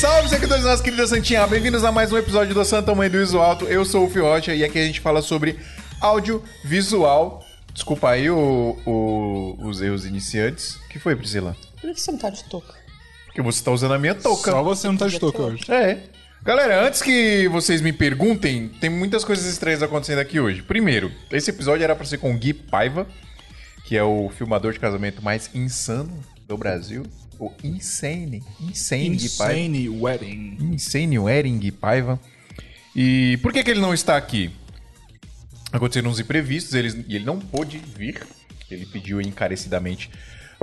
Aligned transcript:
salve, 0.00 0.28
seguidores 0.28 0.62
da 0.64 0.70
nossa 0.70 0.82
querida 0.82 1.06
Santinha! 1.06 1.46
Bem-vindos 1.46 1.82
a 1.84 1.90
mais 1.90 2.12
um 2.12 2.16
episódio 2.18 2.54
do 2.54 2.64
Santa 2.64 2.94
Mãe 2.94 3.10
do 3.10 3.20
Iso 3.20 3.38
Alto. 3.38 3.64
Eu 3.64 3.84
sou 3.84 4.06
o 4.06 4.10
Fio 4.10 4.24
Rocha 4.24 4.54
e 4.54 4.62
aqui 4.64 4.78
a 4.78 4.84
gente 4.84 5.00
fala 5.00 5.20
sobre 5.22 5.58
audiovisual. 6.00 7.44
Desculpa 7.72 8.10
aí 8.10 8.30
o- 8.30 8.76
o- 8.86 9.56
os 9.66 9.80
erros 9.80 10.04
iniciantes. 10.06 10.76
O 10.76 10.88
que 10.88 10.98
foi, 10.98 11.16
Priscila? 11.16 11.56
Por 11.80 11.92
que 11.92 12.00
você 12.00 12.10
não 12.12 12.18
tá 12.18 12.30
de 12.30 12.44
touca? 12.44 12.74
Porque 13.26 13.42
você 13.42 13.62
tá 13.62 13.70
usando 13.70 13.94
a 13.94 13.98
minha 13.98 14.14
touca. 14.14 14.50
Só 14.50 14.62
você 14.62 14.86
não 14.88 14.96
tá 14.96 15.06
de 15.08 15.18
touca 15.18 15.42
hoje. 15.42 15.64
É. 15.70 15.98
Galera, 16.42 16.86
antes 16.86 17.02
que 17.02 17.48
vocês 17.48 17.80
me 17.80 17.92
perguntem, 17.92 18.68
tem 18.80 18.88
muitas 18.88 19.24
coisas 19.24 19.44
estranhas 19.46 19.82
acontecendo 19.82 20.20
aqui 20.20 20.38
hoje. 20.38 20.62
Primeiro, 20.62 21.10
esse 21.32 21.50
episódio 21.50 21.82
era 21.84 21.96
pra 21.96 22.04
ser 22.06 22.18
com 22.18 22.32
o 22.32 22.38
Gui 22.38 22.52
Paiva, 22.52 23.06
que 23.84 23.96
é 23.96 24.02
o 24.02 24.30
filmador 24.30 24.72
de 24.72 24.78
casamento 24.78 25.22
mais 25.22 25.50
insano 25.54 26.22
do 26.46 26.56
Brasil. 26.56 27.02
O 27.38 27.52
Insane. 27.62 28.42
Insane. 28.60 29.16
Insane 29.16 29.88
Wedding. 29.88 30.56
Insane 30.60 31.18
Wedding 31.18 31.58
Gui 31.58 31.72
Paiva. 31.72 32.20
E 32.94 33.38
por 33.42 33.52
que, 33.52 33.62
que 33.62 33.70
ele 33.70 33.80
não 33.80 33.94
está 33.94 34.16
aqui? 34.16 34.50
Aconteceram 35.70 36.10
uns 36.10 36.18
imprevistos 36.18 36.74
ele, 36.74 37.04
e 37.08 37.16
ele 37.16 37.24
não 37.24 37.38
pôde 37.38 37.78
vir. 37.78 38.26
Ele 38.70 38.84
pediu 38.86 39.20
encarecidamente 39.20 40.10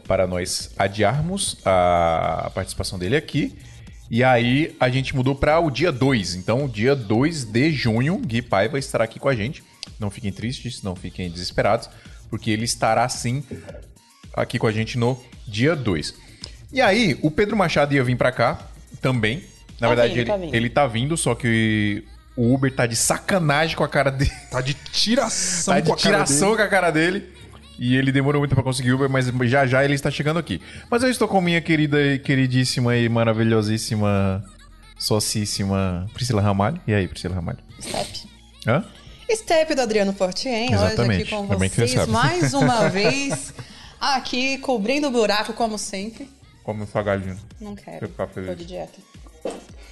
para 0.07 0.27
nós 0.27 0.71
adiarmos 0.77 1.57
a 1.65 2.51
participação 2.53 2.99
dele 2.99 3.15
aqui. 3.15 3.55
E 4.09 4.23
aí 4.23 4.75
a 4.79 4.89
gente 4.89 5.15
mudou 5.15 5.33
para 5.33 5.59
o 5.59 5.71
dia 5.71 5.91
2. 5.91 6.35
Então, 6.35 6.67
dia 6.67 6.95
2 6.95 7.45
de 7.45 7.71
junho, 7.71 8.17
Gui 8.17 8.41
Paiva 8.41 8.77
estará 8.77 9.03
aqui 9.05 9.19
com 9.19 9.29
a 9.29 9.35
gente. 9.35 9.63
Não 9.99 10.11
fiquem 10.11 10.31
tristes, 10.31 10.83
não 10.83 10.95
fiquem 10.95 11.29
desesperados, 11.29 11.89
porque 12.29 12.51
ele 12.51 12.65
estará 12.65 13.07
sim 13.07 13.43
aqui 14.33 14.59
com 14.59 14.67
a 14.67 14.71
gente 14.71 14.97
no 14.97 15.19
dia 15.47 15.75
2. 15.75 16.24
E 16.75 16.81
aí, 16.81 17.17
o 17.21 17.31
Pedro 17.31 17.55
Machado 17.55 17.93
ia 17.93 18.03
vir 18.03 18.17
pra 18.17 18.31
cá 18.33 18.59
também. 19.01 19.41
Na 19.79 19.87
Tá 19.87 19.95
verdade, 19.95 20.09
vindo, 20.13 20.19
ele, 20.19 20.25
tá 20.29 20.37
vindo. 20.37 20.55
ele 20.55 20.69
tá 20.69 20.87
vindo, 20.87 21.17
só 21.17 21.33
que 21.33 22.03
o 22.35 22.53
Uber 22.53 22.69
tá 22.73 22.85
de 22.85 22.95
sacanagem 22.97 23.77
com 23.77 23.83
a 23.83 23.87
cara 23.87 24.11
dele. 24.11 24.29
Tá 24.51 24.59
de 24.59 24.73
tiração 24.73 25.73
tá 25.75 25.81
com 25.81 25.85
de 25.85 25.91
a 25.93 25.95
cara 25.95 26.23
tiração 26.25 26.49
dele. 26.49 26.57
com 26.57 26.63
a 26.63 26.67
cara 26.67 26.91
dele. 26.91 27.29
E 27.79 27.95
ele 27.95 28.11
demorou 28.11 28.41
muito 28.41 28.53
pra 28.55 28.63
conseguir 28.63 28.91
Uber, 28.91 29.09
mas 29.09 29.27
já 29.49 29.65
já 29.65 29.83
ele 29.85 29.93
está 29.95 30.11
chegando 30.11 30.37
aqui. 30.37 30.61
Mas 30.91 31.01
eu 31.01 31.09
estou 31.09 31.27
com 31.29 31.39
minha 31.41 31.61
querida 31.61 31.97
e 32.01 32.19
queridíssima 32.19 32.95
e 32.97 33.07
maravilhosíssima, 33.07 34.43
sociíssima 34.97 36.05
Priscila 36.13 36.41
Ramalho. 36.41 36.79
E 36.87 36.93
aí, 36.93 37.07
Priscila 37.07 37.35
Ramalho? 37.35 37.59
Step. 37.81 38.23
Hã? 38.67 38.83
Step 39.31 39.75
do 39.75 39.81
Adriano 39.81 40.13
Fortien, 40.13 40.67
hoje 40.75 40.85
Exatamente. 40.85 41.21
aqui 41.23 41.31
com 41.31 41.47
vocês 41.47 42.07
mais 42.07 42.53
uma 42.53 42.87
vez. 42.89 43.53
Aqui, 43.99 44.57
cobrindo 44.59 45.07
o 45.07 45.11
buraco, 45.11 45.53
como 45.53 45.77
sempre. 45.77 46.29
Como 46.65 46.81
eu 46.83 46.87
galinho. 47.03 47.37
Não 47.61 47.75
quero. 47.75 47.99
Pra 47.99 48.07
ficar 48.07 48.27
feliz. 48.27 48.49
Tô 48.49 48.55
de 48.55 48.65
dieta. 48.65 48.99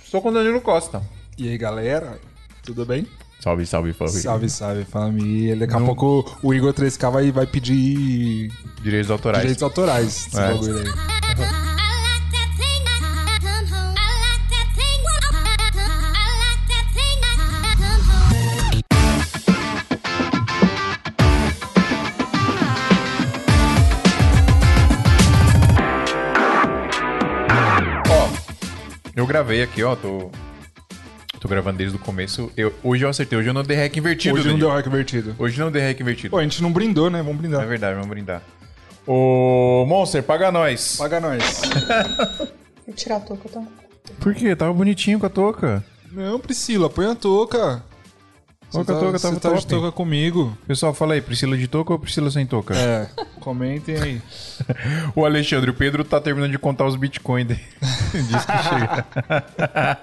Estou 0.03 0.21
com 0.21 0.29
o 0.29 0.33
Danilo 0.33 0.59
Costa. 0.59 1.03
E 1.38 1.47
aí, 1.47 1.57
galera? 1.57 2.19
Tudo 2.63 2.83
bem? 2.85 3.07
Salve, 3.39 3.65
salve, 3.65 3.93
salve. 3.93 4.13
Salve, 4.21 4.49
salve, 4.49 4.85
família. 4.85 5.55
Daqui 5.55 5.73
a 5.75 5.80
pouco 5.81 6.25
o 6.41 6.53
Igor 6.53 6.73
3K 6.73 7.11
vai, 7.11 7.31
vai 7.31 7.45
pedir 7.45 8.52
Direitos 8.81 9.11
autorais. 9.11 9.41
direitos 9.41 9.61
autorais 9.63 10.27
É. 10.33 10.53
bagulho 10.53 10.77
aí. 10.80 11.72
Eu 29.23 29.28
gravei 29.28 29.64
aqui, 29.64 29.84
ó, 29.84 29.95
tô. 29.95 30.30
Tô 31.39 31.48
gravando 31.50 31.78
desde 31.78 31.95
o 31.98 32.00
começo. 32.00 32.50
Eu, 32.56 32.73
hoje 32.84 33.04
eu 33.04 33.10
acertei, 33.10 33.38
hoje 33.38 33.50
eu 33.50 33.54
não 33.54 33.64
dei 33.64 33.76
rec 33.76 33.98
invertido. 33.98 34.36
Hoje 34.36 34.44
não 34.48 34.54
Danilo. 34.54 34.70
deu 34.70 34.78
hack 34.78 34.88
invertido. 34.88 35.36
Hoje 35.38 35.60
não 35.60 35.70
dei 35.72 35.82
rec 35.82 36.00
invertido. 36.00 36.30
Pô, 36.32 36.38
a 36.38 36.44
gente 36.44 36.61
não 36.64 36.72
brindou, 36.72 37.10
né? 37.10 37.17
Vamos 37.22 37.36
É 37.36 37.38
brindar. 37.42 37.67
verdade, 37.67 37.94
vamos 37.95 38.10
brindar. 38.10 38.42
Ô, 39.06 39.86
Monster, 39.86 40.23
paga 40.23 40.50
nós. 40.52 40.95
Paga 40.98 41.20
nós. 41.20 41.61
Vou 42.88 42.95
tirar 42.95 43.17
a 43.17 43.20
touca, 43.20 43.50
tá? 43.50 43.61
Por 44.22 44.34
quê? 44.34 44.56
Tava 44.56 44.72
bonitinho 44.73 45.20
com 45.20 45.26
a 45.26 45.30
touca. 45.30 45.84
não, 46.14 46.40
Priscila, 46.40 46.90
põe 46.90 47.08
a 47.08 47.16
touca. 47.16 47.84
Touca, 48.73 48.94
tá, 48.94 49.00
tava 49.00 49.17
você 49.17 49.39
tá 49.39 49.50
de 49.50 49.56
top. 49.56 49.67
touca 49.67 49.92
comigo. 49.92 50.58
Pessoal, 50.67 50.94
fala 50.94 51.14
aí, 51.14 51.22
Priscila 51.22 51.56
de 51.58 51.67
touca 51.67 51.94
ou 51.94 52.00
Priscila 52.00 52.30
sem 52.32 52.45
touca? 52.45 52.76
É, 52.76 53.08
comentem 53.39 53.98
aí. 53.98 54.22
O 55.16 55.26
Alexandre, 55.26 55.70
o 55.70 55.73
Pedro 55.73 56.04
tá 56.04 56.20
terminando 56.22 56.52
de 56.52 56.58
contar 56.60 56.86
os 56.86 56.95
bitcoins 56.95 57.48
dele. 57.48 57.60
Diz 58.14 58.45
que 58.45 58.64
chega. 58.64 59.06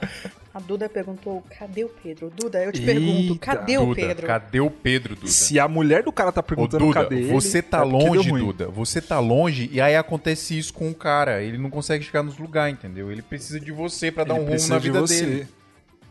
A 0.53 0.59
Duda 0.59 0.89
perguntou, 0.89 1.45
cadê 1.57 1.85
o 1.85 1.89
Pedro? 1.89 2.29
Duda, 2.37 2.59
eu 2.65 2.73
te 2.73 2.81
Eita, 2.81 2.93
pergunto, 2.93 3.39
cadê 3.39 3.79
o 3.79 3.87
Duda, 3.87 3.95
Pedro? 3.95 4.27
cadê 4.27 4.61
o 4.61 4.69
Pedro, 4.69 5.15
Duda? 5.15 5.29
Se 5.29 5.61
a 5.61 5.69
mulher 5.69 6.03
do 6.03 6.11
cara 6.11 6.33
tá 6.33 6.41
Ô, 6.41 6.43
perguntando 6.43 6.87
Duda, 6.87 7.05
cadê 7.05 7.19
ele... 7.21 7.29
você 7.33 7.63
tá 7.63 7.79
é 7.79 7.83
longe. 7.85 8.29
Duda. 8.33 8.67
Você 8.67 9.01
tá 9.01 9.21
longe 9.21 9.71
e 9.73 9.81
aí 9.81 9.95
acontece 9.95 10.59
isso 10.59 10.75
com 10.75 10.91
o 10.91 10.95
cara. 10.95 11.41
Ele 11.41 11.57
não 11.57 11.71
consegue 11.71 12.05
chegar 12.05 12.25
nos 12.25 12.37
lugares, 12.37 12.75
entendeu? 12.77 13.13
Ele 13.13 13.23
precisa 13.23 13.61
de 13.61 13.71
você 13.71 14.11
pra 14.11 14.25
dar 14.25 14.35
Ele 14.35 14.43
um 14.43 14.57
rumo 14.57 14.69
na 14.69 14.79
de 14.79 14.89
vida 14.89 15.01
você. 15.01 15.25
dele. 15.25 15.49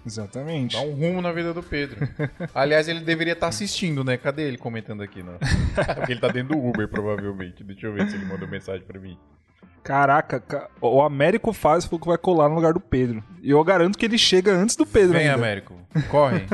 Exatamente. 0.05 0.75
Dá 0.75 0.81
um 0.81 0.93
rumo 0.93 1.21
na 1.21 1.31
vida 1.31 1.53
do 1.53 1.61
Pedro. 1.61 2.07
Aliás, 2.55 2.87
ele 2.87 3.01
deveria 3.01 3.33
estar 3.33 3.47
assistindo, 3.47 4.03
né? 4.03 4.17
Cadê 4.17 4.43
ele 4.43 4.57
comentando 4.57 5.01
aqui? 5.03 5.21
Não? 5.21 5.37
Porque 5.95 6.11
ele 6.13 6.19
tá 6.21 6.27
dentro 6.29 6.55
do 6.55 6.65
Uber, 6.65 6.87
provavelmente. 6.87 7.63
Deixa 7.63 7.87
eu 7.87 7.93
ver 7.93 8.09
se 8.09 8.15
ele 8.15 8.25
mandou 8.25 8.47
mensagem 8.47 8.81
pra 8.85 8.99
mim. 8.99 9.17
Caraca, 9.83 10.39
ca- 10.39 10.69
o 10.81 11.01
Américo 11.01 11.53
faz 11.53 11.85
falou 11.85 11.99
que 11.99 12.07
vai 12.07 12.17
colar 12.17 12.49
no 12.49 12.55
lugar 12.55 12.73
do 12.73 12.79
Pedro. 12.79 13.23
E 13.41 13.51
eu 13.51 13.63
garanto 13.63 13.97
que 13.97 14.05
ele 14.05 14.17
chega 14.17 14.51
antes 14.53 14.75
do 14.75 14.85
Pedro 14.85 15.13
Vem, 15.13 15.23
ainda. 15.27 15.35
Américo. 15.35 15.75
Corre. 16.09 16.45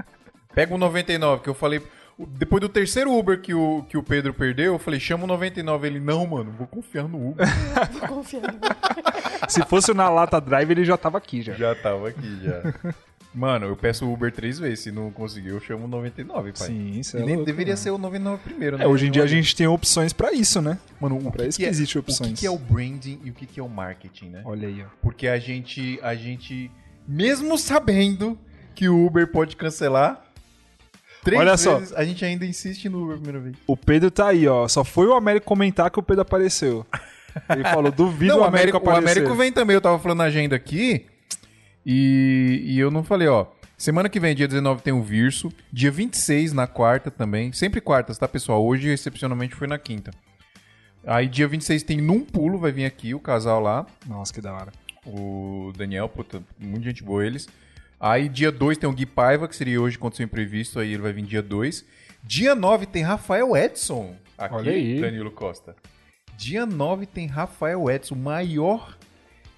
Pega 0.54 0.74
o 0.74 0.78
99, 0.78 1.42
que 1.42 1.48
eu 1.48 1.54
falei... 1.54 1.80
o- 2.22 2.26
Depois 2.26 2.60
do 2.60 2.68
terceiro 2.68 3.12
Uber 3.16 3.40
que 3.40 3.54
o, 3.54 3.84
que 3.88 3.96
o 3.96 4.02
Pedro 4.02 4.32
perdeu, 4.34 4.74
eu 4.74 4.78
falei, 4.78 4.98
chama 5.00 5.24
o 5.24 5.26
99. 5.26 5.86
Ele, 5.86 6.00
não, 6.00 6.26
mano, 6.26 6.52
vou 6.56 6.66
confiar 6.66 7.08
no 7.08 7.30
Uber. 7.30 7.46
Tô 8.00 8.06
confiando. 8.06 8.58
Se 9.48 9.62
fosse 9.64 9.92
na 9.94 10.08
Lata 10.08 10.40
Drive, 10.40 10.70
ele 10.70 10.84
já 10.84 10.96
tava 10.96 11.18
aqui 11.18 11.42
já. 11.42 11.54
já 11.54 11.74
tava 11.74 12.08
aqui, 12.08 12.40
já. 12.42 12.92
Mano, 13.32 13.66
eu 13.66 13.76
peço 13.76 14.04
o 14.06 14.12
Uber 14.12 14.32
três 14.32 14.58
vezes. 14.58 14.80
Se 14.80 14.90
não 14.90 15.08
conseguir, 15.12 15.50
eu 15.50 15.60
chamo 15.60 15.84
o 15.84 15.88
99, 15.88 16.52
pai. 16.52 16.66
Sim, 16.66 16.98
isso 16.98 17.16
E 17.16 17.22
é 17.22 17.24
nem 17.24 17.36
louco, 17.36 17.46
deveria 17.46 17.74
mano. 17.74 17.82
ser 17.84 17.90
o 17.90 17.96
99 17.98 18.42
primeiro, 18.42 18.76
né? 18.76 18.82
É, 18.84 18.88
hoje 18.88 19.06
em 19.06 19.10
dia 19.12 19.22
a 19.22 19.26
gente 19.28 19.54
tem 19.54 19.68
opções 19.68 20.12
pra 20.12 20.32
isso, 20.32 20.60
né? 20.60 20.76
Mano, 21.00 21.16
o 21.16 21.30
pra 21.30 21.44
que 21.44 21.48
isso 21.48 21.56
que 21.58 21.62
que 21.62 21.66
é- 21.68 21.70
existe 21.70 21.96
O 21.96 22.02
que, 22.02 22.10
opções. 22.10 22.40
que 22.40 22.44
é 22.44 22.50
o 22.50 22.58
branding 22.58 23.20
e 23.22 23.30
o 23.30 23.32
que, 23.32 23.46
que 23.46 23.60
é 23.60 23.62
o 23.62 23.68
marketing, 23.68 24.30
né? 24.30 24.42
Olha 24.44 24.66
aí, 24.66 24.82
ó. 24.82 24.86
Porque 25.00 25.28
a 25.28 25.38
gente, 25.38 25.96
a 26.02 26.12
gente, 26.16 26.72
mesmo 27.06 27.56
sabendo 27.56 28.36
que 28.74 28.88
o 28.88 29.06
Uber 29.06 29.28
pode 29.30 29.54
cancelar, 29.54 30.24
três 31.22 31.40
Olha 31.40 31.56
só. 31.56 31.80
a 31.96 32.04
gente 32.04 32.24
ainda 32.24 32.44
insiste 32.44 32.88
no 32.88 33.02
Uber 33.02 33.14
a 33.14 33.18
primeira 33.18 33.40
vez. 33.40 33.56
O 33.66 33.76
Pedro 33.76 34.10
tá 34.10 34.28
aí, 34.28 34.46
ó. 34.46 34.66
Só 34.68 34.84
foi 34.84 35.06
o 35.06 35.14
Américo 35.14 35.46
comentar 35.46 35.90
que 35.90 35.98
o 35.98 36.02
Pedro 36.02 36.22
apareceu. 36.22 36.86
Ele 37.48 37.64
falou, 37.64 37.92
duvido 37.92 38.34
Não, 38.34 38.40
o 38.40 38.44
Américo 38.44 38.76
Américo, 38.76 38.76
o 38.76 38.80
aparecer. 38.80 39.18
Américo 39.20 39.34
vem 39.34 39.52
também, 39.52 39.74
eu 39.74 39.80
tava 39.80 39.98
falando 39.98 40.18
na 40.18 40.24
agenda 40.24 40.56
aqui, 40.56 41.06
e, 41.84 42.62
e 42.64 42.78
eu 42.78 42.90
não 42.90 43.02
falei, 43.04 43.28
ó. 43.28 43.46
Semana 43.76 44.10
que 44.10 44.20
vem, 44.20 44.34
dia 44.34 44.46
19, 44.46 44.82
tem 44.82 44.92
o 44.92 45.02
Virso. 45.02 45.50
Dia 45.72 45.90
26, 45.90 46.52
na 46.52 46.66
quarta 46.66 47.10
também. 47.10 47.50
Sempre 47.52 47.80
quartas, 47.80 48.18
tá, 48.18 48.28
pessoal? 48.28 48.62
Hoje, 48.62 48.90
excepcionalmente, 48.90 49.54
foi 49.54 49.66
na 49.66 49.78
quinta. 49.78 50.10
Aí, 51.06 51.26
dia 51.26 51.48
26, 51.48 51.82
tem 51.84 51.96
Num 51.96 52.20
Pulo, 52.20 52.58
vai 52.58 52.70
vir 52.72 52.84
aqui, 52.84 53.14
o 53.14 53.18
casal 53.18 53.58
lá. 53.58 53.86
Nossa, 54.06 54.34
que 54.34 54.40
da 54.42 54.52
hora. 54.52 54.70
o 55.06 55.72
Daniel, 55.74 56.10
puta, 56.10 56.42
muita 56.58 56.84
gente 56.84 57.02
boa 57.02 57.24
eles. 57.24 57.48
Aí 58.00 58.30
dia 58.30 58.50
2 58.50 58.78
tem 58.78 58.88
o 58.88 58.92
Gui 58.94 59.04
Paiva, 59.04 59.46
que 59.46 59.54
seria 59.54 59.78
hoje 59.78 59.98
aconteceu 59.98 60.24
imprevisto, 60.24 60.80
aí 60.80 60.94
ele 60.94 61.02
vai 61.02 61.12
vir 61.12 61.22
dia 61.22 61.42
2. 61.42 61.84
Dia 62.24 62.54
9 62.54 62.86
tem 62.86 63.02
Rafael 63.02 63.54
Edson, 63.54 64.16
aqui, 64.38 64.54
Olha 64.54 64.72
aí. 64.72 64.98
Danilo 64.98 65.30
Costa. 65.30 65.76
Dia 66.34 66.64
9 66.64 67.04
tem 67.04 67.26
Rafael 67.26 67.90
Edson, 67.90 68.14
o 68.14 68.18
maior 68.18 68.96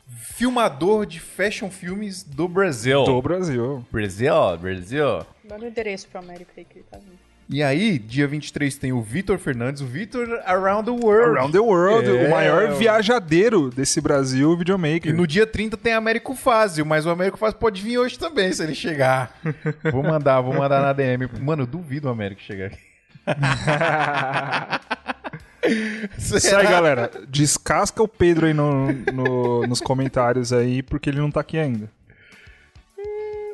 filmador 0.08 1.06
de 1.06 1.20
fashion 1.20 1.70
filmes 1.70 2.24
do 2.24 2.48
Brasil. 2.48 3.04
Do 3.04 3.22
Brasil. 3.22 3.86
Brasil, 3.92 4.58
Brasil. 4.60 5.24
Dá 5.44 5.56
o 5.56 5.64
endereço 5.64 6.08
pro 6.08 6.18
Américo 6.18 6.50
aí 6.56 6.64
que 6.64 6.78
ele 6.78 6.86
tá 6.90 6.98
vindo. 6.98 7.21
E 7.52 7.62
aí, 7.62 7.98
dia 7.98 8.26
23 8.26 8.74
tem 8.78 8.94
o 8.94 9.02
Vitor 9.02 9.36
Fernandes, 9.38 9.82
o 9.82 9.86
Vitor 9.86 10.26
Around 10.46 10.90
the 10.90 11.04
World. 11.04 11.36
Around 11.36 11.52
the 11.52 11.58
World, 11.58 12.08
É, 12.08 12.26
o 12.26 12.30
maior 12.30 12.72
viajadeiro 12.72 13.68
desse 13.68 14.00
Brasil 14.00 14.56
videomaker. 14.56 15.12
E 15.12 15.14
no 15.14 15.26
dia 15.26 15.46
30 15.46 15.76
tem 15.76 15.92
Américo 15.92 16.34
Fázio, 16.34 16.86
mas 16.86 17.04
o 17.04 17.10
Américo 17.10 17.36
Fázio 17.36 17.58
pode 17.58 17.82
vir 17.82 17.98
hoje 17.98 18.18
também, 18.18 18.50
se 18.54 18.62
ele 18.62 18.74
chegar. 18.74 19.38
vou 19.92 20.02
mandar, 20.02 20.40
vou 20.40 20.54
mandar 20.54 20.80
na 20.80 20.94
DM. 20.94 21.28
Mano, 21.42 21.64
eu 21.64 21.66
duvido 21.66 22.08
o 22.08 22.10
Américo 22.10 22.40
chegar 22.40 22.68
aqui. 22.68 22.78
Isso 26.18 26.56
aí, 26.56 26.66
galera. 26.66 27.10
Descasca 27.28 28.02
o 28.02 28.08
Pedro 28.08 28.46
aí 28.46 28.54
no, 28.54 28.90
no- 29.12 29.66
nos 29.66 29.82
comentários 29.82 30.54
aí, 30.54 30.82
porque 30.82 31.10
ele 31.10 31.20
não 31.20 31.30
tá 31.30 31.40
aqui 31.40 31.58
ainda. 31.58 31.90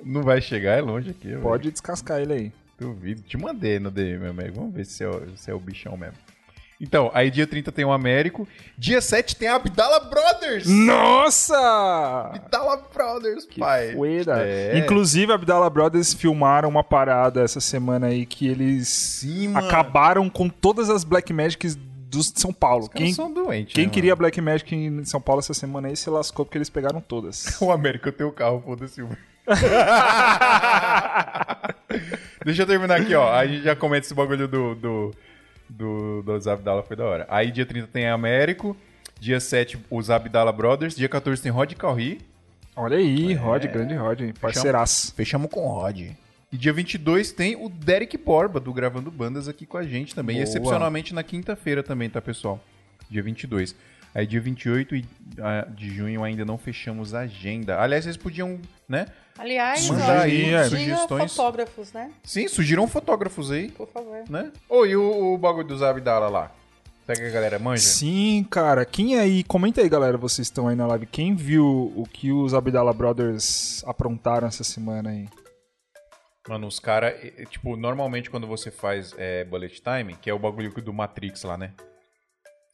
Não 0.05 0.23
vai 0.23 0.41
chegar, 0.41 0.79
é 0.79 0.81
longe 0.81 1.11
aqui. 1.11 1.37
Pode 1.43 1.69
descascar 1.73 2.21
ele 2.21 2.33
aí. 2.33 2.53
Duvido. 2.79 3.23
Te 3.23 3.37
mandei 3.37 3.79
no 3.79 3.91
DM, 3.91 4.27
Américo. 4.27 4.59
Vamos 4.61 4.75
ver 4.75 4.85
se 4.87 5.03
é, 5.05 5.09
o- 5.09 5.37
se 5.37 5.51
é 5.51 5.55
o 5.55 5.59
bichão 5.59 5.97
mesmo. 5.97 6.17
Então, 6.81 7.11
aí 7.13 7.29
dia 7.29 7.45
30 7.45 7.73
tem 7.73 7.85
o 7.85 7.91
Américo. 7.91 8.47
Dia 8.79 9.01
7 9.01 9.35
tem 9.35 9.49
a 9.49 9.57
Abdala 9.57 9.99
Brothers! 9.99 10.69
Nossa! 10.69 11.57
Abdala 12.35 12.77
Brothers, 12.95 13.47
pai. 13.59 13.95
Fueda. 13.95 14.47
É. 14.47 14.79
Inclusive, 14.79 15.33
a 15.33 15.35
Abdala 15.35 15.69
Brothers 15.69 16.15
filmaram 16.15 16.69
uma 16.69 16.85
parada 16.85 17.43
essa 17.43 17.61
semana 17.61 18.07
aí 18.07 18.25
que 18.25 18.47
eles 18.47 18.87
Sim, 18.89 19.57
acabaram 19.57 20.31
com 20.31 20.49
todas 20.49 20.89
as 20.89 21.03
Black 21.03 21.33
Magics 21.33 21.77
dos 22.09 22.33
de 22.33 22.41
São 22.41 22.53
Paulo. 22.53 22.89
Quem, 22.89 23.13
são 23.13 23.33
doentes, 23.33 23.75
quem 23.75 23.87
né, 23.87 23.91
queria 23.93 24.13
mano? 24.13 24.19
Black 24.21 24.41
Magic 24.41 24.75
em 24.75 25.05
São 25.05 25.21
Paulo 25.21 25.41
essa 25.41 25.53
semana 25.53 25.89
aí 25.89 25.97
se 25.97 26.09
lascou 26.09 26.45
porque 26.45 26.57
eles 26.59 26.71
pegaram 26.71 27.01
todas. 27.01 27.59
O 27.61 27.71
Américo 27.73 28.11
tem 28.13 28.25
o 28.27 28.33
carro, 28.33 28.63
foda-se. 28.65 29.03
Deixa 32.45 32.63
eu 32.63 32.67
terminar 32.67 33.01
aqui, 33.01 33.15
ó. 33.15 33.33
A 33.33 33.47
gente 33.47 33.63
já 33.63 33.77
comenta 33.77 34.07
esse 34.07 34.15
bagulho 34.15 34.49
do, 34.49 34.75
do, 34.75 35.15
do, 35.69 36.23
do 36.23 36.41
Zabdala, 36.41 36.83
foi 36.83 36.97
da 36.97 37.05
hora. 37.05 37.27
Aí 37.29 37.51
dia 37.51 37.67
30 37.67 37.89
tem 37.89 38.09
Américo. 38.09 38.77
Dia 39.21 39.41
7, 39.41 39.79
os 39.91 40.11
Abdala 40.11 40.53
Brothers. 40.53 40.95
Dia 40.95 41.09
14 41.09 41.43
tem 41.43 41.51
Rod 41.51 41.73
Calri. 41.75 42.21
Olha 42.77 42.97
aí, 42.97 43.35
Rod, 43.35 43.65
grande 43.67 43.95
Rod, 43.95 44.21
hein? 44.21 44.33
parceiraço. 44.41 45.13
Fechamos 45.15 45.51
com 45.51 45.67
o 45.67 45.81
Rod. 45.81 46.11
E 46.53 46.57
dia 46.57 46.73
22 46.73 47.33
tem 47.33 47.57
o 47.57 47.69
Derek 47.69 48.17
Borba, 48.17 48.61
do 48.61 48.73
Gravando 48.73 49.11
Bandas, 49.11 49.49
aqui 49.49 49.67
com 49.67 49.77
a 49.77 49.83
gente 49.83 50.15
também. 50.15 50.37
E 50.37 50.39
Boa. 50.39 50.49
excepcionalmente 50.49 51.13
na 51.13 51.23
quinta-feira 51.23 51.83
também, 51.83 52.09
tá, 52.09 52.23
pessoal? 52.23 52.61
Dia 53.11 53.23
22. 53.23 53.75
Aí 54.19 54.27
dia 54.27 54.41
28 54.41 54.97
e- 54.97 55.07
ah, 55.41 55.65
de 55.71 55.91
junho 55.91 56.25
ainda 56.25 56.45
não 56.45 56.59
fechamos 56.59 57.15
a 57.15 57.21
agenda. 57.21 57.79
Aliás, 57.81 58.03
vocês 58.03 58.17
podiam, 58.17 58.61
né? 58.89 59.07
Aliás, 59.39 59.89
Mandar 59.89 60.23
aí, 60.23 60.45
diga 60.47 60.65
sugestões. 60.69 61.37
fotógrafos, 61.37 61.93
né? 61.93 62.11
Sim, 62.25 62.49
surgiram 62.49 62.89
fotógrafos 62.89 63.53
aí, 63.53 63.71
Por 63.71 63.87
favor. 63.87 64.25
né? 64.29 64.51
Ô, 64.69 64.85
e 64.85 64.97
o, 64.97 65.35
o 65.35 65.39
bagulho 65.39 65.69
dos 65.69 65.85
Abdala 65.85 66.29
lá? 66.29 66.51
Será 67.07 67.21
que 67.21 67.27
a 67.27 67.31
galera 67.31 67.59
manja? 67.61 67.81
Sim, 67.85 68.45
cara. 68.51 68.85
Quem 68.85 69.17
aí, 69.21 69.45
comenta 69.45 69.83
aí, 69.83 69.89
galera, 69.89 70.19
vocês 70.19 70.49
estão 70.49 70.67
aí 70.67 70.75
na 70.75 70.89
live. 70.89 71.07
Quem 71.07 71.37
viu 71.37 71.93
o 71.95 72.05
que 72.05 72.33
os 72.33 72.55
Abdala 72.55 72.93
Brothers 72.93 73.85
aprontaram 73.87 74.49
essa 74.49 74.65
semana 74.65 75.11
aí? 75.11 75.29
Mano, 76.49 76.67
os 76.67 76.81
caras, 76.81 77.15
tipo, 77.51 77.77
normalmente 77.77 78.29
quando 78.31 78.49
você 78.49 78.69
faz 78.69 79.15
é, 79.17 79.45
bullet 79.45 79.81
time, 79.81 80.17
que 80.21 80.29
é 80.29 80.35
o 80.35 80.41
bagulho 80.41 80.73
do 80.83 80.93
Matrix 80.93 81.45
lá, 81.45 81.57
né? 81.57 81.73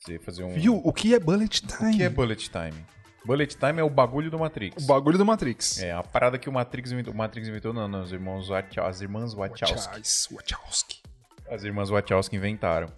Você 0.05 0.19
fazer 0.19 0.45
um... 0.45 0.51
Viu? 0.51 0.83
O 0.85 0.93
que 0.93 1.15
é 1.15 1.19
Bullet 1.19 1.63
Time? 1.63 1.95
O 1.95 1.97
que 1.97 2.03
é 2.03 2.11
bullet 2.11 2.51
time? 2.51 2.85
Bullet 3.25 3.57
time 3.57 3.81
é 3.81 3.83
o 3.83 3.89
bagulho 3.89 4.31
do 4.31 4.39
Matrix. 4.39 4.85
O 4.85 4.87
bagulho 4.87 5.17
do 5.17 5.25
Matrix. 5.25 5.83
É, 5.83 5.93
a 5.93 6.03
parada 6.03 6.37
que 6.37 6.47
o 6.47 6.53
Matrix 6.53 6.93
inventou. 6.93 7.15
O 7.15 7.17
Matrix 7.17 7.49
inventou, 7.49 7.73
não, 7.73 7.89
não, 7.89 8.03
os 8.03 8.13
irmãos 8.13 8.51
as 8.51 9.01
irmãs 9.01 9.33
Wachowski. 9.33 10.35
Wachowski. 10.35 11.03
As 11.51 11.65
irmãs 11.65 11.89
Wachowski 11.89 12.37
inventaram. 12.37 12.89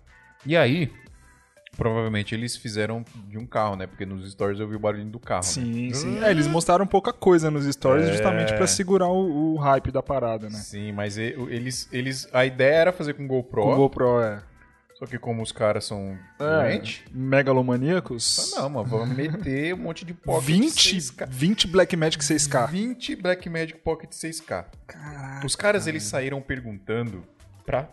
E 0.45 0.57
aí, 0.57 0.93
provavelmente 1.77 2.35
eles 2.35 2.57
fizeram 2.57 3.05
de 3.29 3.39
um 3.39 3.47
carro, 3.47 3.77
né? 3.77 3.87
Porque 3.87 4.05
nos 4.05 4.29
stories 4.33 4.59
eu 4.59 4.67
vi 4.67 4.75
o 4.75 4.81
barulhinho 4.81 5.11
do 5.11 5.21
carro. 5.21 5.45
Sim, 5.45 5.89
né? 5.89 5.95
sim. 5.95 6.25
É, 6.25 6.31
eles 6.33 6.49
mostraram 6.49 6.89
pouca 6.89 7.13
coisa 7.13 7.53
nos 7.53 7.73
stories 7.73 8.09
É. 8.09 8.13
justamente 8.15 8.53
pra 8.55 8.67
segurar 8.67 9.07
o, 9.07 9.55
o 9.55 9.57
hype 9.59 9.93
da 9.93 10.03
parada, 10.03 10.51
né? 10.51 10.59
Sim, 10.59 10.91
mas 10.91 11.19
eles, 11.19 11.89
eles. 11.93 12.29
A 12.33 12.45
ideia 12.45 12.75
era 12.75 12.93
fazer 12.93 13.15
com 13.15 13.29
GoPro. 13.29 13.63
O 13.63 13.77
GoPro 13.77 14.21
é. 14.21 14.43
Só 14.99 15.05
que 15.05 15.19
como 15.19 15.43
os 15.43 15.53
caras 15.53 15.85
são 15.85 16.19
é 16.41 16.45
doentes. 16.45 17.05
megalomaníacos. 17.11 18.55
Ah, 18.57 18.63
não, 18.63 18.71
mas 18.71 18.89
vamos 18.89 19.15
meter 19.15 19.75
um 19.75 19.79
monte 19.79 20.07
de 20.07 20.15
pocket 20.15 20.47
20, 20.47 20.97
6K. 20.97 21.29
20 21.29 21.67
Blackmagic 21.69 22.25
6K. 22.25 22.71
20 22.71 23.17
Blackmagic 23.17 23.79
Pocket 23.81 24.11
6K. 24.11 24.65
Caraca. 24.87 25.47
Os 25.47 25.55
caras 25.55 25.87
eles 25.87 26.03
saíram 26.03 26.41
perguntando 26.41 27.23
pra 27.67 27.91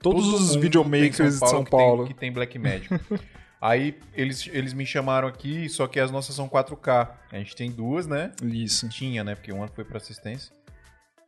Todos 0.00 0.24
todo 0.24 0.36
os 0.36 0.54
videomakers 0.54 1.40
de 1.40 1.48
São 1.48 1.62
que 1.62 1.70
Paulo. 1.70 2.04
Tem, 2.04 2.12
que 2.12 2.20
tem 2.20 2.32
Blackmagic. 2.32 2.88
Aí 3.60 3.98
eles, 4.12 4.46
eles 4.52 4.74
me 4.74 4.84
chamaram 4.84 5.26
aqui, 5.26 5.68
só 5.70 5.86
que 5.86 5.98
as 5.98 6.10
nossas 6.10 6.34
são 6.36 6.48
4K. 6.48 7.10
A 7.32 7.36
gente 7.38 7.56
tem 7.56 7.70
duas, 7.70 8.06
né? 8.06 8.32
Isso. 8.42 8.88
Tinha, 8.88 9.24
né? 9.24 9.34
Porque 9.34 9.52
uma 9.52 9.68
foi 9.68 9.84
pra 9.84 9.96
assistência. 9.96 10.54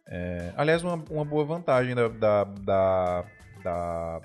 É, 0.07 0.53
aliás, 0.57 0.83
uma, 0.83 1.03
uma 1.11 1.25
boa 1.25 1.45
vantagem 1.45 1.95
da, 1.95 2.09
da, 2.09 2.45
da, 2.45 3.25
da 3.65 4.21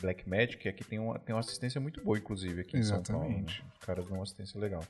Blackmagic 0.00 0.68
é 0.68 0.72
que 0.72 0.84
tem 0.84 0.98
uma, 0.98 1.18
tem 1.18 1.34
uma 1.34 1.40
assistência 1.40 1.80
muito 1.80 2.02
boa, 2.02 2.18
inclusive, 2.18 2.60
aqui 2.60 2.76
em 2.76 2.82
São 2.82 3.02
Paulo. 3.02 3.24
Exatamente. 3.24 3.62
né? 3.62 3.68
Os 3.80 3.86
caras 3.86 4.06
dão 4.06 4.16
uma 4.16 4.22
assistência 4.22 4.60
legal. 4.60 4.82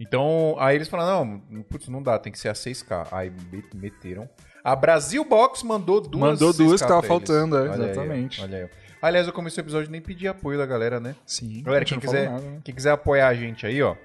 Então, 0.00 0.54
aí 0.58 0.76
eles 0.76 0.86
falaram, 0.88 1.42
não, 1.50 1.62
putz, 1.62 1.88
não 1.88 2.02
dá, 2.02 2.18
tem 2.18 2.30
que 2.30 2.38
ser 2.38 2.48
a 2.48 2.52
6K. 2.52 3.08
Aí 3.10 3.30
me- 3.30 3.64
meteram. 3.74 4.28
A 4.62 4.76
Brasil 4.76 5.24
Box 5.24 5.62
mandou 5.64 6.00
duas 6.00 6.20
Mandou 6.32 6.52
duas 6.52 6.80
6K 6.80 6.84
que 6.84 6.88
tava 6.88 7.02
faltando, 7.02 7.56
é, 7.56 7.60
Olha 7.62 7.72
aí, 7.72 7.90
exatamente. 7.90 8.40
olha 8.42 8.58
aí. 8.64 8.70
Aliás, 9.00 9.26
eu 9.26 9.32
comecei 9.32 9.60
o 9.60 9.64
episódio 9.64 9.88
e 9.88 9.92
nem 9.92 10.00
pedi 10.00 10.26
apoio 10.28 10.58
da 10.58 10.66
galera, 10.66 10.98
né? 11.00 11.14
Sim. 11.24 11.62
Galera, 11.62 11.84
quem 11.84 11.98
quiser, 12.00 12.30
nada, 12.30 12.42
né? 12.42 12.60
quem 12.64 12.74
quiser 12.74 12.90
apoiar 12.90 13.28
a 13.28 13.34
gente 13.34 13.64
aí, 13.66 13.82
ó. 13.82 13.96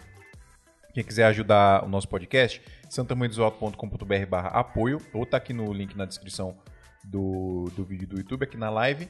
Quem 0.93 1.03
quiser 1.03 1.25
ajudar 1.25 1.83
o 1.83 1.87
nosso 1.87 2.07
podcast, 2.07 2.61
santamanhodesalto.com.br 2.89 4.25
barra 4.29 4.49
apoio, 4.49 4.99
ou 5.11 5.25
tá 5.25 5.37
aqui 5.37 5.51
no 5.51 5.73
link 5.73 5.97
na 5.97 6.05
descrição 6.05 6.55
do, 7.03 7.65
do 7.75 7.83
vídeo 7.83 8.07
do 8.07 8.17
YouTube, 8.17 8.43
aqui 8.43 8.57
na 8.57 8.69
live. 8.69 9.09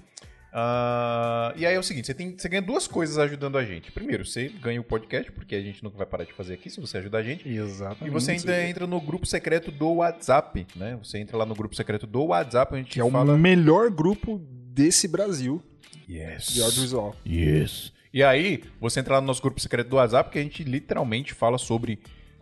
Ah, 0.56 1.52
e 1.58 1.66
aí 1.66 1.74
é 1.74 1.80
o 1.80 1.84
seguinte, 1.84 2.06
você, 2.06 2.14
tem, 2.14 2.38
você 2.38 2.48
ganha 2.48 2.62
duas 2.62 2.86
coisas 2.86 3.18
ajudando 3.18 3.58
a 3.58 3.66
gente. 3.66 3.92
Primeiro, 3.92 4.24
você 4.24 4.50
ganha 4.62 4.80
o 4.80 4.84
podcast, 4.84 5.32
porque 5.32 5.56
a 5.56 5.62
gente 5.62 5.84
nunca 5.84 5.98
vai 5.98 6.06
parar 6.06 6.26
de 6.26 6.34
fazer 6.34 6.54
aqui 6.54 6.70
se 6.70 6.80
você 6.80 7.00
ajudar 7.00 7.18
a 7.20 7.24
gente. 7.24 7.50
Exatamente. 7.50 8.06
E 8.06 8.10
você 8.12 8.32
ainda 8.34 8.64
entra 8.64 8.86
no 8.86 9.02
grupo 9.02 9.26
secreto 9.26 9.72
do 9.72 9.94
WhatsApp, 9.96 10.68
né? 10.76 10.96
Você 11.02 11.18
entra 11.18 11.36
lá 11.38 11.46
no 11.46 11.56
grupo 11.56 11.76
secreto 11.76 12.06
do 12.06 12.26
WhatsApp, 12.26 12.76
a 12.76 12.78
gente 12.78 12.92
Que 12.92 13.00
é 13.00 13.04
o 13.04 13.38
melhor 13.38 13.90
grupo 13.90 14.40
desse 14.72 15.08
Brasil 15.08 15.64
Yes. 16.08 16.48
de 16.54 16.62
audiovisual. 16.62 17.16
Yes. 17.26 17.92
E 18.14 18.22
aí, 18.22 18.64
você 18.80 19.00
entra 19.00 19.16
lá 19.16 19.22
no 19.22 19.28
nosso 19.28 19.42
grupo 19.42 19.60
secreto 19.60 19.90
do 19.90 19.96
WhatsApp, 19.96 20.30
que 20.30 20.38
a 20.38 20.44
gente 20.44 20.64
literalmente 20.64 21.34
fala 21.34 21.58
sobre 21.58 21.98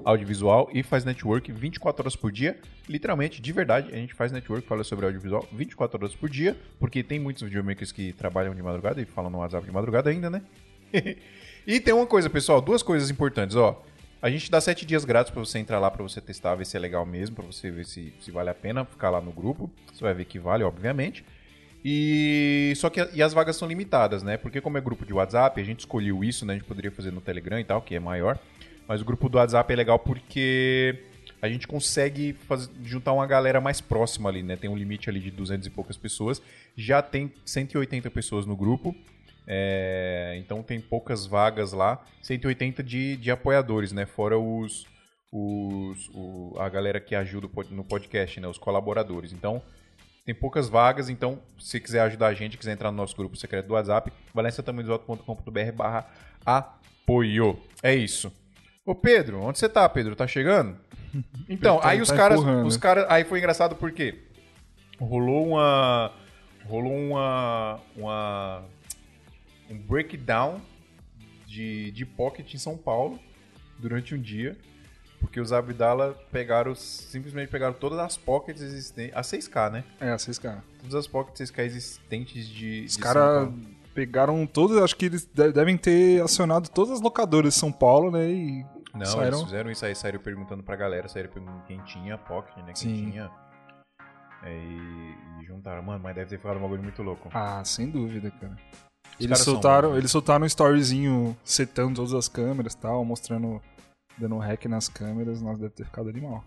audiovisual 0.06 0.69
e 0.74 0.83
faz 0.83 1.06
network 1.06 1.51
24 1.51 2.03
horas 2.03 2.15
por 2.15 2.31
dia. 2.31 2.57
Literalmente, 2.88 3.42
de 3.42 3.51
verdade, 3.51 3.89
a 3.92 3.95
gente 3.95 4.13
faz 4.13 4.31
network, 4.31 4.68
fala 4.68 4.83
sobre 4.83 5.06
audiovisual 5.06 5.48
24 5.51 5.98
horas 5.98 6.15
por 6.15 6.30
dia, 6.30 6.57
porque 6.80 7.03
tem 7.03 7.19
muitos 7.19 7.44
videomakers 7.44 7.92
que 7.92 8.13
trabalham 8.13 8.53
de 8.56 8.62
madrugada 8.62 9.01
e 9.01 9.06
falam 9.06 9.30
no 9.30 9.39
WhatsApp 9.39 9.65
de 9.65 9.71
madrugada 9.71 10.09
ainda, 10.09 10.30
né? 10.30 10.42
e 11.65 11.80
tem 11.80 11.94
uma 11.94 12.06
coisa, 12.06 12.30
pessoal, 12.30 12.62
duas 12.62 12.83
coisas 12.83 13.09
importantes, 13.09 13.56
ó. 13.56 13.83
A 14.21 14.30
gente 14.30 14.51
dá 14.51 14.62
sete 14.62 14.86
dias 14.86 15.03
grátis 15.03 15.31
pra 15.31 15.39
você 15.39 15.57
entrar 15.57 15.80
lá 15.80 15.89
pra 15.89 16.04
você 16.04 16.21
testar, 16.21 16.54
ver 16.54 16.65
se 16.65 16.77
é 16.77 16.80
legal 16.80 17.06
mesmo, 17.06 17.36
pra 17.36 17.45
você 17.45 17.71
ver 17.71 17.86
se, 17.86 18.13
se 18.19 18.30
vale 18.30 18.51
a 18.51 18.54
pena 18.54 18.86
ficar 18.86 19.09
lá 19.09 19.19
no 19.19 19.31
grupo. 19.31 19.71
Você 19.92 20.04
vai 20.04 20.13
ver 20.13 20.25
que 20.25 20.38
vale, 20.38 20.63
obviamente. 20.63 21.25
E 21.83 22.74
só 22.75 22.89
que 22.89 23.04
e 23.13 23.24
as 23.24 23.33
vagas 23.33 23.56
são 23.56 23.68
limitadas, 23.68 24.21
né? 24.21 24.37
Porque 24.37 24.61
como 24.61 24.78
é 24.78 24.81
grupo 24.81 25.04
de 25.06 25.14
WhatsApp, 25.14 25.59
a 25.59 25.64
gente 25.64 25.80
escolheu 25.80 26.23
isso, 26.23 26.45
né? 26.45 26.54
A 26.54 26.57
gente 26.57 26.68
poderia 26.68 26.92
fazer 26.92 27.11
no 27.11 27.19
Telegram 27.19 27.59
e 27.59 27.64
tal, 27.64 27.81
que 27.81 27.95
é 27.95 27.99
maior. 27.99 28.37
Mas 28.88 29.02
o 29.02 29.06
grupo 29.06 29.30
do 29.30 29.38
WhatsApp 29.38 29.71
é 29.71 29.76
legal 29.76 29.97
porque 30.00 31.04
a 31.42 31.47
gente 31.47 31.68
consegue 31.68 32.33
faz- 32.47 32.69
juntar 32.83 33.14
uma 33.14 33.26
galera 33.26 33.59
mais 33.61 33.80
próxima 33.81 34.30
ali, 34.30 34.44
né? 34.44 34.56
Tem 34.56 34.69
um 34.69 34.76
limite 34.76 35.09
ali 35.09 35.19
de 35.19 35.31
200 35.31 35.66
e 35.68 35.69
poucas 35.69 35.97
pessoas. 35.97 36.42
Já 36.76 37.02
tem 37.02 37.31
180 37.45 38.09
pessoas 38.11 38.45
no 38.45 38.56
grupo. 38.56 38.95
É, 39.47 40.35
então 40.40 40.61
tem 40.61 40.80
poucas 40.80 41.26
vagas 41.26 41.73
lá. 41.73 42.04
180 42.21 42.83
de, 42.83 43.18
de 43.18 43.31
apoiadores, 43.31 43.92
né? 43.92 44.06
Fora 44.06 44.38
os, 44.38 44.85
os 45.31 46.09
o- 46.14 46.56
a 46.59 46.69
galera 46.69 47.00
que 47.00 47.16
ajuda 47.16 47.50
no 47.71 47.83
podcast, 47.83 48.40
né? 48.40 48.47
Os 48.47 48.57
colaboradores. 48.57 49.31
Então 49.33 49.61
tem 50.26 50.35
poucas 50.35 50.69
vagas, 50.69 51.09
então 51.09 51.40
se 51.57 51.80
quiser 51.80 52.02
ajudar 52.02 52.28
a 52.28 52.33
gente, 52.35 52.56
quiser 52.57 52.73
entrar 52.73 52.92
no 52.92 52.97
nosso 52.97 53.16
grupo 53.16 53.35
secreto 53.35 53.68
do 53.68 53.73
WhatsApp, 53.73 54.11
valenciatamanhodesalto.com.br 54.33 55.71
barra 55.76 56.07
apoio. 56.45 57.57
É 57.81 57.95
isso. 57.95 58.31
Ô 58.85 58.95
Pedro, 58.95 59.42
onde 59.42 59.59
você 59.59 59.69
tá, 59.69 59.88
Pedro? 59.88 60.16
Tá 60.16 60.28
chegando? 60.28 60.78
Então, 61.50 61.78
Tá- 61.80 61.90
aí 61.90 62.02
os 62.02 62.07
tá 62.07 62.16
caras, 62.16 62.40
empurrando. 62.40 62.66
os 62.68 62.78
caras, 62.78 63.06
aí 63.09 63.26
foi 63.26 63.40
engraçado 63.40 63.76
porque 63.76 64.19
rolou 64.97 65.45
uma 65.50 66.14
rolou 66.66 66.95
uma 66.95 67.80
uma 67.97 68.64
um 69.69 69.78
breakdown 69.78 70.61
de, 71.45 71.92
de 71.92 72.06
pocket 72.06 72.54
em 72.54 72.57
São 72.57 72.78
Paulo 72.78 73.19
durante 73.78 74.16
um 74.16 74.21
dia, 74.21 74.57
porque 75.19 75.42
os 75.42 75.52
Abdala 75.52 76.14
pegaram 76.31 76.73
simplesmente 76.73 77.50
pegaram 77.50 77.73
todas 77.73 78.00
as 78.00 78.16
pockets 78.16 78.61
existentes, 78.61 79.14
a 79.18 79.21
6K, 79.21 79.69
né? 79.69 79.83
É, 80.00 80.18
vocês, 80.18 80.40
cara. 80.40 80.64
Todas 80.80 80.95
as 80.95 81.07
pockets 81.07 81.42
6K 81.52 81.66
existentes 81.66 82.47
de, 82.47 82.85
Os 82.88 82.95
caras 82.95 83.23
São 83.23 83.52
Paulo. 83.52 83.66
Pegaram 83.94 84.45
todas, 84.48 84.78
acho 84.78 84.95
que 84.95 85.06
eles 85.06 85.26
de- 85.26 85.52
devem 85.52 85.78
ter 85.78 86.21
acionado 86.24 86.69
todas 86.69 86.94
as 86.94 87.02
locadoras 87.02 87.54
de 87.54 87.60
São 87.60 87.71
Paulo, 87.71 88.10
né? 88.12 88.30
E 88.30 88.66
Não, 88.94 89.06
saíram. 89.06 89.28
eles 89.38 89.44
fizeram 89.44 89.71
isso 89.71 89.86
aí, 89.86 89.95
saíram 89.95 90.19
perguntando 90.19 90.64
pra 90.64 90.76
galera, 90.76 91.07
saíram 91.07 91.30
perguntando 91.31 91.64
quem 91.66 91.81
tinha 91.83 92.18
pocket, 92.18 92.56
né? 92.57 92.66
Quem 92.68 92.76
Sim. 92.76 93.12
tinha. 93.12 93.31
É, 94.44 94.52
e, 94.57 95.42
e 95.42 95.45
juntaram, 95.45 95.83
mano, 95.83 96.02
mas 96.04 96.16
deve 96.16 96.30
ter 96.30 96.38
ficado 96.38 96.57
um 96.57 96.62
bagulho 96.62 96.81
muito 96.81 97.04
louco. 97.04 97.30
Ah, 97.33 97.64
sem 97.64 97.90
dúvida, 97.90 98.31
cara. 98.31 98.56
Os 99.19 99.26
Eles 99.26 99.38
são 99.40 99.54
soltaram, 99.54 99.92
né? 99.92 99.98
eles 100.00 100.10
soltaram 100.10 100.44
um 100.44 100.48
storyzinho 100.48 101.38
setando 101.44 101.95
todas 101.98 102.14
as 102.14 102.28
câmeras 102.28 102.74
e 102.74 102.78
tal, 102.78 103.06
mostrando, 103.06 103.62
dando 104.18 104.38
hack 104.40 104.66
nas 104.66 104.88
câmeras, 104.90 105.42
nós 105.44 105.60
deve 105.60 105.69
ter 105.74 105.86
ficado 105.86 106.10
animal. 106.10 106.44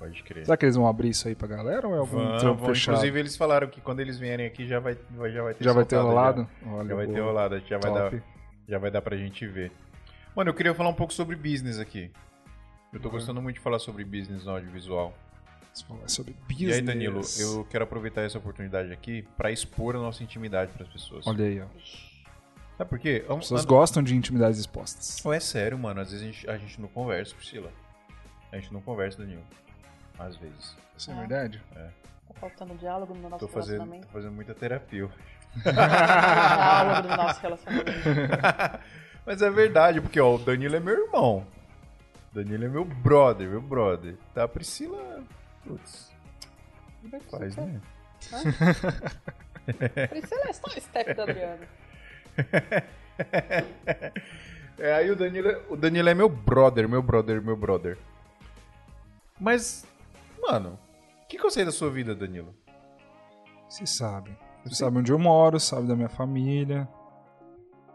Pode 0.00 0.22
crer. 0.22 0.46
Será 0.46 0.56
que 0.56 0.64
eles 0.64 0.76
vão 0.76 0.86
abrir 0.86 1.10
isso 1.10 1.28
aí 1.28 1.34
pra 1.34 1.46
galera 1.46 1.86
ou 1.86 1.94
é 1.94 1.98
algum 1.98 2.16
Vão, 2.16 2.38
trampo 2.38 2.60
vão. 2.64 2.74
fechado? 2.74 2.94
Inclusive, 2.96 3.18
eles 3.20 3.36
falaram 3.36 3.68
que 3.68 3.82
quando 3.82 4.00
eles 4.00 4.18
vierem 4.18 4.46
aqui 4.46 4.66
já 4.66 4.80
vai, 4.80 4.96
já 5.30 5.42
vai 5.42 5.52
ter 5.54 5.62
já 5.62 5.72
vai 5.74 5.84
ter 5.84 5.96
rolado? 5.96 6.48
Já, 6.64 6.70
Olha, 6.72 6.88
Já 6.88 6.94
vai 6.94 7.06
ter 7.06 7.20
rolado, 7.20 7.62
já 7.68 7.78
vai, 7.78 7.92
dar, 7.92 8.22
já 8.66 8.78
vai 8.78 8.90
dar 8.90 9.02
pra 9.02 9.14
gente 9.14 9.46
ver. 9.46 9.70
Mano, 10.34 10.48
eu 10.50 10.54
queria 10.54 10.74
falar 10.74 10.88
um 10.88 10.94
pouco 10.94 11.12
sobre 11.12 11.36
business 11.36 11.78
aqui. 11.78 12.10
Eu 12.92 12.98
tô 12.98 13.08
Uhum. 13.08 13.12
gostando 13.14 13.42
muito 13.42 13.56
de 13.56 13.60
falar 13.60 13.78
sobre 13.78 14.02
business 14.02 14.42
no 14.44 14.52
audiovisual. 14.52 15.12
Falar 15.86 16.08
sobre 16.08 16.34
E 16.48 16.52
business. 16.54 16.76
aí, 16.76 16.82
Danilo, 16.82 17.20
eu 17.38 17.64
quero 17.66 17.84
aproveitar 17.84 18.22
essa 18.22 18.38
oportunidade 18.38 18.90
aqui 18.92 19.22
pra 19.36 19.52
expor 19.52 19.94
a 19.96 19.98
nossa 19.98 20.22
intimidade 20.24 20.72
pras 20.72 20.88
pessoas. 20.88 21.26
Olha 21.26 21.44
aí, 21.44 21.60
ó. 21.60 21.66
Sabe 22.78 22.88
por 22.88 22.98
quê? 22.98 23.22
As 23.28 23.36
pessoas 23.36 23.64
gostam 23.66 24.02
de 24.02 24.16
intimidades 24.16 24.58
expostas. 24.58 25.22
Ou 25.24 25.32
é 25.32 25.38
sério, 25.40 25.78
mano. 25.78 26.00
Às 26.00 26.10
vezes 26.10 26.26
a 26.26 26.32
gente, 26.32 26.50
a 26.50 26.56
gente 26.56 26.80
não 26.80 26.88
conversa, 26.88 27.34
Priscila. 27.34 27.70
A 28.50 28.56
gente 28.56 28.72
não 28.72 28.80
conversa, 28.80 29.18
Danilo. 29.18 29.42
Às 30.20 30.36
vezes. 30.36 30.76
Isso 30.96 31.10
é 31.10 31.14
verdade? 31.14 31.62
Tá 31.74 32.34
faltando 32.34 32.74
diálogo 32.74 33.14
no 33.14 33.28
nosso 33.28 33.46
Tô 33.46 33.48
fazendo, 33.48 33.78
tô 33.78 33.82
relacionamento. 33.84 34.08
fazendo 34.12 34.32
muita 34.32 34.54
terapia. 34.54 35.08
diálogo 35.56 37.08
no 37.08 37.16
nosso 37.16 37.40
relacionamento. 37.40 37.90
Mas 39.26 39.42
é 39.42 39.50
verdade, 39.50 40.00
porque 40.00 40.20
ó, 40.20 40.34
o 40.34 40.38
Danilo 40.38 40.76
é 40.76 40.80
meu 40.80 41.06
irmão. 41.06 41.46
O 42.30 42.34
Danilo 42.34 42.64
é 42.64 42.68
meu 42.68 42.84
brother, 42.84 43.48
meu 43.48 43.60
brother. 43.62 44.16
Tá, 44.34 44.44
a 44.44 44.48
Priscila. 44.48 45.22
Putz. 45.64 46.10
Como 47.02 47.16
é 47.16 47.18
que 47.18 47.30
faz, 47.30 47.56
né? 47.56 47.80
Priscila 50.10 50.42
é 50.48 50.52
só 50.52 50.66
o 50.66 50.80
step 50.80 51.14
da 51.14 51.22
Adriana. 51.22 51.66
É, 54.78 54.94
aí 54.94 55.10
o 55.10 55.16
Danilo, 55.16 55.46
é- 55.50 55.60
o 55.68 55.76
Danilo 55.76 56.08
é 56.08 56.14
meu 56.14 56.26
brother, 56.28 56.88
meu 56.88 57.02
brother, 57.02 57.42
meu 57.42 57.54
brother. 57.54 57.98
Mas, 59.38 59.84
mano, 60.40 60.78
o 61.22 61.26
que, 61.26 61.38
que 61.38 61.44
eu 61.44 61.50
sei 61.50 61.64
da 61.64 61.72
sua 61.72 61.90
vida, 61.90 62.14
Danilo? 62.14 62.54
Você 63.68 63.86
sabe. 63.86 64.36
Você 64.64 64.74
sabe 64.74 64.98
onde 64.98 65.12
eu 65.12 65.18
moro, 65.18 65.58
sabe 65.58 65.86
da 65.86 65.96
minha 65.96 66.08
família. 66.08 66.88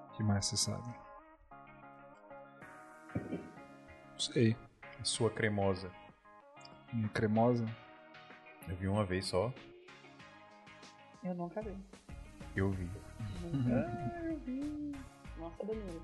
O 0.09 0.17
que 0.17 0.23
mais 0.23 0.45
você 0.45 0.57
sabe? 0.57 0.87
Não 3.15 4.19
sei. 4.19 4.55
A 4.99 5.03
sua 5.03 5.29
cremosa. 5.29 5.91
Minha 6.93 7.09
cremosa. 7.09 7.65
Eu 8.67 8.75
vi 8.77 8.87
uma 8.87 9.05
vez 9.05 9.25
só. 9.25 9.53
Eu 11.23 11.35
nunca 11.35 11.61
vi. 11.61 11.75
Eu 12.55 12.71
vi. 12.71 12.89
Nossa, 15.37 15.65
Danilo. 15.65 16.01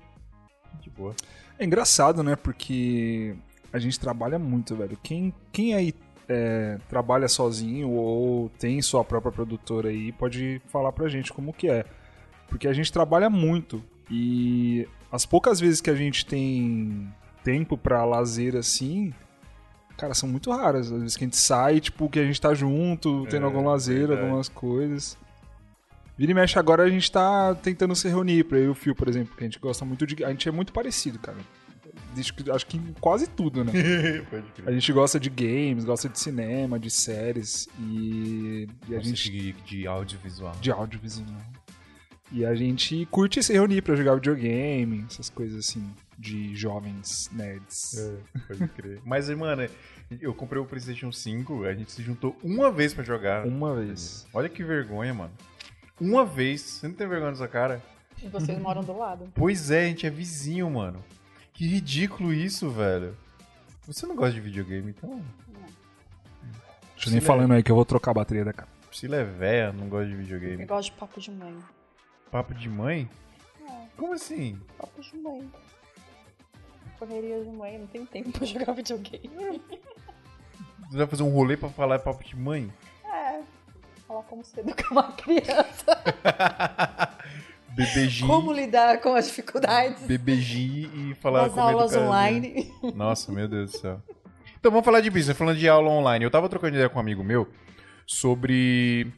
De 0.80 0.90
boa. 0.90 1.14
É 1.58 1.64
engraçado, 1.64 2.22
né? 2.22 2.36
Porque 2.36 3.36
a 3.72 3.78
gente 3.78 3.98
trabalha 3.98 4.38
muito, 4.38 4.76
velho. 4.76 4.96
Quem, 5.02 5.34
quem 5.50 5.74
aí 5.74 5.92
é, 6.32 6.78
trabalha 6.88 7.28
sozinho 7.28 7.90
ou 7.90 8.48
tem 8.58 8.80
sua 8.80 9.04
própria 9.04 9.30
produtora 9.30 9.88
aí 9.88 10.12
pode 10.12 10.60
falar 10.68 10.92
pra 10.92 11.08
gente 11.08 11.32
como 11.32 11.52
que 11.52 11.68
é. 11.68 11.84
Porque 12.48 12.66
a 12.66 12.72
gente 12.72 12.92
trabalha 12.92 13.30
muito 13.30 13.82
e 14.10 14.88
as 15.10 15.24
poucas 15.24 15.60
vezes 15.60 15.80
que 15.80 15.90
a 15.90 15.94
gente 15.94 16.26
tem 16.26 17.08
tempo 17.44 17.76
pra 17.76 18.04
lazer 18.04 18.56
assim, 18.56 19.12
cara, 19.96 20.14
são 20.14 20.28
muito 20.28 20.50
raras. 20.50 20.90
Às 20.90 21.00
vezes 21.00 21.16
que 21.16 21.24
a 21.24 21.26
gente 21.26 21.36
sai, 21.36 21.80
tipo, 21.80 22.08
que 22.08 22.18
a 22.18 22.24
gente 22.24 22.40
tá 22.40 22.54
junto, 22.54 23.26
tendo 23.30 23.42
É, 23.42 23.46
algum 23.46 23.64
lazer, 23.64 24.10
algumas 24.10 24.48
coisas. 24.48 25.16
Vira 26.16 26.32
e 26.32 26.34
mexe 26.34 26.58
agora 26.58 26.82
a 26.82 26.90
gente 26.90 27.10
tá 27.10 27.54
tentando 27.54 27.96
se 27.96 28.06
reunir 28.08 28.44
pra 28.44 28.58
eu 28.58 28.64
e 28.64 28.68
o 28.68 28.74
Fio, 28.74 28.94
por 28.94 29.08
exemplo, 29.08 29.34
que 29.34 29.42
a 29.42 29.46
gente 29.46 29.58
gosta 29.58 29.84
muito 29.84 30.06
de. 30.06 30.22
A 30.24 30.28
gente 30.28 30.48
é 30.48 30.52
muito 30.52 30.72
parecido, 30.72 31.18
cara. 31.18 31.38
Acho 32.16 32.34
que, 32.34 32.50
acho 32.50 32.66
que 32.66 32.76
em 32.76 32.94
quase 33.00 33.26
tudo, 33.26 33.64
né? 33.64 33.72
Pode 34.30 34.46
crer. 34.52 34.68
A 34.68 34.72
gente 34.72 34.92
gosta 34.92 35.18
de 35.18 35.30
games, 35.30 35.84
gosta 35.84 36.08
de 36.08 36.18
cinema, 36.18 36.78
de 36.78 36.90
séries 36.90 37.68
e, 37.78 38.68
e 38.88 38.94
a 38.94 39.00
gente. 39.00 39.30
de, 39.30 39.52
de 39.52 39.86
audiovisual. 39.86 40.52
de 40.60 40.70
audiovisual. 40.70 41.40
E 42.30 42.46
a 42.46 42.54
gente 42.54 43.06
curte 43.10 43.42
se 43.42 43.52
reunir 43.52 43.82
pra 43.82 43.94
jogar 43.94 44.14
videogame, 44.14 45.04
essas 45.06 45.28
coisas 45.28 45.66
assim, 45.66 45.86
de 46.18 46.54
jovens 46.54 47.30
nerds. 47.30 47.98
É, 47.98 48.40
pode 48.48 48.68
crer. 48.68 49.00
Mas, 49.04 49.28
mano, 49.28 49.68
eu 50.18 50.34
comprei 50.34 50.60
o 50.60 50.64
PlayStation 50.64 51.12
5, 51.12 51.64
a 51.64 51.74
gente 51.74 51.92
se 51.92 52.02
juntou 52.02 52.34
uma 52.42 52.70
vez 52.70 52.94
pra 52.94 53.04
jogar. 53.04 53.46
Uma 53.46 53.74
vez. 53.76 54.26
Olha 54.32 54.48
que 54.48 54.64
vergonha, 54.64 55.12
mano. 55.12 55.32
Uma 56.00 56.24
vez. 56.24 56.62
Você 56.62 56.88
não 56.88 56.94
tem 56.94 57.06
vergonha 57.06 57.32
nessa 57.32 57.48
cara? 57.48 57.82
E 58.22 58.28
vocês 58.28 58.58
moram 58.58 58.82
do 58.82 58.96
lado. 58.96 59.28
Pois 59.34 59.70
é, 59.70 59.84
a 59.84 59.88
gente 59.88 60.06
é 60.06 60.10
vizinho, 60.10 60.70
mano. 60.70 61.04
Que 61.62 61.68
ridículo 61.68 62.34
isso, 62.34 62.68
velho. 62.70 63.16
Você 63.86 64.04
não 64.04 64.16
gosta 64.16 64.34
de 64.34 64.40
videogame, 64.40 64.90
então. 64.90 65.22
Deixa 66.96 67.08
eu 67.08 67.12
nem 67.12 67.20
falando 67.20 67.52
aí 67.54 67.62
que 67.62 67.70
eu 67.70 67.76
vou 67.76 67.84
trocar 67.84 68.10
a 68.10 68.14
bateria 68.14 68.44
da 68.44 68.52
cara. 68.52 68.68
Priscila 68.88 69.14
é 69.18 69.22
véia, 69.22 69.72
não 69.72 69.88
gosta 69.88 70.06
de 70.06 70.12
Eu 70.14 70.18
videogame. 70.18 70.64
gosto 70.66 70.90
de 70.90 70.98
papo 70.98 71.20
de 71.20 71.30
mãe. 71.30 71.56
Papo 72.32 72.52
de 72.52 72.68
mãe? 72.68 73.08
Como 73.96 74.12
assim? 74.12 74.58
Papo 74.76 75.00
de 75.00 75.16
mãe. 75.16 75.48
Correria 76.98 77.44
de 77.44 77.50
mãe, 77.50 77.78
não 77.78 77.86
tem 77.86 78.06
tempo 78.06 78.32
pra 78.32 78.44
jogar 78.44 78.72
videogame. 78.72 79.62
Você 80.90 80.96
vai 80.96 81.06
fazer 81.06 81.22
um 81.22 81.30
rolê 81.30 81.56
pra 81.56 81.68
falar 81.68 82.00
papo 82.00 82.24
de 82.24 82.34
mãe? 82.34 82.72
É. 83.04 83.40
Falar 84.08 84.24
como 84.24 84.44
se 84.44 84.58
educar 84.58 84.90
uma 84.90 85.12
criança. 85.12 85.86
Bebeginho. 87.74 88.28
Como 88.28 88.52
lidar 88.52 89.00
com 89.00 89.14
as 89.14 89.26
dificuldades 89.26 90.02
Bebeginho 90.02 90.90
e 90.94 91.14
falar 91.14 91.44
das 91.44 91.52
como 91.52 91.62
aulas 91.62 91.96
online. 91.96 92.72
Nossa, 92.94 93.32
meu 93.32 93.48
Deus 93.48 93.72
do 93.72 93.78
céu. 93.78 94.02
Então 94.58 94.70
vamos 94.70 94.84
falar 94.84 95.00
de 95.00 95.10
business, 95.10 95.36
falando 95.36 95.58
de 95.58 95.68
aula 95.68 95.88
online. 95.88 96.24
Eu 96.24 96.30
tava 96.30 96.48
trocando 96.48 96.74
ideia 96.74 96.88
com 96.88 96.98
um 96.98 97.00
amigo 97.00 97.24
meu 97.24 97.48
sobre 98.06 99.12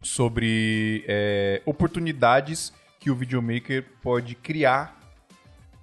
sobre 0.00 1.04
é, 1.08 1.62
oportunidades 1.64 2.72
que 3.00 3.10
o 3.10 3.14
videomaker 3.14 3.84
pode 4.02 4.34
criar 4.34 4.98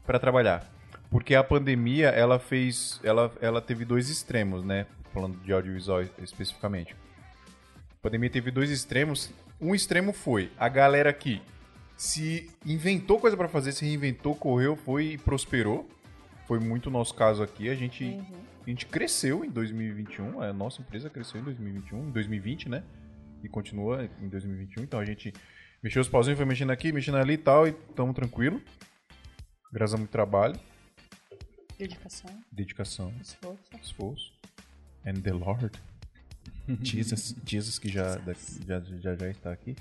para 0.06 0.20
trabalhar. 0.20 0.70
Porque 1.10 1.36
a 1.36 1.44
pandemia, 1.44 2.08
ela 2.08 2.40
fez, 2.40 3.00
ela, 3.04 3.32
ela 3.42 3.62
teve 3.62 3.84
dois 3.84 4.10
extremos, 4.10 4.64
né? 4.64 4.86
Falando 5.14 5.38
de 5.44 5.52
audiovisual 5.52 6.02
especificamente. 6.20 6.96
A 6.96 8.02
pandemia 8.02 8.30
teve 8.30 8.50
dois 8.50 8.72
extremos. 8.72 9.30
Um 9.62 9.76
extremo 9.76 10.12
foi 10.14 10.52
a 10.58 10.68
galera 10.68 11.14
que 11.14 11.42
se 11.96 12.50
inventou 12.66 13.20
coisa 13.20 13.38
para 13.38 13.48
fazer, 13.48 13.72
se 13.74 13.86
reinventou, 13.86 14.34
correu, 14.36 14.76
foi 14.76 15.14
e 15.14 15.18
prosperou. 15.18 15.88
Foi 16.48 16.60
muito 16.60 16.88
o 16.88 16.90
nosso 16.90 17.14
caso 17.14 17.44
aqui. 17.44 17.70
A 17.70 17.76
gente, 17.76 18.04
Uhum. 18.04 18.26
a 18.66 18.70
gente 18.70 18.86
cresceu 18.88 19.46
em 19.46 19.50
2021. 19.50 20.42
A 20.42 20.52
nossa 20.52 20.82
empresa 20.82 21.10
cresceu 21.10 21.40
em 21.40 21.44
2021, 21.44 22.08
em 22.08 22.12
2020, 22.12 22.70
né? 22.70 22.84
E 23.44 23.48
continua 23.50 24.10
em 24.20 24.28
2021. 24.28 24.84
Então 24.84 25.00
a 25.00 25.06
gente 25.06 25.32
mexeu 25.84 26.02
os 26.02 26.10
pauzinhos, 26.10 26.38
foi 26.38 26.46
mexendo 26.46 26.72
aqui, 26.72 26.92
mexendo 26.92 27.18
ali 27.18 27.34
e 27.34 27.38
tal. 27.38 27.68
E 27.68 27.72
tamo 27.72 28.14
tranquilo. 28.14 28.60
Graças 29.72 29.94
a 29.94 29.98
muito 29.98 30.10
trabalho, 30.12 30.60
Dedicação, 31.78 32.30
dedicação, 32.52 33.14
esforço. 33.22 33.60
esforço. 33.82 34.34
And 35.06 35.14
the 35.22 35.32
Lord. 35.34 35.72
Jesus, 36.82 37.36
Jesus 37.46 37.80
que 37.80 37.90
já, 37.90 38.20
já, 38.68 38.82
já, 39.02 39.16
já 39.16 39.30
está 39.30 39.52
aqui. 39.52 39.76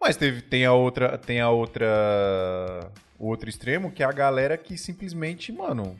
Mas 0.00 0.16
teve, 0.16 0.42
tem 0.42 0.64
a 0.64 0.72
outra, 0.72 1.18
tem 1.18 1.40
a 1.40 1.50
outra, 1.50 2.90
o 3.18 3.26
outro 3.26 3.48
extremo 3.48 3.90
que 3.90 4.02
é 4.02 4.06
a 4.06 4.12
galera 4.12 4.56
que 4.56 4.76
simplesmente, 4.76 5.50
mano, 5.50 5.98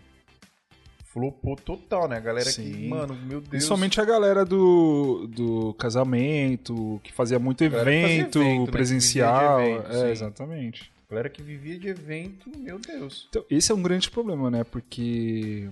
flopou 1.17 1.57
total, 1.57 2.07
né? 2.07 2.19
A 2.19 2.21
galera 2.21 2.45
que, 2.45 2.53
Sim. 2.53 2.89
mano, 2.89 3.15
meu 3.15 3.41
Deus. 3.41 3.49
Principalmente 3.49 3.99
a 3.99 4.05
galera 4.05 4.45
do, 4.45 5.27
do 5.29 5.75
casamento, 5.75 7.01
que 7.03 7.13
fazia 7.13 7.39
muito 7.39 7.65
que 7.65 7.71
fazia 7.71 7.83
evento, 7.83 8.39
evento, 8.39 8.61
né, 8.61 8.67
que 8.67 8.71
presencial. 8.71 9.59
de 9.59 9.71
evento, 9.71 9.93
é, 9.93 10.11
exatamente. 10.13 10.93
A 11.09 11.11
galera 11.11 11.31
que 11.31 11.43
vivia 11.43 11.79
de 11.79 11.89
evento, 11.89 12.51
meu 12.59 12.79
Deus. 12.79 13.29
Então, 13.31 13.45
esse 13.49 13.73
é 13.73 13.75
um 13.75 13.83
grande 13.83 14.11
problema, 14.11 14.51
né? 14.51 14.63
Porque 14.63 15.71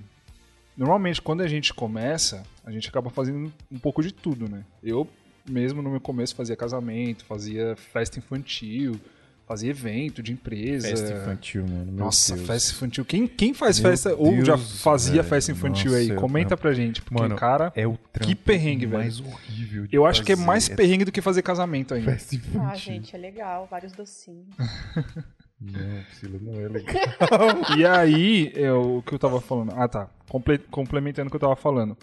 normalmente 0.76 1.21
quando 1.23 1.43
a 1.43 1.47
gente 1.49 1.73
começa, 1.75 2.43
a 2.64 2.71
gente 2.71 2.88
acaba 2.88 3.11
fazendo 3.11 3.52
um 3.71 3.78
pouco 3.78 4.02
de 4.02 4.12
tudo, 4.12 4.49
né? 4.49 4.64
Eu 4.83 5.09
mesmo 5.49 5.83
no 5.83 5.90
meu 5.90 6.00
começo 6.00 6.35
fazia 6.35 6.57
casamento, 6.57 7.25
fazia 7.25 7.76
festa 7.93 8.19
infantil, 8.19 8.99
fazia 9.47 9.69
evento 9.71 10.23
de 10.23 10.33
empresa. 10.33 10.88
infantil, 10.90 11.66
mano. 11.69 11.93
meu 11.93 12.04
Nossa, 12.07 12.35
Deus. 12.35 12.47
festa 12.47 12.73
infantil. 12.73 13.04
Quem, 13.04 13.26
quem 13.26 13.52
faz 13.52 13.78
Meu 13.78 13.90
festa 13.90 14.14
ou 14.16 14.43
já 14.43 14.57
Deus, 14.57 14.81
fazia 14.81 15.16
velho. 15.16 15.25
festa 15.28 15.52
infantil 15.52 15.90
Nossa, 15.90 15.97
aí? 16.02 16.09
eu- 16.09 16.16
Comenta 16.16 16.57
pra 16.57 16.73
gente, 16.73 17.02
porque, 17.02 17.21
Mano, 17.23 17.37
cara, 17.37 17.71
É 17.76 17.87
o 17.87 17.99
trampo 18.11 18.35
perrengue, 18.37 18.87
velho. 18.87 19.02
mais 19.02 19.21
horrível 19.21 19.87
de 19.87 19.95
eu 19.95 20.07
acho 20.07 20.25
que 20.25 20.33
é 20.33 20.37
mais 20.37 20.66
perrengue 20.66 21.04
do 21.04 21.12
que 21.12 21.21
fazer 21.21 21.43
casamento 21.43 21.93
ainda. 21.93 22.11
Festa 22.12 22.37
infantil. 22.37 22.62
Ah, 22.62 22.75
gente, 22.75 23.14
é 23.14 23.19
legal. 23.19 23.69
Vários 23.71 23.93
docinhos. 23.93 24.47
Não, 25.61 26.03
Priscila, 26.05 26.39
não 26.43 26.61
é 26.61 26.69
legal. 26.69 26.95
E 27.79 27.87
aí, 27.87 28.53
é 28.55 28.73
o 28.73 29.03
que 29.03 29.15
eu 29.15 29.19
tava 29.19 29.41
falando. 29.41 29.73
Ah, 29.77 29.89
tá. 29.89 30.09
Comple- 30.29 30.59
complementando 30.71 31.29
o 31.29 31.31
que 31.31 31.37
eu 31.37 31.41
tava 31.41 31.57
falando. 31.57 31.97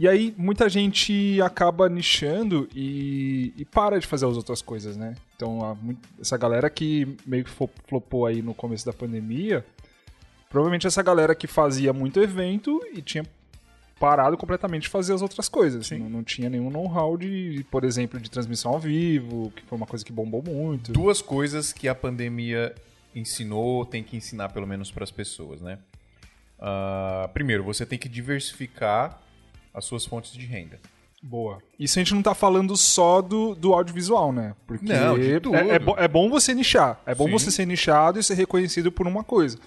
E 0.00 0.08
aí, 0.08 0.34
muita 0.36 0.68
gente 0.68 1.40
acaba 1.40 1.88
nichando 1.88 2.68
e, 2.74 3.52
e 3.56 3.64
para 3.64 4.00
de 4.00 4.06
fazer 4.06 4.26
as 4.26 4.36
outras 4.36 4.60
coisas, 4.60 4.96
né? 4.96 5.14
Então, 5.36 5.78
essa 6.20 6.36
galera 6.36 6.68
que 6.68 7.16
meio 7.24 7.44
que 7.44 7.50
flopou 7.86 8.26
aí 8.26 8.42
no 8.42 8.54
começo 8.54 8.84
da 8.84 8.92
pandemia, 8.92 9.64
provavelmente 10.48 10.86
essa 10.86 11.02
galera 11.02 11.32
que 11.34 11.46
fazia 11.46 11.92
muito 11.92 12.20
evento 12.20 12.80
e 12.92 13.00
tinha 13.02 13.24
parado 13.98 14.36
completamente 14.36 14.82
de 14.82 14.88
fazer 14.88 15.12
as 15.14 15.22
outras 15.22 15.48
coisas. 15.48 15.90
Não, 15.92 16.08
não 16.08 16.24
tinha 16.24 16.50
nenhum 16.50 16.70
know-how 16.70 17.16
de, 17.16 17.64
por 17.70 17.84
exemplo, 17.84 18.18
de 18.20 18.30
transmissão 18.30 18.72
ao 18.72 18.80
vivo, 18.80 19.52
que 19.54 19.62
foi 19.62 19.76
uma 19.76 19.86
coisa 19.86 20.04
que 20.04 20.12
bombou 20.12 20.42
muito. 20.42 20.92
Duas 20.92 21.22
coisas 21.22 21.72
que 21.72 21.88
a 21.88 21.94
pandemia 21.94 22.74
ensinou, 23.14 23.84
tem 23.86 24.02
que 24.02 24.16
ensinar 24.16 24.48
pelo 24.50 24.66
menos 24.66 24.90
para 24.90 25.04
as 25.04 25.10
pessoas, 25.10 25.60
né? 25.60 25.78
Ah, 26.58 27.28
primeiro, 27.32 27.62
você 27.62 27.84
tem 27.84 27.98
que 27.98 28.08
diversificar 28.08 29.20
as 29.72 29.84
suas 29.84 30.04
fontes 30.04 30.32
de 30.32 30.46
renda. 30.46 30.78
Boa. 31.22 31.58
Isso 31.78 31.98
a 31.98 32.02
gente 32.02 32.14
não 32.14 32.22
tá 32.22 32.34
falando 32.34 32.76
só 32.76 33.22
do, 33.22 33.54
do 33.54 33.72
audiovisual, 33.72 34.30
né? 34.32 34.54
Porque 34.66 34.84
Não. 34.92 35.16
É, 35.16 35.74
é, 35.74 35.78
bo- 35.78 35.94
é 35.98 36.06
bom 36.06 36.28
você 36.28 36.52
nichar. 36.54 37.00
É 37.06 37.14
bom 37.14 37.26
Sim. 37.26 37.32
você 37.32 37.50
ser 37.50 37.66
nichado 37.66 38.18
e 38.18 38.22
ser 38.22 38.34
reconhecido 38.34 38.92
por 38.92 39.06
uma 39.06 39.24
coisa. 39.24 39.58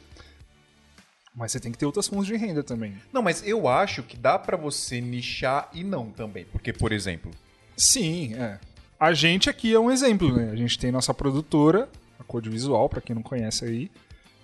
Mas 1.37 1.51
você 1.51 1.59
tem 1.59 1.71
que 1.71 1.77
ter 1.77 1.85
outras 1.85 2.07
fontes 2.07 2.25
de 2.25 2.35
renda 2.35 2.63
também. 2.63 2.95
Não, 3.13 3.21
mas 3.21 3.47
eu 3.47 3.67
acho 3.67 4.01
que 4.01 4.17
dá 4.17 4.39
para 4.39 4.57
você 4.57 4.99
nichar 4.99 5.69
e 5.71 5.83
não 5.83 6.09
também. 6.09 6.45
Porque, 6.51 6.73
por 6.73 6.91
exemplo, 6.91 7.29
Sim, 7.77 8.33
é. 8.33 8.59
A 8.99 9.13
gente 9.13 9.47
aqui 9.47 9.71
é 9.71 9.79
um 9.79 9.91
exemplo, 9.91 10.35
né? 10.35 10.49
A 10.51 10.55
gente 10.55 10.79
tem 10.79 10.91
nossa 10.91 11.13
produtora, 11.13 11.87
a 12.19 12.23
Code 12.23 12.49
Visual, 12.49 12.89
pra 12.89 12.99
quem 12.99 13.15
não 13.15 13.21
conhece 13.21 13.63
aí. 13.63 13.91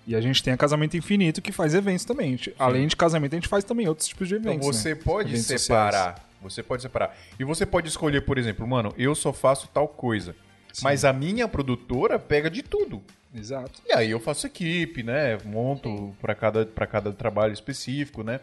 E 0.06 0.14
a 0.14 0.20
gente 0.20 0.40
tem 0.40 0.52
a 0.52 0.56
Casamento 0.56 0.96
Infinito, 0.96 1.42
que 1.42 1.50
faz 1.50 1.74
eventos 1.74 2.04
também. 2.04 2.38
Além 2.56 2.86
de 2.86 2.94
casamento, 2.94 3.32
a 3.32 3.36
gente 3.36 3.48
faz 3.48 3.64
também 3.64 3.88
outros 3.88 4.06
tipos 4.06 4.28
de 4.28 4.36
Então 4.36 4.52
eventos. 4.52 4.68
você 4.68 4.94
né? 4.94 5.00
pode 5.02 5.30
Eventos 5.30 5.46
separar. 5.46 6.30
Você 6.40 6.62
pode 6.62 6.82
separar. 6.82 7.16
E 7.40 7.42
você 7.42 7.66
pode 7.66 7.88
escolher, 7.88 8.20
por 8.20 8.38
exemplo, 8.38 8.64
mano, 8.68 8.94
eu 8.96 9.14
só 9.16 9.32
faço 9.32 9.66
tal 9.74 9.88
coisa. 9.88 10.36
Mas 10.82 11.04
a 11.04 11.12
minha 11.12 11.46
produtora 11.48 12.18
pega 12.18 12.50
de 12.50 12.62
tudo. 12.62 13.02
Exato. 13.34 13.82
E 13.86 13.92
aí 13.92 14.10
eu 14.10 14.20
faço 14.20 14.46
equipe, 14.46 15.02
né? 15.02 15.38
Monto 15.44 16.14
para 16.20 16.34
cada, 16.34 16.64
pra 16.66 16.86
cada 16.86 17.12
trabalho 17.12 17.52
específico, 17.52 18.22
né? 18.22 18.40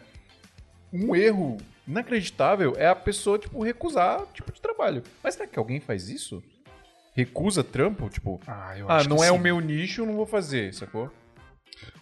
Um 0.92 1.16
erro 1.16 1.56
inacreditável 1.88 2.74
é 2.76 2.86
a 2.86 2.94
pessoa, 2.94 3.38
tipo, 3.38 3.62
recusar 3.62 4.26
tipo 4.34 4.52
de 4.52 4.60
trabalho. 4.60 5.02
Mas 5.22 5.34
será 5.34 5.46
que 5.46 5.58
alguém 5.58 5.80
faz 5.80 6.08
isso? 6.08 6.42
Recusa 7.14 7.64
trampo? 7.64 8.08
Tipo, 8.08 8.40
Ah, 8.46 8.74
eu 8.76 8.88
ah, 8.90 8.96
acho 8.96 9.08
não 9.08 9.16
que 9.18 9.24
é 9.24 9.30
o 9.32 9.36
sim. 9.36 9.40
meu 9.40 9.60
nicho, 9.60 10.02
eu 10.02 10.06
não 10.06 10.14
vou 10.14 10.26
fazer, 10.26 10.72
sacou? 10.74 11.10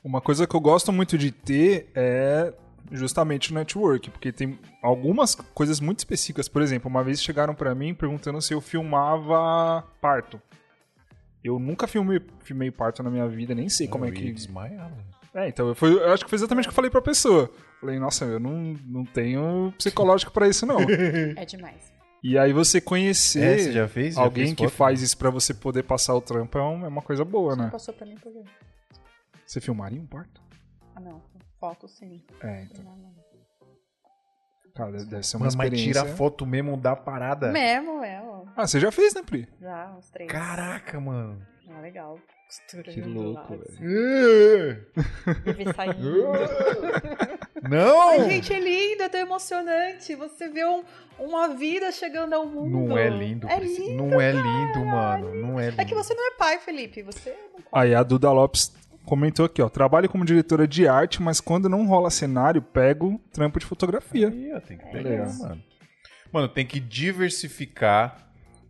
Uma 0.02 0.20
coisa 0.20 0.46
que 0.46 0.54
eu 0.54 0.60
gosto 0.60 0.92
muito 0.92 1.16
de 1.16 1.30
ter 1.30 1.90
é 1.94 2.52
justamente 2.92 3.50
o 3.52 3.54
network, 3.54 4.10
porque 4.10 4.32
tem 4.32 4.58
algumas 4.82 5.34
coisas 5.34 5.80
muito 5.80 5.98
específicas. 6.00 6.48
Por 6.48 6.62
exemplo, 6.62 6.88
uma 6.90 7.02
vez 7.04 7.22
chegaram 7.22 7.54
pra 7.54 7.74
mim 7.74 7.94
perguntando 7.94 8.40
se 8.40 8.52
eu 8.54 8.60
filmava 8.60 9.82
parto. 10.00 10.40
Eu 11.42 11.58
nunca 11.58 11.86
filmei, 11.86 12.20
filmei 12.40 12.70
parto 12.70 13.02
na 13.02 13.10
minha 13.10 13.26
vida, 13.26 13.54
nem 13.54 13.68
sei 13.68 13.88
como 13.88 14.04
é 14.04 14.08
Eu 14.08 14.12
que. 14.12 14.24
ia 14.26 14.32
desmaiar. 14.34 14.92
É, 15.32 15.48
então 15.48 15.68
eu, 15.68 15.74
foi, 15.74 15.92
eu 15.92 16.12
acho 16.12 16.24
que 16.24 16.28
foi 16.30 16.36
exatamente 16.36 16.64
o 16.64 16.68
que 16.68 16.72
eu 16.72 16.76
falei 16.76 16.90
pra 16.90 17.00
pessoa. 17.00 17.50
Falei, 17.80 17.98
nossa, 17.98 18.24
eu 18.24 18.40
não, 18.40 18.74
não 18.84 19.04
tenho 19.04 19.72
psicológico 19.78 20.32
pra 20.32 20.48
isso, 20.48 20.66
não. 20.66 20.78
É 21.36 21.44
demais. 21.46 21.92
e 22.22 22.36
aí 22.36 22.52
você 22.52 22.80
conhecer 22.80 23.42
É, 23.42 23.58
você 23.58 23.72
já 23.72 23.88
fez? 23.88 24.16
Já 24.16 24.20
alguém 24.22 24.46
fez 24.46 24.56
que 24.56 24.64
foto? 24.64 24.74
faz 24.76 25.00
isso 25.02 25.16
pra 25.16 25.30
você 25.30 25.54
poder 25.54 25.84
passar 25.84 26.14
o 26.14 26.20
trampo 26.20 26.58
é, 26.58 26.60
é 26.60 26.64
uma 26.88 27.00
coisa 27.00 27.24
boa, 27.24 27.54
né? 27.56 27.68
Passou 27.70 27.94
pra 27.94 28.04
mim 28.06 28.16
por 28.16 28.32
quê? 28.32 28.42
Você 29.46 29.60
filmaria 29.60 30.00
um 30.00 30.06
parto? 30.06 30.42
Ah, 30.94 31.00
não. 31.00 31.22
Foto 31.60 31.86
sim. 31.86 32.22
É, 32.42 32.62
então. 32.62 32.84
Cara, 34.74 34.92
deve- 35.04 35.22
ser 35.22 35.36
uma 35.36 35.46
Mano, 35.46 35.58
mas 35.58 35.66
experiência. 35.72 36.02
tira 36.02 36.16
foto 36.16 36.46
mesmo 36.46 36.76
da 36.76 36.96
parada. 36.96 37.50
Mesmo, 37.52 38.02
é. 38.02 38.16
Ah, 38.56 38.66
você 38.66 38.80
já 38.80 38.90
fez, 38.90 39.12
né, 39.14 39.22
Pri? 39.22 39.46
Já, 39.60 39.92
uns 39.96 40.08
três. 40.10 40.30
Caraca, 40.30 40.98
mano. 41.00 41.44
Ah, 41.68 41.80
legal. 41.80 42.18
Costura 42.46 42.82
Que 42.92 43.00
louco, 43.02 43.56
velho. 43.58 44.86
Saindo. 45.76 46.24
Não! 47.68 48.08
Ai, 48.10 48.30
gente, 48.30 48.52
é 48.52 48.58
lindo, 48.58 49.02
é 49.02 49.08
tão 49.08 49.20
emocionante. 49.20 50.14
Você 50.16 50.48
vê 50.48 50.64
um- 50.64 50.82
uma 51.18 51.48
vida 51.48 51.92
chegando 51.92 52.32
ao 52.32 52.46
mundo. 52.46 52.88
Não 52.88 52.98
é 52.98 53.08
lindo, 53.08 53.46
É 53.48 53.58
lindo. 53.60 54.02
Não 54.04 54.20
é 54.20 54.32
lindo, 54.32 54.84
mano. 54.84 55.34
Não 55.34 55.60
é 55.60 55.70
lindo. 55.70 55.80
É 55.80 55.84
que 55.84 55.94
você 55.94 56.14
não 56.14 56.26
é 56.32 56.36
pai, 56.36 56.58
Felipe. 56.58 57.02
Você 57.02 57.36
não 57.52 57.60
Aí 57.72 57.94
a 57.94 58.02
Duda 58.02 58.32
Lopes 58.32 58.72
comentou 59.10 59.44
aqui, 59.44 59.60
ó. 59.60 59.68
Trabalho 59.68 60.08
como 60.08 60.24
diretora 60.24 60.66
de 60.66 60.86
arte, 60.88 61.20
mas 61.20 61.40
quando 61.40 61.68
não 61.68 61.86
rola 61.86 62.08
cenário, 62.10 62.62
pego 62.62 63.20
trampo 63.32 63.58
de 63.58 63.66
fotografia. 63.66 64.28
Aí, 64.28 64.60
tem 64.60 64.78
que 64.78 64.84
pegar, 64.86 65.32
mano. 65.38 65.62
Mano, 66.32 66.48
tem 66.48 66.64
que 66.64 66.78
diversificar. 66.80 68.16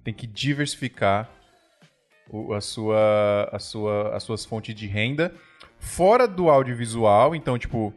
Tem 0.02 0.14
que 0.14 0.26
diversificar 0.26 1.30
o- 2.30 2.54
a 2.54 2.60
sua, 2.60 3.48
a 3.52 3.58
sua, 3.58 4.16
as 4.16 4.22
suas 4.22 4.44
fontes 4.44 4.74
de 4.74 4.86
renda 4.86 5.32
fora 5.78 6.26
do 6.26 6.48
audiovisual. 6.48 7.34
Então, 7.34 7.58
tipo, 7.58 7.92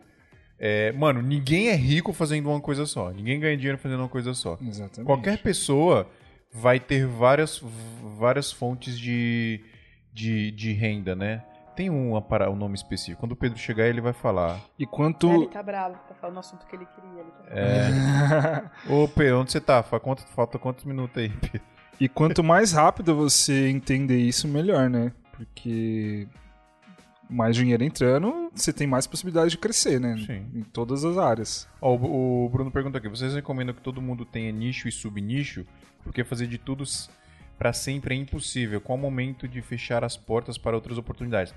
é, 0.59 0.91
mano, 0.91 1.21
ninguém 1.21 1.69
é 1.69 1.75
rico 1.75 2.11
fazendo 2.13 2.49
uma 2.49 2.59
coisa 2.59 2.85
só. 2.85 3.09
Ninguém 3.11 3.39
ganha 3.39 3.55
dinheiro 3.55 3.77
fazendo 3.77 3.99
uma 4.01 4.09
coisa 4.09 4.33
só. 4.33 4.57
Exatamente. 4.61 5.05
Qualquer 5.05 5.37
pessoa 5.41 6.07
vai 6.51 6.79
ter 6.79 7.07
várias, 7.07 7.61
várias 8.17 8.51
fontes 8.51 8.99
de, 8.99 9.61
de, 10.13 10.51
de 10.51 10.71
renda, 10.73 11.15
né? 11.15 11.41
Tem 11.75 11.89
para 12.29 12.49
um 12.49 12.55
nome 12.55 12.75
específico. 12.75 13.19
Quando 13.19 13.31
o 13.31 13.35
Pedro 13.35 13.57
chegar, 13.57 13.87
ele 13.87 14.01
vai 14.01 14.13
falar. 14.13 14.59
E 14.77 14.85
quanto... 14.85 15.29
É, 15.29 15.35
ele 15.35 15.47
tá 15.47 15.63
bravo, 15.63 15.95
tá 16.07 16.15
falando 16.15 16.37
o 16.37 16.39
assunto 16.39 16.65
que 16.67 16.75
ele 16.75 16.85
queria. 16.85 17.19
Ele 17.19 17.31
tá... 17.31 17.45
É. 17.49 18.91
Ô, 18.93 19.07
Pedro, 19.07 19.41
onde 19.41 19.51
você 19.51 19.61
tá? 19.61 19.81
Quanto, 19.83 20.23
falta 20.27 20.59
quantos 20.59 20.85
minutos 20.85 21.17
aí, 21.17 21.29
Pedro? 21.29 21.61
E 21.99 22.09
quanto 22.09 22.43
mais 22.43 22.71
rápido 22.71 23.15
você 23.15 23.69
entender 23.69 24.17
isso, 24.17 24.47
melhor, 24.47 24.89
né? 24.89 25.11
Porque 25.31 26.27
mais 27.29 27.55
dinheiro 27.55 27.83
entrando, 27.83 28.51
você 28.53 28.71
tem 28.71 28.85
mais 28.85 29.07
possibilidade 29.07 29.51
de 29.51 29.57
crescer, 29.57 29.99
né? 29.99 30.17
Sim. 30.17 30.45
Em 30.53 30.63
todas 30.63 31.03
as 31.03 31.17
áreas. 31.17 31.67
Ó, 31.81 31.95
o, 31.95 32.45
o 32.45 32.49
Bruno 32.49 32.71
pergunta 32.71 32.97
aqui: 32.97 33.07
vocês 33.07 33.33
recomendam 33.33 33.73
que 33.73 33.81
todo 33.81 34.01
mundo 34.01 34.25
tenha 34.25 34.51
nicho 34.51 34.87
e 34.87 34.91
subnicho? 34.91 35.65
Porque 36.03 36.23
fazer 36.23 36.47
de 36.47 36.57
tudo 36.57 36.83
pra 37.63 37.71
sempre 37.71 38.13
é 38.13 38.17
impossível. 38.17 38.81
Qual 38.81 38.97
o 38.97 39.01
momento 39.01 39.47
de 39.47 39.61
fechar 39.61 40.03
as 40.03 40.17
portas 40.17 40.57
para 40.57 40.75
outras 40.75 40.97
oportunidades? 40.97 41.55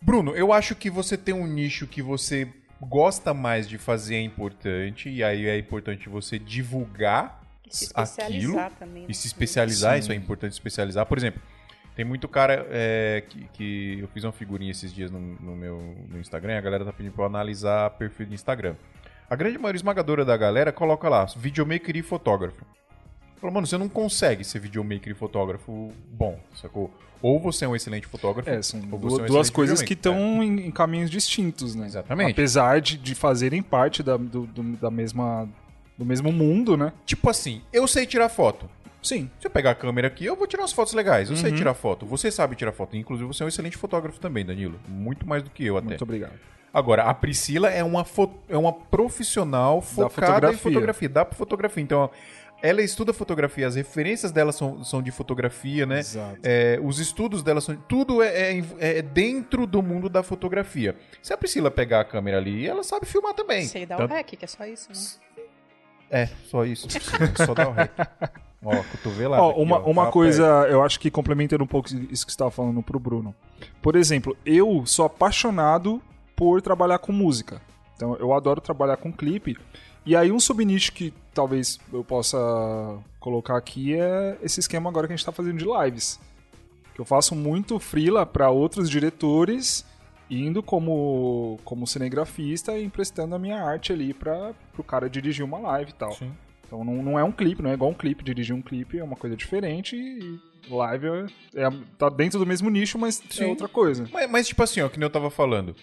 Bruno, 0.00 0.30
eu 0.36 0.52
acho 0.52 0.76
que 0.76 0.88
você 0.88 1.16
tem 1.16 1.34
um 1.34 1.44
nicho 1.44 1.88
que 1.88 2.00
você 2.00 2.48
gosta 2.80 3.34
mais 3.34 3.68
de 3.68 3.78
fazer 3.78 4.14
é 4.14 4.20
importante, 4.20 5.08
e 5.08 5.24
aí 5.24 5.48
é 5.48 5.58
importante 5.58 6.08
você 6.08 6.38
divulgar 6.38 7.42
E 7.66 7.74
se 7.76 7.90
aquilo 7.96 8.04
especializar 8.04 8.72
também. 8.78 9.02
né? 9.02 9.08
e 9.08 9.14
se 9.14 9.26
especializar, 9.26 9.94
Sim. 9.94 9.98
isso 9.98 10.12
é 10.12 10.14
importante 10.14 10.52
especializar. 10.52 11.04
Por 11.04 11.18
exemplo, 11.18 11.42
tem 11.96 12.04
muito 12.04 12.28
cara 12.28 12.64
é, 12.70 13.24
que, 13.28 13.48
que 13.54 13.98
eu 14.00 14.06
fiz 14.06 14.22
uma 14.22 14.32
figurinha 14.32 14.70
esses 14.70 14.94
dias 14.94 15.10
no, 15.10 15.18
no 15.18 15.56
meu 15.56 15.96
no 16.08 16.20
Instagram, 16.20 16.52
e 16.52 16.58
a 16.58 16.60
galera 16.60 16.84
tá 16.84 16.92
pedindo 16.92 17.12
pra 17.12 17.24
eu 17.24 17.26
analisar 17.26 17.90
perfil 17.90 18.26
de 18.26 18.34
Instagram. 18.34 18.76
A 19.28 19.34
grande 19.34 19.58
maioria 19.58 19.78
esmagadora 19.78 20.24
da 20.24 20.36
galera 20.36 20.70
coloca 20.70 21.08
lá, 21.08 21.24
videomaker 21.36 21.96
e 21.96 22.02
fotógrafo. 22.02 22.64
Falou, 23.40 23.52
mano, 23.54 23.66
você 23.66 23.76
não 23.78 23.88
consegue 23.88 24.44
ser 24.44 24.58
videomaker 24.60 25.10
e 25.10 25.14
fotógrafo 25.14 25.90
bom, 26.10 26.38
sacou? 26.60 26.90
Ou 27.22 27.38
você 27.40 27.64
é 27.64 27.68
um 27.68 27.74
excelente 27.76 28.06
fotógrafo, 28.06 28.48
É, 28.48 28.60
são 28.62 28.80
ou 28.90 28.98
du- 28.98 29.10
você 29.10 29.20
é 29.22 29.24
um 29.24 29.26
duas 29.26 29.50
coisas 29.50 29.82
que 29.82 29.94
estão 29.94 30.42
em, 30.42 30.66
em 30.66 30.70
caminhos 30.70 31.10
distintos, 31.10 31.74
né? 31.74 31.86
Exatamente. 31.86 32.32
Apesar 32.32 32.80
de, 32.80 32.96
de 32.96 33.14
fazerem 33.14 33.62
parte 33.62 34.02
da, 34.02 34.16
do, 34.16 34.46
do- 34.46 34.76
da 34.76 34.90
mesma, 34.90 35.48
do 35.96 36.04
mesmo 36.04 36.30
mundo, 36.32 36.76
né? 36.76 36.92
Tipo 37.04 37.30
assim, 37.30 37.62
eu 37.72 37.86
sei 37.86 38.06
tirar 38.06 38.28
foto. 38.28 38.68
Sim. 39.02 39.30
Se 39.40 39.46
eu 39.46 39.50
pegar 39.50 39.70
a 39.70 39.74
câmera 39.74 40.08
aqui, 40.08 40.24
eu 40.24 40.34
vou 40.36 40.46
tirar 40.46 40.62
umas 40.62 40.72
fotos 40.72 40.92
legais. 40.92 41.30
Eu 41.30 41.36
sei 41.36 41.50
Uhum. 41.50 41.56
tirar 41.56 41.74
foto. 41.74 42.04
Você 42.06 42.30
sabe 42.30 42.56
tirar 42.56 42.72
foto. 42.72 42.96
Inclusive, 42.96 43.26
você 43.26 43.42
é 43.42 43.46
um 43.46 43.48
excelente 43.48 43.76
fotógrafo 43.76 44.18
também, 44.20 44.44
Danilo. 44.44 44.78
Muito 44.88 45.26
mais 45.26 45.42
do 45.42 45.50
que 45.50 45.64
eu 45.64 45.76
até. 45.76 45.88
Muito 45.88 46.02
obrigado. 46.02 46.32
Agora, 46.74 47.04
a 47.04 47.14
Priscila 47.14 47.70
é 47.70 47.82
uma, 47.84 48.04
é 48.48 48.56
uma 48.58 48.72
profissional 48.72 49.80
focada 49.80 50.48
em 50.52 50.56
fotografia. 50.56 50.58
fotografia, 50.58 51.08
dá 51.08 51.24
fotografia. 51.24 51.82
Então, 51.82 52.10
ela 52.68 52.82
estuda 52.82 53.12
fotografia, 53.12 53.66
as 53.66 53.74
referências 53.76 54.32
dela 54.32 54.52
são, 54.52 54.82
são 54.84 55.00
de 55.02 55.10
fotografia, 55.10 55.86
né? 55.86 56.00
Exato. 56.00 56.38
É, 56.42 56.78
os 56.82 56.98
estudos 56.98 57.42
dela 57.42 57.60
são. 57.60 57.76
Tudo 57.88 58.22
é, 58.22 58.58
é- 58.58 58.64
é 58.98 59.02
dentro 59.02 59.66
do 59.66 59.82
mundo 59.82 60.08
da 60.08 60.22
fotografia. 60.22 60.96
Se 61.22 61.32
a 61.32 61.36
Priscila 61.36 61.70
pegar 61.70 62.00
a 62.00 62.04
câmera 62.04 62.38
ali, 62.38 62.66
ela 62.66 62.82
sabe 62.82 63.06
filmar 63.06 63.34
também. 63.34 63.64
Sei 63.66 63.86
dar 63.86 63.96
o 63.96 63.98
Tanto- 63.98 64.12
rec, 64.14 64.26
que 64.36 64.44
é 64.44 64.48
só 64.48 64.64
isso, 64.66 64.88
né? 64.90 65.26
É, 66.10 66.26
só 66.44 66.64
isso. 66.64 66.86
só 67.44 67.52
dá 67.54 67.68
o 67.68 67.72
rec. 67.72 67.90
Ó, 68.64 68.74
cotovelada. 68.90 69.42
Ó, 69.42 69.50
aqui, 69.50 69.60
uma, 69.60 69.78
ó, 69.78 69.90
uma 69.90 70.04
tá 70.06 70.10
coisa, 70.12 70.44
eu 70.68 70.82
acho 70.82 70.98
que 70.98 71.10
complementando 71.10 71.62
um 71.64 71.66
pouco 71.66 71.88
isso 71.88 72.24
que 72.24 72.32
você 72.32 72.34
estava 72.34 72.50
falando 72.50 72.82
pro 72.82 72.98
Bruno. 72.98 73.34
Por 73.82 73.96
exemplo, 73.96 74.36
eu 74.44 74.84
sou 74.86 75.04
apaixonado 75.04 76.00
por 76.34 76.60
trabalhar 76.62 76.98
com 76.98 77.12
música. 77.12 77.60
Então, 77.94 78.14
eu 78.16 78.32
adoro 78.34 78.60
trabalhar 78.60 78.96
com 78.98 79.12
clipe. 79.12 79.56
E 80.06 80.14
aí, 80.14 80.30
um 80.30 80.38
subnicho 80.38 80.92
que 80.92 81.12
talvez 81.34 81.80
eu 81.92 82.04
possa 82.04 82.38
colocar 83.18 83.56
aqui 83.56 83.94
é 83.94 84.38
esse 84.40 84.60
esquema 84.60 84.88
agora 84.88 85.08
que 85.08 85.12
a 85.12 85.16
gente 85.16 85.22
está 85.22 85.32
fazendo 85.32 85.58
de 85.58 85.64
lives. 85.64 86.20
Que 86.94 87.00
eu 87.00 87.04
faço 87.04 87.34
muito 87.34 87.78
freela 87.80 88.24
para 88.24 88.48
outros 88.48 88.88
diretores, 88.88 89.84
indo 90.30 90.62
como, 90.62 91.58
como 91.64 91.86
cinegrafista 91.86 92.78
e 92.78 92.84
emprestando 92.84 93.34
a 93.34 93.38
minha 93.38 93.60
arte 93.60 93.92
ali 93.92 94.14
para 94.14 94.54
o 94.78 94.84
cara 94.84 95.10
dirigir 95.10 95.44
uma 95.44 95.58
live 95.58 95.90
e 95.90 95.94
tal. 95.94 96.12
Sim. 96.12 96.32
Então 96.66 96.84
não, 96.84 97.02
não 97.02 97.18
é 97.18 97.24
um 97.24 97.32
clipe, 97.32 97.62
não 97.62 97.70
é 97.70 97.74
igual 97.74 97.90
um 97.90 97.94
clipe. 97.94 98.24
Dirigir 98.24 98.54
um 98.54 98.62
clipe 98.62 98.98
é 98.98 99.04
uma 99.04 99.16
coisa 99.16 99.36
diferente 99.36 99.96
e 99.96 100.40
live 100.72 101.06
é, 101.54 101.62
é- 101.62 101.70
tá 101.98 102.08
dentro 102.08 102.38
do 102.38 102.46
mesmo 102.46 102.70
nicho, 102.70 102.96
mas 102.96 103.20
é 103.20 103.32
Sim. 103.34 103.44
outra 103.46 103.68
coisa. 103.68 104.08
Mas, 104.12 104.30
mas, 104.30 104.48
tipo 104.48 104.62
assim, 104.62 104.80
ó, 104.80 104.88
que 104.88 104.98
nem 104.98 105.06
eu 105.06 105.10
tava 105.10 105.30
falando. 105.30 105.74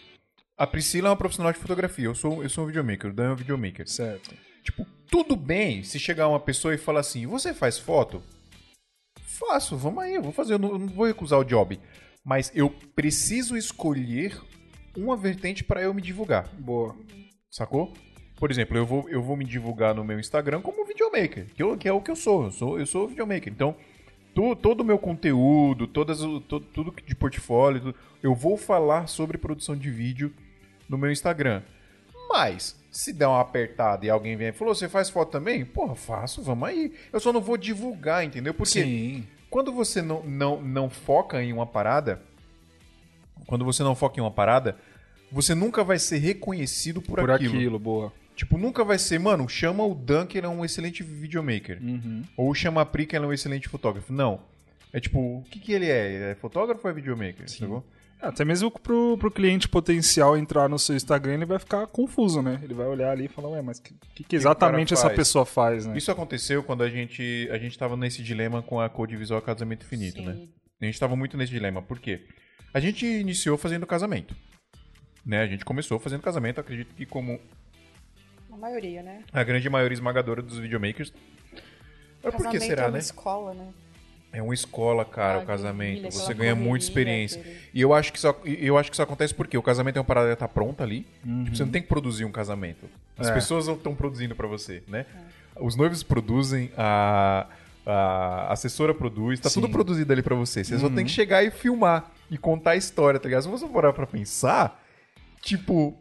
A 0.58 0.68
Priscila 0.68 1.08
é 1.08 1.12
uma 1.12 1.18
profissional 1.18 1.52
de 1.52 1.60
fotografia, 1.60 2.06
eu 2.06 2.14
sou, 2.16 2.44
eu 2.44 2.50
sou 2.50 2.64
um 2.64 2.68
videomaker, 2.68 3.10
o 3.10 3.14
Dan 3.14 3.30
é 3.30 3.32
um 3.32 3.36
videomaker. 3.36 3.88
Certo. 3.90 4.36
Tipo, 4.64 4.86
tudo 5.10 5.36
bem 5.36 5.84
se 5.84 6.00
chegar 6.00 6.28
uma 6.28 6.40
pessoa 6.40 6.74
e 6.76 6.78
falar 6.78 7.00
assim, 7.00 7.26
você 7.26 7.54
faz 7.54 7.78
foto? 7.80 8.22
Faço, 9.22 9.76
vamos 9.76 10.04
aí, 10.04 10.14
eu 10.14 10.22
vou 10.22 10.32
fazer, 10.32 10.54
eu 10.54 10.60
não, 10.60 10.72
eu 10.74 10.80
não 10.80 10.88
vou 10.88 11.08
recusar 11.08 11.40
o 11.40 11.44
job. 11.44 11.80
Mas 12.24 12.52
eu 12.56 12.70
preciso 12.70 13.58
escolher 13.58 14.40
uma 14.96 15.18
vertente 15.18 15.64
para 15.64 15.82
eu 15.82 15.94
me 15.94 16.02
divulgar, 16.02 16.48
Boa. 16.54 16.96
sacou? 17.50 17.92
Por 18.36 18.52
exemplo, 18.52 18.78
eu 18.78 18.86
vou, 18.86 19.10
eu 19.10 19.22
vou 19.24 19.36
me 19.36 19.46
divulgar 19.46 19.96
no 19.96 20.04
meu 20.04 20.20
Instagram 20.20 20.62
como 20.62 20.86
videomaker, 20.86 21.48
que, 21.54 21.64
eu- 21.64 21.78
que 21.78 21.88
é 21.88 21.92
o 21.94 22.02
que 22.02 22.12
eu 22.12 22.16
sou, 22.16 22.46
eu 22.46 22.52
sou, 22.52 22.80
eu 22.80 22.86
sou 22.86 23.08
videomaker. 23.08 23.52
Então, 23.52 23.76
tu- 24.34 24.56
todo 24.56 24.82
o 24.82 24.84
meu 24.84 24.98
conteúdo, 24.98 25.88
todas, 25.88 26.20
tudo 26.20 26.94
de 27.06 27.16
portfólio, 27.16 27.82
tudo, 27.82 27.96
eu 28.22 28.34
vou 28.34 28.58
falar 28.58 29.08
sobre 29.08 29.38
produção 29.38 29.76
de 29.76 29.90
vídeo 29.90 30.34
no 30.90 30.98
meu 30.98 31.12
Instagram. 31.12 31.62
Mas, 32.30 32.80
se 32.90 33.14
der 33.14 33.28
uma 33.28 33.42
apertada 33.42 34.06
e 34.06 34.10
alguém 34.10 34.36
vem 34.36 34.48
e 34.50 34.54
falou, 34.54 34.74
você 34.74 34.90
faz 34.90 35.10
foto 35.10 35.32
também? 35.32 35.64
Porra, 35.64 35.94
faço, 35.96 36.42
vamos 36.42 36.68
aí. 36.68 36.94
Eu 37.12 37.20
só 37.20 37.32
não 37.32 37.42
vou 37.42 37.58
divulgar, 37.58 38.24
entendeu? 38.26 38.54
Porque 38.54 38.82
Sim. 38.84 39.28
quando 39.50 39.72
você 39.72 40.02
não, 40.02 40.24
não, 40.24 40.62
não 40.62 40.90
foca 40.90 41.44
em 41.44 41.54
uma 41.54 41.66
parada, 41.66 42.22
quando 43.46 43.64
você 43.66 43.84
não 43.84 43.94
foca 43.96 44.20
em 44.20 44.24
uma 44.24 44.32
parada, 44.32 44.78
você 45.32 45.54
nunca 45.54 45.84
vai 45.84 46.00
ser 46.00 46.18
reconhecido 46.18 47.02
por, 47.02 47.20
Por 47.20 47.30
aquilo. 47.32 47.56
aquilo, 47.56 47.80
boa. 47.80 48.12
Tipo, 48.36 48.58
nunca 48.58 48.84
vai 48.84 48.98
ser, 48.98 49.20
mano, 49.20 49.48
chama 49.48 49.86
o 49.86 49.94
Dan 49.94 50.26
que 50.26 50.38
ele 50.38 50.48
é 50.48 50.50
um 50.50 50.66
excelente 50.66 51.04
videomaker. 51.04 51.80
Uhum. 51.82 52.24
Ou 52.36 52.54
chama 52.54 52.82
a 52.82 52.86
Pri 52.86 53.06
que 53.06 53.16
ela 53.16 53.26
é 53.26 53.30
um 53.30 53.34
excelente 53.34 53.70
fotógrafo. 53.70 54.12
Não. 54.12 54.42
É 54.92 55.00
tipo, 55.00 55.20
o 55.20 55.44
que, 55.50 55.60
que 55.60 55.72
ele 55.72 55.88
é? 55.88 56.32
É 56.32 56.36
fotógrafo 56.36 56.82
ou 56.84 56.92
é 56.92 56.94
videomaker? 56.94 57.50
Sacou? 57.50 57.84
Até 58.22 58.46
mesmo 58.46 58.72
pro, 58.72 59.18
pro 59.18 59.30
cliente 59.30 59.68
potencial 59.68 60.38
entrar 60.38 60.70
no 60.70 60.80
seu 60.80 60.96
Instagram, 60.96 61.34
ele 61.34 61.46
vai 61.46 61.60
ficar 61.60 61.86
confuso, 61.88 62.42
né? 62.42 62.58
Ele 62.64 62.74
vai 62.74 62.88
olhar 62.88 63.12
ali 63.12 63.26
e 63.26 63.28
falar, 63.28 63.50
ué, 63.50 63.62
mas 63.62 63.80
o 63.80 63.82
que, 63.82 63.94
que, 64.16 64.24
que 64.24 64.36
exatamente 64.38 64.96
cara 64.96 65.08
essa 65.08 65.14
pessoa 65.14 65.46
faz, 65.46 65.86
né? 65.86 65.98
Isso 65.98 66.10
aconteceu 66.10 66.64
quando 66.64 66.84
a 66.84 66.90
gente, 66.90 67.50
a 67.52 67.58
gente 67.58 67.78
tava 67.78 67.98
nesse 67.98 68.24
dilema 68.24 68.62
com 68.62 68.80
a 68.80 68.88
Code 68.88 69.18
Visual 69.18 69.42
Casamento 69.42 69.84
Infinito, 69.84 70.20
Sim. 70.20 70.26
né? 70.26 70.48
A 70.82 70.86
gente 70.86 70.98
tava 70.98 71.18
muito 71.18 71.36
nesse 71.36 71.52
dilema. 71.52 71.82
Por 71.82 72.00
quê? 72.00 72.22
A 72.74 72.80
gente 72.80 73.06
iniciou 73.06 73.58
fazendo 73.58 73.86
casamento. 73.86 74.34
Né? 75.26 75.42
A 75.42 75.48
gente 75.48 75.66
começou 75.66 76.00
fazendo 76.00 76.22
casamento, 76.22 76.62
acredito 76.62 76.96
que 76.96 77.06
como 77.06 77.40
maioria, 78.64 79.04
né? 79.04 79.22
a 79.32 79.44
grande 79.44 79.70
maioria 79.70 79.94
esmagadora 79.94 80.42
dos 80.42 80.58
videomakers. 80.58 81.14
Mas 82.24 82.34
por 82.36 82.50
que 82.50 82.60
será, 82.60 82.84
é 82.84 82.86
uma 82.86 82.92
né? 82.94 83.00
escola, 83.00 83.54
né? 83.54 83.68
É 84.32 84.42
uma 84.42 84.54
escola, 84.54 85.06
cara, 85.06 85.40
Ah, 85.40 85.44
o 85.44 85.46
casamento. 85.46 86.08
aquela 86.08 86.12
Você 86.12 86.34
ganha 86.34 86.52
correria, 86.54 86.56
muita 86.56 86.86
experiência. 86.86 87.40
aquele- 87.42 87.60
E 87.74 87.82
eu 87.82 87.94
acho 87.94 88.12
que 88.12 88.18
isso, 88.18 88.28
eu 88.46 88.78
acho 88.78 88.90
que 88.90 88.96
isso 88.96 89.02
acontece 89.04 89.34
porque 89.36 89.58
o 89.58 89.62
casamento 89.62 89.98
é 89.98 90.00
uma 90.00 90.06
parada 90.06 90.30
que 90.32 90.36
tá 90.38 90.48
pronta 90.48 90.84
ali. 90.84 91.06
Uhum. 91.26 91.44
Tipo, 91.44 91.56
você 91.58 91.64
não 91.66 91.72
tem 91.72 91.82
que 91.82 91.88
produzir 91.88 92.26
um 92.26 92.32
casamento. 92.32 92.90
As 93.18 93.28
É. 93.28 93.34
pessoas 93.34 93.68
estão 93.68 93.94
produzindo 93.94 94.34
pra 94.36 94.48
você, 94.48 94.82
né? 94.88 95.06
É. 95.56 95.62
Os 95.64 95.76
noivos 95.76 96.02
produzem, 96.02 96.72
a, 96.76 97.46
a 97.86 98.52
assessora 98.54 98.92
produz, 98.96 99.40
tá 99.40 99.50
Sim. 99.50 99.62
tudo 99.62 99.72
produzido 99.72 100.12
ali 100.12 100.24
pra 100.24 100.34
você. 100.36 100.64
Você 100.64 100.80
só 100.80 100.88
Uhum. 100.88 100.96
tem 100.96 101.06
que 101.06 101.12
chegar 101.12 101.44
e 101.44 101.52
filmar 101.52 102.10
e 102.32 102.38
contar 102.38 102.72
a 102.72 102.76
história, 102.76 103.20
tá 103.20 103.28
ligado? 103.28 103.44
Se 103.44 103.50
você 103.50 103.68
parar 103.68 103.94
pra 103.94 104.08
pensar, 104.08 104.82
tipo, 105.44 105.96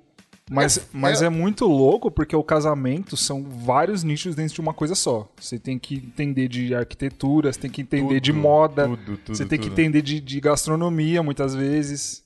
Mas, 0.52 0.88
mas 0.92 1.22
é 1.22 1.28
muito 1.28 1.66
louco 1.66 2.10
porque 2.10 2.36
o 2.36 2.42
casamento 2.42 3.16
são 3.16 3.42
vários 3.42 4.04
nichos 4.04 4.34
dentro 4.34 4.54
de 4.54 4.60
uma 4.60 4.74
coisa 4.74 4.94
só. 4.94 5.28
Você 5.40 5.58
tem 5.58 5.78
que 5.78 5.94
entender 5.94 6.46
de 6.48 6.74
arquitetura, 6.74 7.52
você 7.52 7.60
tem 7.60 7.70
que 7.70 7.80
entender 7.80 8.20
de 8.20 8.32
Tudo, 8.32 8.42
moda, 8.42 8.88
tudo, 8.88 9.16
tudo, 9.16 9.36
você 9.36 9.46
tem 9.46 9.58
que 9.58 9.68
entender 9.68 10.02
de, 10.02 10.20
de 10.20 10.40
gastronomia 10.40 11.22
muitas 11.22 11.54
vezes. 11.54 12.22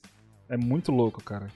É 0.48 0.56
muito 0.56 0.90
louco, 0.90 1.22
cara. 1.22 1.48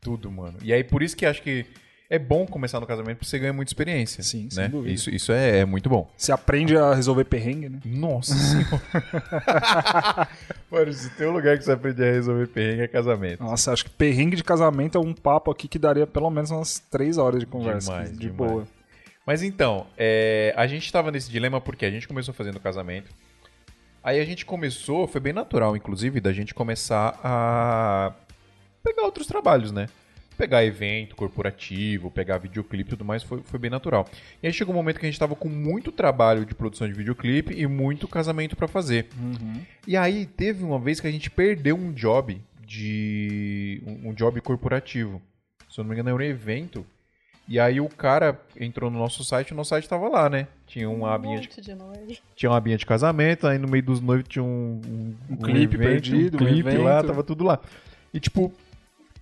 tudo, 0.00 0.30
mano. 0.30 0.56
E 0.62 0.72
aí 0.72 0.82
por 0.82 1.02
isso 1.02 1.16
que 1.16 1.26
acho 1.26 1.42
que 1.42 1.66
é 2.08 2.18
bom 2.18 2.46
começar 2.46 2.78
no 2.78 2.86
casamento 2.86 3.18
porque 3.18 3.28
você 3.28 3.38
ganha 3.38 3.52
muita 3.52 3.70
experiência. 3.70 4.22
Sim, 4.22 4.48
sem 4.48 4.64
né? 4.64 4.68
dúvida. 4.68 4.94
Isso, 4.94 5.10
isso 5.10 5.32
é, 5.32 5.58
é 5.58 5.64
muito 5.64 5.88
bom. 5.88 6.08
Você 6.16 6.30
aprende 6.30 6.76
a 6.76 6.94
resolver 6.94 7.24
perrengue, 7.24 7.68
né? 7.68 7.80
Nossa 7.84 8.34
senhora. 8.34 10.28
Mano, 10.70 10.92
se 10.92 11.10
tem 11.10 11.26
um 11.26 11.32
lugar 11.32 11.58
que 11.58 11.64
você 11.64 11.72
aprende 11.72 12.02
a 12.02 12.12
resolver 12.12 12.46
perrengue 12.46 12.82
é 12.82 12.88
casamento. 12.88 13.42
Nossa, 13.42 13.72
acho 13.72 13.84
que 13.84 13.90
perrengue 13.90 14.36
de 14.36 14.44
casamento 14.44 14.96
é 14.96 15.00
um 15.00 15.12
papo 15.12 15.50
aqui 15.50 15.66
que 15.66 15.78
daria 15.78 16.06
pelo 16.06 16.30
menos 16.30 16.50
umas 16.50 16.78
três 16.78 17.18
horas 17.18 17.40
de 17.40 17.46
conversa. 17.46 17.90
Demais, 17.90 18.12
de 18.12 18.18
demais. 18.18 18.36
boa. 18.36 18.68
Mas 19.26 19.42
então, 19.42 19.88
é, 19.98 20.54
a 20.56 20.66
gente 20.68 20.90
tava 20.92 21.10
nesse 21.10 21.28
dilema 21.28 21.60
porque 21.60 21.84
a 21.84 21.90
gente 21.90 22.06
começou 22.06 22.32
fazendo 22.32 22.60
casamento. 22.60 23.10
Aí 24.02 24.20
a 24.20 24.24
gente 24.24 24.46
começou, 24.46 25.08
foi 25.08 25.20
bem 25.20 25.32
natural, 25.32 25.76
inclusive, 25.76 26.20
da 26.20 26.32
gente 26.32 26.54
começar 26.54 27.18
a 27.24 28.12
pegar 28.84 29.02
outros 29.02 29.26
trabalhos, 29.26 29.72
né? 29.72 29.88
Pegar 30.36 30.64
evento 30.64 31.16
corporativo, 31.16 32.10
pegar 32.10 32.38
videoclipe 32.38 32.88
e 32.88 32.90
tudo 32.90 33.04
mais, 33.04 33.22
foi, 33.22 33.40
foi 33.42 33.58
bem 33.58 33.70
natural. 33.70 34.06
E 34.42 34.46
aí 34.46 34.52
chegou 34.52 34.74
um 34.74 34.76
momento 34.78 35.00
que 35.00 35.06
a 35.06 35.08
gente 35.10 35.18
tava 35.18 35.34
com 35.34 35.48
muito 35.48 35.90
trabalho 35.90 36.44
de 36.44 36.54
produção 36.54 36.86
de 36.86 36.92
videoclipe 36.92 37.54
e 37.54 37.66
muito 37.66 38.06
casamento 38.06 38.54
pra 38.56 38.68
fazer. 38.68 39.06
E 39.86 39.96
aí 39.96 40.26
teve 40.26 40.62
uma 40.64 40.78
vez 40.78 41.00
que 41.00 41.06
a 41.06 41.10
gente 41.10 41.30
perdeu 41.30 41.76
um 41.76 41.92
job 41.92 42.40
de. 42.66 43.82
um, 43.86 44.10
um 44.10 44.14
job 44.14 44.40
corporativo. 44.40 45.22
Se 45.70 45.80
eu 45.80 45.84
não 45.84 45.90
me 45.90 45.94
engano, 45.94 46.10
era 46.10 46.18
um 46.18 46.22
evento. 46.34 46.84
E 47.48 47.60
aí 47.60 47.80
o 47.80 47.88
cara 47.88 48.40
entrou 48.58 48.90
no 48.90 48.98
nosso 48.98 49.22
site 49.24 49.50
e 49.50 49.52
o 49.52 49.56
nosso 49.56 49.70
site 49.70 49.88
tava 49.88 50.08
lá, 50.08 50.28
né? 50.28 50.48
Tinha 50.66 50.90
uma 50.90 51.14
abinha 51.14 51.40
de, 51.40 51.48
de 51.48 52.22
tinha 52.34 52.50
uma 52.50 52.58
abinha 52.58 52.76
de 52.76 52.84
casamento, 52.84 53.46
aí 53.46 53.56
no 53.56 53.68
meio 53.68 53.84
dos 53.84 54.00
noivos 54.00 54.26
tinha 54.28 54.42
um, 54.42 54.80
um, 54.84 55.14
Um 55.30 55.36
clipe 55.36 55.78
perdido, 55.78 56.38
um 56.38 56.44
um 56.44 56.46
clipe 56.48 56.76
lá, 56.76 56.94
evento. 56.94 57.06
tava 57.06 57.22
tudo 57.22 57.44
lá. 57.44 57.60
E 58.12 58.18
tipo, 58.18 58.52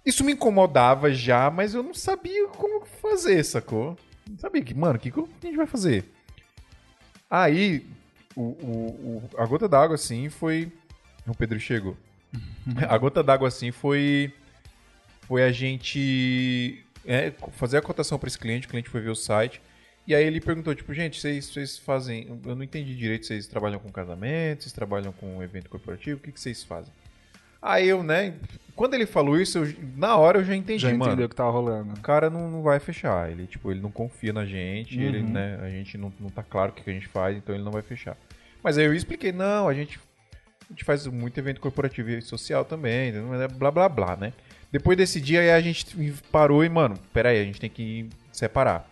isso 0.04 0.22
me 0.24 0.32
incomodava 0.32 1.12
já, 1.12 1.50
mas 1.50 1.74
eu 1.74 1.82
não 1.82 1.94
sabia 1.94 2.48
como 2.48 2.84
fazer, 2.86 3.42
sacou? 3.44 3.96
Não 4.28 4.38
sabia 4.38 4.62
que, 4.62 4.74
mano, 4.74 4.96
o 4.96 4.98
que, 4.98 5.10
que 5.10 5.20
a 5.20 5.46
gente 5.46 5.56
vai 5.56 5.66
fazer? 5.66 6.04
Aí, 7.30 7.86
o, 8.36 8.42
o- 8.42 9.20
o- 9.34 9.40
a 9.40 9.46
gota 9.46 9.68
d'água, 9.68 9.94
assim, 9.94 10.28
foi. 10.28 10.70
O 11.26 11.34
Pedro 11.34 11.58
chegou. 11.58 11.96
a 12.88 12.98
gota 12.98 13.22
d'água, 13.22 13.48
assim, 13.48 13.70
foi. 13.70 14.32
Foi 15.22 15.42
a 15.42 15.50
gente 15.50 16.84
é, 17.06 17.32
fazer 17.52 17.78
a 17.78 17.82
cotação 17.82 18.18
para 18.18 18.28
esse 18.28 18.38
cliente. 18.38 18.66
O 18.66 18.70
cliente 18.70 18.90
foi 18.90 19.00
ver 19.00 19.10
o 19.10 19.14
site. 19.16 19.60
E 20.06 20.14
aí 20.14 20.22
ele 20.22 20.38
perguntou, 20.38 20.74
tipo, 20.74 20.92
gente, 20.92 21.18
vocês, 21.18 21.46
vocês 21.46 21.78
fazem. 21.78 22.40
Eu 22.44 22.54
não 22.54 22.62
entendi 22.62 22.94
direito, 22.94 23.26
vocês 23.26 23.46
trabalham 23.46 23.78
com 23.80 23.90
casamento, 23.90 24.62
vocês 24.64 24.72
trabalham 24.72 25.12
com 25.12 25.42
evento 25.42 25.70
corporativo, 25.70 26.18
o 26.18 26.22
que, 26.22 26.30
que 26.30 26.38
vocês 26.40 26.62
fazem? 26.62 26.92
Aí 27.66 27.88
eu, 27.88 28.02
né, 28.02 28.34
quando 28.76 28.92
ele 28.92 29.06
falou 29.06 29.40
isso, 29.40 29.56
eu- 29.58 29.74
na 29.96 30.16
hora 30.16 30.38
eu 30.40 30.44
já 30.44 30.54
entendi, 30.54 30.82
Já 30.82 30.90
mano. 30.90 31.04
entendeu 31.06 31.24
o 31.24 31.28
que 31.30 31.34
tava 31.34 31.50
rolando. 31.50 31.94
O 31.94 32.00
cara 32.00 32.28
não, 32.28 32.50
não 32.50 32.62
vai 32.62 32.78
fechar. 32.78 33.30
Ele, 33.30 33.46
tipo, 33.46 33.70
ele 33.70 33.80
não 33.80 33.90
confia 33.90 34.32
na 34.34 34.44
gente, 34.44 35.00
ele, 35.00 35.20
Uhum. 35.20 35.30
né, 35.32 35.58
a 35.62 35.70
gente 35.70 35.96
não, 35.96 36.12
não 36.20 36.28
tá 36.28 36.42
claro 36.42 36.72
o 36.72 36.74
que, 36.74 36.88
a 36.88 36.92
gente 36.92 37.08
faz, 37.08 37.36
então 37.36 37.54
ele 37.54 37.64
não 37.64 37.72
vai 37.72 37.80
fechar. 37.82 38.16
Mas 38.62 38.76
aí 38.76 38.84
eu 38.84 38.92
expliquei, 38.94 39.32
não, 39.32 39.66
a 39.66 39.72
gente, 39.72 39.98
a 40.68 40.72
gente 40.72 40.84
faz 40.84 41.06
muito 41.06 41.38
evento 41.38 41.60
corporativo 41.60 42.10
e 42.10 42.20
social 42.20 42.64
também, 42.64 43.12
né, 43.12 43.48
blá 43.48 43.70
blá 43.70 43.88
blá, 43.88 44.14
né? 44.16 44.32
Depois 44.70 44.96
desse 44.98 45.20
dia 45.20 45.40
aí 45.40 45.50
a 45.50 45.60
gente 45.60 45.86
parou 46.30 46.64
e, 46.64 46.68
mano, 46.68 46.98
peraí, 47.12 47.40
a 47.40 47.44
gente 47.44 47.60
tem 47.60 47.70
que 47.70 48.08
separar. 48.32 48.86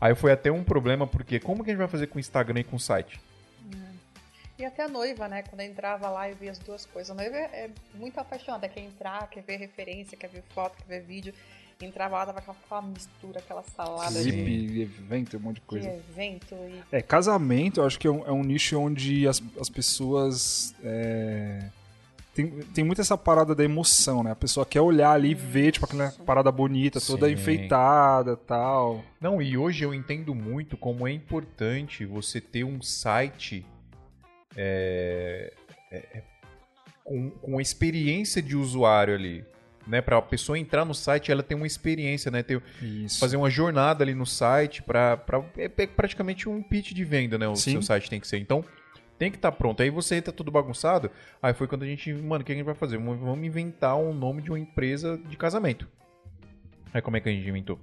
Aí 0.00 0.14
foi 0.14 0.30
até 0.30 0.52
um 0.52 0.62
problema, 0.62 1.06
porque 1.06 1.40
como 1.40 1.64
que 1.64 1.70
a 1.70 1.72
gente 1.72 1.78
vai 1.78 1.88
fazer 1.88 2.06
com 2.06 2.18
o 2.18 2.20
Instagram 2.20 2.60
e 2.60 2.64
com 2.64 2.76
o 2.76 2.80
site? 2.80 3.18
E 4.58 4.64
até 4.64 4.84
a 4.84 4.88
noiva, 4.88 5.28
né? 5.28 5.42
Quando 5.42 5.60
entrava 5.60 6.08
lá 6.08 6.30
e 6.30 6.34
via 6.34 6.50
as 6.50 6.58
duas 6.58 6.86
coisas. 6.86 7.10
A 7.10 7.14
noiva 7.14 7.36
é 7.36 7.66
é 7.66 7.70
muito 7.94 8.18
apaixonada, 8.18 8.68
quer 8.68 8.80
entrar, 8.80 9.28
quer 9.28 9.42
ver 9.42 9.56
referência, 9.56 10.16
quer 10.16 10.28
ver 10.28 10.42
foto, 10.54 10.76
quer 10.78 10.84
ver 11.00 11.06
vídeo. 11.06 11.34
Entrava 11.80 12.16
lá, 12.16 12.24
tava 12.24 12.40
com 12.40 12.52
aquela 12.52 12.80
mistura, 12.80 13.38
aquela 13.38 13.62
salada 13.62 14.22
de, 14.22 14.32
Clipe, 14.32 14.80
evento, 14.80 15.36
um 15.36 15.40
monte 15.40 15.56
de 15.56 15.60
de 15.60 15.66
coisa. 15.66 15.88
evento. 15.90 16.54
E 16.54 16.82
É, 16.90 17.02
casamento, 17.02 17.80
eu 17.80 17.86
acho 17.86 17.98
que 17.98 18.06
é 18.06 18.10
um, 18.10 18.26
é 18.26 18.32
um 18.32 18.42
nicho 18.42 18.78
onde 18.80 19.28
as, 19.28 19.42
as 19.60 19.68
pessoas. 19.68 20.74
é, 20.82 21.68
Tem, 22.34 22.46
tem 22.48 22.82
muito 22.82 23.02
essa 23.02 23.18
parada 23.18 23.54
da 23.54 23.62
emoção, 23.62 24.22
né? 24.22 24.30
A 24.30 24.36
pessoa 24.36 24.64
quer 24.64 24.80
olhar 24.80 25.10
ali 25.12 25.32
e 25.32 25.34
ver, 25.34 25.72
tipo, 25.72 25.84
aquela 25.84 26.10
parada 26.24 26.50
bonita, 26.50 26.98
toda 26.98 27.26
Sim. 27.26 27.34
enfeitada 27.34 28.38
tal. 28.38 29.04
Não, 29.20 29.42
e 29.42 29.58
hoje 29.58 29.84
eu 29.84 29.92
entendo 29.92 30.34
muito 30.34 30.78
como 30.78 31.06
é 31.06 31.12
importante 31.12 32.06
você 32.06 32.40
ter 32.40 32.64
um 32.64 32.80
site 32.80 33.66
é, 34.56 35.52
é, 35.90 35.96
é, 35.96 36.22
com, 37.04 37.30
com 37.30 37.60
experiência 37.60 38.42
de 38.42 38.56
usuário 38.56 39.14
ali. 39.14 39.44
Né, 39.86 40.00
para 40.00 40.18
a 40.18 40.22
pessoa 40.22 40.58
entrar 40.58 40.84
no 40.84 40.92
site, 40.92 41.30
ela 41.30 41.44
tem 41.44 41.56
uma 41.56 41.66
experiência, 41.66 42.28
né? 42.28 42.42
Ter, 42.42 42.60
fazer 43.20 43.36
uma 43.36 43.48
jornada 43.48 44.02
ali 44.02 44.16
no 44.16 44.26
site 44.26 44.82
para 44.82 45.16
é, 45.56 45.66
é 45.66 45.86
praticamente 45.86 46.48
um 46.48 46.60
pitch 46.60 46.90
de 46.92 47.04
venda, 47.04 47.38
né? 47.38 47.46
O 47.46 47.54
Sim. 47.54 47.70
seu 47.70 47.82
site 47.82 48.10
tem 48.10 48.18
que 48.18 48.26
ser. 48.26 48.38
Então, 48.38 48.64
tem 49.16 49.30
que 49.30 49.36
estar 49.36 49.52
pronto. 49.52 49.84
Aí 49.84 49.88
você 49.88 50.16
entra 50.16 50.32
tudo 50.32 50.50
bagunçado. 50.50 51.08
Aí 51.40 51.54
foi 51.54 51.68
quando 51.68 51.84
a 51.84 51.86
gente, 51.86 52.12
mano, 52.12 52.42
o 52.42 52.44
que 52.44 52.50
a 52.50 52.54
gente 52.56 52.64
vai 52.64 52.74
fazer? 52.74 52.98
Vamos 52.98 53.20
vamos 53.20 53.46
inventar 53.46 53.96
um 53.96 54.12
nome 54.12 54.42
de 54.42 54.50
uma 54.50 54.58
empresa 54.58 55.16
de 55.16 55.36
casamento. 55.36 55.86
Aí 56.92 57.00
como 57.00 57.16
é 57.16 57.20
que 57.20 57.28
a 57.28 57.32
gente 57.32 57.48
inventou? 57.48 57.78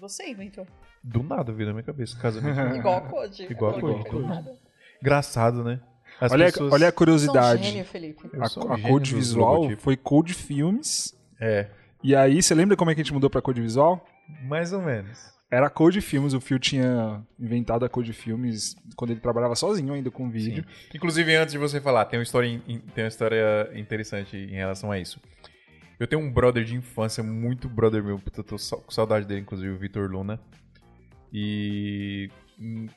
você 0.00 0.30
inventou. 0.30 0.66
Do 1.02 1.22
nada 1.22 1.52
veio 1.52 1.68
na 1.68 1.72
minha 1.72 1.84
cabeça, 1.84 2.18
casamento. 2.18 2.58
Igual 2.76 2.96
a 2.96 3.00
Code. 3.02 3.42
Igual 3.44 3.76
a 3.76 3.80
Code. 3.80 4.58
Engraçado, 5.02 5.62
né? 5.64 5.80
As 6.20 6.32
olha, 6.32 6.46
pessoas- 6.46 6.72
olha 6.72 6.86
a 6.86 6.90
um 6.90 6.92
curiosidade. 6.92 7.62
gênio, 7.64 7.84
Felipe. 7.84 8.28
Eu 8.32 8.42
A, 8.42 8.46
um 8.66 8.72
a 8.72 8.80
Code 8.80 9.14
Visual 9.14 9.70
foi 9.78 9.96
Code 9.96 10.34
Filmes 10.34 11.16
É, 11.40 11.68
E 12.02 12.14
aí, 12.16 12.42
você 12.42 12.54
lembra 12.54 12.76
como 12.76 12.90
é 12.90 12.94
que 12.94 13.00
a 13.00 13.04
gente 13.04 13.12
mudou 13.12 13.30
pra 13.30 13.40
Code 13.40 13.60
Visual? 13.60 14.04
mais 14.42 14.72
ou 14.72 14.82
menos. 14.82 15.18
Era 15.50 15.68
a 15.68 15.70
Code 15.70 16.00
Filmes, 16.02 16.34
o 16.34 16.40
Phil 16.40 16.58
tinha 16.58 17.24
inventado 17.40 17.82
a 17.84 17.88
Code 17.88 18.12
Filmes 18.12 18.76
quando 18.94 19.12
ele 19.12 19.20
trabalhava 19.20 19.54
sozinho 19.54 19.94
ainda 19.94 20.10
com 20.10 20.28
vídeo. 20.28 20.62
Inclusive, 20.94 21.34
antes 21.36 21.52
de 21.52 21.58
você 21.58 21.80
falar, 21.80 22.04
tem 22.04 22.18
uma 22.18 22.22
história, 22.22 22.60
tem 22.94 23.04
uma 23.04 23.08
história 23.08 23.70
interessante 23.74 24.36
em 24.36 24.54
relação 24.56 24.92
a 24.92 24.98
isso. 24.98 25.18
Eu 25.98 26.06
tenho 26.06 26.20
um 26.20 26.30
brother 26.30 26.64
de 26.64 26.74
infância, 26.76 27.22
muito 27.24 27.66
brother 27.68 28.04
meu, 28.04 28.20
eu 28.36 28.44
tô 28.44 28.56
com 28.56 28.90
saudade 28.90 29.24
dele, 29.26 29.40
inclusive, 29.40 29.72
o 29.72 29.78
Vitor 29.78 30.10
Luna. 30.10 30.38
E 31.32 32.30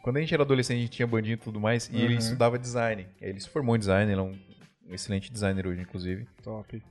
quando 0.01 0.17
a 0.17 0.19
gente 0.19 0.33
era 0.33 0.43
adolescente, 0.43 0.77
a 0.77 0.81
gente 0.81 0.91
tinha 0.91 1.07
bandinha 1.07 1.35
e 1.35 1.37
tudo 1.37 1.59
mais, 1.59 1.89
e 1.91 1.97
ele 1.97 2.13
Uhum. 2.13 2.19
estudava 2.19 2.57
design. 2.57 3.07
Ele 3.21 3.39
se 3.39 3.49
formou 3.49 3.75
em 3.75 3.79
design, 3.79 4.11
ele 4.11 4.19
é 4.19 4.23
um 4.23 4.37
excelente 4.89 5.31
designer 5.31 5.67
hoje, 5.67 5.81
inclusive. 5.81 6.25
Top. 6.43 6.81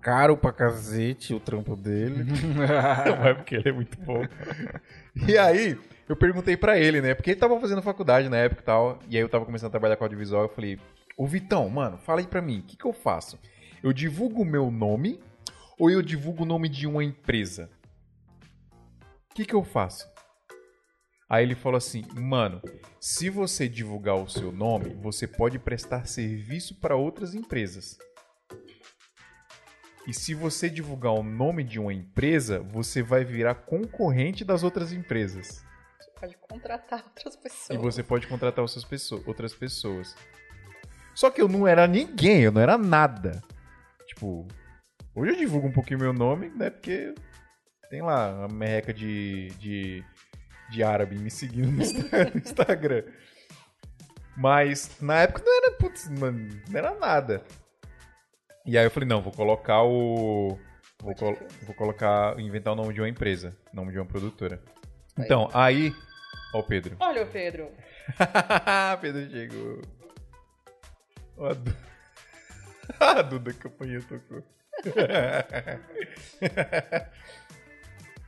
Caro 0.00 0.36
pra 0.36 0.52
cacete 0.52 1.32
o 1.34 1.40
trampo 1.40 1.74
dele. 1.76 2.24
Não 3.06 3.26
é 3.26 3.34
porque 3.34 3.54
ele 3.56 3.68
é 3.68 3.72
muito 3.72 3.98
bom. 4.00 4.22
E 5.28 5.38
aí, 5.38 5.78
eu 6.08 6.16
perguntei 6.16 6.56
pra 6.56 6.76
ele, 6.78 7.00
né? 7.00 7.14
Porque 7.14 7.30
ele 7.30 7.40
tava 7.40 7.58
fazendo 7.60 7.80
faculdade 7.80 8.28
na 8.28 8.36
época 8.36 8.60
e 8.62 8.64
tal. 8.64 8.98
E 9.08 9.16
aí 9.16 9.22
eu 9.22 9.28
tava 9.28 9.44
começando 9.46 9.68
a 9.68 9.70
trabalhar 9.70 9.96
com 9.96 10.04
audiovisual. 10.04 10.42
Eu 10.42 10.48
falei, 10.48 10.78
ô 11.16 11.26
Vitão, 11.26 11.68
mano, 11.68 11.96
fala 11.98 12.20
aí 12.20 12.26
pra 12.26 12.42
mim, 12.42 12.58
o 12.58 12.62
que, 12.62 12.76
que 12.76 12.84
eu 12.84 12.92
faço? 12.92 13.38
Eu 13.82 13.92
divulgo 13.92 14.42
o 14.42 14.44
meu 14.44 14.70
nome 14.70 15.20
ou 15.78 15.88
eu 15.90 16.02
divulgo 16.02 16.42
o 16.42 16.46
nome 16.46 16.68
de 16.68 16.86
uma 16.86 17.02
empresa? 17.04 17.70
O 19.30 19.34
que, 19.34 19.44
que 19.44 19.54
eu 19.54 19.62
faço? 19.64 20.06
Aí 21.28 21.44
ele 21.44 21.54
falou 21.54 21.78
assim, 21.78 22.04
mano, 22.14 22.60
se 23.00 23.30
você 23.30 23.68
divulgar 23.68 24.16
o 24.16 24.28
seu 24.28 24.52
nome, 24.52 24.94
você 24.94 25.26
pode 25.26 25.58
prestar 25.58 26.06
serviço 26.06 26.78
para 26.80 26.96
outras 26.96 27.34
empresas. 27.34 27.96
E 30.06 30.12
se 30.12 30.34
você 30.34 30.68
divulgar 30.68 31.12
o 31.12 31.22
nome 31.22 31.64
de 31.64 31.80
uma 31.80 31.92
empresa, 31.92 32.60
você 32.60 33.02
vai 33.02 33.24
virar 33.24 33.54
concorrente 33.54 34.44
das 34.44 34.62
outras 34.62 34.92
empresas. 34.92 35.64
Você 35.98 36.10
pode 36.20 36.36
contratar 36.36 37.04
outras 37.04 37.36
pessoas. 37.36 37.78
E 37.78 37.82
você 37.82 38.02
pode 38.02 38.26
contratar 38.26 38.62
outras 38.62 38.84
pessoas, 38.84 39.26
outras 39.26 39.54
pessoas. 39.54 40.14
Só 41.14 41.30
que 41.30 41.40
eu 41.40 41.48
não 41.48 41.66
era 41.66 41.86
ninguém, 41.86 42.42
eu 42.42 42.52
não 42.52 42.60
era 42.60 42.76
nada. 42.76 43.42
Tipo, 44.06 44.46
hoje 45.14 45.32
eu 45.32 45.36
divulgo 45.36 45.68
um 45.68 45.72
pouquinho 45.72 46.00
meu 46.00 46.12
nome, 46.12 46.50
né? 46.50 46.68
Porque 46.68 47.14
tem 47.88 48.02
lá 48.02 48.44
a 48.44 48.48
merreca 48.48 48.92
de, 48.92 49.48
de, 49.58 50.04
de 50.74 50.82
árabe 50.82 51.16
me 51.16 51.30
seguindo 51.30 51.70
no 51.70 51.80
Insta- 51.82 52.24
no 52.34 52.38
Instagram. 52.40 53.04
Mas 54.36 55.00
na 55.00 55.22
época 55.22 55.42
não 55.44 55.56
era, 55.56 55.72
putz, 55.72 56.08
mano, 56.10 56.48
não 56.68 56.78
era 56.78 56.94
nada. 56.98 57.42
E 58.66 58.76
aí 58.76 58.84
eu 58.84 58.90
falei, 58.90 59.08
não, 59.08 59.22
vou 59.22 59.32
colocar 59.32 59.82
o. 59.84 60.58
Vou, 61.00 61.14
col- 61.14 61.38
vou 61.62 61.74
colocar. 61.74 62.38
inventar 62.40 62.72
o 62.72 62.76
nome 62.76 62.92
de 62.94 63.00
uma 63.00 63.08
empresa, 63.08 63.56
nome 63.72 63.92
de 63.92 63.98
uma 63.98 64.06
produtora. 64.06 64.60
Então, 65.18 65.48
aí. 65.54 65.94
Ó, 66.52 66.58
o 66.60 66.62
Pedro. 66.64 66.96
Olha 66.98 67.22
o 67.22 67.26
Pedro. 67.26 67.70
Pedro 69.00 69.30
chegou. 69.30 69.80
Ó, 71.36 71.46
a, 71.50 71.54
Du... 71.54 71.76
a 73.00 73.22
Duda 73.22 73.52
Campanha 73.52 74.00
tocou. 74.02 74.42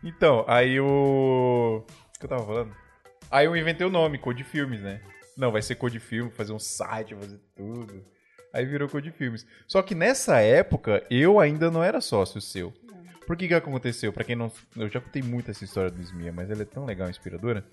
então, 0.04 0.44
aí 0.46 0.78
o. 0.80 1.84
Que 1.86 2.05
eu 2.26 2.28
tava 2.28 2.44
falando? 2.44 2.76
Aí 3.30 3.46
eu 3.46 3.56
inventei 3.56 3.86
o 3.86 3.90
nome, 3.90 4.18
Code 4.18 4.44
Filmes, 4.44 4.80
né? 4.80 5.00
Não, 5.36 5.52
vai 5.52 5.62
ser 5.62 5.76
Code 5.76 5.98
Filme, 5.98 6.30
fazer 6.30 6.52
um 6.52 6.58
site, 6.58 7.14
fazer 7.14 7.40
tudo. 7.54 8.04
Aí 8.52 8.64
virou 8.64 8.88
Code 8.88 9.10
Filmes. 9.10 9.46
Só 9.66 9.82
que 9.82 9.94
nessa 9.94 10.40
época, 10.40 11.04
eu 11.10 11.38
ainda 11.38 11.70
não 11.70 11.82
era 11.82 12.00
sócio 12.00 12.40
seu. 12.40 12.72
Por 13.26 13.36
que 13.36 13.48
que 13.48 13.54
aconteceu? 13.54 14.12
Pra 14.12 14.24
quem 14.24 14.36
não... 14.36 14.50
Eu 14.76 14.88
já 14.88 15.00
contei 15.00 15.22
muito 15.22 15.50
essa 15.50 15.64
história 15.64 15.90
do 15.90 16.00
Smia, 16.00 16.32
mas 16.32 16.50
ela 16.50 16.62
é 16.62 16.64
tão 16.64 16.84
legal, 16.84 17.10
inspiradora. 17.10 17.64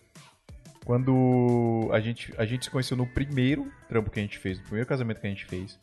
Quando 0.83 1.89
a 1.93 1.99
gente, 1.99 2.33
a 2.37 2.45
gente 2.45 2.65
se 2.65 2.71
conheceu 2.71 2.97
no 2.97 3.07
primeiro 3.07 3.71
trampo 3.87 4.09
que 4.09 4.19
a 4.19 4.23
gente 4.23 4.37
fez, 4.37 4.57
no 4.57 4.65
primeiro 4.65 4.89
casamento 4.89 5.21
que 5.21 5.27
a 5.27 5.29
gente 5.29 5.45
fez, 5.45 5.79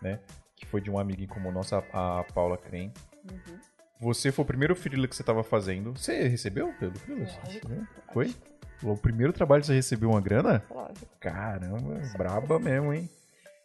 né? 0.00 0.20
Que 0.54 0.66
foi 0.66 0.80
de 0.80 0.90
uma 0.90 1.00
amiga 1.00 1.22
em 1.24 1.26
comum 1.26 1.50
nossa, 1.50 1.78
a 1.92 2.24
Paula 2.32 2.56
Crem. 2.56 2.92
Uhum. 3.24 3.58
Você 4.00 4.32
foi 4.32 4.42
o 4.44 4.46
primeiro 4.46 4.74
freela 4.74 5.06
que 5.06 5.14
você 5.14 5.22
tava 5.22 5.42
fazendo. 5.42 5.92
Você 5.92 6.26
recebeu 6.28 6.72
pelo 6.74 6.94
freela? 6.98 7.26
Foi? 8.12 8.34
O 8.82 8.96
primeiro 8.96 9.32
trabalho 9.32 9.60
que 9.60 9.66
você 9.66 9.74
recebeu 9.74 10.08
uma 10.10 10.20
grana? 10.20 10.64
Lógico. 10.70 11.06
Caramba, 11.20 12.00
braba 12.16 12.58
mesmo, 12.58 12.94
hein? 12.94 13.08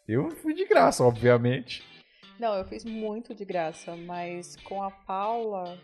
Eu 0.08 0.30
fui 0.32 0.54
de 0.54 0.66
graça, 0.66 1.04
obviamente. 1.04 1.84
Não, 2.38 2.54
eu 2.54 2.66
fiz 2.66 2.84
muito 2.84 3.34
de 3.34 3.46
graça, 3.46 3.96
mas 3.96 4.58
com 4.58 4.84
a 4.84 4.92
Paula, 4.92 5.80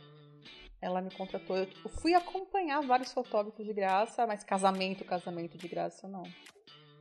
ela 0.81 1.01
me 1.01 1.09
contratou. 1.11 1.55
Eu 1.55 1.65
tipo, 1.65 1.87
fui 1.87 2.13
acompanhar 2.13 2.81
vários 2.81 3.13
fotógrafos 3.13 3.65
de 3.65 3.73
graça, 3.73 4.27
mas 4.27 4.43
casamento, 4.43 5.05
casamento 5.05 5.57
de 5.57 5.67
graça, 5.69 6.09
não. 6.09 6.23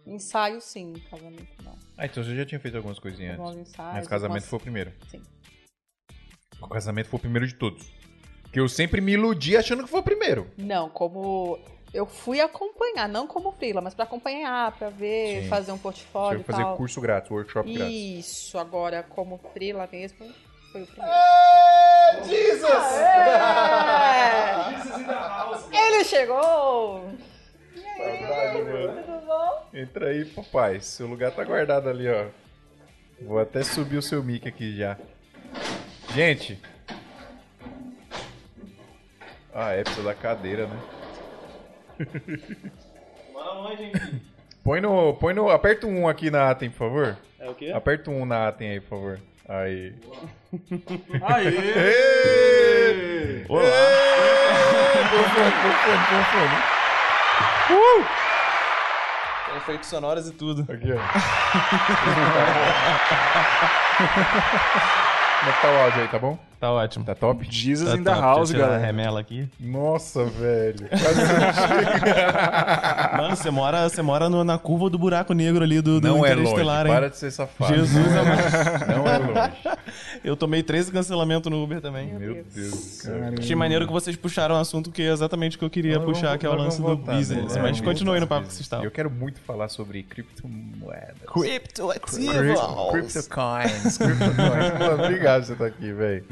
Ensaio, 0.07 0.61
sim, 0.61 0.95
casamento, 1.11 1.63
não. 1.65 1.77
Ah, 1.99 2.07
então 2.07 2.23
você 2.23 2.35
já 2.35 2.47
tinha 2.47 2.61
feito 2.61 2.77
algumas 2.77 3.01
coisinhas 3.01 3.39
Alguns 3.39 3.57
antes. 3.57 3.73
ensaios. 3.73 3.95
Mas 3.95 4.09
casamento 4.09 4.37
algumas- 4.45 4.49
foi 4.49 4.59
o 4.59 4.63
primeiro. 4.63 4.93
Sim. 5.09 5.21
O 6.63 6.69
casamento 6.69 7.09
foi 7.09 7.19
o 7.19 7.21
primeiro 7.21 7.47
de 7.47 7.55
todos. 7.55 7.91
Porque 8.43 8.61
eu 8.61 8.69
sempre 8.69 9.01
me 9.01 9.13
iludi 9.13 9.57
achando 9.57 9.85
que 9.85 9.91
foi 9.91 10.01
o 10.01 10.03
primeiro. 10.03 10.49
Não, 10.59 10.89
como. 10.89 11.59
Eu 11.93 12.07
fui 12.07 12.41
acompanhar, 12.41 13.09
não 13.09 13.27
como 13.27 13.51
freela, 13.53 13.81
mas 13.81 13.95
pra 13.95 14.05
acompanhar, 14.05 14.71
pra 14.79 14.91
ver, 14.91 15.43
Sim. 15.43 15.49
fazer 15.49 15.73
um 15.73 15.77
Você 15.77 15.83
portfólio 15.83 16.39
foi 16.39 16.43
e 16.43 16.47
fazer 16.47 16.63
tal. 16.63 16.77
curso 16.77 17.01
grátis, 17.01 17.31
workshop 17.33 17.73
grátis. 17.73 17.93
Isso, 17.95 18.59
agora 18.59 19.03
como 19.03 19.39
freela 19.53 19.89
mesmo, 19.91 20.19
foi 20.71 20.83
o 20.83 20.87
primeiro. 20.87 21.17
Jesus! 22.29 22.93
É! 22.93 24.61
Ele 25.73 26.05
chegou! 26.05 27.11
Saudade, 27.97 28.63
mano. 28.63 29.03
Tudo 29.03 29.27
bom? 29.27 29.67
Entra 29.75 30.09
aí, 30.11 30.25
papai. 30.25 30.81
Seu 30.81 31.07
lugar 31.09 31.33
tá 31.33 31.43
guardado 31.45 31.89
ali, 31.89 32.09
ó. 32.09 32.27
Vou 33.23 33.39
até 33.39 33.63
subir 33.65 33.97
o 33.97 34.03
seu 34.03 34.23
mic 34.23 34.47
aqui 34.49 34.77
já. 34.77 34.97
Gente. 36.15 36.61
Ah, 39.55 39.73
é, 39.73 39.83
precisa 39.83 40.05
da 40.05 40.15
cadeira, 40.15 40.67
né? 40.67 40.77
Bora 43.33 43.53
longe, 43.55 43.83
hein? 43.85 43.93
Põe 44.65 44.81
no, 44.81 45.15
põe 45.15 45.35
no. 45.35 45.51
Aperta 45.51 45.87
um 45.87 46.09
aqui 46.09 46.31
na 46.31 46.51
Atem, 46.51 46.71
por 46.71 46.79
favor. 46.79 47.17
É 47.39 47.49
o 47.49 47.55
quê? 47.55 47.71
Aperta 47.73 48.11
um 48.11 48.25
na 48.27 48.49
Atem 48.49 48.71
aí, 48.71 48.81
por 48.81 48.89
favor. 48.89 49.21
Aí. 49.49 49.95
Aê! 51.23 51.55
Olá! 53.49 53.63
Confone, 55.11 55.53
confone. 56.09 56.57
Tem 59.47 59.57
efeitos 59.57 59.89
sonoros 59.89 60.29
e 60.29 60.33
tudo. 60.33 60.67
Aqui, 60.73 60.93
ó. 60.93 60.99
Como 65.41 65.51
é 65.51 65.55
que 65.55 65.59
tá 65.61 65.71
o 65.71 65.77
áudio 65.79 66.03
aí, 66.03 66.09
tá 66.09 66.19
bom? 66.19 66.50
Tá 66.61 66.71
ótimo. 66.73 67.05
Tá 67.07 67.15
top? 67.15 67.47
Jesus 67.51 67.89
Tá 67.91 67.97
in 67.97 68.05
the 68.05 68.11
top. 68.11 68.21
house, 68.23 68.51
Deixa 68.51 68.53
eu 68.53 68.57
tirar 68.57 68.67
a 68.67 68.69
galera. 68.79 68.87
remela 68.87 69.19
aqui. 69.21 69.49
Nossa, 69.59 70.25
velho. 70.27 70.87
Quase 70.91 71.21
Mano, 73.17 73.35
você 73.37 73.51
mora, 73.51 73.89
você 73.89 74.03
mora 74.03 74.29
no- 74.29 74.45
na 74.45 74.59
curva 74.59 74.91
do 74.91 74.99
buraco 74.99 75.33
negro 75.33 75.65
ali 75.65 75.81
do, 75.81 76.01
do 76.01 76.09
Não 76.09 76.17
é 76.27 76.31
longe. 76.35 76.41
Interestelar, 76.43 76.87
hein? 76.87 76.93
Para 76.93 77.09
de 77.09 77.17
ser 77.17 77.31
safado. 77.31 77.75
Jesus 77.75 78.07
não, 78.13 78.23
é, 78.23 78.97
não 78.97 79.09
é 79.09 79.19
longe. 79.19 79.53
Eu 80.23 80.37
tomei 80.37 80.63
13 80.63 80.93
cancelamentos 80.93 81.51
no 81.51 81.63
Uber 81.65 81.81
também. 81.81 82.13
Meu 82.13 82.45
Deus. 82.55 83.03
Caramba. 83.03 83.37
Achei 83.41 83.57
maneiro 83.57 83.87
que 83.87 83.93
vocês 83.93 84.15
puxaram 84.17 84.55
um 84.55 84.59
assunto 84.59 84.91
que 84.91 85.01
é 85.01 85.11
exatamente 85.11 85.57
o 85.57 85.59
que 85.59 85.65
eu 85.65 85.71
queria 85.71 85.97
Nós 85.97 86.05
puxar, 86.05 86.27
vamos- 86.29 86.41
que 86.41 86.47
é 86.47 86.51
o 86.51 86.55
lance 86.55 86.83
do 86.83 86.95
business. 86.97 87.55
né? 87.55 87.63
Mas 87.63 87.81
continue 87.81 88.21
no 88.21 88.27
papo 88.27 88.43
que 88.47 88.53
vocês 88.53 88.61
estavam. 88.61 88.85
Eu 88.85 88.91
quero 88.91 89.11
muito 89.11 89.41
falar 89.41 89.69
sobre 89.69 90.03
criptomoedas. 90.03 91.17
Criptoativos! 91.33 92.35
Cryptocoins. 92.91 93.97
Cryptocoins. 93.99 94.79
Mano, 94.79 95.05
obrigado 95.05 95.41
por 95.41 95.47
você 95.47 95.53
estar 95.55 95.67
aqui, 95.67 95.93
velho. 95.93 96.25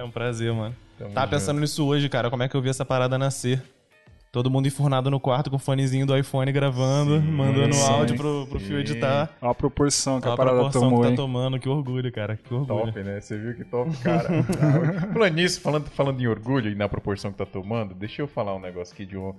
É 0.00 0.04
um 0.04 0.10
prazer, 0.10 0.50
mano. 0.50 0.74
Tamo 0.96 1.12
Tava 1.12 1.26
junto. 1.26 1.38
pensando 1.38 1.60
nisso 1.60 1.86
hoje, 1.86 2.08
cara. 2.08 2.30
Como 2.30 2.42
é 2.42 2.48
que 2.48 2.54
eu 2.56 2.62
vi 2.62 2.70
essa 2.70 2.86
parada 2.86 3.18
nascer? 3.18 3.62
Todo 4.32 4.50
mundo 4.50 4.66
enfurnado 4.66 5.10
no 5.10 5.20
quarto 5.20 5.50
com 5.50 5.56
o 5.56 5.58
fonezinho 5.58 6.06
do 6.06 6.16
iPhone 6.16 6.50
gravando, 6.50 7.20
mandando 7.20 7.74
sim, 7.74 7.92
áudio 7.92 8.16
pro, 8.16 8.46
pro 8.46 8.58
sim. 8.58 8.66
fio 8.66 8.78
editar. 8.78 9.28
Olha 9.42 9.50
a 9.50 9.54
proporção 9.54 10.18
que 10.18 10.26
Olha 10.26 10.34
a 10.34 10.36
parada 10.38 10.56
proporção 10.56 10.82
tomou, 10.82 11.00
que 11.00 11.04
tá 11.04 11.10
hein? 11.10 11.16
tomando. 11.16 11.60
Que 11.60 11.68
orgulho, 11.68 12.10
cara. 12.10 12.34
Que 12.34 12.54
orgulho. 12.54 12.86
Top, 12.86 13.02
né? 13.02 13.20
Você 13.20 13.36
viu 13.36 13.54
que 13.54 13.62
top, 13.62 13.94
cara. 13.98 14.28
falando 15.12 15.34
nisso, 15.34 15.60
falando, 15.60 15.90
falando 15.90 16.18
em 16.18 16.26
orgulho 16.26 16.70
e 16.70 16.74
na 16.74 16.88
proporção 16.88 17.30
que 17.30 17.36
tá 17.36 17.44
tomando, 17.44 17.94
deixa 17.94 18.22
eu 18.22 18.26
falar 18.26 18.56
um 18.56 18.60
negócio 18.60 18.94
aqui 18.94 19.04
de, 19.04 19.18
um, 19.18 19.34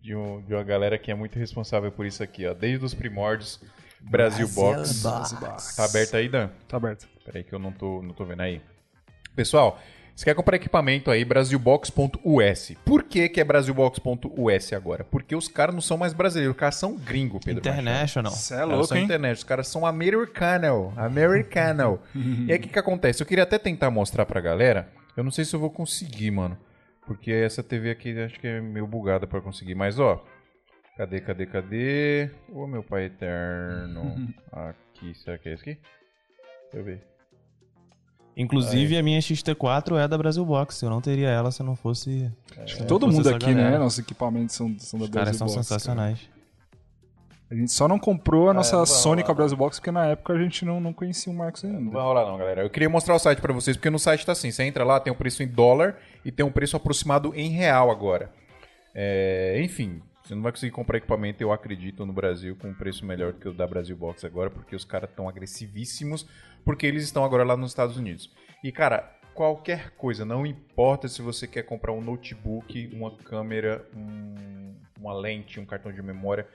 de, 0.00 0.16
um, 0.16 0.40
de 0.40 0.54
uma 0.54 0.64
galera 0.64 0.96
que 0.96 1.10
é 1.10 1.14
muito 1.14 1.38
responsável 1.38 1.92
por 1.92 2.06
isso 2.06 2.22
aqui, 2.22 2.46
ó. 2.46 2.54
Desde 2.54 2.82
os 2.82 2.94
primórdios, 2.94 3.60
Brasil, 4.00 4.48
Box. 4.48 5.02
Tá 5.76 5.84
aberto 5.84 6.14
aí, 6.16 6.26
Dan? 6.26 6.48
Tá 6.66 6.78
aberto. 6.78 7.06
Peraí 7.22 7.44
que 7.44 7.52
eu 7.52 7.58
não 7.58 7.70
tô, 7.70 8.00
não 8.00 8.14
tô 8.14 8.24
vendo 8.24 8.40
aí. 8.40 8.62
Pessoal, 9.36 9.78
você 10.16 10.24
quer 10.24 10.34
comprar 10.34 10.56
equipamento 10.56 11.10
aí, 11.10 11.26
brasilbox.us. 11.26 12.72
Por 12.86 13.02
que 13.02 13.28
que 13.28 13.38
é 13.38 13.44
brasilbox.us 13.44 14.72
agora? 14.72 15.04
Porque 15.04 15.36
os 15.36 15.46
caras 15.46 15.74
não 15.74 15.82
são 15.82 15.98
mais 15.98 16.14
brasileiros, 16.14 16.54
os 16.54 16.58
caras 16.58 16.76
são 16.76 16.96
gringo, 16.96 17.38
Pedro. 17.38 17.60
International. 17.60 18.32
Você 18.32 18.54
é 18.54 18.56
Os 18.56 18.60
caras 18.60 18.72
louco, 18.72 18.86
são 18.86 18.96
hein? 18.96 19.04
internet, 19.04 19.36
os 19.36 19.44
caras 19.44 19.68
são 19.68 19.84
americano, 19.84 20.94
americano. 20.96 22.00
e 22.16 22.50
aí 22.50 22.58
o 22.58 22.62
que 22.62 22.68
que 22.68 22.78
acontece? 22.78 23.22
Eu 23.22 23.26
queria 23.26 23.44
até 23.44 23.58
tentar 23.58 23.90
mostrar 23.90 24.24
pra 24.24 24.40
galera 24.40 24.88
Eu 25.14 25.22
não 25.22 25.30
sei 25.30 25.44
se 25.44 25.54
eu 25.54 25.60
vou 25.60 25.70
conseguir, 25.70 26.30
mano. 26.30 26.56
Porque 27.06 27.30
essa 27.30 27.62
TV 27.62 27.90
aqui 27.90 28.18
acho 28.18 28.40
que 28.40 28.46
é 28.46 28.58
meio 28.58 28.86
bugada 28.86 29.26
pra 29.26 29.42
conseguir. 29.42 29.74
Mas, 29.74 29.98
ó. 29.98 30.24
Cadê, 30.96 31.20
cadê, 31.20 31.44
cadê? 31.44 32.30
Ô, 32.50 32.66
meu 32.66 32.82
pai 32.82 33.04
eterno. 33.04 34.34
Aqui, 34.50 35.14
será 35.14 35.36
que 35.36 35.50
é 35.50 35.52
esse 35.52 35.62
aqui? 35.62 35.80
Deixa 36.72 36.78
eu 36.78 36.84
ver. 36.84 37.15
Inclusive, 38.36 38.96
a 38.98 39.02
minha 39.02 39.18
XT4 39.18 39.96
é 39.98 40.06
da 40.06 40.18
Brasil 40.18 40.44
Box. 40.44 40.82
Eu 40.82 40.90
não 40.90 41.00
teria 41.00 41.28
ela 41.30 41.50
se 41.50 41.62
não 41.62 41.74
fosse. 41.74 42.30
se 42.66 42.80
não 42.80 42.86
Todo 42.86 43.06
fosse 43.06 43.16
mundo 43.16 43.28
aqui, 43.30 43.46
galera. 43.54 43.70
né? 43.70 43.78
Nossos 43.78 43.98
equipamentos 44.00 44.54
são, 44.54 44.74
são 44.78 44.98
da 44.98 45.04
Os 45.06 45.10
Brasil 45.10 45.24
caras 45.24 45.36
são 45.36 45.46
Box, 45.46 45.54
cara. 45.54 45.64
sensacionais. 45.64 46.18
A 47.48 47.54
gente 47.54 47.70
só 47.70 47.86
não 47.86 47.96
comprou 47.98 48.50
a 48.50 48.52
nossa 48.52 48.76
não 48.76 48.84
vai 48.84 48.94
Sony 48.94 49.14
rolar, 49.22 49.24
com 49.26 49.30
a 49.32 49.34
Brasil 49.36 49.56
Box 49.56 49.78
porque 49.78 49.92
na 49.92 50.06
época 50.06 50.32
a 50.32 50.38
gente 50.42 50.64
não, 50.64 50.80
não 50.80 50.92
conhecia 50.92 51.32
o 51.32 51.36
Marcos 51.36 51.62
Não 51.62 51.70
ainda. 51.78 51.90
vai 51.92 52.02
rolar 52.02 52.26
não, 52.26 52.36
galera. 52.36 52.62
Eu 52.62 52.68
queria 52.70 52.88
mostrar 52.90 53.14
o 53.14 53.18
site 53.20 53.40
pra 53.40 53.52
vocês, 53.54 53.76
porque 53.76 53.88
no 53.88 54.00
site 54.00 54.26
tá 54.26 54.32
assim, 54.32 54.50
você 54.50 54.64
entra 54.64 54.84
lá, 54.84 54.98
tem 54.98 55.12
um 55.12 55.16
preço 55.16 55.44
em 55.44 55.46
dólar 55.46 55.96
e 56.24 56.32
tem 56.32 56.44
um 56.44 56.50
preço 56.50 56.76
aproximado 56.76 57.32
em 57.36 57.50
real 57.50 57.88
agora. 57.90 58.30
É, 58.92 59.60
enfim, 59.62 60.02
você 60.26 60.34
não 60.34 60.42
vai 60.42 60.50
conseguir 60.52 60.72
comprar 60.72 60.98
equipamento, 60.98 61.42
eu 61.42 61.52
acredito, 61.52 62.04
no 62.04 62.12
Brasil 62.12 62.56
com 62.56 62.68
um 62.70 62.74
preço 62.74 63.04
melhor 63.06 63.32
do 63.32 63.38
que 63.38 63.48
o 63.48 63.52
da 63.52 63.66
Brasil 63.66 63.96
Box 63.96 64.24
agora, 64.24 64.50
porque 64.50 64.74
os 64.74 64.84
caras 64.84 65.08
estão 65.08 65.28
agressivíssimos, 65.28 66.26
porque 66.64 66.86
eles 66.86 67.04
estão 67.04 67.24
agora 67.24 67.44
lá 67.44 67.56
nos 67.56 67.70
Estados 67.70 67.96
Unidos. 67.96 68.30
E, 68.64 68.72
cara, 68.72 69.12
qualquer 69.34 69.90
coisa, 69.92 70.24
não 70.24 70.44
importa 70.44 71.06
se 71.08 71.22
você 71.22 71.46
quer 71.46 71.62
comprar 71.62 71.92
um 71.92 72.00
notebook, 72.00 72.90
uma 72.92 73.14
câmera, 73.16 73.86
um- 73.94 74.74
uma 74.98 75.14
lente, 75.14 75.60
um 75.60 75.66
cartão 75.66 75.92
de 75.92 76.02
memória, 76.02 76.46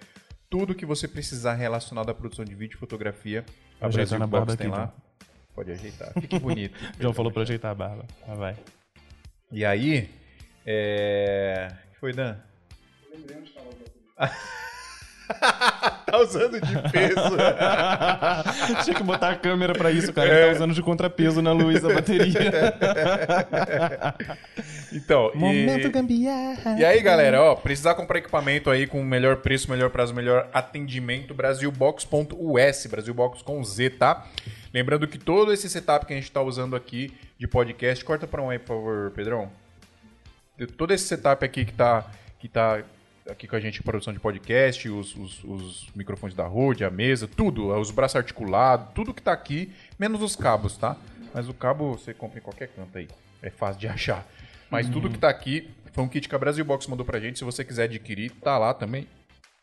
tudo 0.50 0.76
que 0.76 0.86
você 0.86 1.08
precisar 1.08 1.54
relacionado 1.54 2.10
à 2.10 2.14
produção 2.14 2.44
de 2.44 2.54
vídeo 2.54 2.76
e 2.76 2.80
fotografia, 2.80 3.46
a 3.80 3.88
Brasil 3.88 4.28
Box 4.28 4.56
tem 4.58 4.68
aqui, 4.68 4.78
lá. 4.78 4.86
John. 4.88 5.26
Pode 5.56 5.72
ajeitar. 5.72 6.12
Fique 6.14 6.40
bonito. 6.40 6.78
João 7.00 7.14
falou 7.14 7.32
pra 7.32 7.44
ajeitar 7.44 7.72
a 7.72 7.76
barba. 7.76 8.06
Ah, 8.28 8.36
vai. 8.36 8.58
E 9.52 9.64
aí, 9.64 10.10
é... 10.66 11.68
O 11.88 11.92
que 11.94 12.00
foi, 12.00 12.14
Dan? 12.14 12.38
tá 16.06 16.20
usando 16.20 16.60
de 16.60 16.92
peso. 16.92 17.16
Tinha 18.84 18.96
que 18.96 19.04
botar 19.04 19.32
a 19.32 19.36
câmera 19.36 19.74
pra 19.74 19.92
isso, 19.92 20.12
cara. 20.14 20.30
Ele 20.30 20.48
tá 20.48 20.56
usando 20.56 20.74
de 20.74 20.82
contrapeso 20.82 21.42
na 21.42 21.52
luz 21.52 21.84
a 21.84 21.94
bateria. 21.94 22.34
então, 24.92 25.32
e... 25.36 25.90
gambiarra. 25.90 26.80
E 26.80 26.86
aí, 26.86 27.02
galera, 27.02 27.42
ó, 27.42 27.56
precisar 27.56 27.96
comprar 27.96 28.20
equipamento 28.20 28.70
aí 28.70 28.88
com 28.88 29.04
melhor 29.04 29.38
preço, 29.38 29.70
melhor 29.70 29.90
prazo, 29.90 30.14
melhor 30.14 30.50
atendimento, 30.54 31.34
brasilbox.us, 31.34 32.86
Brasilbox 32.88 33.42
com 33.42 33.64
Z, 33.64 33.92
tá? 33.92 34.28
Lembrando 34.74 35.08
que 35.08 35.18
todo 35.18 35.52
esse 35.52 35.70
setup 35.70 36.06
que 36.06 36.14
a 36.14 36.16
gente 36.16 36.32
tá 36.32 36.42
usando 36.42 36.76
aqui 36.76 37.14
de 37.38 37.48
podcast, 37.48 38.04
corta 38.06 38.28
pra 38.28 38.42
um 38.42 38.50
aí, 38.50 38.60
por 38.60 38.68
favor, 38.68 39.12
Pedrão. 39.12 39.50
Todo 40.78 40.94
esse 40.94 41.06
setup 41.06 41.44
aqui 41.44 41.66
que 41.66 41.74
tá, 41.74 42.06
que 42.40 42.48
tá 42.48 42.84
aqui 43.30 43.48
com 43.48 43.56
a 43.56 43.60
gente, 43.60 43.82
produção 43.84 44.12
de 44.14 44.20
podcast, 44.20 44.90
os, 44.90 45.16
os- 45.16 45.44
os 45.44 45.88
microfones 45.96 46.36
da 46.36 46.46
Rode, 46.46 46.84
a 46.84 46.90
mesa, 46.90 47.28
tudo, 47.28 47.68
os 47.78 47.92
braços 47.92 48.16
articulados, 48.16 48.88
tudo 48.96 49.14
que 49.14 49.22
tá 49.22 49.32
aqui, 49.32 49.72
menos 50.00 50.22
os 50.22 50.36
cabos, 50.36 50.78
tá? 50.78 50.96
Mas 51.34 51.48
o 51.48 51.54
cabo 51.54 51.92
você 51.98 52.14
compra 52.14 52.40
em 52.40 52.42
qualquer 52.42 52.68
canto 52.70 52.98
aí, 52.98 53.08
é 53.42 53.50
fácil 53.50 53.80
de 53.80 53.88
achar. 53.90 54.26
Mas 54.70 54.88
tudo 54.90 55.10
que 55.10 55.18
tá 55.18 55.30
aqui 55.30 55.70
foi 55.94 56.04
um 56.04 56.08
kit 56.08 56.28
que 56.30 56.36
a 56.36 56.40
Brasil 56.40 56.64
Box 56.64 56.88
mandou 56.88 57.06
pra 57.06 57.20
gente, 57.20 57.38
se 57.40 57.44
você 57.46 57.64
quiser 57.66 57.84
adquirir, 57.84 58.32
tá 58.42 58.58
lá 58.58 58.74
também. 58.74 59.08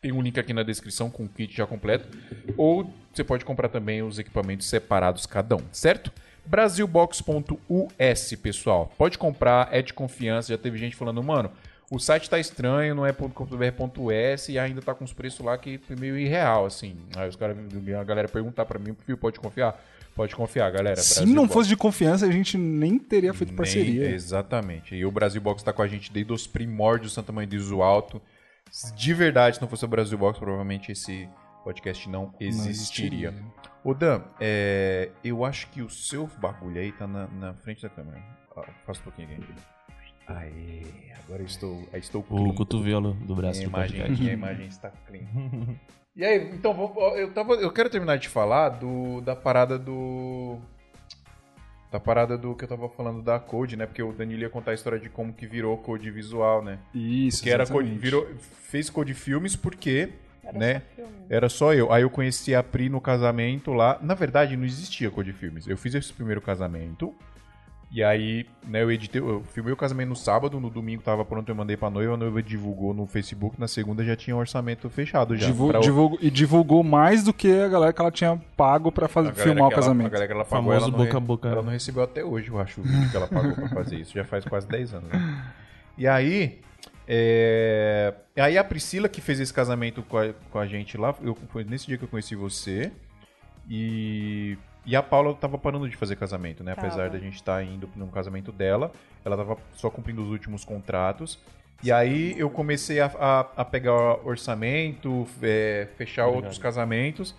Tem 0.01 0.11
um 0.13 0.21
link 0.21 0.39
aqui 0.39 0.53
na 0.53 0.63
descrição 0.63 1.09
com 1.09 1.25
o 1.25 1.27
kit 1.27 1.53
já 1.53 1.65
completo. 1.67 2.07
Ou 2.55 2.93
você 3.13 3.21
pode 3.23 3.43
comprar 3.43 3.67
também 3.67 4.01
os 4.01 4.17
equipamentos 4.17 4.67
separados 4.69 5.25
cada 5.25 5.55
um, 5.57 5.63
certo? 5.73 6.09
Brasilbox.us, 6.45 8.35
pessoal. 8.41 8.91
Pode 8.97 9.17
comprar, 9.17 9.67
é 9.71 9.81
de 9.81 9.93
confiança. 9.93 10.53
Já 10.53 10.57
teve 10.57 10.77
gente 10.77 10.95
falando, 10.95 11.21
mano, 11.23 11.51
o 11.91 11.99
site 11.99 12.29
tá 12.29 12.37
estranho, 12.39 12.93
não 12.95 13.05
é 13.05 13.11
.com.br.us 13.13 14.49
e 14.49 14.59
ainda 14.59 14.81
tá 14.81 14.93
com 14.93 15.03
os 15.03 15.13
preços 15.13 15.43
lá 15.45 15.57
que 15.57 15.79
é 15.89 15.95
meio 15.95 16.17
irreal, 16.17 16.65
assim. 16.65 16.97
Aí 17.15 17.27
os 17.27 17.35
caras, 17.35 17.57
a 17.57 18.03
galera 18.03 18.27
perguntar 18.27 18.65
pra 18.65 18.77
mim, 18.79 18.95
Fio, 19.05 19.17
pode 19.17 19.39
confiar? 19.39 19.79
Pode 20.15 20.35
confiar, 20.35 20.69
galera. 20.71 20.97
Se 20.97 21.15
Brasil 21.19 21.33
não 21.35 21.43
Box. 21.43 21.53
fosse 21.53 21.69
de 21.69 21.77
confiança, 21.77 22.25
a 22.25 22.31
gente 22.31 22.57
nem 22.57 22.99
teria 22.99 23.33
feito 23.33 23.49
Nem- 23.51 23.57
parceria. 23.57 24.09
exatamente. 24.11 24.93
E 24.95 25.05
o 25.05 25.11
Brasil 25.11 25.39
Box 25.41 25.63
tá 25.63 25.71
com 25.71 25.81
a 25.81 25.87
gente 25.87 26.11
desde 26.11 26.33
os 26.33 26.45
primórdios 26.45 27.13
Santa 27.13 27.31
Mãe 27.31 27.47
do 27.47 27.55
Iso 27.55 27.81
Alto. 27.81 28.21
De 28.95 29.13
verdade, 29.13 29.55
se 29.55 29.61
não 29.61 29.69
fosse 29.69 29.85
o 29.85 29.87
Brasil 29.87 30.17
Box, 30.17 30.37
provavelmente 30.37 30.91
esse 30.91 31.27
podcast 31.63 32.09
não 32.09 32.33
existiria. 32.39 33.33
Ô 33.83 33.93
Dan, 33.93 34.21
é, 34.41 35.09
eu 35.23 35.45
acho 35.45 35.67
que 35.69 35.81
o 35.81 35.89
seu 35.89 36.27
bagulho 36.39 36.79
aí 36.81 36.91
tá 36.91 37.07
na, 37.07 37.27
na 37.27 37.53
frente 37.53 37.81
da 37.81 37.89
câmera. 37.89 38.21
Ó, 38.55 38.63
Faça 38.85 38.99
um 38.99 39.03
pouquinho 39.03 39.29
aqui. 39.31 39.78
Aê, 40.29 40.83
agora 41.25 41.41
eu 41.41 41.45
estou, 41.45 41.87
aí 41.91 41.99
estou 41.99 42.21
O 42.21 42.35
clean. 42.35 42.53
cotovelo 42.53 43.13
do 43.13 43.35
braço 43.35 43.59
A 43.59 43.63
de 43.63 43.69
imagem 43.69 43.97
podcast. 43.99 44.21
aqui, 44.21 44.29
a 44.29 44.33
imagem 44.33 44.67
está 44.67 44.89
clean. 45.07 45.23
E 46.15 46.23
aí, 46.25 46.49
então, 46.53 46.93
eu, 47.15 47.31
tava, 47.31 47.53
eu 47.53 47.71
quero 47.71 47.89
terminar 47.89 48.17
de 48.17 48.27
falar 48.27 48.69
do, 48.69 49.21
da 49.21 49.35
parada 49.35 49.77
do. 49.79 50.57
Da 51.91 51.99
parada 51.99 52.37
do 52.37 52.53
que 52.53 52.63
eu 52.65 52.67
tava 52.67 52.87
falando 52.89 53.21
da 53.23 53.39
Code, 53.39 53.75
né? 53.75 53.87
Porque 53.87 54.03
o 54.03 54.11
Danilo 54.13 54.41
ia 54.41 54.49
contar 54.49 54.71
a 54.71 54.73
história 54.75 54.99
de 54.99 55.09
como 55.09 55.33
que 55.33 55.47
virou 55.47 55.75
Code 55.77 56.11
visual, 56.11 56.63
né? 56.63 56.77
Isso, 56.93 57.41
Que 57.41 57.49
era 57.49 57.65
Code, 57.65 57.89
virou, 57.97 58.27
fez 58.37 58.91
Code 58.91 59.15
Filmes 59.15 59.55
porque, 59.55 60.09
Era 60.43 60.59
né? 60.59 60.81
só. 60.95 61.03
Era 61.29 61.49
só 61.49 61.73
eu. 61.73 61.91
Aí 61.91 62.03
eu 62.03 62.09
conheci 62.11 62.53
a 62.53 62.61
Pri 62.61 62.89
no 62.89 63.01
casamento 63.01 63.71
lá. 63.73 63.97
Na 64.03 64.13
verdade, 64.13 64.55
não 64.55 64.65
existia 64.65 65.09
Code 65.09 65.33
Filmes. 65.33 65.65
Eu 65.67 65.77
fiz 65.77 65.95
esse 65.95 66.13
primeiro 66.13 66.41
casamento. 66.41 67.15
E 67.91 68.03
aí, 68.03 68.45
né, 68.67 68.83
eu 68.83 68.91
editei, 68.91 69.19
eu 69.19 69.43
filmei 69.51 69.73
o 69.73 69.75
casamento 69.75 70.09
no 70.09 70.15
sábado, 70.15 70.59
no 70.59 70.69
domingo 70.69 71.01
tava 71.01 71.25
pronto, 71.25 71.49
eu 71.49 71.55
mandei 71.55 71.75
pra 71.75 71.89
noiva, 71.89 72.13
a 72.13 72.17
noiva 72.17 72.43
divulgou 72.43 72.93
no 72.93 73.07
Facebook, 73.07 73.59
na 73.59 73.67
segunda 73.67 74.03
já 74.05 74.15
tinha 74.15 74.35
um 74.35 74.39
orçamento 74.39 74.87
fechado 74.91 75.35
já. 75.35 75.47
Divu- 75.47 75.69
Pra 75.69 75.79
o- 75.79 75.81
divulgou- 75.81 76.19
e 76.21 76.29
divulgou 76.29 76.83
mais 76.83 77.23
do 77.23 77.33
que 77.33 77.51
a 77.51 77.67
galera 77.67 77.91
que 77.91 77.99
ela 77.99 78.11
tinha 78.11 78.39
pago 78.55 78.91
pra 78.91 79.07
fazer, 79.07 79.33
filmar 79.33 79.63
o 79.63 79.65
ela- 79.67 79.75
casamento. 79.75 80.05
A 80.05 80.09
galera 80.11 80.27
que 80.27 80.33
ela 80.33 80.45
pagou, 80.45 80.65
Famoso 80.71 80.77
ela 80.85 80.91
não, 80.91 80.97
boca 80.99 81.11
re- 81.11 81.17
a 81.17 81.19
boca. 81.19 81.47
ela 81.49 81.61
não 81.63 81.71
recebeu 81.71 82.03
até 82.03 82.23
hoje, 82.23 82.49
eu 82.49 82.59
acho, 82.59 82.79
o 82.79 82.83
vídeo 82.83 83.09
que 83.09 83.17
ela 83.17 83.27
pagou 83.27 83.53
pra 83.55 83.69
fazer 83.69 83.95
isso. 83.95 84.13
Já 84.13 84.23
faz 84.23 84.45
quase 84.45 84.67
10 84.67 84.93
anos, 84.93 85.09
né? 85.09 85.43
E 85.97 86.07
aí, 86.07 86.59
é, 87.07 88.13
aí 88.37 88.55
a 88.55 88.63
Priscila 88.63 89.09
que 89.09 89.19
fez 89.19 89.39
esse 89.39 89.51
casamento 89.51 90.03
com 90.03 90.15
a, 90.19 90.31
com 90.51 90.59
a 90.59 90.67
gente 90.67 90.95
lá, 90.95 91.15
eu, 91.23 91.35
foi 91.49 91.63
nesse 91.63 91.87
dia 91.87 91.97
que 91.97 92.03
eu 92.03 92.07
conheci 92.07 92.35
você. 92.35 92.91
E, 93.67 94.57
e 94.85 94.95
a 94.95 95.03
Paula 95.03 95.33
tava 95.35 95.57
parando 95.57 95.87
de 95.89 95.95
fazer 95.95 96.15
casamento, 96.15 96.63
né? 96.63 96.73
Apesar 96.73 97.03
Tava. 97.03 97.09
da 97.09 97.19
gente 97.19 97.35
estar 97.35 97.63
indo 97.63 97.89
num 97.95 98.07
casamento 98.07 98.51
dela, 98.51 98.91
ela 99.23 99.37
tava 99.37 99.57
só 99.73 99.89
cumprindo 99.89 100.23
os 100.23 100.29
últimos 100.29 100.63
contratos. 100.63 101.39
E 101.83 101.91
aí 101.91 102.37
eu 102.37 102.49
comecei 102.49 102.99
a, 102.99 103.05
a, 103.19 103.39
a 103.57 103.65
pegar 103.65 104.25
orçamento, 104.25 105.27
é, 105.41 105.87
fechar 105.95 106.27
outros 106.27 106.57
casamentos. 106.57 107.35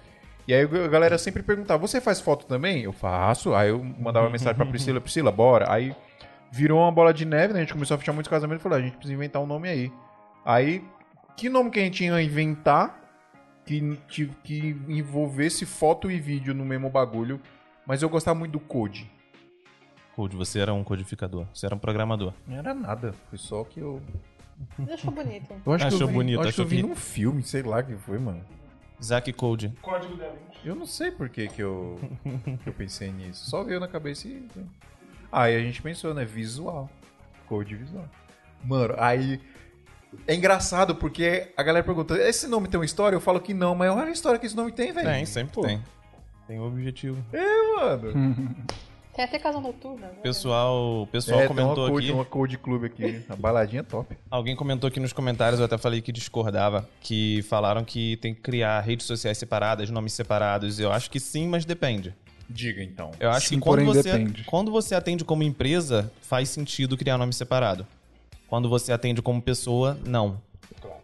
E 0.48 0.54
aí 0.54 0.62
a 0.62 0.88
galera 0.88 1.18
sempre 1.18 1.42
perguntava, 1.42 1.80
você 1.80 2.00
faz 2.00 2.20
foto 2.20 2.46
também? 2.46 2.82
Eu 2.82 2.92
faço. 2.92 3.54
Aí 3.54 3.68
eu 3.68 3.82
mandava 3.82 4.28
mensagem 4.30 4.54
pra 4.54 4.66
Priscila, 4.66 5.00
Priscila, 5.00 5.30
bora. 5.30 5.70
Aí 5.70 5.94
virou 6.50 6.80
uma 6.80 6.90
bola 6.92 7.12
de 7.12 7.24
neve, 7.24 7.52
né? 7.52 7.60
A 7.60 7.62
gente 7.62 7.72
começou 7.72 7.94
a 7.94 7.98
fechar 7.98 8.12
muitos 8.12 8.30
casamentos 8.30 8.60
e 8.60 8.64
falou, 8.64 8.76
"Ah, 8.76 8.80
a 8.80 8.84
gente 8.84 8.96
precisa 8.96 9.14
inventar 9.14 9.42
um 9.42 9.46
nome 9.46 9.68
aí. 9.68 9.92
Aí, 10.44 10.82
que 11.36 11.48
nome 11.48 11.70
que 11.70 11.78
a 11.78 11.82
gente 11.82 12.04
ia 12.04 12.22
inventar 12.22 12.99
que, 13.64 13.96
que, 14.08 14.26
que 14.44 14.76
envolvesse 14.88 15.64
foto 15.66 16.10
e 16.10 16.18
vídeo 16.18 16.54
no 16.54 16.64
mesmo 16.64 16.88
bagulho? 16.90 17.40
Mas 17.86 18.02
eu 18.02 18.08
gostava 18.08 18.38
muito 18.38 18.52
do 18.52 18.60
Code. 18.60 19.10
Code, 20.14 20.36
você 20.36 20.58
era 20.60 20.72
um 20.74 20.84
codificador. 20.84 21.46
Você 21.54 21.66
era 21.66 21.74
um 21.74 21.78
programador. 21.78 22.32
Não 22.46 22.56
era 22.56 22.74
nada, 22.74 23.12
foi 23.28 23.38
só 23.38 23.64
que 23.64 23.80
eu... 23.80 24.02
Achou 24.92 25.10
bonito. 25.10 25.54
Eu 25.64 25.72
acho 25.72 25.84
que 25.88 25.94
Achou 25.94 26.00
eu 26.02 26.06
vi, 26.08 26.12
bonito, 26.12 26.34
eu 26.36 26.40
acho 26.42 26.52
que 26.54 26.60
eu 26.60 26.64
achou 26.64 26.66
vi 26.66 26.76
que- 26.76 26.82
num 26.82 26.94
filme, 26.96 27.42
sei 27.42 27.62
lá 27.62 27.82
que 27.82 27.94
foi, 27.96 28.18
mano. 28.18 28.44
Zack 29.02 29.32
Code. 29.32 29.72
Eu 30.62 30.74
não 30.74 30.84
sei 30.84 31.10
por 31.10 31.30
que, 31.30 31.48
que, 31.48 31.62
eu, 31.62 31.98
que 32.62 32.68
eu 32.68 32.72
pensei 32.74 33.10
nisso. 33.10 33.48
Só 33.48 33.64
veio 33.64 33.80
na 33.80 33.88
cabeça 33.88 34.28
e. 34.28 34.46
Aí 35.32 35.56
a 35.56 35.60
gente 35.60 35.80
pensou, 35.80 36.12
né? 36.12 36.26
Visual. 36.26 36.90
Code 37.46 37.74
visual. 37.74 38.04
Mano, 38.62 38.94
aí. 38.98 39.40
É 40.26 40.34
engraçado 40.34 40.94
porque 40.96 41.52
a 41.56 41.62
galera 41.62 41.84
pergunta: 41.84 42.14
esse 42.16 42.46
nome 42.46 42.68
tem 42.68 42.78
uma 42.78 42.84
história? 42.84 43.16
Eu 43.16 43.20
falo 43.20 43.40
que 43.40 43.54
não, 43.54 43.74
mas 43.74 43.90
olha 43.90 44.04
a 44.08 44.10
história 44.12 44.38
que 44.38 44.46
esse 44.46 44.56
nome 44.56 44.72
tem, 44.72 44.92
velho. 44.92 45.08
Tem, 45.08 45.24
sempre 45.26 45.52
Pô, 45.54 45.62
tem. 45.62 45.80
Tem 46.46 46.58
um 46.58 46.66
objetivo. 46.66 47.22
Mano. 47.76 48.56
Tem 49.12 49.24
até 49.24 49.40
casa 49.40 49.60
noturna. 49.60 50.06
né? 50.06 50.12
Pessoal, 50.22 51.02
o 51.02 51.06
pessoal 51.08 51.40
É, 51.40 51.48
comentou 51.48 51.74
tem 51.74 51.82
uma 51.84 51.90
code, 51.92 52.06
aqui. 52.06 52.14
uma 52.14 52.24
code 52.24 52.58
clube 52.58 52.86
aqui. 52.86 53.22
A 53.28 53.34
baladinha 53.34 53.80
é 53.80 53.82
top. 53.82 54.16
Alguém 54.30 54.54
comentou 54.54 54.86
aqui 54.86 55.00
nos 55.00 55.12
comentários, 55.12 55.58
eu 55.58 55.66
até 55.66 55.76
falei 55.76 56.00
que 56.00 56.12
discordava, 56.12 56.88
que 57.00 57.42
falaram 57.42 57.84
que 57.84 58.16
tem 58.18 58.32
que 58.32 58.40
criar 58.40 58.80
redes 58.80 59.06
sociais 59.06 59.36
separadas, 59.36 59.90
nomes 59.90 60.12
separados. 60.12 60.78
Eu 60.78 60.92
acho 60.92 61.10
que 61.10 61.18
sim, 61.18 61.48
mas 61.48 61.64
depende. 61.64 62.14
Diga 62.48 62.82
então. 62.82 63.10
Eu 63.18 63.30
acho 63.30 63.48
Sim, 63.48 63.56
que 63.56 63.60
quando 63.60 63.84
você, 63.84 64.02
depende. 64.12 64.44
quando 64.44 64.70
você 64.70 64.94
atende 64.94 65.24
como 65.24 65.42
empresa, 65.42 66.10
faz 66.22 66.48
sentido 66.48 66.96
criar 66.96 67.18
nome 67.18 67.32
separado. 67.32 67.84
Quando 68.50 68.68
você 68.68 68.92
atende 68.92 69.22
como 69.22 69.40
pessoa, 69.40 69.96
não. 70.04 70.42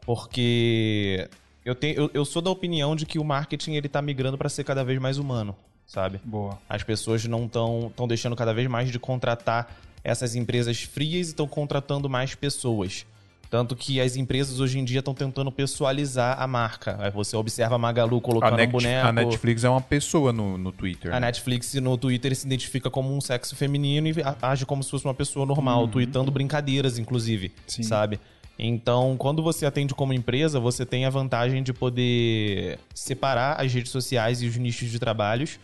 Porque 0.04 1.30
eu, 1.64 1.76
tenho, 1.76 1.94
eu, 1.94 2.10
eu 2.12 2.24
sou 2.24 2.42
da 2.42 2.50
opinião 2.50 2.96
de 2.96 3.06
que 3.06 3.20
o 3.20 3.24
marketing 3.24 3.74
ele 3.74 3.88
tá 3.88 4.02
migrando 4.02 4.36
para 4.36 4.48
ser 4.48 4.64
cada 4.64 4.82
vez 4.82 5.00
mais 5.00 5.16
humano, 5.16 5.54
sabe? 5.86 6.20
Boa. 6.24 6.58
As 6.68 6.82
pessoas 6.82 7.24
não 7.24 7.46
estão 7.46 7.86
estão 7.86 8.08
deixando 8.08 8.34
cada 8.34 8.52
vez 8.52 8.68
mais 8.68 8.90
de 8.90 8.98
contratar 8.98 9.72
essas 10.02 10.34
empresas 10.34 10.82
frias 10.82 11.28
e 11.28 11.30
estão 11.30 11.46
contratando 11.46 12.10
mais 12.10 12.34
pessoas. 12.34 13.06
Tanto 13.50 13.76
que 13.76 14.00
as 14.00 14.16
empresas 14.16 14.60
hoje 14.60 14.78
em 14.78 14.84
dia 14.84 14.98
estão 14.98 15.14
tentando 15.14 15.50
pessoalizar 15.52 16.40
a 16.40 16.46
marca. 16.46 16.96
Aí 16.98 17.10
você 17.10 17.36
observa 17.36 17.76
a 17.76 17.78
Magalu 17.78 18.18
A, 18.18 18.20
colocando 18.20 18.60
um 18.60 18.66
boneco. 18.66 19.06
a 19.06 19.12
Netflix 19.12 19.64
é 19.64 19.68
uma 19.68 19.80
pessoa 19.80 20.32
no, 20.32 20.58
no 20.58 20.72
Twitter. 20.72 21.12
A 21.12 21.20
né? 21.20 21.26
Netflix 21.26 21.74
no 21.74 21.96
Twitter 21.96 22.34
se 22.34 22.46
identifica 22.46 22.90
como 22.90 23.14
um 23.14 23.20
sexo 23.20 23.54
feminino 23.54 24.08
e 24.08 24.14
age 24.42 24.66
como 24.66 24.82
se 24.82 24.90
fosse 24.90 25.04
uma 25.04 25.14
pessoa 25.14 25.46
normal, 25.46 25.86
tweetando 25.88 26.30
brincadeiras, 26.30 26.98
inclusive, 26.98 27.52
Sim. 27.66 27.82
sabe? 27.82 28.20
Então, 28.58 29.16
quando 29.18 29.42
você 29.42 29.66
atende 29.66 29.94
como 29.94 30.12
empresa, 30.12 30.58
você 30.58 30.86
tem 30.86 31.04
a 31.04 31.10
vantagem 31.10 31.62
de 31.62 31.72
poder 31.72 32.78
separar 32.94 33.60
as 33.60 33.72
redes 33.72 33.92
sociais 33.92 34.40
e 34.42 34.46
os 34.46 34.56
nichos 34.56 34.90
de 34.90 34.98
trabalhos. 34.98 35.58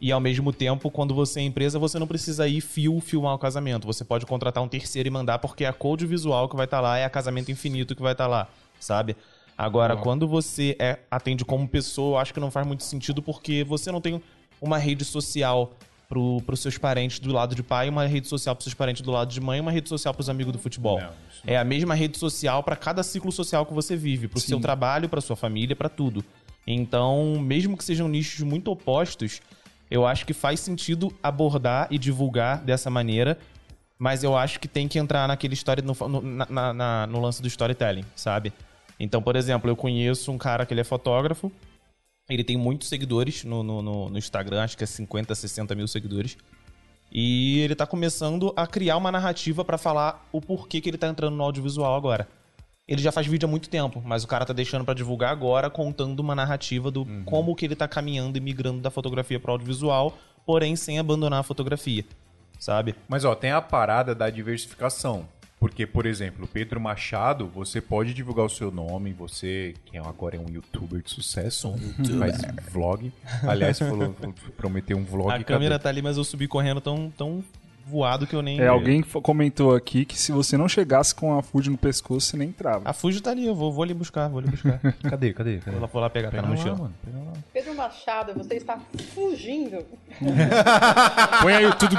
E 0.00 0.12
ao 0.12 0.20
mesmo 0.20 0.52
tempo, 0.52 0.90
quando 0.90 1.14
você 1.14 1.40
é 1.40 1.42
empresa, 1.42 1.78
você 1.78 1.98
não 1.98 2.06
precisa 2.06 2.46
ir 2.46 2.60
fio 2.60 3.00
filmar 3.00 3.34
o 3.34 3.38
casamento. 3.38 3.86
Você 3.86 4.04
pode 4.04 4.24
contratar 4.26 4.62
um 4.62 4.68
terceiro 4.68 5.08
e 5.08 5.10
mandar, 5.10 5.38
porque 5.38 5.64
a 5.64 5.72
code 5.72 6.06
visual 6.06 6.48
que 6.48 6.56
vai 6.56 6.66
estar 6.66 6.80
lá 6.80 6.98
é 6.98 7.04
a 7.04 7.10
casamento 7.10 7.50
infinito 7.50 7.96
que 7.96 8.02
vai 8.02 8.12
estar 8.12 8.26
lá, 8.26 8.48
sabe? 8.78 9.16
Agora, 9.56 9.96
quando 9.96 10.28
você 10.28 10.76
é, 10.78 11.00
atende 11.10 11.44
como 11.44 11.66
pessoa, 11.66 12.14
eu 12.14 12.18
acho 12.18 12.32
que 12.32 12.38
não 12.38 12.50
faz 12.50 12.64
muito 12.64 12.84
sentido, 12.84 13.20
porque 13.20 13.64
você 13.64 13.90
não 13.90 14.00
tem 14.00 14.22
uma 14.60 14.78
rede 14.78 15.04
social 15.04 15.72
pro, 16.08 16.40
pros 16.46 16.60
seus 16.60 16.78
parentes 16.78 17.18
do 17.18 17.32
lado 17.32 17.56
de 17.56 17.62
pai, 17.64 17.88
uma 17.88 18.06
rede 18.06 18.28
social 18.28 18.54
pros 18.54 18.64
seus 18.64 18.74
parentes 18.74 19.02
do 19.02 19.10
lado 19.10 19.32
de 19.32 19.40
mãe, 19.40 19.58
uma 19.58 19.72
rede 19.72 19.88
social 19.88 20.14
pros 20.14 20.28
amigos 20.28 20.52
do 20.52 20.60
futebol. 20.60 21.00
Não, 21.00 21.10
isso 21.28 21.42
é 21.46 21.56
a 21.56 21.64
mesma 21.64 21.94
rede 21.94 22.18
social 22.18 22.62
para 22.62 22.76
cada 22.76 23.02
ciclo 23.02 23.30
social 23.32 23.66
que 23.66 23.74
você 23.74 23.96
vive, 23.96 24.28
pro 24.28 24.40
seu 24.40 24.60
trabalho, 24.60 25.08
pra 25.08 25.20
sua 25.20 25.34
família, 25.36 25.74
pra 25.74 25.88
tudo. 25.88 26.24
Então, 26.66 27.40
mesmo 27.40 27.76
que 27.76 27.84
sejam 27.84 28.08
nichos 28.08 28.40
muito 28.42 28.70
opostos, 28.70 29.40
eu 29.90 30.06
acho 30.06 30.24
que 30.26 30.32
faz 30.34 30.60
sentido 30.60 31.12
abordar 31.22 31.86
e 31.90 31.98
divulgar 31.98 32.58
dessa 32.62 32.90
maneira, 32.90 33.38
mas 33.98 34.22
eu 34.22 34.36
acho 34.36 34.60
que 34.60 34.68
tem 34.68 34.86
que 34.86 34.98
entrar 34.98 35.26
naquele 35.26 35.54
story, 35.54 35.82
no, 35.82 35.94
no- 36.08 36.20
na- 36.22 36.72
na- 36.72 37.06
no 37.06 37.20
lance 37.20 37.40
do 37.42 37.48
storytelling, 37.48 38.04
sabe? 38.14 38.52
Então, 39.00 39.22
por 39.22 39.34
exemplo, 39.36 39.70
eu 39.70 39.76
conheço 39.76 40.30
um 40.30 40.38
cara 40.38 40.64
que 40.66 40.72
ele 40.74 40.80
é 40.80 40.84
fotógrafo, 40.84 41.50
ele 42.28 42.44
tem 42.44 42.56
muitos 42.56 42.88
seguidores 42.88 43.42
no, 43.44 43.62
no, 43.62 44.10
no- 44.10 44.18
Instagram, 44.18 44.62
acho 44.62 44.76
que 44.76 44.84
é 44.84 44.86
50, 44.86 45.34
60 45.34 45.74
mil 45.74 45.88
seguidores. 45.88 46.36
E 47.10 47.60
ele 47.60 47.74
tá 47.74 47.86
começando 47.86 48.52
a 48.54 48.66
criar 48.66 48.96
uma 48.98 49.10
narrativa 49.10 49.64
pra 49.64 49.78
falar 49.78 50.28
o 50.30 50.40
porquê 50.42 50.78
que 50.80 50.90
ele 50.90 50.98
tá 50.98 51.08
entrando 51.08 51.34
no 51.36 51.42
audiovisual 51.42 51.94
agora. 51.96 52.28
Ele 52.88 53.02
já 53.02 53.12
faz 53.12 53.26
vídeo 53.26 53.46
há 53.46 53.50
muito 53.50 53.68
tempo, 53.68 54.02
mas 54.04 54.24
o 54.24 54.26
cara 54.26 54.46
tá 54.46 54.52
deixando 54.54 54.82
pra 54.84 54.94
divulgar 54.94 55.30
agora, 55.30 55.68
contando 55.68 56.20
uma 56.20 56.34
narrativa 56.34 56.90
do 56.90 57.06
como 57.26 57.54
que 57.54 57.66
ele 57.66 57.76
tá 57.76 57.86
caminhando 57.86 58.38
e 58.38 58.40
migrando 58.40 58.80
da 58.80 58.90
fotografia 58.90 59.38
pro 59.38 59.52
audiovisual, 59.52 60.16
porém 60.46 60.74
sem 60.74 60.98
abandonar 60.98 61.40
a 61.40 61.42
fotografia, 61.42 62.02
sabe? 62.58 62.94
Mas 63.06 63.24
ó, 63.26 63.34
tem 63.34 63.50
a 63.50 63.60
parada 63.60 64.14
da 64.14 64.30
diversificação. 64.30 65.28
Porque, 65.60 65.84
por 65.88 66.06
exemplo, 66.06 66.44
o 66.44 66.48
Pedro 66.48 66.80
Machado, 66.80 67.48
você 67.48 67.80
pode 67.80 68.14
divulgar 68.14 68.46
o 68.46 68.48
seu 68.48 68.70
nome, 68.70 69.12
você, 69.12 69.74
que 69.86 69.96
é- 69.96 70.00
agora 70.00 70.36
é 70.36 70.38
um 70.38 70.48
youtuber 70.48 71.02
de 71.02 71.10
sucesso, 71.10 71.74
faz 72.16 72.40
vlog. 72.70 73.12
Aliás, 73.42 73.76
falou, 73.80 74.14
prometeu 74.56 74.96
um 74.96 75.04
vlog. 75.04 75.32
a 75.32 75.42
câmera 75.42 75.74
cadê? 75.74 75.82
tá 75.82 75.88
ali, 75.88 76.00
mas 76.00 76.16
eu 76.16 76.22
subi 76.22 76.46
correndo 76.46 76.80
tão, 76.80 77.10
tão 77.10 77.42
voado 77.88 78.26
que 78.26 78.34
eu 78.36 78.42
nem. 78.42 78.60
É, 78.60 78.68
alguém 78.68 79.02
comentou 79.02 79.74
aqui 79.74 80.04
que 80.04 80.18
se 80.18 80.30
você 80.32 80.56
não 80.56 80.68
chegasse 80.68 81.14
com 81.14 81.36
a 81.38 81.42
Fuji 81.42 81.70
no 81.70 81.78
pescoço, 81.78 82.26
você 82.26 82.36
nem 82.36 82.48
entrava. 82.48 82.88
A 82.88 82.92
Fuji 82.92 83.20
tá 83.20 83.30
ali, 83.30 83.46
eu 83.46 83.54
vou, 83.54 83.72
vou 83.72 83.82
ali 83.82 83.94
buscar, 83.94 84.28
vou 84.28 84.40
ali 84.40 84.48
buscar. 84.48 84.78
Cadê, 85.08 85.32
cadê? 85.32 85.58
cadê? 85.58 85.70
vou, 85.72 85.80
lá, 85.80 85.86
vou 85.86 86.02
lá 86.02 86.10
pegar, 86.10 86.30
tá 86.30 86.36
na 86.36 86.42
lá, 86.42 86.48
mochila. 86.48 86.76
mano. 86.76 86.94
Pedro 87.52 87.74
Machado, 87.74 88.34
você 88.34 88.54
está 88.54 88.78
fugindo. 89.14 89.84
Põe 91.42 91.54
aí 91.54 91.66
o 91.66 91.74
tudo. 91.74 91.96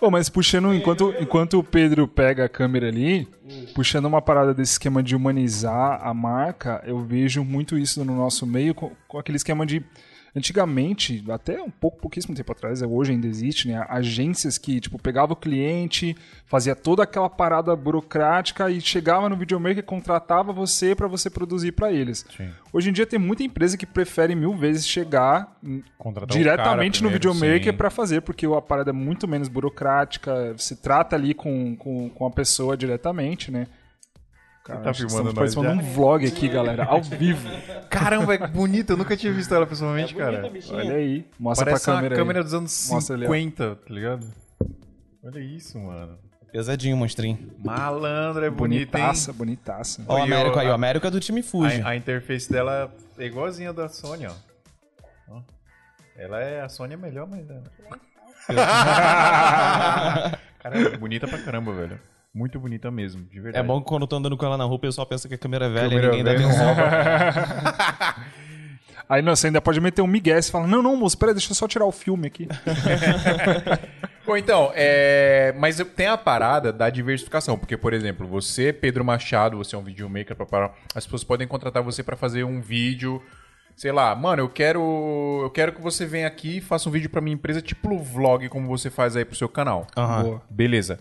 Ô, 0.00 0.10
mas 0.10 0.28
puxando, 0.28 0.72
enquanto, 0.72 1.14
enquanto 1.20 1.58
o 1.58 1.64
Pedro 1.64 2.08
pega 2.08 2.44
a 2.44 2.48
câmera 2.48 2.88
ali, 2.88 3.28
puxando 3.74 4.06
uma 4.06 4.22
parada 4.22 4.54
desse 4.54 4.72
esquema 4.72 5.02
de 5.02 5.14
humanizar 5.14 6.00
a 6.02 6.14
marca, 6.14 6.82
eu 6.86 7.00
vejo 7.00 7.44
muito 7.44 7.76
isso 7.76 8.04
no 8.04 8.14
nosso 8.14 8.46
meio 8.46 8.74
com, 8.74 8.92
com 9.06 9.18
aquele 9.18 9.36
esquema 9.36 9.66
de. 9.66 9.82
Antigamente, 10.34 11.24
até 11.28 11.60
um 11.60 11.70
pouco, 11.70 11.98
pouquíssimo 11.98 12.34
tempo 12.34 12.52
atrás, 12.52 12.80
hoje 12.82 13.12
ainda 13.12 13.26
existe, 13.26 13.66
né? 13.66 13.84
Agências 13.88 14.58
que, 14.58 14.80
tipo, 14.80 14.96
pegava 14.96 15.32
o 15.32 15.36
cliente, 15.36 16.16
fazia 16.46 16.76
toda 16.76 17.02
aquela 17.02 17.28
parada 17.28 17.74
burocrática 17.74 18.70
e 18.70 18.80
chegava 18.80 19.28
no 19.28 19.36
videomaker 19.36 19.78
e 19.78 19.82
contratava 19.82 20.52
você 20.52 20.94
para 20.94 21.08
você 21.08 21.28
produzir 21.28 21.72
para 21.72 21.92
eles. 21.92 22.24
Sim. 22.36 22.48
Hoje 22.72 22.90
em 22.90 22.92
dia 22.92 23.06
tem 23.06 23.18
muita 23.18 23.42
empresa 23.42 23.76
que 23.76 23.86
prefere 23.86 24.36
mil 24.36 24.54
vezes 24.54 24.86
chegar 24.86 25.58
Contratar 25.98 26.36
diretamente 26.36 27.00
cara 27.00 27.12
no 27.12 27.18
primeiro, 27.18 27.40
videomaker 27.40 27.76
para 27.76 27.90
fazer, 27.90 28.22
porque 28.22 28.46
a 28.46 28.62
parada 28.62 28.90
é 28.90 28.92
muito 28.92 29.26
menos 29.26 29.48
burocrática, 29.48 30.54
se 30.56 30.76
trata 30.76 31.16
ali 31.16 31.34
com, 31.34 31.74
com, 31.76 32.08
com 32.08 32.26
a 32.26 32.30
pessoa 32.30 32.76
diretamente, 32.76 33.50
né? 33.50 33.66
Cara, 34.64 34.80
tá 34.80 34.94
filmando 34.94 35.30
estamos 35.30 35.54
nós 35.54 35.64
já? 35.64 35.72
um 35.72 35.80
vlog 35.80 36.26
aqui, 36.26 36.48
galera, 36.48 36.84
ao 36.84 37.02
vivo. 37.02 37.48
Caramba, 37.88 38.34
é 38.34 38.46
bonita, 38.46 38.92
eu 38.92 38.96
nunca 38.96 39.16
tinha 39.16 39.32
visto 39.32 39.54
ela 39.54 39.66
pessoalmente, 39.66 40.14
cara. 40.14 40.50
Olha 40.70 40.94
aí, 40.94 41.26
mostra 41.38 41.64
Parece 41.66 41.84
pra 41.84 41.94
uma 41.94 42.00
câmera, 42.00 42.16
câmera 42.16 42.38
aí. 42.40 42.44
dos 42.44 42.54
anos 42.54 42.88
Mostra 42.90 43.16
ali, 43.16 43.24
ó. 43.24 43.28
50, 43.28 43.76
tá 43.76 43.94
ligado? 43.94 44.26
Olha 45.24 45.40
isso, 45.40 45.78
mano. 45.78 46.18
Pesadinho, 46.52 46.96
monstrinho. 46.96 47.52
Malandro, 47.64 48.44
é 48.44 48.50
bonita, 48.50 48.98
hein? 48.98 49.04
Bonitaça, 49.04 49.32
bonitaça. 49.32 50.04
Ó, 50.06 50.18
o 50.18 50.22
Américo 50.22 50.58
aí, 50.58 50.68
o 50.68 50.72
Américo 50.72 51.06
é 51.06 51.10
do 51.10 51.20
time 51.20 51.42
Fuji. 51.42 51.80
A, 51.80 51.90
a 51.90 51.96
interface 51.96 52.50
dela 52.50 52.92
é 53.18 53.24
igualzinha 53.24 53.72
da 53.72 53.88
Sony, 53.88 54.26
ó. 54.26 54.32
Ela 56.20 56.40
é. 56.42 56.60
A 56.60 56.68
Sony 56.68 56.94
é 56.94 56.96
melhor, 56.98 57.26
mas. 57.26 57.48
É... 57.48 57.62
Cara, 60.60 60.78
é 60.78 60.96
bonita 60.98 61.26
pra 61.26 61.38
caramba, 61.38 61.72
velho. 61.72 61.98
Muito 62.32 62.60
bonita 62.60 62.90
mesmo, 62.90 63.24
de 63.24 63.38
É 63.38 63.42
verdade. 63.42 63.66
bom 63.66 63.80
que 63.80 63.88
quando 63.88 64.02
eu 64.02 64.08
tô 64.08 64.16
andando 64.16 64.36
com 64.36 64.46
ela 64.46 64.56
na 64.56 64.64
rua, 64.64 64.76
o 64.76 64.78
pessoal 64.78 65.06
pensa 65.06 65.28
que 65.28 65.34
a 65.34 65.38
câmera 65.38 65.66
é 65.66 65.68
velha 65.68 65.88
Câmera 65.88 66.06
e 66.06 66.10
ninguém 66.10 66.24
dá 66.24 66.32
velha. 66.32 66.46
atenção. 66.46 66.74
Aí 69.08 69.22
não, 69.22 69.34
você 69.34 69.48
ainda 69.48 69.60
pode 69.60 69.80
meter 69.80 70.02
um 70.02 70.06
migué 70.06 70.38
e 70.38 70.42
fala, 70.42 70.68
não, 70.68 70.80
não, 70.80 70.94
moço, 70.94 71.18
peraí, 71.18 71.34
deixa 71.34 71.50
eu 71.50 71.56
só 71.56 71.66
tirar 71.66 71.84
o 71.84 71.90
filme 71.90 72.28
aqui. 72.28 72.46
Bom, 74.24 74.36
então, 74.36 74.70
é... 74.72 75.52
mas 75.58 75.78
tem 75.96 76.06
a 76.06 76.16
parada 76.16 76.72
da 76.72 76.88
diversificação, 76.88 77.58
porque, 77.58 77.76
por 77.76 77.92
exemplo, 77.92 78.28
você, 78.28 78.72
Pedro 78.72 79.04
Machado, 79.04 79.56
você 79.56 79.74
é 79.74 79.78
um 79.78 79.82
videomaker, 79.82 80.36
papá, 80.36 80.72
as 80.94 81.04
pessoas 81.04 81.24
podem 81.24 81.48
contratar 81.48 81.82
você 81.82 82.04
pra 82.04 82.16
fazer 82.16 82.44
um 82.44 82.60
vídeo, 82.60 83.20
sei 83.74 83.90
lá, 83.90 84.14
mano, 84.14 84.42
eu 84.42 84.48
quero 84.48 85.40
eu 85.42 85.50
quero 85.50 85.72
que 85.72 85.80
você 85.80 86.06
venha 86.06 86.28
aqui 86.28 86.58
e 86.58 86.60
faça 86.60 86.88
um 86.88 86.92
vídeo 86.92 87.10
pra 87.10 87.20
minha 87.20 87.34
empresa, 87.34 87.60
tipo 87.60 87.98
vlog, 87.98 88.48
como 88.48 88.68
você 88.68 88.90
faz 88.90 89.16
aí 89.16 89.24
pro 89.24 89.34
seu 89.34 89.48
canal. 89.48 89.88
Aham. 89.96 90.22
Boa. 90.22 90.42
Beleza. 90.48 91.00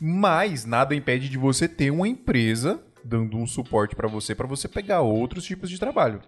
Mas 0.00 0.64
nada 0.64 0.94
impede 0.94 1.28
de 1.28 1.38
você 1.38 1.66
ter 1.68 1.90
uma 1.90 2.06
empresa 2.08 2.80
dando 3.04 3.36
um 3.36 3.46
suporte 3.46 3.96
pra 3.96 4.08
você, 4.08 4.34
pra 4.34 4.46
você 4.46 4.68
pegar 4.68 5.00
outros 5.00 5.44
tipos 5.44 5.70
de 5.70 5.78
trabalho. 5.78 6.20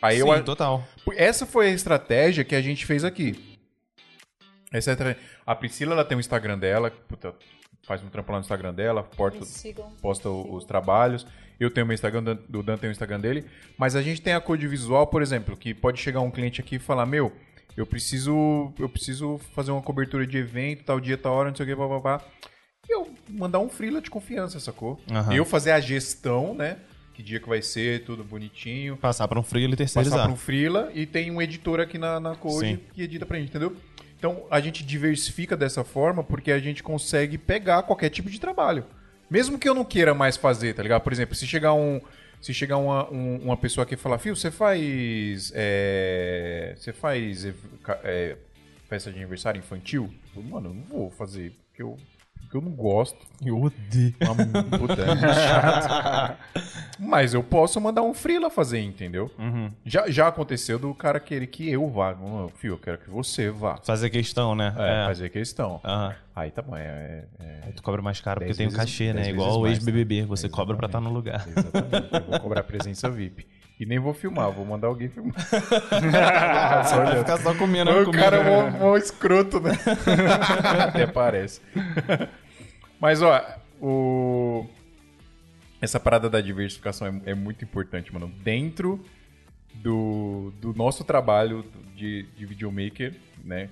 Aí 0.00 0.18
eu 0.18 0.26
Sim, 0.26 0.32
a- 0.32 0.42
total. 0.42 0.84
essa 1.16 1.44
foi 1.46 1.68
a 1.68 1.72
estratégia 1.72 2.44
que 2.44 2.54
a 2.54 2.60
gente 2.60 2.86
fez 2.86 3.04
aqui. 3.04 3.58
Essa 4.70 4.92
é 4.92 5.16
a, 5.46 5.52
a 5.52 5.54
Priscila 5.54 5.92
ela 5.94 6.04
tem 6.04 6.16
um 6.16 6.20
Instagram 6.20 6.58
dela, 6.58 6.90
puta, 6.90 7.34
faz 7.84 8.02
um 8.02 8.08
trampo 8.08 8.30
lá 8.30 8.38
no 8.38 8.42
Instagram 8.42 8.74
dela, 8.74 9.02
porta, 9.02 9.38
posta 10.00 10.28
o- 10.28 10.54
os 10.54 10.64
trabalhos. 10.64 11.26
Eu 11.58 11.70
tenho 11.70 11.86
meu 11.86 11.94
Instagram, 11.94 12.20
o 12.20 12.22
Dan- 12.22 12.38
o 12.58 12.62
Dan 12.62 12.76
tem 12.76 12.88
o 12.88 12.92
Instagram 12.92 13.18
dele. 13.18 13.44
Mas 13.76 13.96
a 13.96 14.02
gente 14.02 14.20
tem 14.20 14.34
a 14.34 14.40
code 14.40 14.68
visual, 14.68 15.06
por 15.08 15.22
exemplo, 15.22 15.56
que 15.56 15.74
pode 15.74 15.98
chegar 16.00 16.20
um 16.20 16.30
cliente 16.30 16.60
aqui 16.60 16.76
e 16.76 16.78
falar: 16.78 17.04
Meu, 17.06 17.32
eu 17.78 17.86
preciso, 17.86 18.72
eu 18.78 18.88
preciso 18.88 19.38
fazer 19.54 19.70
uma 19.70 19.80
cobertura 19.82 20.26
de 20.26 20.36
evento, 20.36 20.84
tal 20.84 21.00
dia, 21.00 21.16
tal 21.16 21.34
hora, 21.34 21.48
não 21.50 21.56
sei 21.56 21.64
o 21.64 21.68
que, 21.68 21.76
papapá. 21.76 22.24
E 22.88 22.92
eu 22.94 23.08
mandar 23.28 23.58
um 23.58 23.68
freela 23.68 24.00
de 24.00 24.10
confiança, 24.10 24.58
sacou? 24.58 25.00
Aham. 25.10 25.34
Eu 25.34 25.44
fazer 25.44 25.70
a 25.72 25.80
gestão, 25.80 26.54
né? 26.54 26.78
Que 27.14 27.22
dia 27.22 27.40
que 27.40 27.48
vai 27.48 27.60
ser, 27.60 28.04
tudo 28.04 28.22
bonitinho 28.22 28.96
Passar 28.96 29.26
pra 29.26 29.40
um 29.40 29.42
frio 29.42 29.62
e 29.62 29.64
passar 29.66 29.76
terceirizar. 29.76 30.22
para 30.22 30.32
um 30.32 30.36
freela 30.36 30.90
e 30.94 31.04
tem 31.04 31.30
um 31.30 31.42
editor 31.42 31.80
aqui 31.80 31.98
na, 31.98 32.20
na 32.20 32.36
Code 32.36 32.66
Sim. 32.66 32.80
que 32.94 33.02
edita 33.02 33.26
pra 33.26 33.38
gente, 33.38 33.48
entendeu? 33.48 33.76
Então 34.16 34.44
a 34.50 34.60
gente 34.60 34.84
diversifica 34.84 35.56
dessa 35.56 35.82
forma 35.84 36.22
porque 36.22 36.50
a 36.52 36.58
gente 36.58 36.82
consegue 36.82 37.36
pegar 37.36 37.82
qualquer 37.82 38.08
tipo 38.10 38.30
de 38.30 38.40
trabalho. 38.40 38.84
Mesmo 39.30 39.58
que 39.58 39.68
eu 39.68 39.74
não 39.74 39.84
queira 39.84 40.14
mais 40.14 40.36
fazer, 40.36 40.74
tá 40.74 40.82
ligado? 40.82 41.02
Por 41.02 41.12
exemplo, 41.12 41.34
se 41.34 41.46
chegar 41.46 41.74
um. 41.74 42.00
Se 42.40 42.54
chegar 42.54 42.76
uma, 42.78 43.10
um- 43.10 43.36
uma 43.38 43.56
pessoa 43.56 43.84
aqui 43.84 43.94
e 43.94 43.96
falar, 43.96 44.18
Fio, 44.18 44.34
você 44.36 44.50
faz. 44.50 45.52
é, 45.54 46.74
você 46.76 46.92
faz 46.92 47.46
ca- 47.82 48.00
é, 48.04 48.36
festa 48.88 49.10
de 49.10 49.16
aniversário 49.18 49.58
infantil? 49.58 50.12
Mano, 50.34 50.70
eu 50.70 50.74
não 50.74 50.82
vou 50.84 51.10
fazer, 51.10 51.52
porque 51.68 51.82
eu, 51.82 51.98
porque 52.48 52.56
eu 52.56 52.60
não 52.62 52.72
gosto. 52.72 53.18
Eu 53.44 53.60
odeio. 53.60 54.14
Uma 54.22 54.78
puta, 54.78 55.02
é 55.02 55.34
chato. 55.34 56.36
Mas 56.98 57.34
eu 57.34 57.42
posso 57.42 57.80
mandar 57.80 58.02
um 58.02 58.14
freela 58.14 58.48
fazer, 58.50 58.80
entendeu? 58.80 59.30
Uhum. 59.38 59.70
Já, 59.84 60.08
já 60.10 60.28
aconteceu 60.28 60.78
do 60.78 60.92
cara 60.94 61.20
querer 61.20 61.46
que 61.46 61.68
eu 61.70 61.88
vá. 61.88 62.14
Não, 62.14 62.48
Fio, 62.48 62.74
eu 62.74 62.78
quero 62.78 62.98
que 62.98 63.10
você 63.10 63.50
vá. 63.50 63.78
Fazer 63.84 64.08
questão, 64.10 64.54
né? 64.54 64.74
É, 64.78 65.06
fazer 65.06 65.28
questão. 65.28 65.80
Aham. 65.84 66.14
Aí 66.34 66.50
tá 66.50 66.62
bom, 66.62 66.76
é, 66.76 67.24
é- 67.40 67.60
Aí 67.66 67.72
tu 67.72 67.82
cobra 67.82 68.00
mais 68.00 68.20
caro 68.20 68.40
porque 68.40 68.54
tem 68.54 68.66
vezes- 68.68 68.78
cachê, 68.80 69.12
né? 69.12 69.28
Igual 69.30 69.60
o 69.60 69.66
ex-BBB. 69.66 70.22
né? 70.22 70.26
Você 70.28 70.48
cobra 70.48 70.76
pra 70.76 70.86
estar 70.86 71.00
no 71.00 71.10
lugar. 71.12 71.46
Exatamente. 71.48 72.08
Eu 72.14 72.24
vou 72.30 72.40
cobrar 72.40 72.62
presença 72.62 73.10
VIP. 73.10 73.46
E 73.78 73.86
nem 73.86 73.98
vou 73.98 74.12
filmar, 74.12 74.50
vou 74.50 74.64
mandar 74.64 74.88
alguém 74.88 75.08
filmar. 75.08 75.34
Vai 75.90 77.18
ficar 77.18 77.38
só 77.38 77.54
comendo 77.54 77.90
o 77.92 78.04
comida. 78.06 78.18
cara 78.18 78.36
é 78.38 78.44
mó, 78.44 78.70
mó 78.70 78.96
escroto, 78.96 79.60
né? 79.60 79.70
Até 80.88 81.06
parece. 81.06 81.60
Mas, 83.00 83.22
ó, 83.22 83.40
o... 83.80 84.66
essa 85.80 86.00
parada 86.00 86.28
da 86.28 86.40
diversificação 86.40 87.06
é, 87.06 87.30
é 87.30 87.34
muito 87.34 87.64
importante, 87.64 88.12
mano. 88.12 88.32
Dentro 88.42 89.00
do, 89.74 90.52
do 90.60 90.74
nosso 90.74 91.04
trabalho 91.04 91.64
de, 91.94 92.24
de 92.36 92.46
videomaker, 92.46 93.14
né? 93.44 93.68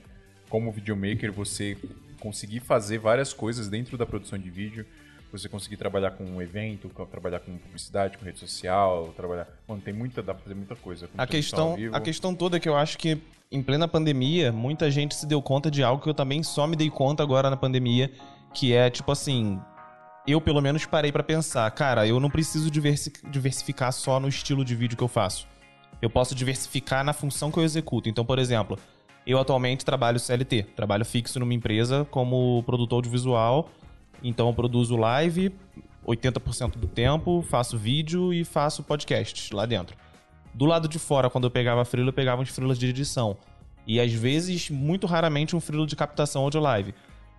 Como 0.48 0.70
videomaker, 0.70 1.32
você 1.32 1.76
conseguir 2.20 2.60
fazer 2.60 2.98
várias 2.98 3.32
coisas 3.32 3.68
dentro 3.68 3.98
da 3.98 4.06
produção 4.06 4.38
de 4.38 4.50
vídeo. 4.50 4.86
Você 5.32 5.48
conseguir 5.48 5.76
trabalhar 5.76 6.12
com 6.12 6.24
um 6.24 6.40
evento, 6.40 6.88
trabalhar 7.10 7.40
com 7.40 7.56
publicidade, 7.58 8.16
com 8.16 8.24
rede 8.24 8.38
social, 8.38 9.12
trabalhar... 9.16 9.46
Mano, 9.66 9.80
tem 9.82 9.92
muita... 9.92 10.22
Dá 10.22 10.32
pra 10.32 10.42
fazer 10.42 10.54
muita 10.54 10.76
coisa. 10.76 11.08
com 11.08 11.18
A 11.18 11.22
ao 11.22 11.28
questão, 11.28 11.76
a 11.92 12.00
questão 12.00 12.34
toda 12.34 12.56
é 12.56 12.60
que 12.60 12.68
eu 12.68 12.76
acho 12.76 12.96
que 12.96 13.20
em 13.50 13.62
plena 13.62 13.86
pandemia, 13.86 14.50
muita 14.50 14.90
gente 14.90 15.14
se 15.14 15.26
deu 15.26 15.40
conta 15.40 15.70
de 15.70 15.82
algo 15.82 16.02
que 16.02 16.08
eu 16.08 16.14
também 16.14 16.42
só 16.42 16.66
me 16.66 16.74
dei 16.76 16.90
conta 16.90 17.22
agora 17.22 17.48
na 17.50 17.56
pandemia, 17.56 18.10
que 18.52 18.72
é 18.72 18.90
tipo 18.90 19.12
assim, 19.12 19.60
eu 20.26 20.40
pelo 20.40 20.60
menos 20.60 20.84
parei 20.86 21.12
pra 21.12 21.22
pensar, 21.22 21.70
cara, 21.70 22.06
eu 22.06 22.18
não 22.18 22.28
preciso 22.28 22.70
diversi- 22.70 23.12
diversificar 23.30 23.92
só 23.92 24.18
no 24.18 24.28
estilo 24.28 24.64
de 24.64 24.74
vídeo 24.74 24.96
que 24.96 25.04
eu 25.04 25.08
faço. 25.08 25.46
Eu 26.02 26.10
posso 26.10 26.34
diversificar 26.34 27.04
na 27.04 27.12
função 27.12 27.50
que 27.50 27.58
eu 27.58 27.62
executo. 27.62 28.08
Então, 28.08 28.24
por 28.24 28.38
exemplo, 28.38 28.78
eu 29.26 29.38
atualmente 29.38 29.84
trabalho 29.84 30.18
CLT, 30.18 30.64
trabalho 30.74 31.04
fixo 31.04 31.38
numa 31.38 31.54
empresa 31.54 32.06
como 32.10 32.62
produtor 32.64 32.96
audiovisual, 32.96 33.70
então 34.22 34.48
eu 34.48 34.54
produzo 34.54 34.96
live 34.96 35.52
80% 36.06 36.76
do 36.78 36.86
tempo, 36.86 37.42
faço 37.42 37.76
vídeo 37.76 38.32
e 38.32 38.44
faço 38.44 38.82
podcast 38.82 39.54
lá 39.54 39.66
dentro. 39.66 39.96
Do 40.54 40.64
lado 40.64 40.88
de 40.88 40.98
fora, 40.98 41.28
quando 41.28 41.44
eu 41.44 41.50
pegava 41.50 41.84
freela, 41.84 42.08
eu 42.08 42.12
pegava 42.12 42.40
uns 42.40 42.48
freelas 42.48 42.78
de 42.78 42.86
edição. 42.86 43.36
E 43.86 44.00
às 44.00 44.12
vezes, 44.12 44.70
muito 44.70 45.06
raramente, 45.06 45.54
um 45.54 45.60
freela 45.60 45.86
de 45.86 45.96
captação 45.96 46.44
ou 46.44 46.50
de 46.50 46.58
live. 46.58 46.94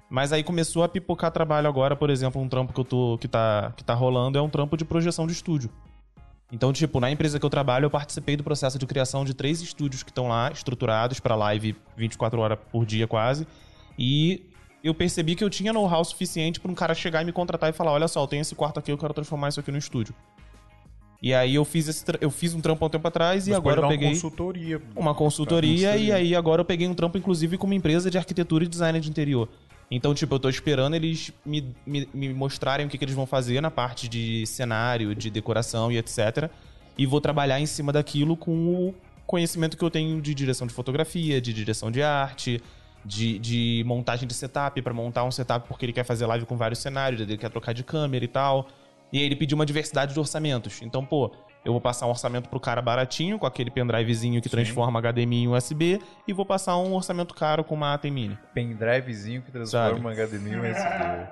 Mas 0.09 0.31
aí 0.31 0.43
começou 0.43 0.83
a 0.83 0.89
pipocar 0.89 1.31
trabalho 1.31 1.67
agora, 1.67 1.95
por 1.95 2.09
exemplo, 2.09 2.41
um 2.41 2.47
trampo 2.47 2.71
que 2.71 2.79
eu 2.79 2.85
tô 2.85 3.17
que 3.17 3.27
tá 3.27 3.73
que 3.75 3.83
tá 3.83 3.93
rolando 3.93 4.37
é 4.37 4.41
um 4.41 4.49
trampo 4.49 4.77
de 4.77 4.85
projeção 4.85 5.27
de 5.27 5.33
estúdio. 5.33 5.69
Então, 6.49 6.71
tipo, 6.71 7.01
na 7.01 7.11
empresa 7.11 7.37
que 7.37 7.45
eu 7.45 7.49
trabalho, 7.49 7.85
eu 7.85 7.89
participei 7.89 8.37
do 8.37 8.43
processo 8.43 8.79
de 8.79 8.85
criação 8.85 9.25
de 9.25 9.33
três 9.33 9.61
estúdios 9.61 10.01
que 10.03 10.11
estão 10.11 10.29
lá, 10.29 10.49
estruturados 10.49 11.19
para 11.19 11.35
live 11.35 11.75
24 11.97 12.39
horas 12.39 12.57
por 12.71 12.85
dia 12.85 13.05
quase. 13.05 13.45
E 13.99 14.45
eu 14.83 14.93
percebi 14.93 15.35
que 15.35 15.43
eu 15.43 15.49
tinha 15.49 15.73
know-how 15.73 16.03
suficiente 16.05 16.59
para 16.59 16.71
um 16.71 16.75
cara 16.75 16.93
chegar 16.93 17.21
e 17.21 17.25
me 17.25 17.31
contratar 17.31 17.69
e 17.69 17.73
falar: 17.73 17.91
olha 17.91 18.07
só, 18.07 18.21
eu 18.23 18.27
tenho 18.27 18.41
esse 18.41 18.55
quarto 18.55 18.79
aqui, 18.79 18.91
eu 18.91 18.97
quero 18.97 19.13
transformar 19.13 19.49
isso 19.49 19.59
aqui 19.59 19.71
no 19.71 19.77
estúdio. 19.77 20.13
E 21.21 21.33
aí 21.33 21.55
eu 21.55 21.65
fiz, 21.65 21.87
esse 21.87 22.05
eu 22.21 22.29
fiz 22.29 22.53
um 22.53 22.61
trampo 22.61 22.85
há 22.85 22.87
um 22.87 22.91
tempo 22.91 23.07
atrás 23.07 23.47
e 23.47 23.49
Mas 23.49 23.57
agora 23.57 23.77
pode 23.77 23.77
eu 23.77 23.81
dar 23.81 23.87
uma 23.87 23.93
peguei 23.99 24.09
consultoria. 24.13 24.81
uma 24.95 25.15
consultoria, 25.15 25.71
Consultoria. 25.89 26.07
e 26.07 26.11
aí 26.11 26.35
agora 26.35 26.61
eu 26.61 26.65
peguei 26.65 26.87
um 26.87 26.93
trampo, 26.93 27.17
inclusive, 27.17 27.57
com 27.57 27.65
uma 27.65 27.73
empresa 27.73 28.11
de 28.11 28.17
arquitetura 28.19 28.63
e 28.65 28.67
design 28.67 28.99
de 28.99 29.09
interior. 29.09 29.49
Então, 29.89 30.13
tipo, 30.13 30.35
eu 30.35 30.39
tô 30.39 30.47
esperando 30.49 30.95
eles 30.95 31.31
me, 31.45 31.73
me, 31.85 32.07
me 32.13 32.33
mostrarem 32.33 32.85
o 32.85 32.89
que, 32.89 32.97
que 32.99 33.05
eles 33.05 33.15
vão 33.15 33.25
fazer 33.25 33.61
na 33.61 33.71
parte 33.71 34.07
de 34.07 34.45
cenário, 34.45 35.15
de 35.15 35.31
decoração 35.31 35.91
e 35.91 35.97
etc. 35.97 36.51
E 36.97 37.05
vou 37.07 37.19
trabalhar 37.19 37.59
em 37.59 37.65
cima 37.65 37.91
daquilo 37.91 38.37
com 38.37 38.51
o 38.51 38.95
conhecimento 39.25 39.75
que 39.75 39.83
eu 39.83 39.89
tenho 39.89 40.21
de 40.21 40.35
direção 40.35 40.67
de 40.67 40.73
fotografia, 40.73 41.41
de 41.41 41.51
direção 41.51 41.89
de 41.89 42.03
arte, 42.03 42.61
de, 43.07 43.39
de 43.39 43.83
montagem 43.85 44.27
de 44.27 44.33
setup, 44.33 44.81
pra 44.81 44.93
montar 44.93 45.23
um 45.23 45.31
setup 45.31 45.67
porque 45.67 45.85
ele 45.85 45.93
quer 45.93 46.03
fazer 46.03 46.25
live 46.25 46.45
com 46.45 46.57
vários 46.57 46.79
cenários, 46.79 47.21
ele 47.21 47.37
quer 47.37 47.49
trocar 47.49 47.73
de 47.73 47.83
câmera 47.83 48.25
e 48.25 48.27
tal. 48.27 48.67
E 49.11 49.17
aí 49.17 49.23
ele 49.23 49.35
pediu 49.35 49.55
uma 49.55 49.65
diversidade 49.65 50.13
de 50.13 50.19
orçamentos. 50.19 50.81
Então, 50.81 51.05
pô, 51.05 51.31
eu 51.67 51.73
vou 51.73 51.81
passar 51.81 52.07
um 52.07 52.11
orçamento 52.11 52.47
pro 52.47 52.61
cara 52.61 52.81
baratinho, 52.81 53.37
com 53.37 53.45
aquele 53.45 53.69
pendrivezinho 53.69 54.41
que 54.41 54.47
transforma 54.47 55.01
HDMI 55.01 55.43
em 55.43 55.47
USB, 55.49 55.99
e 56.25 56.31
vou 56.31 56.45
passar 56.45 56.77
um 56.77 56.93
orçamento 56.93 57.33
caro 57.33 57.61
com 57.61 57.75
uma 57.75 57.93
ATEM 57.93 58.09
Mini. 58.09 58.39
Pendrivezinho 58.53 59.41
que 59.41 59.51
transforma 59.51 60.13
HDMI 60.13 60.51
em 60.51 60.59
USB. 60.59 60.79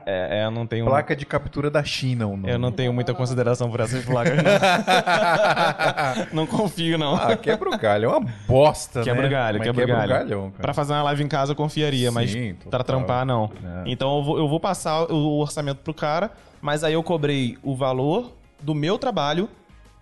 É, 0.06 0.42
é, 0.42 0.46
eu 0.46 0.52
não 0.52 0.68
tenho. 0.68 0.84
Placa 0.84 1.16
de 1.16 1.26
captura 1.26 1.72
da 1.72 1.86
China, 1.86 2.28
o 2.28 2.36
nome. 2.36 2.52
Eu 2.52 2.60
não 2.60 2.70
tenho 2.70 2.92
muita 2.92 3.14
consideração 3.14 3.72
por 3.72 3.80
essas 3.80 4.04
placas, 4.04 4.36
não. 4.36 4.44
não 6.44 6.46
confio, 6.46 6.98
não. 6.98 7.16
Ah, 7.16 7.38
quebra 7.38 7.70
o 7.70 7.78
galho. 7.78 8.06
É 8.06 8.18
uma 8.18 8.30
bosta, 8.46 9.04
Quebra 9.04 9.22
né? 9.22 9.28
o 9.30 9.32
galho, 9.32 9.60
Mas 9.60 9.68
quebra 9.70 9.86
o 9.86 9.88
galho. 9.88 10.10
galhão, 10.10 10.52
cara. 10.52 10.62
Pra 10.64 10.74
fazer 10.74 10.92
uma 10.92 11.04
live 11.04 11.24
em 11.24 11.30
casa 11.30 11.54
eu 11.54 11.56
confiaria, 11.56 12.12
mas 12.12 12.30
Sim, 12.30 12.56
pra 12.56 12.80
total. 12.80 12.84
trampar 12.84 13.26
não. 13.26 13.50
É. 13.64 13.84
Então 13.86 14.18
eu 14.18 14.24
vou, 14.24 14.38
eu 14.38 14.50
vou 14.50 14.60
passar 14.60 15.10
o 15.10 15.40
orçamento 15.40 15.78
pro 15.78 15.94
cara, 15.94 16.30
mas 16.62 16.84
aí 16.84 16.92
eu 16.92 17.04
cobrei 17.04 17.58
o 17.64 17.74
valor 17.74 18.34
do 18.62 18.76
meu 18.76 18.98
trabalho 18.98 19.48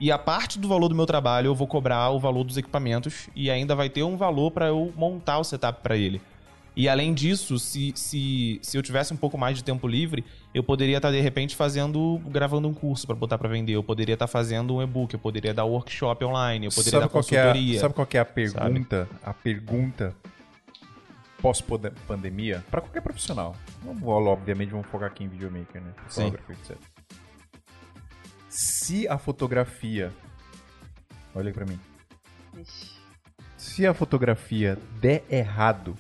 e 0.04 0.12
a 0.12 0.18
parte 0.18 0.60
do 0.60 0.68
valor 0.68 0.90
do 0.90 0.96
meu 0.96 1.06
trabalho 1.06 1.48
eu 1.48 1.56
vou 1.56 1.66
cobrar 1.66 2.10
o 2.10 2.20
valor 2.20 2.44
dos 2.44 2.58
equipamentos 2.58 3.30
e 3.34 3.50
ainda 3.50 3.74
vai 3.74 3.90
ter 3.90 4.04
um 4.04 4.18
valor 4.18 4.52
pra 4.52 4.68
eu 4.68 4.92
montar 4.98 5.40
o 5.40 5.46
setup 5.46 5.82
pra 5.82 5.96
ele. 5.96 6.22
E 6.76 6.90
além 6.90 7.14
disso, 7.14 7.58
se, 7.58 7.94
se, 7.96 8.60
se 8.62 8.78
eu 8.78 8.84
tivesse 8.84 9.14
um 9.14 9.16
pouco 9.16 9.38
mais 9.38 9.56
de 9.56 9.64
tempo 9.64 9.88
livre, 9.88 10.26
eu 10.54 10.62
poderia 10.62 10.98
estar 10.98 11.10
de 11.10 11.22
repente 11.22 11.56
fazendo, 11.56 12.20
gravando 12.26 12.68
um 12.68 12.74
curso 12.74 13.08
pra 13.08 13.16
botar 13.16 13.38
pra 13.38 13.48
vender, 13.48 13.72
eu 13.78 13.84
poderia 13.84 14.16
estar 14.16 14.28
fazendo 14.28 14.76
um 14.76 14.82
e-book, 14.82 15.14
eu 15.14 15.20
poderia 15.22 15.54
dar 15.54 15.64
workshop 15.64 16.26
online, 16.26 16.66
eu 16.66 16.72
poderia 16.74 17.00
sabe 17.00 17.04
dar 17.04 17.24
que 17.24 17.36
é 17.38 17.40
a, 17.40 17.44
consultoria. 17.46 17.80
sabe 17.80 17.94
qual 17.94 18.06
que 18.06 18.18
é 18.18 18.20
a 18.20 18.26
pergunta? 18.26 19.08
A 19.24 19.34
pergunta 19.34 20.14
pós-pandemia 21.42 22.62
para 22.70 22.82
qualquer 22.82 23.02
profissional. 23.02 23.56
Não 23.86 23.94
vou, 23.94 24.22
obviamente, 24.26 24.72
vamos 24.72 24.88
focar 24.88 25.08
aqui 25.08 25.24
em 25.24 25.30
videomaker, 25.30 25.82
né? 25.82 25.94
Sim. 26.10 26.34
Etc. 26.50 26.93
Se 28.56 29.08
a 29.08 29.18
fotografia... 29.18 30.12
Olha 31.34 31.48
aí 31.48 31.54
pra 31.54 31.66
mim. 31.66 31.80
Ixi. 32.56 32.94
Se 33.58 33.88
a 33.88 33.94
fotografia 33.96 34.78
der 35.02 35.24
errado, 35.28 35.98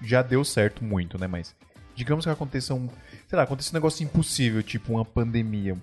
já 0.00 0.22
deu 0.22 0.44
certo 0.44 0.84
muito, 0.84 1.18
né? 1.18 1.26
Mas 1.26 1.56
digamos 1.96 2.24
que 2.24 2.30
aconteça 2.30 2.72
um... 2.72 2.88
Sei 3.26 3.36
lá, 3.36 3.42
aconteça 3.42 3.72
um 3.72 3.74
negócio 3.74 4.04
impossível, 4.04 4.62
tipo 4.62 4.92
uma 4.92 5.04
pandemia, 5.04 5.76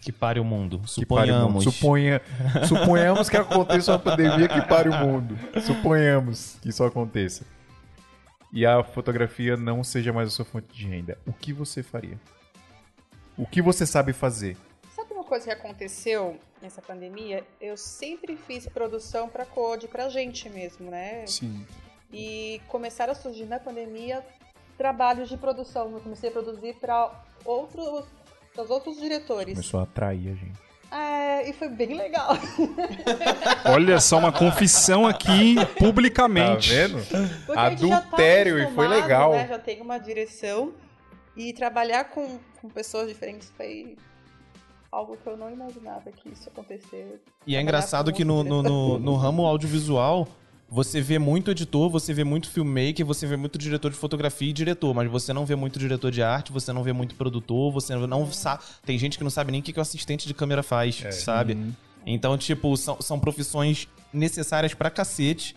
Que 0.00 0.10
pare 0.10 0.40
o 0.40 0.44
mundo. 0.44 0.80
que 0.92 1.06
pare 1.06 1.30
o 1.30 1.48
mundo. 1.48 1.62
Suponhamos. 1.62 1.64
Suponha, 1.64 2.20
suponhamos 2.66 3.28
que 3.30 3.36
aconteça 3.36 3.92
uma 3.92 3.98
pandemia 4.00 4.48
que 4.48 4.60
pare 4.62 4.88
o 4.88 4.94
mundo. 4.94 5.38
Suponhamos 5.64 6.58
que 6.60 6.70
isso 6.70 6.82
aconteça. 6.82 7.44
E 8.52 8.66
a 8.66 8.82
fotografia 8.82 9.56
não 9.56 9.84
seja 9.84 10.12
mais 10.12 10.28
a 10.28 10.30
sua 10.32 10.44
fonte 10.44 10.66
de 10.76 10.84
renda. 10.88 11.16
O 11.24 11.32
que 11.32 11.52
você 11.52 11.80
faria? 11.82 12.18
O 13.36 13.46
que 13.46 13.60
você 13.60 13.86
sabe 13.86 14.12
fazer? 14.12 14.56
Sabe 14.94 15.12
uma 15.12 15.24
coisa 15.24 15.44
que 15.46 15.50
aconteceu 15.52 16.38
nessa 16.62 16.80
pandemia? 16.80 17.44
Eu 17.60 17.76
sempre 17.76 18.36
fiz 18.36 18.66
produção 18.66 19.28
pra 19.28 19.44
Code, 19.44 19.88
pra 19.88 20.08
gente 20.08 20.48
mesmo, 20.48 20.90
né? 20.90 21.26
Sim. 21.26 21.66
E 22.12 22.60
começaram 22.68 23.12
a 23.12 23.14
surgir 23.14 23.44
na 23.44 23.58
pandemia 23.58 24.24
trabalhos 24.78 25.28
de 25.28 25.36
produção. 25.36 25.90
Eu 25.92 26.00
comecei 26.00 26.30
a 26.30 26.32
produzir 26.32 26.74
para 26.80 27.10
outros, 27.44 28.04
outros 28.70 28.96
diretores. 28.98 29.54
Começou 29.54 29.80
a 29.80 29.82
atrair 29.82 30.28
a 30.32 30.34
gente. 30.34 30.66
É, 30.90 31.50
e 31.50 31.52
foi 31.52 31.68
bem 31.68 31.94
legal. 31.94 32.30
Olha 33.66 34.00
só 34.00 34.18
uma 34.18 34.32
confissão 34.32 35.06
aqui 35.06 35.56
Tá 35.56 35.66
publicamente. 35.66 36.70
vendo? 36.70 36.98
Porque 36.98 37.16
gente 37.16 37.88
já 37.88 38.00
tá 38.00 38.06
Adultério, 38.06 38.58
e 38.58 38.70
foi 38.72 38.86
legal. 38.88 39.32
Né? 39.32 39.48
Já 39.48 39.58
tem 39.58 39.80
uma 39.82 39.98
direção. 39.98 40.72
E 41.36 41.52
trabalhar 41.52 42.04
com, 42.04 42.38
com 42.60 42.68
pessoas 42.68 43.08
diferentes 43.08 43.52
foi 43.56 43.96
algo 44.90 45.16
que 45.22 45.28
eu 45.28 45.36
não 45.36 45.50
imaginava 45.50 46.10
que 46.10 46.28
isso 46.30 46.48
acontecer. 46.48 47.20
E 47.46 47.54
é 47.56 47.60
engraçado 47.60 48.12
que 48.12 48.24
no, 48.24 48.42
no, 48.42 48.62
no, 48.62 48.98
no 48.98 49.14
ramo 49.16 49.44
audiovisual, 49.44 50.26
você 50.68 51.00
vê 51.00 51.18
muito 51.18 51.50
editor, 51.50 51.90
você 51.90 52.14
vê 52.14 52.24
muito 52.24 52.48
filmmaker, 52.50 53.04
você 53.04 53.26
vê 53.26 53.36
muito 53.36 53.58
diretor 53.58 53.90
de 53.90 53.96
fotografia 53.96 54.48
e 54.48 54.52
diretor, 54.52 54.94
mas 54.94 55.10
você 55.10 55.32
não 55.32 55.44
vê 55.44 55.54
muito 55.54 55.78
diretor 55.78 56.10
de 56.10 56.22
arte, 56.22 56.50
você 56.50 56.72
não 56.72 56.82
vê 56.82 56.92
muito 56.92 57.14
produtor, 57.14 57.70
você 57.70 57.94
não 57.94 58.30
sabe. 58.32 58.62
Tem 58.84 58.98
gente 58.98 59.18
que 59.18 59.24
não 59.24 59.30
sabe 59.30 59.52
nem 59.52 59.60
o 59.60 59.62
que 59.62 59.72
que 59.72 59.78
o 59.78 59.82
assistente 59.82 60.26
de 60.26 60.32
câmera 60.34 60.62
faz, 60.62 61.04
É. 61.04 61.12
sabe? 61.12 61.74
Então, 62.06 62.38
tipo, 62.38 62.74
são, 62.76 62.96
são 63.00 63.18
profissões 63.20 63.86
necessárias 64.12 64.72
pra 64.72 64.88
cacete. 64.88 65.54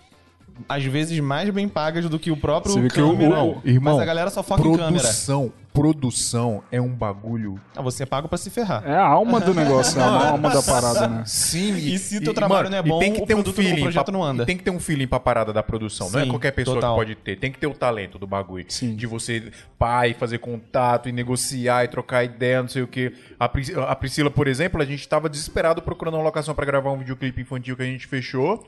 Às 0.67 0.83
vezes 0.83 1.17
mais 1.21 1.49
bem 1.51 1.69
pagas 1.69 2.09
do 2.09 2.19
que 2.19 2.31
o 2.31 2.35
próprio 2.35 2.73
Você 2.73 2.87
que 2.89 2.99
o- 3.01 3.11
câmera. 3.13 3.43
o- 3.43 3.61
irmão, 3.63 3.93
mas 3.93 4.01
a 4.01 4.05
galera 4.05 4.29
só 4.29 4.43
foca 4.43 4.61
em 4.67 4.75
câmera. 4.75 5.03
Produção, 5.03 5.53
produção 5.81 6.63
é 6.71 6.79
um 6.81 6.89
bagulho. 6.89 7.59
Ah, 7.75 7.81
você 7.81 8.03
é 8.03 8.05
pago 8.05 8.27
pra 8.27 8.37
se 8.37 8.49
ferrar. 8.49 8.83
É 8.85 8.95
a 8.95 9.05
alma 9.05 9.39
do 9.39 9.53
negócio, 9.53 9.99
é 9.99 10.03
a 10.03 10.29
alma 10.31 10.49
da 10.49 10.61
parada, 10.61 11.07
né? 11.07 11.23
Sim, 11.25 11.75
E 11.75 11.97
se 11.97 12.19
teu 12.21 12.33
trabalho 12.33 12.69
não 12.69 12.77
é 12.77 12.81
e 12.81 12.83
bom, 12.83 12.99
tem 12.99 13.13
que 13.13 13.21
o 13.21 13.25
ter 13.25 13.35
um 13.35 13.39
o 13.39 13.53
feeling 13.53 13.81
projeto 13.81 14.05
pra- 14.05 14.11
não 14.11 14.23
anda. 14.23 14.43
e 14.43 14.45
Tem 14.45 14.57
que 14.57 14.63
ter 14.63 14.71
um 14.71 14.79
feeling 14.79 15.07
pra 15.07 15.19
parada 15.19 15.53
da 15.53 15.63
produção. 15.63 16.09
não 16.11 16.19
é 16.19 16.23
Sim, 16.23 16.29
qualquer 16.29 16.51
pessoa 16.51 16.75
total. 16.75 16.93
que 16.95 16.99
pode 17.01 17.15
ter. 17.15 17.35
Tem 17.37 17.51
que 17.51 17.57
ter 17.59 17.67
o 17.67 17.73
talento 17.73 18.19
do 18.19 18.27
bagulho. 18.27 18.65
Sim. 18.67 18.95
De 18.95 19.07
você, 19.07 19.51
pai, 19.77 20.13
fazer 20.13 20.39
contato 20.39 21.07
e 21.09 21.11
negociar 21.11 21.83
e 21.85 21.87
trocar 21.87 22.23
ideia, 22.23 22.61
não 22.61 22.69
sei 22.69 22.81
o 22.81 22.87
que. 22.87 23.13
A, 23.39 23.47
Pris- 23.47 23.75
a 23.75 23.95
Priscila, 23.95 24.29
por 24.29 24.47
exemplo, 24.47 24.81
a 24.81 24.85
gente 24.85 25.07
tava 25.07 25.29
desesperado 25.29 25.81
procurando 25.81 26.15
uma 26.15 26.23
locação 26.23 26.53
pra 26.53 26.65
gravar 26.65 26.91
um 26.91 26.97
videoclipe 26.97 27.41
infantil 27.41 27.75
que 27.75 27.83
a 27.83 27.85
gente 27.85 28.05
fechou. 28.07 28.65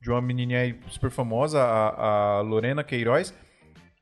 De 0.00 0.10
uma 0.10 0.20
menininha 0.20 0.60
aí 0.60 0.76
super 0.90 1.10
famosa, 1.10 1.62
a, 1.62 2.36
a 2.36 2.40
Lorena 2.42 2.84
Queiroz. 2.84 3.32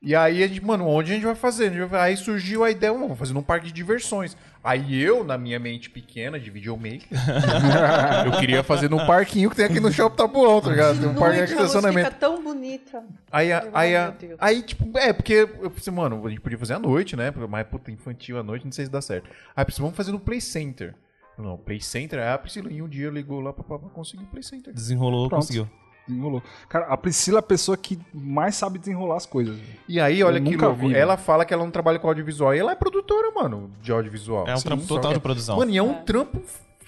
E 0.05 0.13
aí 0.13 0.43
a 0.43 0.47
gente, 0.47 0.63
mano, 0.63 0.85
onde 0.85 1.11
a 1.11 1.15
gente 1.15 1.23
vai 1.25 1.33
fazer? 1.33 1.67
A 1.67 1.69
gente 1.71 1.85
vai- 1.85 2.09
Aí 2.11 2.17
surgiu 2.17 2.61
a 2.63 2.69
ideia, 2.69 2.91
vamos 2.91 3.17
fazer 3.17 3.33
num 3.33 3.41
parque 3.41 3.67
de 3.67 3.71
diversões. 3.71 4.35
Aí 4.61 5.01
eu, 5.01 5.23
na 5.23 5.37
minha 5.37 5.57
mente 5.59 5.89
pequena 5.89 6.37
de 6.37 6.49
videomaker, 6.49 7.07
eu 8.25 8.39
queria 8.39 8.63
fazer 8.63 8.89
num 8.89 9.05
parquinho 9.05 9.49
que 9.49 9.55
tem 9.55 9.65
aqui 9.65 9.79
no 9.79 9.91
Shopping 9.91 10.15
Tabuão, 10.17 10.59
tá 10.61 10.69
ligado? 10.69 10.99
Tem 10.99 11.07
um 11.09 11.15
parque 11.15 11.45
de 11.45 11.51
estacionamento. 11.53 12.05
fica 12.09 12.19
tão 12.19 12.43
bonita. 12.43 13.01
Aí, 13.31 13.49
aí, 13.73 13.95
a- 13.95 14.09
meu 14.09 14.11
Deus. 14.29 14.35
aí, 14.41 14.61
tipo, 14.61 14.97
é, 14.97 15.13
porque 15.13 15.47
eu 15.61 15.71
pensei, 15.71 15.91
mano, 15.93 16.25
a 16.25 16.29
gente 16.29 16.41
podia 16.41 16.57
fazer 16.57 16.73
à 16.73 16.79
noite, 16.79 17.15
né? 17.15 17.33
Mas, 17.49 17.65
puta, 17.67 17.89
infantil 17.89 18.37
à 18.37 18.43
noite, 18.43 18.65
não 18.65 18.71
sei 18.73 18.85
se 18.85 18.91
dá 18.91 19.01
certo. 19.01 19.29
Aí, 19.55 19.63
pensei, 19.63 19.81
vamos 19.81 19.95
fazer 19.95 20.11
no 20.11 20.19
Play 20.19 20.41
Center. 20.41 20.93
Não, 21.37 21.57
Play 21.57 21.79
Center, 21.81 22.19
aí 22.19 22.27
a 22.33 22.37
Priscila 22.37 22.71
em 22.71 22.81
um 22.81 22.87
dia 22.87 23.09
ligou 23.09 23.39
lá 23.39 23.51
pra, 23.53 23.63
pra 23.63 23.79
pra 23.79 23.89
conseguir 23.89 24.23
o 24.23 24.27
Play 24.27 24.43
Center. 24.43 24.73
Desenrolou, 24.73 25.29
Pronto. 25.29 25.41
conseguiu. 25.41 25.67
Desenrolou. 26.07 26.43
Cara, 26.67 26.87
a 26.87 26.97
Priscila 26.97 27.37
é 27.37 27.39
a 27.39 27.43
pessoa 27.43 27.77
que 27.77 27.97
mais 28.13 28.55
sabe 28.55 28.77
desenrolar 28.77 29.15
as 29.17 29.25
coisas. 29.25 29.57
E 29.87 29.99
aí, 29.99 30.21
olha 30.23 30.37
Eu 30.39 30.43
que 30.43 30.57
louco, 30.57 30.75
vi, 30.87 30.93
ela 30.95 31.15
fala 31.17 31.45
que 31.45 31.53
ela 31.53 31.63
não 31.63 31.71
trabalha 31.71 31.97
com 31.99 32.07
audiovisual, 32.07 32.53
e 32.53 32.59
ela 32.59 32.71
é 32.73 32.75
produtora, 32.75 33.31
mano, 33.31 33.71
de 33.81 33.91
audiovisual. 33.91 34.47
É 34.47 34.53
um 34.53 34.57
Sim, 34.57 34.63
trampo 34.67 34.85
total 34.85 35.11
que- 35.11 35.17
de 35.17 35.21
produção. 35.21 35.57
Mano, 35.57 35.71
e 35.71 35.77
é 35.77 35.83
um 35.83 35.93
trampo 36.03 36.41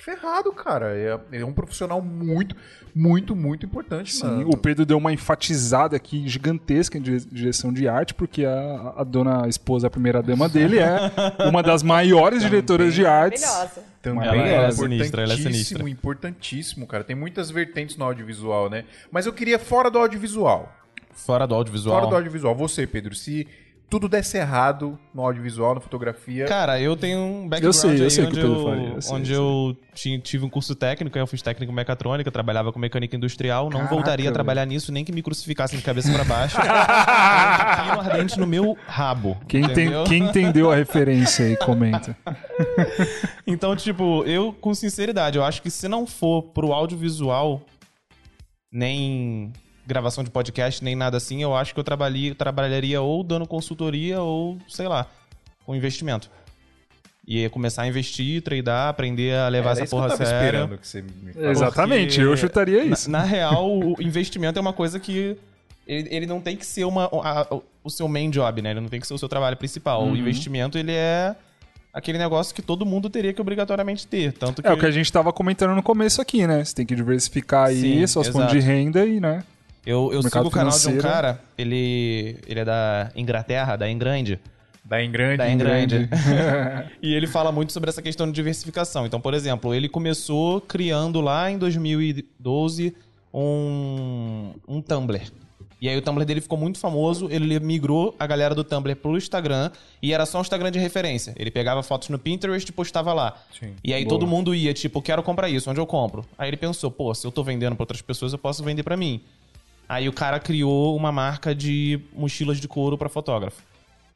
ferrado, 0.06 0.52
cara. 0.54 0.96
É, 0.96 1.20
é 1.40 1.46
um 1.46 1.52
profissional 1.52 2.02
muito, 2.02 2.56
muito, 2.94 3.36
muito 3.36 3.66
importante. 3.66 4.14
Sim, 4.14 4.24
na- 4.44 4.46
o 4.48 4.56
Pedro 4.56 4.86
deu 4.86 4.98
uma 4.98 5.12
enfatizada 5.12 5.96
aqui 5.96 6.28
gigantesca 6.28 6.98
em 6.98 7.02
dire- 7.02 7.26
direção 7.32 7.74
de 7.74 7.88
arte, 7.88 8.14
porque 8.14 8.46
a, 8.46 8.94
a 8.98 9.04
dona 9.04 9.48
esposa, 9.48 9.88
a 9.88 9.90
primeira 9.90 10.22
dama 10.22 10.48
dele, 10.48 10.78
é 10.80 10.98
uma 11.50 11.64
das 11.64 11.82
maiores 11.84 12.44
diretoras 12.44 12.94
de 12.94 13.06
artes. 13.06 13.42
Maravilhosa. 13.42 13.84
Também 14.02 14.28
Ela- 14.28 14.48
é, 14.48 14.54
ela 14.54 14.68
é 14.68 14.72
sinistra, 14.72 15.24
ela 15.24 15.34
é 15.34 15.36
importantíssimo, 15.36 15.54
sinistra. 15.80 15.90
importantíssimo, 15.90 16.86
cara. 16.88 17.04
Tem 17.04 17.16
muitas 17.16 17.50
vertentes 17.50 17.98
no 17.98 18.06
audiovisual, 18.06 18.70
né? 18.70 18.86
Mas 19.12 19.26
eu 19.26 19.34
queria 19.34 19.58
fora 19.58 19.90
do 19.90 19.98
audiovisual. 19.98 20.72
Fora 21.12 21.48
do 21.48 21.56
audiovisual. 21.56 21.98
Fora 21.98 22.10
do 22.10 22.16
audiovisual. 22.16 22.54
Você, 22.56 22.86
Pedro, 22.86 23.16
se 23.16 23.48
tudo 23.90 24.10
desse 24.10 24.38
errado 24.38 24.98
no 25.14 25.22
audiovisual, 25.24 25.76
na 25.76 25.80
fotografia... 25.82 26.46
Cara, 26.46 26.80
eu 26.82 26.98
tenho 26.98 27.20
um 27.20 27.48
background 27.48 27.64
Eu 27.64 27.74
sei, 27.74 28.06
eu 28.06 28.10
sei 28.10 28.26
o 28.26 28.32
que 28.32 28.40
onde, 28.40 28.40
o 28.40 28.50
Pedro 28.50 28.60
eu, 28.60 28.66
faria, 28.68 28.94
eu 28.96 29.02
sei, 29.02 29.16
onde 29.16 29.32
eu 29.34 29.42
eu 29.42 29.78
ti- 29.94 30.20
tive 30.20 30.44
um 30.44 30.50
curso 30.50 30.76
técnico, 30.76 31.18
eu 31.18 31.28
fiz 31.28 31.42
técnico 31.42 31.72
em 31.72 31.76
mecatrônica, 31.76 32.30
trabalhava 32.32 32.74
com 32.74 32.80
mecânica 32.80 33.16
industrial, 33.16 33.66
não 33.66 33.72
Caraca, 33.80 33.94
voltaria 33.96 34.24
a 34.24 34.28
velho. 34.28 34.34
trabalhar 34.34 34.66
nisso 34.66 34.92
nem 34.92 35.06
que 35.06 35.12
me 35.12 35.22
crucificassem 35.22 35.78
de 35.78 35.86
cabeça 35.86 36.12
pra 36.12 36.24
baixo. 36.24 36.58
um 37.96 38.00
ardente 38.02 38.40
no 38.40 38.48
meu 38.48 38.76
rabo. 38.88 39.38
Quem, 39.48 39.62
tem- 39.62 39.72
entendeu? 39.88 40.04
quem 40.06 40.24
entendeu 40.24 40.72
a 40.72 40.76
referência 40.76 41.46
aí, 41.46 41.56
comenta. 41.58 42.18
Então, 43.48 43.76
tipo, 43.76 44.24
eu, 44.26 44.52
com 44.54 44.74
sinceridade, 44.74 45.38
eu 45.38 45.44
acho 45.44 45.62
que 45.62 45.70
se 45.70 45.88
não 45.88 46.08
for 46.08 46.42
pro 46.42 46.74
audiovisual, 46.74 47.62
nem 48.72 49.54
gravação 49.86 50.24
de 50.24 50.30
podcast, 50.30 50.84
nem 50.84 50.96
nada 50.96 51.18
assim, 51.18 51.42
eu 51.44 51.56
acho 51.56 51.74
que 51.74 51.80
eu 51.80 51.84
trabalhei, 51.84 52.34
trabalharia 52.34 53.02
ou 53.02 53.24
dando 53.24 53.48
consultoria 53.48 54.22
ou, 54.22 54.58
sei 54.68 54.88
lá, 54.88 55.08
com 55.66 55.76
investimento. 55.76 56.30
E 57.28 57.42
ia 57.42 57.50
começar 57.50 57.82
a 57.84 57.88
investir, 57.88 58.42
tradar, 58.44 58.90
aprender 58.90 59.36
a 59.36 59.48
levar 59.48 59.72
Era 59.72 59.80
essa 59.80 59.84
isso 59.86 59.90
que 59.90 59.96
porra 59.96 60.08
eu 60.10 60.14
a 60.14 60.18
tava 60.18 60.26
sério. 60.30 60.46
esperando 60.46 60.78
que 60.78 60.88
você 60.88 61.02
me 61.02 61.34
falasse. 61.34 61.52
Exatamente, 61.52 62.16
Porque 62.16 62.22
eu 62.22 62.38
chutaria 62.38 62.84
isso. 62.84 63.10
Na, 63.10 63.20
na 63.20 63.26
real, 63.26 63.68
o 63.80 63.96
investimento 64.00 64.60
é 64.60 64.62
uma 64.62 64.74
coisa 64.74 65.00
que 65.00 65.36
ele, 65.88 66.08
ele 66.12 66.26
não 66.28 66.40
tem 66.40 66.56
que 66.56 66.66
ser 66.66 66.84
uma, 66.86 67.06
a- 67.06 67.48
o 67.84 67.90
seu 67.90 68.08
main 68.08 68.30
job, 68.30 68.62
né? 68.62 68.72
Ele 68.72 68.80
não 68.80 68.90
tem 68.90 69.00
que 69.00 69.08
ser 69.08 69.14
o 69.16 69.18
seu 69.18 69.28
trabalho 69.28 69.58
principal. 69.58 70.04
Uhum. 70.04 70.12
O 70.12 70.18
investimento, 70.18 70.78
ele 70.78 70.92
é 70.92 71.36
aquele 71.92 72.18
negócio 72.20 72.54
que 72.54 72.62
todo 72.62 72.86
mundo 72.86 73.10
teria 73.10 73.34
que 73.34 73.42
obrigatoriamente 73.42 74.06
ter. 74.06 74.32
Tanto 74.34 74.62
que... 74.62 74.68
É 74.68 74.72
o 74.74 74.78
que 74.78 74.86
a 74.86 74.92
gente 74.92 75.12
tava 75.12 75.34
comentando 75.34 75.74
no 75.74 75.82
começo 75.82 76.22
aqui, 76.22 76.46
né? 76.46 76.64
Você 76.64 76.76
tem 76.76 76.86
que 76.86 76.94
diversificar 76.96 77.70
aí 77.70 77.82
Sim, 77.82 78.06
suas 78.08 78.28
exato. 78.28 78.46
fontes 78.46 78.62
de 78.62 78.68
renda 78.68 79.04
e, 79.04 79.20
né? 79.20 79.44
Eu, 79.86 80.12
eu 80.12 80.24
sigo 80.24 80.48
o 80.48 80.52
canal 80.52 80.78
de 80.78 80.88
um 80.88 80.98
cara, 80.98 81.40
ele, 81.58 82.38
ele 82.48 82.60
é 82.60 82.66
da 82.66 83.12
Inglaterra, 83.16 83.76
da 83.76 83.90
Engrande. 83.90 84.40
Da 84.84 85.04
Engrande. 85.04 85.38
Da 85.38 85.50
Engrande. 85.50 86.10
e 87.02 87.14
ele 87.14 87.28
fala 87.28 87.52
muito 87.52 87.74
sobre 87.74 87.90
essa 87.90 88.02
questão 88.02 88.28
de 88.28 88.34
diversificação. 88.34 89.06
Então, 89.06 89.20
por 89.20 89.34
exemplo, 89.34 89.74
ele 89.74 89.90
começou 89.90 90.62
criando 90.62 91.22
lá 91.22 91.50
em 91.50 91.58
2012 91.58 92.96
um, 93.34 94.54
um 94.68 94.82
Tumblr. 94.82 95.22
E 95.82 95.90
aí 95.90 95.98
o 95.98 96.02
Tumblr 96.02 96.26
dele 96.26 96.40
ficou 96.40 96.58
muito 96.58 96.80
famoso, 96.80 97.28
ele 97.30 97.60
migrou 97.60 98.16
a 98.18 98.26
galera 98.26 98.56
do 98.56 98.64
Tumblr 98.64 98.96
pro 98.96 99.18
Instagram 99.18 99.70
e 100.02 100.14
era 100.14 100.26
só 100.26 100.38
um 100.38 100.42
Instagram 100.42 100.72
de 100.72 100.80
referência. 100.80 101.34
Ele 101.38 101.52
pegava 101.52 101.84
fotos 101.84 102.10
no 102.10 102.18
Pinterest 102.18 102.68
e 102.68 102.72
postava 102.72 103.14
lá. 103.14 103.36
Sim. 103.60 103.74
E 103.84 103.94
aí 103.94 104.06
todo 104.06 104.26
mundo 104.26 104.56
ia, 104.56 104.74
tipo, 104.74 105.02
quero 105.02 105.22
comprar 105.22 105.50
isso, 105.50 105.70
onde 105.70 105.80
eu 105.80 105.86
compro? 105.86 106.26
Aí 106.38 106.50
ele 106.50 106.58
pensou, 106.58 106.90
pô, 106.90 107.14
se 107.14 107.28
eu 107.28 107.32
tô 107.32 107.44
vendendo 107.44 107.76
pra 107.76 107.84
outras 107.84 108.02
pessoas, 108.02 108.32
eu 108.32 108.40
posso 108.40 108.64
vender 108.64 108.84
pra 108.84 108.96
mim. 108.96 109.22
Aí 109.88 110.10
o 110.10 110.14
cara 110.14 110.40
criou 110.40 110.96
uma 110.96 111.12
marca 111.12 111.54
de 111.54 112.00
mochilas 112.14 112.60
de 112.60 112.68
couro 112.68 112.98
pra 112.98 113.10
fotógrafo. 113.10 113.62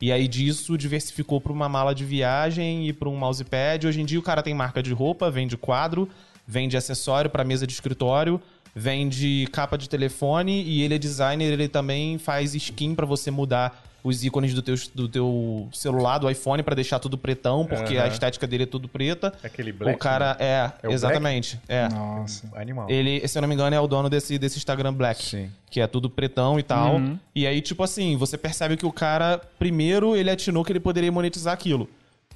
E 0.02 0.12
aí 0.12 0.28
disso 0.28 0.78
diversificou 0.78 1.42
pra 1.42 1.52
uma 1.52 1.68
mala 1.68 1.94
de 1.94 2.06
viagem 2.06 2.88
e 2.88 2.94
pra 2.94 3.10
um 3.10 3.18
mousepad. 3.18 3.86
Hoje 3.86 4.02
em 4.02 4.06
dia 4.06 4.18
o 4.18 4.24
cara 4.24 4.42
tem 4.42 4.54
marca 4.54 4.82
de 4.82 4.94
roupa, 4.94 5.30
vende 5.30 5.58
quadro, 5.58 6.10
vende 6.48 6.78
acessório 6.78 7.30
pra 7.30 7.44
mesa 7.44 7.68
de 7.68 7.74
escritório, 7.74 8.42
vende 8.74 9.48
capa 9.52 9.78
de 9.78 9.90
telefone 9.90 10.64
e 10.64 10.82
ele 10.82 10.96
é 10.96 10.98
designer, 10.98 11.52
ele 11.52 11.68
também 11.68 12.18
faz 12.18 12.56
skin 12.56 12.96
pra 12.96 13.06
você 13.06 13.30
mudar 13.30 13.84
os 14.04 14.24
ícones 14.24 14.54
do 14.54 14.62
teu, 14.62 14.76
do 14.96 15.08
teu 15.10 15.68
celular, 15.74 16.18
do 16.18 16.30
iPhone, 16.30 16.64
pra 16.64 16.76
deixar 16.76 17.00
tudo 17.00 17.18
pretão, 17.18 17.66
porque 17.66 17.98
a 17.98 18.04
Aham. 18.04 18.12
estética 18.12 18.48
dele 18.48 18.64
é 18.64 18.66
tudo 18.66 18.88
preta. 18.88 19.34
Aquele 19.44 19.72
black, 19.72 19.96
o 19.96 20.00
cara 20.00 20.36
é, 20.40 20.72
É 20.82 20.88
o 20.88 20.92
exatamente, 20.92 21.60
é. 21.68 21.90
Nossa. 21.90 22.50
Animal. 22.56 22.90
Ele, 22.90 23.28
se 23.28 23.38
eu 23.38 23.42
não 23.42 23.50
me 23.50 23.56
engano, 23.56 23.76
é 23.76 23.80
o 23.80 23.88
dono 23.88 24.10
desse, 24.10 24.38
desse 24.38 24.58
Instagram 24.58 24.94
Black. 24.94 25.24
Sim. 25.24 25.52
Que 25.70 25.82
é 25.82 25.88
tudo 25.88 26.10
pretão 26.10 26.60
e 26.60 26.64
tal. 26.64 27.00
E 27.36 27.46
aí, 27.46 27.62
tipo 27.62 27.84
assim, 27.84 28.16
você 28.18 28.38
percebe 28.38 28.78
que 28.78 28.86
o 28.86 28.92
cara, 28.92 29.40
primeiro, 29.58 30.16
ele 30.16 30.30
atinou 30.30 30.64
que 30.64 30.72
ele 30.72 30.80
poderia 30.80 31.12
monetizar 31.12 31.54
aquilo. 31.54 31.90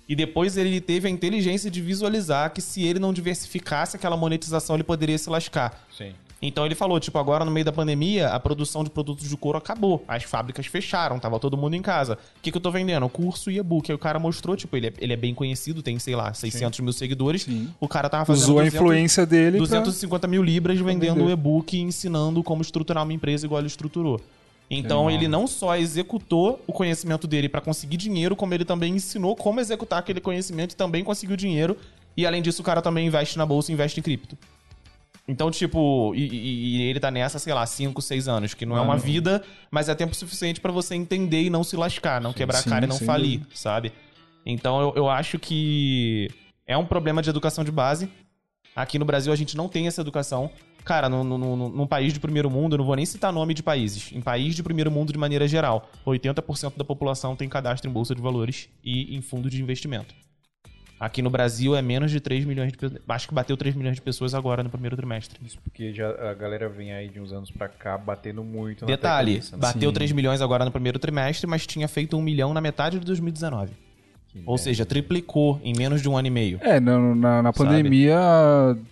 E 0.08 0.16
depois 0.16 0.58
ele 0.58 0.82
teve 0.82 1.08
a 1.08 1.12
inteligência 1.12 1.72
de 1.72 1.82
visualizar 1.82 2.52
que 2.52 2.62
se 2.62 2.84
ele 2.84 3.00
não 3.00 3.14
diversificasse 3.14 3.96
aquela 3.96 4.18
monetização, 4.18 4.76
ele 4.76 4.84
poderia 4.84 5.18
se 5.18 5.30
lascar. 5.30 5.86
Sim. 5.98 6.14
Então 6.46 6.66
ele 6.66 6.76
falou, 6.76 7.00
tipo, 7.00 7.18
agora 7.18 7.46
no 7.46 7.52
meio 7.52 7.66
da 7.66 7.72
pandemia, 7.72 8.28
a 8.28 8.38
produção 8.38 8.84
de 8.84 8.90
produtos 8.90 9.30
de 9.30 9.38
couro 9.38 9.58
acabou. 9.58 10.04
As 10.06 10.24
fábricas 10.24 10.66
fecharam, 10.66 11.18
tava 11.18 11.40
todo 11.40 11.56
mundo 11.56 11.74
em 11.74 11.82
casa. 11.82 12.16
O 12.38 12.42
que, 12.42 12.52
que 12.52 12.58
eu 12.58 12.62
tô 12.62 12.70
vendendo? 12.70 13.08
Curso 13.08 13.50
e 13.50 13.60
e-book. 13.60 13.90
Aí 13.90 13.96
o 13.96 13.98
cara 14.00 14.20
mostrou, 14.20 14.54
tipo, 14.58 14.76
ele 14.76 14.88
é, 14.88 14.94
ele 15.00 15.14
é 15.14 15.16
bem 15.16 15.34
conhecido, 15.34 15.82
tem, 15.82 15.98
sei 16.00 16.18
lá, 16.18 16.34
600 16.34 16.82
mil 16.82 16.92
seguidores. 16.92 17.48
O 17.80 17.88
cara 17.88 18.10
tava 18.10 18.26
fazendo 18.26 18.44
Usou 18.44 18.60
a 18.60 18.64
200 18.64 18.76
influência 18.76 19.26
dele 19.26 19.58
pra... 19.58 19.68
250 19.68 20.28
mil 20.28 20.44
libras 20.44 20.78
vendendo 20.82 21.24
o 21.24 21.32
e-book 21.32 21.78
e 21.78 21.80
ensinando 21.80 22.44
como 22.44 22.62
estruturar 22.62 23.06
uma 23.06 23.14
empresa 23.14 23.46
igual 23.46 23.62
ele 23.62 23.68
estruturou. 23.68 24.20
Então 24.70 25.10
ele 25.10 25.30
não 25.30 25.48
só 25.48 25.78
executou 25.78 26.60
o 26.68 26.74
conhecimento 26.74 27.26
dele 27.26 27.48
para 27.48 27.62
conseguir 27.62 27.96
dinheiro, 27.96 28.36
como 28.36 28.54
ele 28.54 28.66
também 28.66 28.94
ensinou 28.96 29.34
como 29.34 29.62
executar 29.62 30.00
aquele 30.00 30.20
conhecimento 30.20 30.74
e 30.74 30.76
também 30.76 31.06
conseguiu 31.06 31.38
dinheiro. 31.38 31.78
E 32.18 32.26
além 32.26 32.42
disso, 32.42 32.62
o 32.62 32.66
cara 32.66 32.82
também 32.82 33.08
investe 33.08 33.38
na 33.38 33.46
bolsa 33.46 33.72
e 33.72 33.74
investe 33.74 34.00
em 34.00 34.04
cripto. 34.04 34.38
Então, 35.28 35.50
tipo, 35.50 36.14
e, 36.16 36.26
e- 36.28 36.82
ele 36.84 37.00
tá 37.00 37.10
nessa, 37.10 37.40
sei 37.40 37.54
lá, 37.54 37.66
5, 37.66 38.02
6 38.02 38.28
anos, 38.28 38.54
que 38.54 38.66
não 38.66 38.76
é 38.78 38.82
uma 38.82 38.98
vida, 38.98 39.44
mas 39.72 39.88
é 39.88 39.96
tempo 39.96 40.14
suficiente 40.14 40.60
pra 40.60 40.72
você 40.72 40.96
entender 40.96 41.44
e 41.44 41.50
não 41.50 41.64
se 41.64 41.78
lascar, 41.78 42.20
não 42.20 42.34
quebrar 42.34 42.58
sim, 42.62 42.70
a 42.70 42.74
cara 42.74 42.86
e 42.86 42.88
não 42.90 42.98
falir, 43.00 43.40
dúvida. 43.40 43.56
sabe? 43.56 43.94
Então 44.46 44.82
eu, 44.82 44.94
eu 44.98 45.10
acho 45.10 45.40
que 45.40 46.30
é 46.68 46.78
um 46.78 46.86
problema 46.86 47.22
de 47.22 47.30
educação 47.30 47.64
de 47.64 47.72
base. 47.72 48.10
Aqui 48.76 49.00
no 49.00 49.06
Brasil 49.06 49.32
a 49.32 49.36
gente 49.36 49.56
não 49.56 49.70
tem 49.70 49.88
essa 49.88 50.02
educação. 50.02 50.50
Cara, 50.84 51.08
no, 51.08 51.24
no, 51.24 51.38
no- 51.38 51.70
num 51.70 51.88
país 51.88 52.12
de 52.12 52.20
primeiro 52.20 52.50
mundo, 52.50 52.74
eu 52.74 52.80
não 52.80 52.86
vou 52.86 52.96
nem 52.98 53.06
citar 53.06 53.32
nome 53.32 53.54
de 53.54 53.64
países. 53.64 54.12
Em 54.12 54.20
país 54.20 54.54
de 54.56 54.62
primeiro 54.62 54.92
mundo, 54.92 55.14
de 55.14 55.18
maneira 55.18 55.48
geral, 55.48 55.90
80% 56.06 56.74
da 56.76 56.84
população 56.84 57.34
tem 57.38 57.48
cadastro 57.48 57.90
em 57.90 57.94
bolsa 57.94 58.14
de 58.14 58.22
valores 58.22 58.68
e 58.84 59.16
em 59.16 59.22
fundo 59.22 59.50
de 59.50 59.62
investimento. 59.62 60.14
Aqui 61.04 61.22
no 61.22 61.30
Brasil 61.30 61.76
é 61.76 61.82
menos 61.82 62.12
de 62.12 62.22
3 62.22 62.46
milhões 62.46 62.72
de 62.72 62.78
pessoas. 62.78 63.02
Acho 63.10 63.28
que 63.28 63.34
bateu 63.34 63.58
3 63.58 63.76
milhões 63.76 63.98
de 63.98 64.02
pessoas 64.02 64.34
agora 64.34 64.64
no 64.64 64.70
primeiro 64.70 64.96
trimestre. 64.96 65.38
Isso 65.46 65.60
porque 65.62 65.92
já 65.92 66.10
a 66.10 66.34
galera 66.34 66.70
vem 66.70 66.94
aí 66.94 67.10
de 67.10 67.20
uns 67.20 67.34
anos 67.34 67.52
pra 67.52 67.68
cá 67.68 67.98
batendo 67.98 68.42
muito 68.42 68.86
na 68.86 68.88
Detalhe, 68.88 69.34
tecla 69.34 69.42
disso, 69.42 69.58
né? 69.58 69.62
bateu 69.62 69.90
Sim. 69.90 69.94
3 69.96 70.12
milhões 70.14 70.42
agora 70.42 70.64
no 70.64 70.72
primeiro 70.72 70.98
trimestre, 70.98 71.46
mas 71.46 71.68
tinha 71.68 71.90
feito 71.90 72.16
1 72.16 72.22
milhão 72.22 72.54
na 72.54 72.62
metade 72.62 73.00
de 73.00 73.06
2019. 73.06 73.74
Ou 74.46 74.58
seja, 74.58 74.86
triplicou 74.86 75.62
em 75.64 75.74
menos 75.78 76.02
de 76.02 76.10
um 76.10 76.18
ano 76.18 76.28
e 76.28 76.32
meio. 76.32 76.60
É, 76.62 76.80
na, 76.80 76.98
na, 77.16 77.42
na 77.44 77.54
pandemia, 77.54 78.18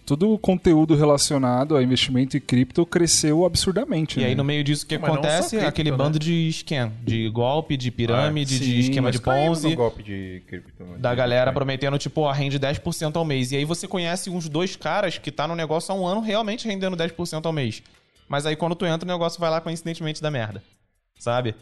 todo 0.05 0.31
o 0.31 0.37
conteúdo 0.37 0.95
relacionado 0.95 1.75
a 1.75 1.81
investimento 1.83 2.37
e 2.37 2.39
cripto 2.39 2.85
cresceu 2.85 3.43
absurdamente. 3.45 4.19
E 4.19 4.23
né? 4.23 4.29
aí, 4.29 4.35
no 4.35 4.43
meio 4.43 4.63
disso, 4.63 4.85
o 4.85 4.87
que 4.87 4.97
Mas 4.97 5.09
acontece? 5.11 5.49
cripto, 5.51 5.67
Aquele 5.67 5.91
né? 5.91 5.97
bando 5.97 6.19
de 6.19 6.49
scam, 6.53 6.91
de 7.03 7.27
golpe, 7.29 7.75
de 7.75 7.89
pirâmide, 7.89 8.55
Ah, 8.55 8.59
de 8.59 8.65
sim, 8.65 8.77
esquema 8.79 9.07
mas 9.07 9.15
de 9.15 9.21
Ponzi. 9.21 9.69
no 9.69 9.75
golpe 9.75 10.03
de 10.03 10.43
cripto. 10.47 10.83
né? 10.83 10.97
Da 10.99 11.15
galera 11.15 11.45
Bitcoin. 11.45 11.55
prometendo, 11.55 11.97
tipo, 11.97 12.21
ó, 12.21 12.31
rende 12.31 12.59
10% 12.59 13.15
ao 13.15 13.25
mês. 13.25 13.51
E 13.51 13.57
aí 13.57 13.65
você 13.65 13.87
conhece 13.87 14.29
uns 14.29 14.47
dois 14.47 14.75
caras 14.75 15.17
que 15.17 15.31
tá 15.31 15.47
no 15.47 15.55
negócio 15.55 15.91
há 15.93 15.97
um 15.97 16.05
ano 16.05 16.21
realmente 16.21 16.67
rendendo 16.67 16.95
10% 16.95 17.45
ao 17.45 17.51
mês. 17.51 17.81
Mas 18.29 18.45
aí 18.45 18.55
quando 18.55 18.75
tu 18.75 18.85
entra, 18.85 19.07
o 19.09 19.11
negócio 19.11 19.39
vai 19.39 19.49
lá 19.49 19.59
coincidentemente 19.59 20.21
da 20.21 20.29
merda. 20.31 20.63
Sabe? 21.19 21.55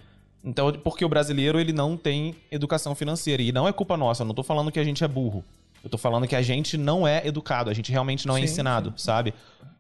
Então, 0.44 0.72
porque 0.72 1.04
o 1.04 1.10
brasileiro, 1.10 1.60
ele 1.60 1.74
não 1.74 1.98
tem 1.98 2.36
educação 2.52 2.96
financeira. 2.96 3.42
E 3.42 3.52
não 3.52 3.68
é 3.68 3.74
culpa 3.74 3.98
nossa, 3.98 4.24
eu 4.24 4.28
não 4.28 4.34
tô 4.34 4.44
falando 4.44 4.72
que 4.72 4.80
a 4.80 4.84
gente 4.84 5.04
é 5.04 5.08
burro. 5.08 5.44
Eu 5.84 5.90
tô 5.90 5.98
falando 5.98 6.28
que 6.28 6.36
a 6.36 6.42
gente 6.42 6.78
não 6.78 7.08
é 7.08 7.26
educado, 7.26 7.70
a 7.70 7.74
gente 7.74 7.92
realmente 7.92 8.28
não 8.28 8.36
é 8.36 8.40
Sim, 8.40 8.46
ensinado, 8.46 8.94
sabe? 8.98 9.34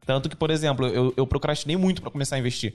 Tanto 0.05 0.29
que, 0.29 0.35
por 0.35 0.49
exemplo, 0.49 0.87
eu, 0.87 1.13
eu 1.15 1.27
procrastinei 1.27 1.75
muito 1.75 2.01
pra 2.01 2.09
começar 2.09 2.35
a 2.35 2.39
investir. 2.39 2.73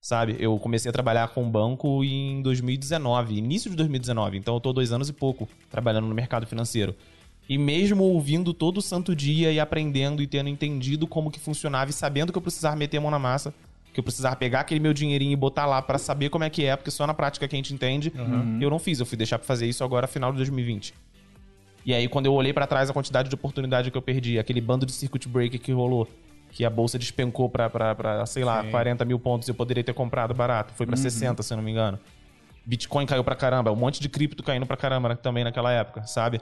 Sabe? 0.00 0.36
Eu 0.38 0.56
comecei 0.58 0.88
a 0.88 0.92
trabalhar 0.92 1.28
com 1.28 1.50
banco 1.50 2.04
em 2.04 2.40
2019, 2.40 3.36
início 3.36 3.68
de 3.68 3.76
2019. 3.76 4.38
Então 4.38 4.54
eu 4.54 4.60
tô 4.60 4.72
dois 4.72 4.92
anos 4.92 5.08
e 5.08 5.12
pouco 5.12 5.48
trabalhando 5.68 6.06
no 6.06 6.14
mercado 6.14 6.46
financeiro. 6.46 6.94
E 7.48 7.58
mesmo 7.58 8.04
ouvindo 8.04 8.54
todo 8.54 8.80
santo 8.80 9.16
dia 9.16 9.50
e 9.50 9.58
aprendendo 9.58 10.22
e 10.22 10.26
tendo 10.26 10.48
entendido 10.48 11.06
como 11.06 11.30
que 11.30 11.40
funcionava 11.40 11.90
e 11.90 11.94
sabendo 11.94 12.30
que 12.30 12.38
eu 12.38 12.42
precisava 12.42 12.76
meter 12.76 12.98
a 12.98 13.00
mão 13.00 13.10
na 13.10 13.18
massa, 13.18 13.52
que 13.98 14.00
eu 14.00 14.04
precisava 14.04 14.36
pegar 14.36 14.60
aquele 14.60 14.78
meu 14.78 14.94
dinheirinho 14.94 15.32
e 15.32 15.36
botar 15.36 15.66
lá 15.66 15.82
pra 15.82 15.98
saber 15.98 16.28
como 16.28 16.44
é 16.44 16.50
que 16.50 16.64
é, 16.64 16.76
porque 16.76 16.88
só 16.88 17.04
na 17.04 17.12
prática 17.12 17.48
que 17.48 17.56
a 17.56 17.58
gente 17.58 17.74
entende, 17.74 18.12
eu 18.60 18.70
não 18.70 18.78
fiz. 18.78 19.00
Eu 19.00 19.06
fui 19.06 19.18
deixar 19.18 19.38
pra 19.40 19.46
fazer 19.46 19.66
isso 19.66 19.82
agora 19.82 20.06
final 20.06 20.30
de 20.30 20.36
2020. 20.36 20.94
E 21.84 21.92
aí, 21.92 22.06
quando 22.06 22.26
eu 22.26 22.32
olhei 22.32 22.52
pra 22.52 22.64
trás 22.64 22.88
a 22.88 22.92
quantidade 22.92 23.28
de 23.28 23.34
oportunidade 23.34 23.90
que 23.90 23.96
eu 23.96 24.02
perdi, 24.02 24.38
aquele 24.38 24.60
bando 24.60 24.86
de 24.86 24.92
circuit 24.92 25.28
breaker 25.28 25.60
que 25.60 25.72
rolou, 25.72 26.06
que 26.52 26.64
a 26.64 26.70
bolsa 26.70 26.96
despencou 26.96 27.48
pra, 27.48 27.68
pra, 27.68 27.92
pra 27.94 28.24
sei 28.24 28.44
lá, 28.44 28.62
40 28.70 29.04
mil 29.04 29.18
pontos, 29.18 29.48
eu 29.48 29.54
poderia 29.54 29.82
ter 29.82 29.92
comprado 29.92 30.32
barato. 30.32 30.72
Foi 30.74 30.86
pra 30.86 30.96
60, 30.96 31.42
se 31.42 31.52
eu 31.52 31.56
não 31.56 31.64
me 31.64 31.72
engano. 31.72 31.98
Bitcoin 32.64 33.04
caiu 33.04 33.24
pra 33.24 33.34
caramba, 33.34 33.72
um 33.72 33.76
monte 33.76 34.00
de 34.00 34.08
cripto 34.08 34.44
caindo 34.44 34.64
pra 34.64 34.76
caramba 34.76 35.16
também 35.16 35.42
naquela 35.42 35.72
época, 35.72 36.04
sabe? 36.04 36.40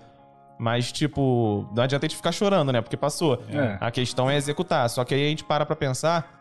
Mas, 0.58 0.92
tipo, 0.92 1.66
não 1.74 1.84
adianta 1.84 2.04
a 2.04 2.08
gente 2.08 2.16
ficar 2.16 2.32
chorando, 2.32 2.70
né? 2.70 2.82
Porque 2.82 2.96
passou. 2.98 3.42
É. 3.48 3.78
A 3.80 3.90
questão 3.90 4.28
é 4.28 4.36
executar. 4.36 4.90
Só 4.90 5.04
que 5.04 5.14
aí 5.14 5.24
a 5.24 5.28
gente 5.28 5.44
para 5.44 5.64
pra 5.64 5.74
pensar. 5.76 6.36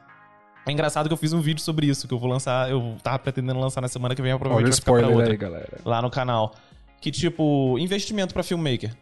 É 0.65 0.71
engraçado 0.71 1.07
que 1.07 1.13
eu 1.13 1.17
fiz 1.17 1.31
um 1.31 1.39
vídeo 1.39 1.61
sobre 1.61 1.85
isso, 1.87 2.07
que 2.07 2.13
eu 2.13 2.17
vou 2.17 2.29
lançar. 2.29 2.69
Eu 2.69 2.97
tava 3.03 3.19
pretendendo 3.19 3.59
lançar 3.59 3.81
na 3.81 3.87
semana 3.87 4.15
que 4.15 4.21
vem, 4.21 4.31
Olha 4.31 4.39
provavelmente 4.39 4.71
o 4.71 4.71
vai 4.71 4.79
spoiler 4.79 5.15
outra 5.15 5.31
aí, 5.31 5.37
galera. 5.37 5.77
lá 5.85 6.01
no 6.01 6.09
canal. 6.09 6.53
Que, 6.99 7.11
tipo, 7.11 7.77
investimento 7.77 8.33
pra 8.33 8.41
filmmaker. 8.41 8.95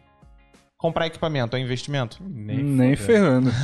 Comprar 0.84 1.08
equipamento 1.08 1.56
é 1.56 1.60
investimento? 1.62 2.18
Nem, 2.30 2.94
ferrando. 2.98 3.50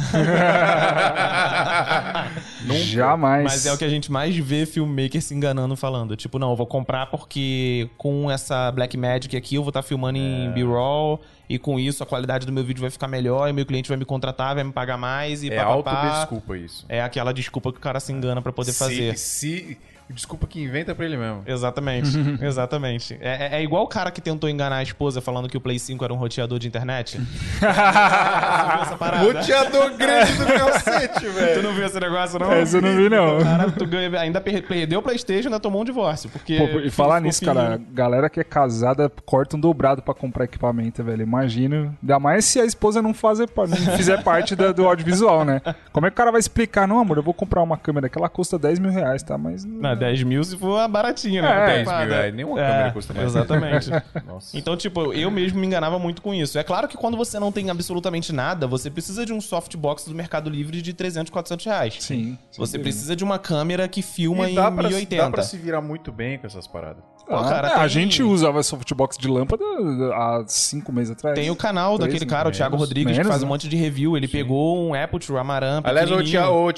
Jamais. 2.86 3.44
Mas 3.44 3.66
é 3.66 3.74
o 3.74 3.78
que 3.78 3.84
a 3.84 3.90
gente 3.90 4.10
mais 4.10 4.34
vê 4.38 4.66
filmmaker 4.66 5.22
se 5.22 5.34
enganando 5.34 5.76
falando. 5.76 6.16
Tipo, 6.16 6.40
não, 6.40 6.52
eu 6.52 6.56
vou 6.56 6.66
comprar 6.66 7.08
porque 7.08 7.90
com 7.98 8.32
essa 8.32 8.72
Blackmagic 8.72 9.36
aqui 9.36 9.56
eu 9.56 9.64
vou 9.64 9.70
estar 9.70 9.82
filmando 9.82 10.18
É. 10.18 10.22
em 10.22 10.52
B-roll 10.52 11.20
e 11.50 11.60
com 11.60 11.78
isso 11.78 12.02
a 12.04 12.06
qualidade 12.06 12.46
do 12.46 12.54
meu 12.54 12.64
vídeo 12.64 12.80
vai 12.80 12.90
ficar 12.90 13.10
melhor 13.10 13.50
e 13.50 13.54
meu 13.54 13.66
cliente 13.66 13.90
vai 13.90 13.98
me 13.98 14.06
contratar, 14.06 14.56
vai 14.56 14.64
me 14.64 14.72
pagar 14.72 14.98
mais 14.98 15.44
e 15.44 15.50
É 15.52 15.58
papapá. 15.58 15.92
autodesculpa 15.92 16.58
isso. 16.58 16.86
É 16.88 17.02
aquela 17.02 17.34
desculpa 17.34 17.72
que 17.74 17.80
o 17.80 17.82
cara 17.82 18.00
se 18.00 18.14
engana 18.14 18.42
pra 18.42 18.54
poder 18.54 18.72
fazer. 18.72 19.18
Se, 19.18 19.50
se- 19.68 19.78
desculpa 20.10 20.48
que 20.48 20.62
inventa 20.62 20.94
pra 20.96 21.06
ele 21.06 21.18
mesmo. 21.18 21.44
Exatamente, 21.46 22.10
exatamente. 22.42 23.18
É, 23.22 23.56
é- 23.56 23.60
é 23.60 23.64
igual 23.64 23.84
o 23.84 23.88
cara 23.88 24.12
que 24.12 24.20
tentou 24.22 24.50
enganar 24.50 24.78
a 24.78 24.84
esposa 24.84 25.22
falando 25.22 25.48
que 25.50 25.58
o 25.58 25.62
Play 25.62 25.78
5 25.80 26.04
era 26.04 26.14
um 26.14 26.18
roteador 26.18 26.58
de 26.60 26.68
internet. 26.68 27.20
Roteador 29.22 29.96
grande 29.98 30.34
do 30.34 30.46
cacete, 30.46 31.20
Tu 31.26 31.32
velho. 31.32 31.64
não 31.64 31.74
viu 31.74 31.86
esse 31.86 32.00
negócio, 32.00 32.40
não? 32.40 32.52
Essa 32.52 32.78
eu 32.78 32.82
não 32.82 32.96
vi, 32.96 33.10
não. 33.10 33.40
Cara, 33.44 33.72
tu 33.72 33.86
ganha- 33.86 34.20
ainda 34.20 34.42
per- 34.42 34.66
perdeu 34.68 35.00
o 35.00 35.04
Playstation 35.04 35.44
e 35.44 35.48
ainda 35.48 35.60
tomou 35.60 35.82
um 35.82 35.86
divórcio. 35.86 36.30
Porque 36.30 36.58
Pô, 36.58 36.80
e 36.80 36.90
falar 36.90 37.20
nisso, 37.22 37.44
cara, 37.44 37.80
galera 37.92 38.30
que 38.30 38.40
é 38.40 38.44
casada 38.44 39.12
corta 39.26 39.56
um 39.58 39.60
dobrado 39.60 40.02
pra 40.02 40.14
comprar 40.14 40.46
equipamento, 40.46 41.04
velho. 41.04 41.22
Imagina. 41.24 41.94
Ainda 42.02 42.20
mais 42.20 42.46
se 42.46 42.60
a 42.60 42.66
esposa 42.66 43.02
não, 43.02 43.14
fazer, 43.14 43.48
não 43.56 43.98
fizer 43.98 44.24
parte 44.24 44.56
da- 44.56 44.72
do 44.72 44.86
audiovisual, 44.88 45.44
né? 45.46 45.62
Como 45.92 46.06
é 46.06 46.10
que 46.10 46.14
o 46.14 46.18
cara 46.18 46.32
vai 46.32 46.40
explicar? 46.40 46.88
Não, 46.88 47.00
amor, 47.00 47.18
eu 47.18 47.24
vou 47.24 47.34
comprar 47.34 47.62
uma 47.62 47.78
câmera 47.78 48.10
que 48.10 48.18
ela 48.18 48.30
custa 48.30 48.58
10 48.58 48.80
mil 48.80 48.92
reais, 48.92 49.24
tá? 49.24 49.38
Mas. 49.38 49.66
Não, 49.66 49.96
10 50.00 50.24
mil 50.24 50.44
se 50.44 50.58
for 50.58 50.78
a 50.80 50.88
baratinha, 50.88 51.42
né? 51.42 51.50
É, 51.50 51.60
Não 51.60 51.66
tem 51.66 51.76
10 51.76 51.88
mil 51.88 51.94
nada. 51.98 52.14
reais, 52.16 52.34
nenhuma 52.34 52.56
câmera 52.56 52.92
custa 52.92 53.14
mais. 53.14 53.28
Exatamente. 53.28 53.90
Nossa. 54.26 54.58
Então, 54.58 54.76
tipo, 54.76 55.14
eu 55.14 55.30
mesmo 55.30 55.60
me 55.60 55.68
enganava 55.68 56.00
muito 56.00 56.22
com 56.22 56.34
isso. 56.34 56.58
É 56.58 56.64
claro 56.64 56.88
que 56.88 56.98
quando 56.98 57.16
você 57.18 57.40
não 57.40 57.52
tem 57.52 57.70
absolutamente 57.70 58.32
nada, 58.34 58.66
você 58.68 58.90
precisa 58.90 59.26
de 59.26 59.34
um 59.34 59.42
softbox 59.42 60.06
do 60.06 60.16
Mercado 60.16 60.50
Livre 60.50 60.82
de 60.82 60.94
300, 60.94 61.30
400 61.32 61.66
reais. 61.66 61.98
Sim. 62.00 62.38
Você 62.58 62.80
precisa 62.80 63.16
de 63.16 63.24
uma 63.24 63.38
câmera 63.38 63.88
que 63.88 64.02
filma 64.02 64.48
E 64.48 64.52
em 64.54 64.56
dá 64.56 64.72
pra, 64.72 64.88
1080. 64.88 65.24
dá 65.24 65.30
pra 65.30 65.44
se 65.44 65.58
virar 65.58 65.82
muito 65.82 66.12
bem 66.12 66.38
com 66.38 66.48
essas 66.48 66.68
paradas. 66.68 67.04
Pô, 67.30 67.36
Ah, 67.36 67.44
cara, 67.48 67.68
é, 67.68 67.72
tem- 67.74 67.80
A 67.84 67.88
gente 67.88 68.24
usava 68.24 68.64
softbox 68.64 69.16
de 69.16 69.28
lâmpada 69.28 69.64
há 70.16 70.44
cinco 70.48 70.92
meses 70.92 71.12
atrás. 71.12 71.36
Tem 71.36 71.52
o 71.52 71.56
canal 71.56 71.96
Três, 72.00 72.12
daquele 72.12 72.28
cara, 72.28 72.50
o 72.50 72.52
Thiago 72.52 72.72
menos- 72.76 72.88
Rodrigues, 72.90 73.12
que 73.12 73.18
menos, 73.20 73.28
faz 73.30 73.44
um 73.44 73.46
né? 73.46 73.50
monte 73.50 73.70
de 73.70 73.78
review. 73.78 74.18
Ele 74.18 74.28
pegou 74.28 74.90
um 74.90 74.96
Aperture 74.96 75.38
Amaram 75.38 75.82
Aliás, 75.84 76.10
o. 76.10 76.24
Tia, 76.24 76.50
o 76.50 76.72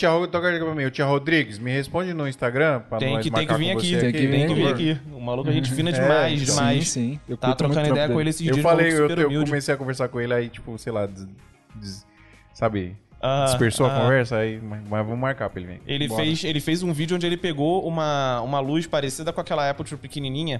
aqui 0.57 0.65
pra 0.65 0.75
mim, 0.75 0.83
o 0.83 0.91
Tia 0.91 1.05
Rodrigues, 1.05 1.57
me 1.57 1.71
responde 1.71 2.13
no 2.13 2.27
Instagram 2.27 2.81
pra 2.81 2.97
Tem 2.97 3.13
nós 3.13 3.23
que, 3.23 3.31
tem 3.31 3.47
que 3.47 3.53
vir 3.53 3.71
com 3.71 3.77
aqui, 3.79 3.89
você 3.95 3.99
Tem 4.01 4.11
que 4.11 4.27
vir 4.27 4.31
tem 4.31 4.47
que 4.47 4.53
vir 4.53 4.67
aqui. 4.67 4.91
aqui. 4.91 5.01
O 5.15 5.21
maluco 5.23 5.49
é 5.49 5.53
gente 5.53 5.71
fina 5.71 5.89
demais, 5.91 6.41
então. 6.41 6.55
demais. 6.55 6.89
Sim, 6.89 7.11
sim. 7.13 7.19
Eu 7.29 7.37
Tá 7.37 7.55
trocando 7.55 7.87
ideia 7.87 8.07
com 8.07 8.13
dele. 8.15 8.21
ele 8.23 8.29
esses 8.31 8.45
Eu 8.45 8.53
dias, 8.55 8.63
falei, 8.63 8.91
eu, 8.91 9.07
eu 9.09 9.43
comecei 9.45 9.73
a 9.73 9.77
conversar 9.77 10.09
com 10.09 10.19
ele 10.19 10.33
aí, 10.33 10.49
tipo, 10.49 10.77
sei 10.77 10.91
lá, 10.91 11.05
des- 11.05 11.27
des- 11.75 12.05
sabe, 12.53 12.97
Ah, 13.21 13.45
dispersou 13.45 13.85
a 13.85 13.95
ah. 13.95 14.01
conversa, 14.01 14.37
aí, 14.37 14.59
mas, 14.59 14.81
mas 14.87 15.05
vamos 15.05 15.19
marcar 15.19 15.49
pra 15.49 15.61
ele 15.61 15.73
vir. 15.73 15.81
Ele 15.85 16.07
Bora. 16.07 16.23
fez, 16.23 16.43
ele 16.43 16.59
fez 16.59 16.81
um 16.81 16.91
vídeo 16.91 17.15
onde 17.15 17.25
ele 17.25 17.37
pegou 17.37 17.87
uma, 17.87 18.41
uma 18.41 18.59
luz 18.59 18.87
parecida 18.87 19.31
com 19.31 19.39
aquela 19.39 19.69
Aperture 19.69 20.01
pequenininha, 20.01 20.59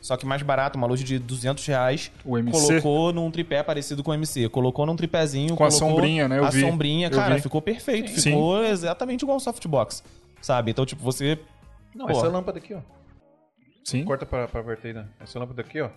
só 0.00 0.16
que 0.16 0.24
mais 0.24 0.42
barata, 0.42 0.76
uma 0.76 0.86
luz 0.86 1.02
de 1.02 1.18
200 1.18 1.66
reais. 1.66 2.12
O 2.24 2.38
MC? 2.38 2.66
Colocou 2.66 3.12
num 3.12 3.30
tripé 3.30 3.62
parecido 3.62 4.02
com 4.04 4.10
o 4.10 4.14
MC. 4.14 4.48
Colocou 4.48 4.86
num 4.86 4.96
tripézinho. 4.96 5.56
Com 5.56 5.64
a 5.64 5.70
sombrinha, 5.70 6.28
né? 6.28 6.38
Eu 6.38 6.44
a 6.44 6.50
vi. 6.50 6.60
sombrinha, 6.60 7.08
Eu 7.08 7.10
cara, 7.10 7.34
vi. 7.34 7.42
ficou 7.42 7.60
perfeito. 7.60 8.10
Sim. 8.10 8.30
Ficou 8.30 8.64
exatamente 8.64 9.22
igual 9.22 9.36
um 9.36 9.40
softbox. 9.40 10.04
Sabe? 10.40 10.70
Então, 10.70 10.86
tipo, 10.86 11.02
você. 11.02 11.38
Não, 11.94 12.06
Pô. 12.06 12.12
essa 12.12 12.28
lâmpada 12.28 12.58
aqui, 12.58 12.74
ó. 12.74 12.80
Sim. 13.82 14.04
Corta 14.04 14.24
pra, 14.24 14.46
pra 14.46 14.62
vertida. 14.62 15.08
Essa 15.18 15.38
lâmpada 15.38 15.62
aqui, 15.62 15.80
ó. 15.80 15.90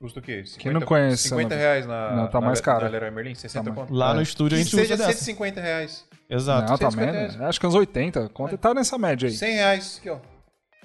Custa 0.00 0.18
o 0.18 0.22
quê? 0.22 0.42
50, 0.46 0.58
Quem 0.62 0.72
não 0.72 0.80
conhece 0.80 1.14
essa 1.14 1.22
50 1.36 1.42
lâmpada? 1.54 1.60
reais 1.60 1.86
na, 1.86 2.16
Não, 2.16 2.28
tá 2.28 2.40
na, 2.40 2.46
mais 2.46 2.60
caro. 2.60 2.84
na 2.84 2.90
Leroy 2.90 3.10
Merlin, 3.10 3.34
60 3.34 3.68
Tá 3.68 3.76
conto. 3.76 3.92
Lá 3.92 4.12
É. 4.12 4.14
no 4.14 4.22
estúdio 4.22 4.56
a 4.56 4.58
Que 4.58 4.64
gente 4.64 4.74
seja 4.74 4.94
usa 4.94 5.06
dessa. 5.06 5.18
150 5.18 5.60
reais. 5.60 6.06
Exato. 6.28 6.70
Não, 6.70 6.78
tá 6.78 6.90
150 6.90 7.12
merda. 7.12 7.18
reais. 7.36 7.40
Acho 7.50 7.60
que 7.60 7.66
uns 7.66 7.74
80. 7.74 8.28
Conta 8.30 8.56
tá 8.56 8.72
nessa 8.72 8.96
média 8.96 9.28
aí. 9.28 9.32
100 9.34 9.52
reais, 9.54 9.98
aqui, 9.98 10.08
ó. 10.08 10.16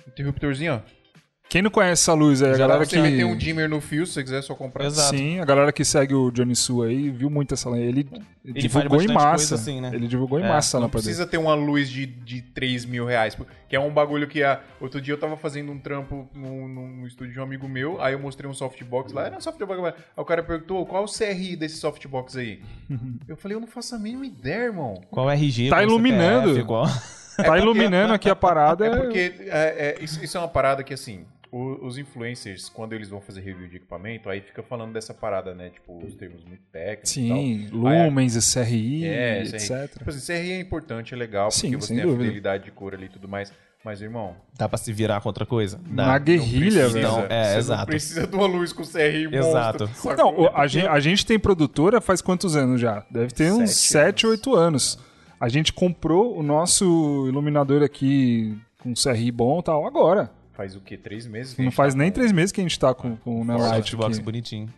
Interruptorzinho, 0.05 0.73
ó. 0.85 0.94
Quem 1.47 1.61
não 1.61 1.69
conhece 1.69 2.01
essa 2.01 2.13
luz 2.13 2.41
aí? 2.41 2.49
A 2.49 2.53
Já 2.53 2.57
dá 2.67 2.73
galera 2.73 2.79
pra 2.79 2.89
você 2.89 2.95
que. 2.95 3.01
meter 3.01 3.23
um 3.23 3.37
dimmer 3.37 3.69
no 3.69 3.79
fio, 3.79 4.05
se 4.05 4.13
você 4.13 4.23
quiser 4.23 4.41
só 4.41 4.55
comprar. 4.55 4.85
Exato. 4.85 5.15
Sim, 5.15 5.39
a 5.39 5.45
galera 5.45 5.71
que 5.71 5.85
segue 5.85 6.13
o 6.13 6.31
Johnny 6.31 6.55
Su 6.55 6.81
aí 6.81 7.09
viu 7.09 7.29
muito 7.29 7.53
essa 7.53 7.69
lâmpada. 7.69 7.87
Ele, 7.87 8.09
Ele 8.43 8.59
divulgou 8.61 9.01
em 9.01 9.07
massa. 9.07 9.29
coisa 9.37 9.55
assim, 9.55 9.79
né? 9.79 9.91
Ele 9.93 10.07
divulgou 10.07 10.39
em 10.39 10.43
É, 10.43 10.47
massa 10.49 10.77
a 10.77 10.81
Não 10.81 10.89
precisa 10.89 11.25
ter 11.25 11.37
uma 11.37 11.53
luz 11.53 11.89
de, 11.89 12.05
de 12.05 12.41
3 12.41 12.85
mil 12.85 13.05
reais. 13.05 13.37
Que 13.69 13.75
é 13.75 13.79
um 13.79 13.91
bagulho 13.91 14.27
que 14.27 14.43
a, 14.43 14.59
outro 14.81 14.99
dia 14.99 15.13
eu 15.13 15.19
tava 15.19 15.37
fazendo 15.37 15.71
um 15.71 15.79
trampo 15.79 16.27
no, 16.33 16.67
no 16.67 17.07
estúdio 17.07 17.33
de 17.33 17.39
um 17.39 17.43
amigo 17.43 17.69
meu. 17.69 18.01
Aí 18.01 18.13
eu 18.13 18.19
mostrei 18.19 18.49
um 18.49 18.53
softbox 18.53 19.13
lá. 19.13 19.27
Era 19.27 19.37
um 19.37 19.41
softbox. 19.41 19.79
Aí 19.85 19.93
o 20.17 20.25
cara 20.25 20.41
perguntou 20.43 20.85
qual 20.85 21.03
o 21.03 21.07
CRI 21.07 21.55
desse 21.55 21.77
softbox 21.77 22.35
aí. 22.35 22.59
eu 23.27 23.37
falei, 23.37 23.55
eu 23.55 23.61
não 23.61 23.67
faço 23.67 23.93
a 23.95 23.99
mínima 23.99 24.25
ideia, 24.25 24.63
irmão. 24.65 24.99
Qual 25.11 25.29
RG? 25.29 25.69
Tá 25.69 25.83
iluminando. 25.83 26.49
CPF, 26.49 26.65
qual- 26.67 26.87
Tá 27.37 27.57
iluminando 27.57 28.13
aqui 28.15 28.29
a 28.29 28.35
parada. 28.35 28.85
É 28.85 28.95
porque 28.95 29.33
é, 29.41 29.49
é, 29.49 29.97
isso, 30.01 30.23
isso 30.23 30.37
é 30.37 30.39
uma 30.39 30.47
parada 30.47 30.83
que, 30.83 30.93
assim, 30.93 31.25
o- 31.57 31.85
os 31.87 31.97
influencers, 31.97 32.67
quando 32.69 32.93
eles 32.93 33.09
vão 33.09 33.21
fazer 33.21 33.39
review 33.41 33.67
de 33.67 33.77
equipamento, 33.77 34.29
aí 34.29 34.41
fica 34.41 34.61
falando 34.61 34.91
dessa 34.93 35.13
parada, 35.13 35.53
né? 35.55 35.69
Tipo, 35.69 36.03
os 36.05 36.13
termos 36.15 36.43
muito 36.43 36.63
técnicos 36.71 37.11
Sim, 37.11 37.25
e 37.25 37.29
tal. 37.29 37.37
Aí, 37.37 37.67
lumens, 38.03 38.35
SRI, 38.35 39.05
É, 39.05 39.41
etc. 39.43 39.91
Tipo 39.97 40.09
assim, 40.09 40.19
CRI 40.33 40.51
é 40.51 40.59
importante, 40.59 41.13
é 41.13 41.17
legal, 41.17 41.49
Sim, 41.51 41.71
porque 41.71 41.85
você 41.85 41.93
tem 41.93 42.01
a 42.03 42.05
dúvida. 42.05 42.23
fidelidade 42.23 42.65
de 42.65 42.71
cor 42.71 42.93
ali 42.93 43.05
e 43.05 43.09
tudo 43.09 43.27
mais. 43.27 43.53
Mas, 43.85 44.01
irmão, 44.01 44.35
Dá 44.57 44.67
pra 44.67 44.79
se 44.79 44.91
virar 44.91 45.21
com 45.21 45.29
outra 45.29 45.45
coisa? 45.45 45.79
Dá. 45.87 46.07
Na 46.07 46.17
guerrilha, 46.17 46.89
velho. 46.89 47.07
Não, 47.07 47.19
é, 47.29 47.51
você 47.53 47.57
exato. 47.59 47.79
Não 47.81 47.85
precisa 47.85 48.25
de 48.27 48.35
uma 48.35 48.47
luz 48.47 48.73
com 48.73 48.83
CRI 48.83 49.27
monstro. 49.27 49.47
Exato. 49.47 49.89
Não, 50.17 50.49
a, 50.57 50.65
gente, 50.65 50.87
a 50.87 50.99
gente 50.99 51.23
tem 51.25 51.37
produtora 51.39 52.01
faz 52.01 52.19
quantos 52.19 52.55
anos 52.55 52.81
já? 52.81 53.05
Deve 53.11 53.31
ter 53.31 53.51
uns 53.53 53.69
Sete 53.71 54.21
7, 54.23 54.27
8 54.27 54.55
anos. 54.55 54.97
A 55.39 55.47
gente 55.47 55.71
comprou 55.71 56.35
o 56.35 56.41
nosso 56.41 57.25
iluminador 57.27 57.83
aqui 57.83 58.57
com 58.79 58.93
CRI 58.95 59.31
bom 59.31 59.59
e 59.59 59.63
tal 59.63 59.85
agora. 59.85 60.31
Faz 60.55 60.75
o 60.75 60.79
quê? 60.81 60.97
Três 60.97 61.27
meses? 61.27 61.53
que 61.53 61.61
Não 61.63 61.71
faz 61.71 61.93
tá 61.93 61.99
nem 61.99 62.09
com- 62.09 62.15
três 62.15 62.31
meses 62.31 62.51
que 62.51 62.61
a 62.61 62.63
gente 62.63 62.79
tá 62.79 62.93
com, 62.93 63.15
com 63.17 63.41
o 63.41 63.45
Nelight 63.45 63.75
Softbox 63.75 64.15
aqui. 64.17 64.25
bonitinho. 64.25 64.73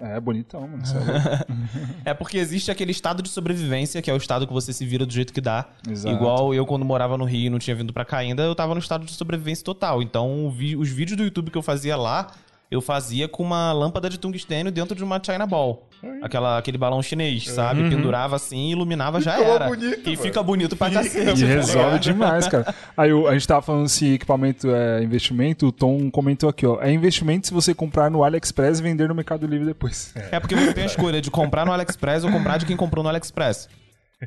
É, 0.00 0.18
bonitão, 0.20 0.60
mano. 0.68 0.86
sério. 0.86 1.06
É 2.04 2.14
porque 2.14 2.38
existe 2.38 2.70
aquele 2.70 2.92
estado 2.92 3.20
de 3.22 3.28
sobrevivência, 3.28 4.00
que 4.00 4.08
é 4.10 4.14
o 4.14 4.16
estado 4.16 4.46
que 4.46 4.52
você 4.52 4.72
se 4.72 4.86
vira 4.86 5.04
do 5.04 5.12
jeito 5.12 5.32
que 5.32 5.40
dá. 5.40 5.66
Exato. 5.90 6.14
Igual 6.14 6.54
eu, 6.54 6.64
quando 6.64 6.84
morava 6.84 7.18
no 7.18 7.24
Rio 7.24 7.46
e 7.46 7.50
não 7.50 7.58
tinha 7.58 7.74
vindo 7.74 7.92
pra 7.92 8.04
cá 8.04 8.18
ainda, 8.18 8.42
eu 8.44 8.54
tava 8.54 8.74
no 8.74 8.80
estado 8.80 9.04
de 9.04 9.12
sobrevivência 9.12 9.64
total. 9.64 10.00
Então, 10.00 10.46
os 10.46 10.88
vídeos 10.88 11.16
do 11.16 11.24
YouTube 11.24 11.50
que 11.50 11.58
eu 11.58 11.62
fazia 11.62 11.96
lá, 11.96 12.28
eu 12.70 12.80
fazia 12.80 13.26
com 13.28 13.42
uma 13.42 13.72
lâmpada 13.72 14.08
de 14.08 14.18
tungstênio 14.20 14.70
dentro 14.70 14.94
de 14.94 15.02
uma 15.02 15.20
China 15.22 15.46
Ball. 15.46 15.87
Aquela, 16.22 16.58
aquele 16.58 16.78
balão 16.78 17.02
chinês, 17.02 17.48
sabe? 17.50 17.88
Pendurava 17.88 18.36
assim, 18.36 18.70
iluminava, 18.70 19.20
já 19.20 19.36
Ficou 19.36 19.54
era. 19.54 19.66
bonito, 19.66 20.00
e 20.08 20.10
mano. 20.10 20.22
fica 20.22 20.42
bonito 20.42 20.76
pra 20.76 20.90
cacete. 20.90 21.18
E 21.18 21.24
tá 21.40 21.46
resolve 21.46 21.84
ligado? 21.84 22.00
demais, 22.00 22.46
cara. 22.48 22.74
Aí 22.96 23.10
a 23.10 23.32
gente 23.32 23.48
tava 23.48 23.62
falando 23.62 23.88
se 23.88 24.14
equipamento 24.14 24.70
é 24.70 25.02
investimento, 25.02 25.66
o 25.66 25.72
Tom 25.72 26.10
comentou 26.10 26.48
aqui, 26.48 26.64
ó. 26.66 26.80
É 26.80 26.92
investimento 26.92 27.48
se 27.48 27.52
você 27.54 27.74
comprar 27.74 28.10
no 28.10 28.22
AliExpress 28.22 28.78
e 28.78 28.82
vender 28.82 29.08
no 29.08 29.14
Mercado 29.14 29.46
Livre 29.46 29.66
depois. 29.66 30.12
É 30.30 30.38
porque 30.38 30.54
você 30.54 30.72
tem 30.72 30.84
a 30.84 30.86
escolha 30.86 31.20
de 31.20 31.30
comprar 31.30 31.66
no 31.66 31.72
AliExpress 31.72 32.24
ou 32.24 32.30
comprar 32.30 32.58
de 32.58 32.66
quem 32.66 32.76
comprou 32.76 33.02
no 33.02 33.08
AliExpress. 33.08 33.68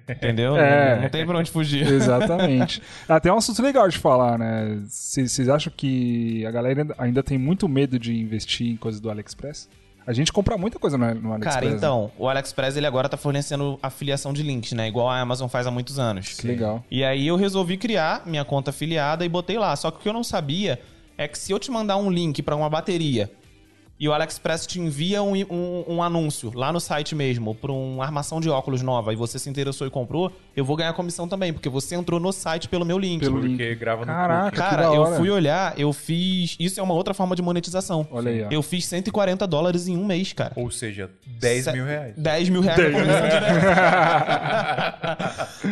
Entendeu? 0.09 0.55
É. 0.55 0.95
Não, 0.95 1.01
não 1.03 1.09
tem 1.09 1.25
pra 1.25 1.37
onde 1.37 1.51
fugir. 1.51 1.85
Exatamente. 1.85 2.81
Até 3.09 3.31
um 3.31 3.37
assunto 3.37 3.61
legal 3.61 3.89
de 3.89 3.97
falar, 3.97 4.37
né? 4.39 4.77
Vocês 4.87 5.49
acham 5.49 5.71
que 5.75 6.45
a 6.45 6.51
galera 6.51 6.81
ainda- 6.81 6.95
ainda 6.97 7.23
tem 7.23 7.37
muito 7.37 7.67
medo 7.67 7.99
de 7.99 8.17
investir 8.17 8.67
em 8.71 8.77
coisas 8.77 9.01
do 9.01 9.09
AliExpress? 9.09 9.67
A 10.05 10.13
gente 10.13 10.33
compra 10.33 10.57
muita 10.57 10.79
coisa 10.79 10.97
no, 10.97 11.05
no 11.13 11.33
AliExpress. 11.33 11.53
Cara, 11.53 11.65
né? 11.69 11.75
então, 11.75 12.11
o 12.17 12.27
AliExpress 12.27 12.75
ele 12.75 12.87
agora 12.87 13.07
tá 13.07 13.17
fornecendo 13.17 13.79
afiliação 13.81 14.33
de 14.33 14.41
links, 14.41 14.71
né? 14.73 14.87
Igual 14.87 15.09
a 15.09 15.19
Amazon 15.19 15.47
faz 15.47 15.67
há 15.67 15.71
muitos 15.71 15.99
anos. 15.99 16.33
Que 16.33 16.47
legal. 16.47 16.83
E 16.89 17.03
aí 17.03 17.27
eu 17.27 17.35
resolvi 17.35 17.77
criar 17.77 18.23
minha 18.25 18.43
conta 18.43 18.71
afiliada 18.71 19.23
e 19.23 19.29
botei 19.29 19.57
lá. 19.57 19.75
Só 19.75 19.91
que 19.91 19.97
o 19.97 19.99
que 20.01 20.09
eu 20.09 20.13
não 20.13 20.23
sabia 20.23 20.79
é 21.17 21.27
que 21.27 21.37
se 21.37 21.51
eu 21.51 21.59
te 21.59 21.69
mandar 21.69 21.97
um 21.97 22.09
link 22.09 22.41
pra 22.41 22.55
uma 22.55 22.69
bateria 22.69 23.31
e 24.01 24.09
o 24.09 24.13
AliExpress 24.13 24.65
te 24.65 24.79
envia 24.79 25.21
um, 25.21 25.35
um- 25.35 25.83
um 25.87 26.01
anúncio 26.03 26.51
lá 26.55 26.73
no 26.73 26.79
site 26.79 27.13
mesmo 27.13 27.53
pra 27.53 27.71
uma 27.71 28.03
armação 28.03 28.41
de 28.41 28.49
óculos 28.49 28.81
nova 28.81 29.13
e 29.13 29.15
você 29.15 29.37
se 29.37 29.47
interessou 29.47 29.85
e 29.85 29.91
comprou, 29.91 30.31
eu 30.57 30.65
vou 30.65 30.75
ganhar 30.75 30.91
comissão 30.93 31.27
também, 31.27 31.53
porque 31.53 31.69
você 31.69 31.93
entrou 31.93 32.19
no 32.19 32.31
site 32.31 32.67
pelo 32.67 32.83
meu 32.83 32.97
link. 32.97 33.19
Pelo 33.21 33.39
link. 33.39 33.51
Porque 33.57 33.75
grava 33.75 34.01
no 34.01 34.07
Caraca. 34.07 34.57
Cara, 34.57 34.85
eu 34.85 35.15
fui 35.17 35.29
olhar, 35.29 35.79
eu 35.79 35.93
fiz. 35.93 36.55
Isso 36.59 36.79
é 36.79 36.83
uma 36.83 36.95
outra 36.95 37.13
forma 37.13 37.35
de 37.35 37.43
monetização. 37.43 38.07
Olha 38.11 38.31
aí, 38.31 38.43
ó. 38.43 38.47
Eu 38.49 38.63
fiz 38.63 38.85
140 38.87 39.45
dólares 39.45 39.87
em 39.87 39.95
um 39.95 40.03
mês, 40.03 40.33
cara. 40.33 40.53
Ou 40.55 40.71
seja, 40.71 41.11
10 41.39 41.65
Se- 41.65 41.71
mil 41.71 41.85
reais. 41.85 42.15
10 42.17 42.49
mil 42.49 42.61
reais 42.61 42.79
na 42.79 42.91
comissão 42.91 43.21
direta. 43.21 43.41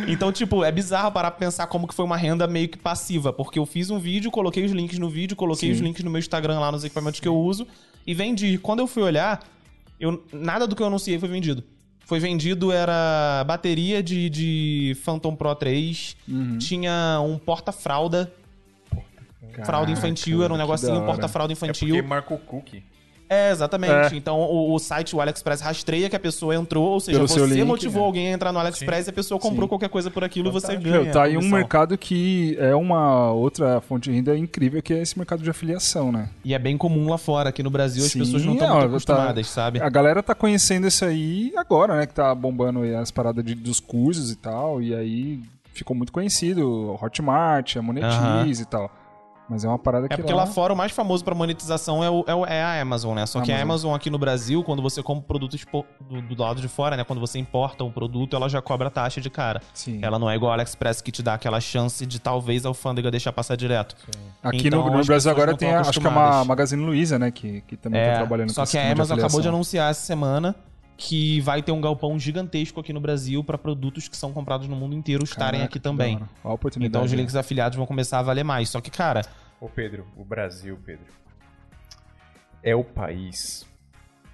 então, 0.06 0.30
tipo, 0.32 0.62
é 0.64 0.70
bizarro 0.70 1.10
parar 1.10 1.32
pra 1.32 1.40
pensar 1.40 1.66
como 1.66 1.88
que 1.88 1.94
foi 1.94 2.04
uma 2.04 2.16
renda 2.16 2.46
meio 2.46 2.68
que 2.68 2.78
passiva. 2.78 3.32
Porque 3.32 3.58
eu 3.58 3.66
fiz 3.66 3.90
um 3.90 3.98
vídeo, 3.98 4.30
coloquei 4.30 4.64
os 4.64 4.70
links 4.72 4.98
no 5.00 5.10
vídeo, 5.10 5.36
coloquei 5.36 5.68
Sim. 5.70 5.74
os 5.74 5.80
links 5.80 6.04
no 6.04 6.10
meu 6.10 6.20
Instagram 6.20 6.60
lá 6.60 6.70
nos 6.70 6.84
equipamentos 6.84 7.18
que 7.20 7.26
eu 7.28 7.36
uso 7.36 7.66
e 8.06 8.14
vendi. 8.14 8.58
Quando 8.58 8.80
eu 8.80 8.86
fui 8.86 9.02
olhar, 9.02 9.40
eu, 9.98 10.24
nada 10.32 10.66
do 10.66 10.74
que 10.76 10.82
eu 10.82 10.86
anunciei 10.86 11.18
foi 11.18 11.28
vendido. 11.28 11.62
Foi 12.00 12.18
vendido, 12.18 12.72
era 12.72 13.44
bateria 13.46 14.02
de, 14.02 14.28
de 14.28 14.96
Phantom 15.04 15.36
Pro 15.36 15.54
3, 15.54 16.16
Uhum. 16.28 16.58
tinha 16.58 17.20
um 17.24 17.38
porta-fralda, 17.38 18.32
fralda 19.64 19.90
infantil, 19.92 20.42
era 20.42 20.52
um 20.52 20.56
negocinho, 20.56 20.96
hora. 20.96 21.06
porta-fralda 21.06 21.52
É 21.52 21.54
infantil. 21.54 21.88
porque 21.88 22.02
marcou 22.02 22.38
cookie. 22.38 22.82
É, 23.32 23.52
exatamente. 23.52 24.12
É. 24.12 24.16
Então 24.16 24.40
o, 24.40 24.74
o 24.74 24.78
site, 24.80 25.14
o 25.14 25.20
AliExpress, 25.20 25.60
rastreia 25.60 26.10
que 26.10 26.16
a 26.16 26.20
pessoa 26.20 26.52
entrou, 26.52 26.88
ou 26.88 26.98
seja, 26.98 27.16
Pelo 27.18 27.28
você 27.28 27.46
link, 27.46 27.62
motivou 27.64 28.00
né? 28.02 28.06
alguém 28.08 28.28
a 28.28 28.32
entrar 28.32 28.52
no 28.52 28.58
AliExpress 28.58 29.06
e 29.06 29.10
a 29.10 29.12
pessoa 29.12 29.38
comprou 29.38 29.66
Sim. 29.66 29.68
qualquer 29.68 29.88
coisa 29.88 30.10
por 30.10 30.24
aquilo, 30.24 30.50
você 30.50 30.66
Fantástico. 30.66 30.90
ganha. 30.90 31.04
Meu, 31.04 31.12
tá 31.12 31.22
aí 31.22 31.36
um 31.36 31.48
mercado 31.48 31.96
que 31.96 32.56
é 32.58 32.74
uma 32.74 33.30
outra 33.30 33.80
fonte 33.80 34.10
de 34.10 34.16
renda 34.16 34.36
incrível, 34.36 34.82
que 34.82 34.92
é 34.92 35.00
esse 35.00 35.16
mercado 35.16 35.44
de 35.44 35.48
afiliação, 35.48 36.10
né? 36.10 36.28
E 36.44 36.52
é 36.54 36.58
bem 36.58 36.76
comum 36.76 37.08
lá 37.08 37.16
fora, 37.18 37.50
aqui 37.50 37.62
no 37.62 37.70
Brasil 37.70 38.04
as 38.04 38.10
Sim, 38.10 38.18
pessoas 38.18 38.44
não 38.44 38.54
estão 38.54 38.66
é, 38.66 38.70
muito 38.88 39.04
tá- 39.04 39.12
acostumadas, 39.14 39.46
sabe? 39.48 39.80
A 39.80 39.88
galera 39.88 40.22
tá 40.24 40.34
conhecendo 40.34 40.88
isso 40.88 41.04
aí 41.04 41.52
agora, 41.56 41.96
né? 41.96 42.06
Que 42.06 42.14
tá 42.14 42.34
bombando 42.34 42.82
aí 42.82 42.94
as 42.96 43.12
paradas 43.12 43.44
de- 43.44 43.54
dos 43.54 43.78
cursos 43.78 44.32
e 44.32 44.36
tal. 44.36 44.82
E 44.82 44.92
aí 44.92 45.40
ficou 45.72 45.94
muito 45.96 46.12
conhecido. 46.12 46.68
o 46.68 46.98
Hotmart, 47.00 47.76
a 47.76 47.82
Monetize 47.82 48.62
e 48.62 48.66
tal. 48.66 48.90
Mas 49.50 49.64
é 49.64 49.68
uma 49.68 49.78
parada 49.80 50.06
que 50.06 50.14
É 50.14 50.16
porque 50.16 50.32
lá 50.32 50.46
fora 50.46 50.72
o 50.72 50.76
mais 50.76 50.92
famoso 50.92 51.24
pra 51.24 51.34
monetização 51.34 52.04
é, 52.04 52.08
o- 52.08 52.24
é 52.24 52.34
o- 52.34 52.46
é 52.46 52.62
a 52.62 52.80
Amazon, 52.80 53.16
né? 53.16 53.26
Só 53.26 53.40
que 53.40 53.50
a 53.50 53.56
Amazon. 53.56 53.70
Amazon 53.70 53.94
aqui 53.96 54.08
no 54.08 54.16
Brasil, 54.18 54.62
quando 54.62 54.80
você 54.80 55.02
compra 55.02 55.26
produto 55.26 55.56
expo- 55.56 55.84
do, 56.08 56.22
do 56.22 56.40
lado 56.40 56.60
de 56.60 56.68
fora, 56.68 56.96
né? 56.96 57.02
Quando 57.02 57.18
você 57.18 57.36
importa 57.38 57.82
um 57.82 57.90
produto, 57.90 58.36
ela 58.36 58.48
já 58.48 58.62
cobra 58.62 58.88
taxa 58.88 59.20
de 59.20 59.28
cara. 59.28 59.60
Sim. 59.74 59.98
Ela 60.02 60.20
não 60.20 60.30
é 60.30 60.36
igual 60.36 60.52
a 60.52 60.54
AliExpress 60.54 61.00
que 61.00 61.10
te 61.10 61.20
dá 61.20 61.34
aquela 61.34 61.60
chance 61.60 62.06
de 62.06 62.20
talvez 62.20 62.64
a 62.64 62.68
alfândega 62.68 63.10
deixar 63.10 63.32
passar 63.32 63.56
direto. 63.56 63.96
Aqui 64.40 64.68
Então, 64.68 64.84
no, 64.84 64.90
no 64.92 64.98
as 65.00 65.06
Brasil 65.08 65.30
agora 65.32 65.56
tem, 65.56 65.74
a, 65.74 65.80
acho 65.80 66.00
que 66.00 66.06
é 66.06 66.10
uma. 66.10 66.44
Magazine 66.44 66.84
Luiza, 66.84 67.18
né? 67.18 67.32
Que, 67.32 67.60
que 67.62 67.76
também 67.76 68.00
É, 68.00 68.12
tá 68.12 68.16
trabalhando 68.18 68.50
só 68.50 68.64
com 68.64 68.70
que 68.70 68.76
a 68.78 68.80
esse 68.80 68.88
esquema 68.88 68.94
de 68.94 69.00
Amazon 69.00 69.18
acabou 69.18 69.40
de 69.40 69.48
anunciar 69.48 69.90
essa 69.90 70.06
semana 70.06 70.54
que 70.96 71.40
vai 71.40 71.62
ter 71.62 71.72
um 71.72 71.80
galpão 71.80 72.18
gigantesco 72.18 72.78
aqui 72.78 72.92
no 72.92 73.00
Brasil 73.00 73.42
para 73.42 73.56
produtos 73.56 74.06
que 74.06 74.14
são 74.14 74.32
comprados 74.32 74.68
no 74.68 74.76
mundo 74.76 74.94
inteiro 74.94 75.24
estarem 75.24 75.60
Caraca, 75.60 75.64
aqui 75.64 75.80
também. 75.80 76.20
Então 76.78 77.02
os 77.02 77.10
links 77.12 77.34
afiliados 77.34 77.74
vão 77.78 77.86
começar 77.86 78.18
a 78.18 78.22
valer 78.22 78.44
mais. 78.44 78.68
Só 78.68 78.82
que, 78.82 78.90
cara, 78.90 79.22
Ô 79.60 79.68
Pedro, 79.68 80.06
o 80.16 80.24
Brasil, 80.24 80.78
Pedro, 80.84 81.04
é 82.62 82.74
o 82.74 82.82
país 82.84 83.66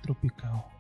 tropical. 0.03 0.71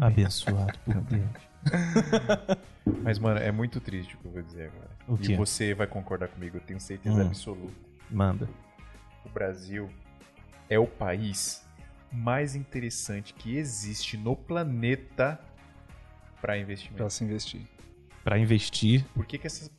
Abençoado 0.00 0.78
por 0.80 0.94
Deus. 1.02 1.26
Mas, 3.02 3.18
mano, 3.18 3.38
é 3.40 3.50
muito 3.52 3.80
triste 3.80 4.14
o 4.16 4.18
que 4.18 4.24
eu 4.26 4.32
vou 4.32 4.42
dizer 4.42 4.68
agora. 4.68 4.90
O 5.08 5.16
E 5.22 5.34
você 5.36 5.74
vai 5.74 5.86
concordar 5.86 6.28
comigo, 6.28 6.56
eu 6.56 6.60
tenho 6.60 6.80
certeza 6.80 7.22
Hum. 7.22 7.26
absoluta. 7.26 7.74
Manda. 8.10 8.48
O 9.24 9.28
Brasil 9.28 9.88
é 10.68 10.78
o 10.78 10.86
país 10.86 11.64
mais 12.12 12.54
interessante 12.54 13.32
que 13.34 13.56
existe 13.56 14.16
no 14.16 14.36
planeta 14.36 15.40
para 16.40 16.52
Pra 16.52 16.58
investimento. 16.58 17.10
se 17.10 17.24
investir. 17.24 17.62
Pra 18.22 18.38
investir. 18.38 19.04
Por 19.14 19.24
que, 19.24 19.38
que 19.38 19.46
essas 19.46 19.70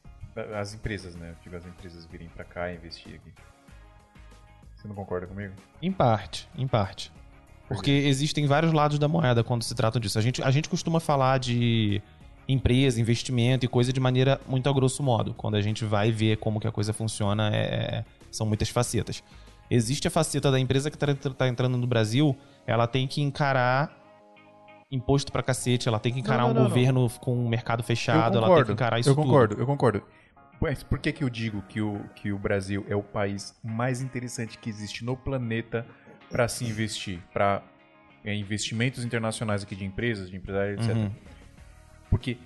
as 0.55 0.73
empresas, 0.73 1.15
né? 1.15 1.35
Tipo, 1.41 1.55
as 1.55 1.65
empresas 1.65 2.05
virem 2.05 2.29
pra 2.29 2.43
cá 2.43 2.71
e 2.71 2.75
investir 2.75 3.15
aqui? 3.15 3.33
Você 4.87 4.93
não 4.93 4.95
concorda 4.95 5.27
comigo? 5.27 5.53
Em 5.81 5.91
parte, 5.91 6.47
em 6.57 6.65
parte. 6.65 7.11
Porque 7.67 7.91
existem 7.91 8.45
vários 8.47 8.71
lados 8.71 8.97
da 8.97 9.07
moeda 9.09 9.43
quando 9.43 9.63
se 9.63 9.75
trata 9.75 9.99
disso. 9.99 10.17
A 10.17 10.21
gente, 10.21 10.41
a 10.41 10.49
gente 10.49 10.69
costuma 10.69 11.01
falar 11.01 11.37
de 11.37 12.01
empresa, 12.47 13.01
investimento 13.01 13.65
e 13.65 13.67
coisa 13.67 13.91
de 13.91 13.99
maneira 13.99 14.39
muito 14.47 14.69
a 14.69 14.73
grosso 14.73 15.03
modo. 15.03 15.33
Quando 15.33 15.55
a 15.55 15.61
gente 15.61 15.83
vai 15.83 16.09
ver 16.09 16.37
como 16.37 16.61
que 16.61 16.67
a 16.67 16.71
coisa 16.71 16.93
funciona, 16.93 17.51
é- 17.53 18.05
são 18.31 18.47
muitas 18.47 18.69
facetas. 18.69 19.21
Existe 19.69 20.07
a 20.07 20.11
faceta 20.11 20.49
da 20.49 20.57
empresa 20.57 20.89
que 20.89 20.95
está 20.95 21.45
entrando 21.49 21.77
no 21.77 21.85
Brasil, 21.85 22.37
ela 22.65 22.87
tem 22.87 23.05
que 23.05 23.21
encarar 23.21 23.91
imposto 24.89 25.29
pra 25.29 25.43
cacete, 25.43 25.89
ela 25.89 25.99
tem 25.99 26.13
que 26.13 26.19
encarar 26.21 26.43
Não, 26.43 26.53
não, 26.53 26.61
um 26.61 26.63
não, 26.63 26.69
governo 26.69 27.09
com 27.19 27.35
um 27.37 27.49
mercado 27.49 27.83
fechado, 27.83 28.37
ela 28.37 28.55
tem 28.55 28.63
que 28.63 28.71
encarar 28.71 28.99
isso 29.01 29.09
eu 29.09 29.15
tudo. 29.15 29.25
concordo, 29.25 29.59
eu 29.59 29.65
concordo. 29.65 30.01
Mas 30.59 30.83
por 30.83 30.99
que, 30.99 31.11
que 31.11 31.23
eu 31.23 31.29
digo 31.29 31.61
que 31.63 31.81
o, 31.81 31.99
que 32.15 32.31
o 32.31 32.37
Brasil 32.37 32.85
é 32.89 32.95
o 32.95 33.03
país 33.03 33.55
mais 33.63 34.01
interessante 34.01 34.57
que 34.57 34.69
existe 34.69 35.05
no 35.05 35.15
planeta 35.15 35.85
para 36.29 36.47
se 36.47 36.65
investir? 36.65 37.19
Para 37.31 37.63
investimentos 38.25 39.05
internacionais 39.05 39.63
aqui 39.63 39.75
de 39.75 39.85
empresas, 39.85 40.29
de 40.29 40.35
empresários, 40.35 40.85
etc. 40.85 40.95
Uhum. 40.95 41.11
Porque 42.09 42.37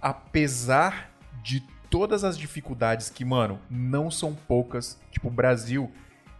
apesar 0.00 1.12
de 1.42 1.60
todas 1.90 2.24
as 2.24 2.36
dificuldades 2.36 3.10
que, 3.10 3.24
mano, 3.24 3.60
não 3.70 4.10
são 4.10 4.34
poucas, 4.34 5.00
tipo, 5.10 5.28
o 5.28 5.30
Brasil 5.30 5.90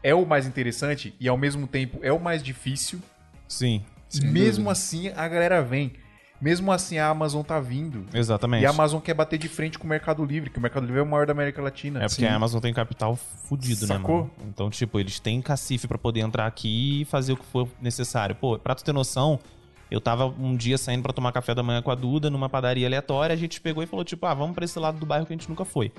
é 0.03 0.15
o 0.15 0.27
mais 0.27 0.47
interessante 0.47 1.15
e 1.19 1.29
ao 1.29 1.37
mesmo 1.37 1.67
tempo 1.67 1.99
é 2.03 2.13
o 2.13 2.21
mais 2.21 2.43
difícil, 2.43 3.01
Sim, 3.47 3.85
mesmo 4.23 4.65
dúvida. 4.65 4.73
assim 4.73 5.09
a 5.09 5.29
galera 5.29 5.63
vem. 5.63 5.93
Mesmo 6.41 6.71
assim 6.71 6.99
a 6.99 7.09
Amazon 7.09 7.43
tá 7.43 7.59
vindo. 7.59 8.07
exatamente. 8.15 8.63
E 8.63 8.67
a 8.67 8.71
Amazon 8.71 9.01
quer 9.01 9.13
bater 9.15 9.39
de 9.39 9.49
frente 9.49 9.77
com 9.79 9.85
o 9.87 9.89
Mercado 9.91 10.25
Livre, 10.25 10.51
que 10.51 10.59
o 10.59 10.63
Mercado 10.63 10.85
Livre 10.87 11.01
é 11.01 11.03
o 11.03 11.07
maior 11.07 11.27
da 11.27 11.33
América 11.33 11.61
Latina. 11.61 12.03
É 12.03 12.07
porque 12.09 12.25
a 12.25 12.35
Amazon 12.35 12.61
tem 12.61 12.73
capital 12.73 13.17
fudido, 13.17 13.87
Sacou? 13.87 14.23
né, 14.23 14.31
mano? 14.39 14.49
Então, 14.49 14.71
tipo, 14.71 15.01
eles 15.01 15.19
têm 15.19 15.43
cacife 15.43 15.89
pra 15.89 15.99
poder 15.99 16.21
entrar 16.21 16.47
aqui 16.47 17.01
e 17.03 17.05
fazer 17.07 17.33
o 17.33 17.37
que 17.37 17.45
for 17.47 17.69
necessário. 17.81 18.37
Pô, 18.37 18.57
pra 18.57 18.75
tu 18.77 18.85
ter 18.85 18.93
noção, 18.93 19.41
eu 19.91 20.01
tava 20.01 20.27
um 20.27 20.55
dia 20.57 20.79
saindo 20.79 21.03
pra 21.03 21.13
tomar 21.13 21.33
café 21.33 21.55
da 21.57 21.63
manhã 21.63 21.83
com 21.83 21.91
a 21.91 21.95
Duda 21.97 22.31
numa 22.31 22.49
padaria 22.49 22.87
aleatória, 22.87 23.33
a 23.35 23.37
gente 23.37 23.61
pegou 23.61 23.83
e 23.83 23.87
falou, 23.87 24.05
tipo, 24.05 24.25
ah, 24.25 24.35
vamos 24.35 24.55
pra 24.55 24.65
esse 24.65 24.79
lado 24.79 24.99
do 25.01 25.07
bairro 25.07 25.27
que 25.27 25.33
a 25.33 25.37
gente 25.37 25.49
nunca 25.49 25.65
foi. 25.65 25.91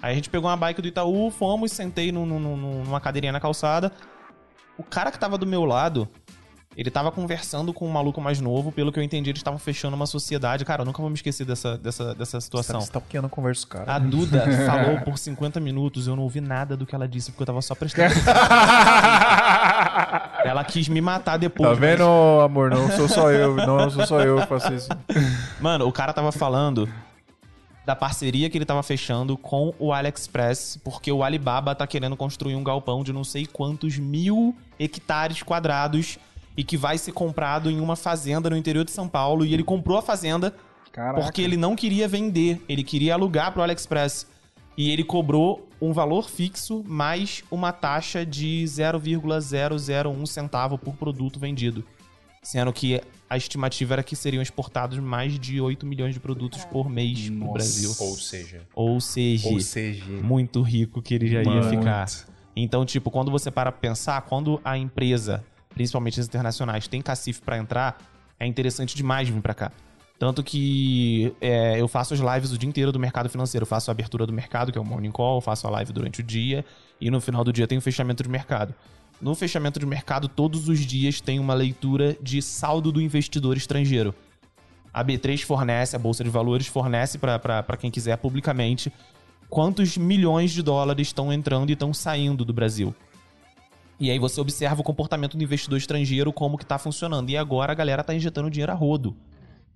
Aí 0.00 0.12
a 0.12 0.14
gente 0.14 0.30
pegou 0.30 0.48
uma 0.48 0.56
bike 0.56 0.80
do 0.80 0.88
Itaú, 0.88 1.30
fomos, 1.30 1.72
sentei 1.72 2.10
num- 2.10 2.24
num- 2.26 2.56
numa 2.84 3.00
cadeirinha 3.00 3.32
na 3.32 3.40
calçada. 3.40 3.92
O 4.78 4.82
cara 4.82 5.10
que 5.12 5.18
tava 5.18 5.36
do 5.38 5.46
meu 5.46 5.64
lado, 5.64 6.08
ele 6.76 6.90
tava 6.90 7.12
conversando 7.12 7.72
com 7.72 7.86
um 7.86 7.90
maluco 7.90 8.20
mais 8.20 8.40
novo, 8.40 8.72
pelo 8.72 8.90
que 8.92 8.98
eu 8.98 9.02
entendi, 9.02 9.30
eles 9.30 9.40
estavam 9.40 9.58
fechando 9.58 9.94
uma 9.94 10.06
sociedade. 10.06 10.64
Cara, 10.64 10.82
eu 10.82 10.86
nunca 10.86 11.00
vou 11.00 11.08
me 11.08 11.14
esquecer 11.14 11.44
dessa, 11.44 11.78
dessa, 11.78 12.14
dessa 12.14 12.40
situação. 12.40 12.80
Você 12.80 12.90
tá 12.90 13.00
não 13.22 13.28
converso, 13.28 13.66
cara. 13.66 13.94
A 13.94 13.98
Duda 13.98 14.44
falou 14.66 15.00
por 15.00 15.16
50 15.18 15.60
minutos, 15.60 16.06
eu 16.06 16.16
não 16.16 16.22
ouvi 16.24 16.40
nada 16.40 16.76
do 16.76 16.84
que 16.84 16.94
ela 16.94 17.06
disse, 17.06 17.30
porque 17.30 17.42
eu 17.42 17.46
tava 17.46 17.62
só 17.62 17.74
prestando 17.74 18.12
atenção. 18.12 18.34
Ela 20.44 20.64
quis 20.64 20.88
me 20.88 21.00
matar 21.00 21.36
depois. 21.36 21.68
Tá 21.70 21.74
vendo, 21.74 22.02
amor? 22.40 22.70
Não 22.70 22.90
sou 22.90 23.08
só 23.08 23.30
eu. 23.30 23.56
Não 23.56 23.90
sou 23.90 24.06
só 24.06 24.20
eu 24.20 24.40
que 24.40 24.46
faço 24.46 24.72
isso. 24.72 24.88
mas- 25.08 25.60
Mano, 25.60 25.86
o 25.86 25.92
cara 25.92 26.12
tava 26.12 26.32
falando 26.32 26.88
da 27.84 27.94
parceria 27.94 28.48
que 28.48 28.56
ele 28.56 28.64
tava 28.64 28.82
fechando 28.82 29.36
com 29.36 29.74
o 29.78 29.92
AliExpress, 29.92 30.80
porque 30.82 31.12
o 31.12 31.22
Alibaba 31.22 31.74
tá 31.74 31.86
querendo 31.86 32.16
construir 32.16 32.56
um 32.56 32.64
galpão 32.64 33.02
de 33.04 33.12
não 33.12 33.24
sei 33.24 33.46
quantos 33.46 33.98
mil 33.98 34.56
hectares 34.78 35.42
quadrados 35.42 36.18
e 36.56 36.62
que 36.64 36.76
vai 36.76 36.98
ser 36.98 37.12
comprado 37.12 37.70
em 37.70 37.80
uma 37.80 37.96
fazenda 37.96 38.48
no 38.50 38.56
interior 38.56 38.84
de 38.84 38.90
São 38.90 39.08
Paulo. 39.08 39.44
E 39.44 39.52
ele 39.52 39.64
comprou 39.64 39.98
a 39.98 40.02
fazenda 40.02 40.54
Caraca. 40.94 41.22
Porque 41.22 41.42
ele 41.42 41.56
não 41.56 41.74
queria 41.74 42.06
vender, 42.06 42.62
ele 42.68 42.84
queria 42.84 43.14
alugar 43.14 43.52
pro 43.52 43.60
AliExpress. 43.62 44.28
E 44.78 44.90
ele 44.90 45.02
cobrou 45.02 45.68
um 45.80 45.92
valor 45.92 46.30
fixo 46.30 46.84
mais 46.86 47.42
uma 47.50 47.72
taxa 47.72 48.24
de 48.24 48.64
0,001 48.64 50.24
centavo 50.24 50.78
por 50.78 50.94
produto 50.94 51.40
vendido. 51.40 51.84
Sendo 52.40 52.72
que 52.72 53.00
a 53.28 53.36
estimativa 53.36 53.94
era 53.94 54.02
que 54.04 54.14
seriam 54.14 54.40
exportados 54.40 54.98
mais 55.00 55.36
de 55.36 55.60
8 55.60 55.84
milhões 55.84 56.14
de 56.14 56.20
produtos 56.20 56.64
por 56.64 56.88
mês 56.88 57.28
no 57.28 57.40
Nossa. 57.40 57.52
Brasil. 57.54 57.94
Ou 57.98 58.16
seja. 58.16 58.60
Ou 58.72 59.00
seja, 59.00 59.48
Ou 59.48 59.60
seja. 59.60 60.04
muito 60.22 60.62
rico 60.62 61.02
que 61.02 61.14
ele 61.14 61.26
já 61.26 61.42
ia 61.42 61.50
Muito. 61.50 61.70
ficar. 61.70 62.06
Então, 62.54 62.86
tipo, 62.86 63.10
quando 63.10 63.32
você 63.32 63.50
para 63.50 63.72
pra 63.72 63.80
pensar, 63.80 64.22
quando 64.22 64.60
a 64.64 64.78
empresa, 64.78 65.42
principalmente 65.74 66.20
as 66.20 66.26
internacionais, 66.26 66.88
tem 66.88 67.02
cacife 67.02 67.42
pra 67.42 67.58
entrar, 67.58 67.98
é 68.38 68.46
interessante 68.46 68.96
demais 68.96 69.28
vir 69.28 69.40
pra 69.42 69.52
cá. 69.52 69.72
Tanto 70.18 70.42
que 70.42 71.34
é, 71.40 71.80
eu 71.80 71.88
faço 71.88 72.14
as 72.14 72.20
lives 72.20 72.52
o 72.52 72.58
dia 72.58 72.68
inteiro 72.68 72.92
do 72.92 72.98
mercado 72.98 73.28
financeiro. 73.28 73.66
Faço 73.66 73.90
a 73.90 73.92
abertura 73.92 74.24
do 74.24 74.32
mercado, 74.32 74.70
que 74.70 74.78
é 74.78 74.80
o 74.80 74.84
Morning 74.84 75.10
Call, 75.10 75.40
faço 75.40 75.66
a 75.66 75.70
live 75.70 75.92
durante 75.92 76.20
o 76.20 76.22
dia, 76.22 76.64
e 77.00 77.10
no 77.10 77.20
final 77.20 77.42
do 77.42 77.52
dia 77.52 77.66
tem 77.66 77.76
o 77.76 77.80
fechamento 77.80 78.22
de 78.22 78.28
mercado. 78.28 78.74
no 79.20 79.34
fechamento 79.34 79.80
de 79.80 79.86
mercado, 79.86 80.28
todos 80.28 80.68
os 80.68 80.80
dias 80.80 81.20
tem 81.20 81.38
uma 81.38 81.54
leitura 81.54 82.16
de 82.20 82.42
saldo 82.42 82.92
do 82.92 83.00
investidor 83.00 83.56
estrangeiro. 83.56 84.14
A 84.92 85.04
B3 85.04 85.44
fornece, 85.44 85.96
a 85.96 85.98
Bolsa 85.98 86.22
de 86.22 86.30
Valores 86.30 86.66
fornece 86.66 87.18
para 87.18 87.76
quem 87.78 87.90
quiser 87.90 88.16
publicamente 88.18 88.92
quantos 89.48 89.96
milhões 89.96 90.52
de 90.52 90.62
dólares 90.62 91.08
estão 91.08 91.32
entrando 91.32 91.70
e 91.70 91.72
estão 91.72 91.92
saindo 91.94 92.44
do 92.44 92.52
Brasil. 92.52 92.94
E 93.98 94.10
aí 94.10 94.18
você 94.18 94.40
observa 94.40 94.80
o 94.80 94.84
comportamento 94.84 95.36
do 95.36 95.42
investidor 95.44 95.78
estrangeiro, 95.78 96.32
como 96.32 96.58
que 96.58 96.66
tá 96.66 96.78
funcionando. 96.78 97.30
E 97.30 97.36
agora 97.36 97.72
a 97.72 97.74
galera 97.74 98.02
tá 98.02 98.14
injetando 98.14 98.50
dinheiro 98.50 98.72
a 98.72 98.74
rodo. 98.74 99.16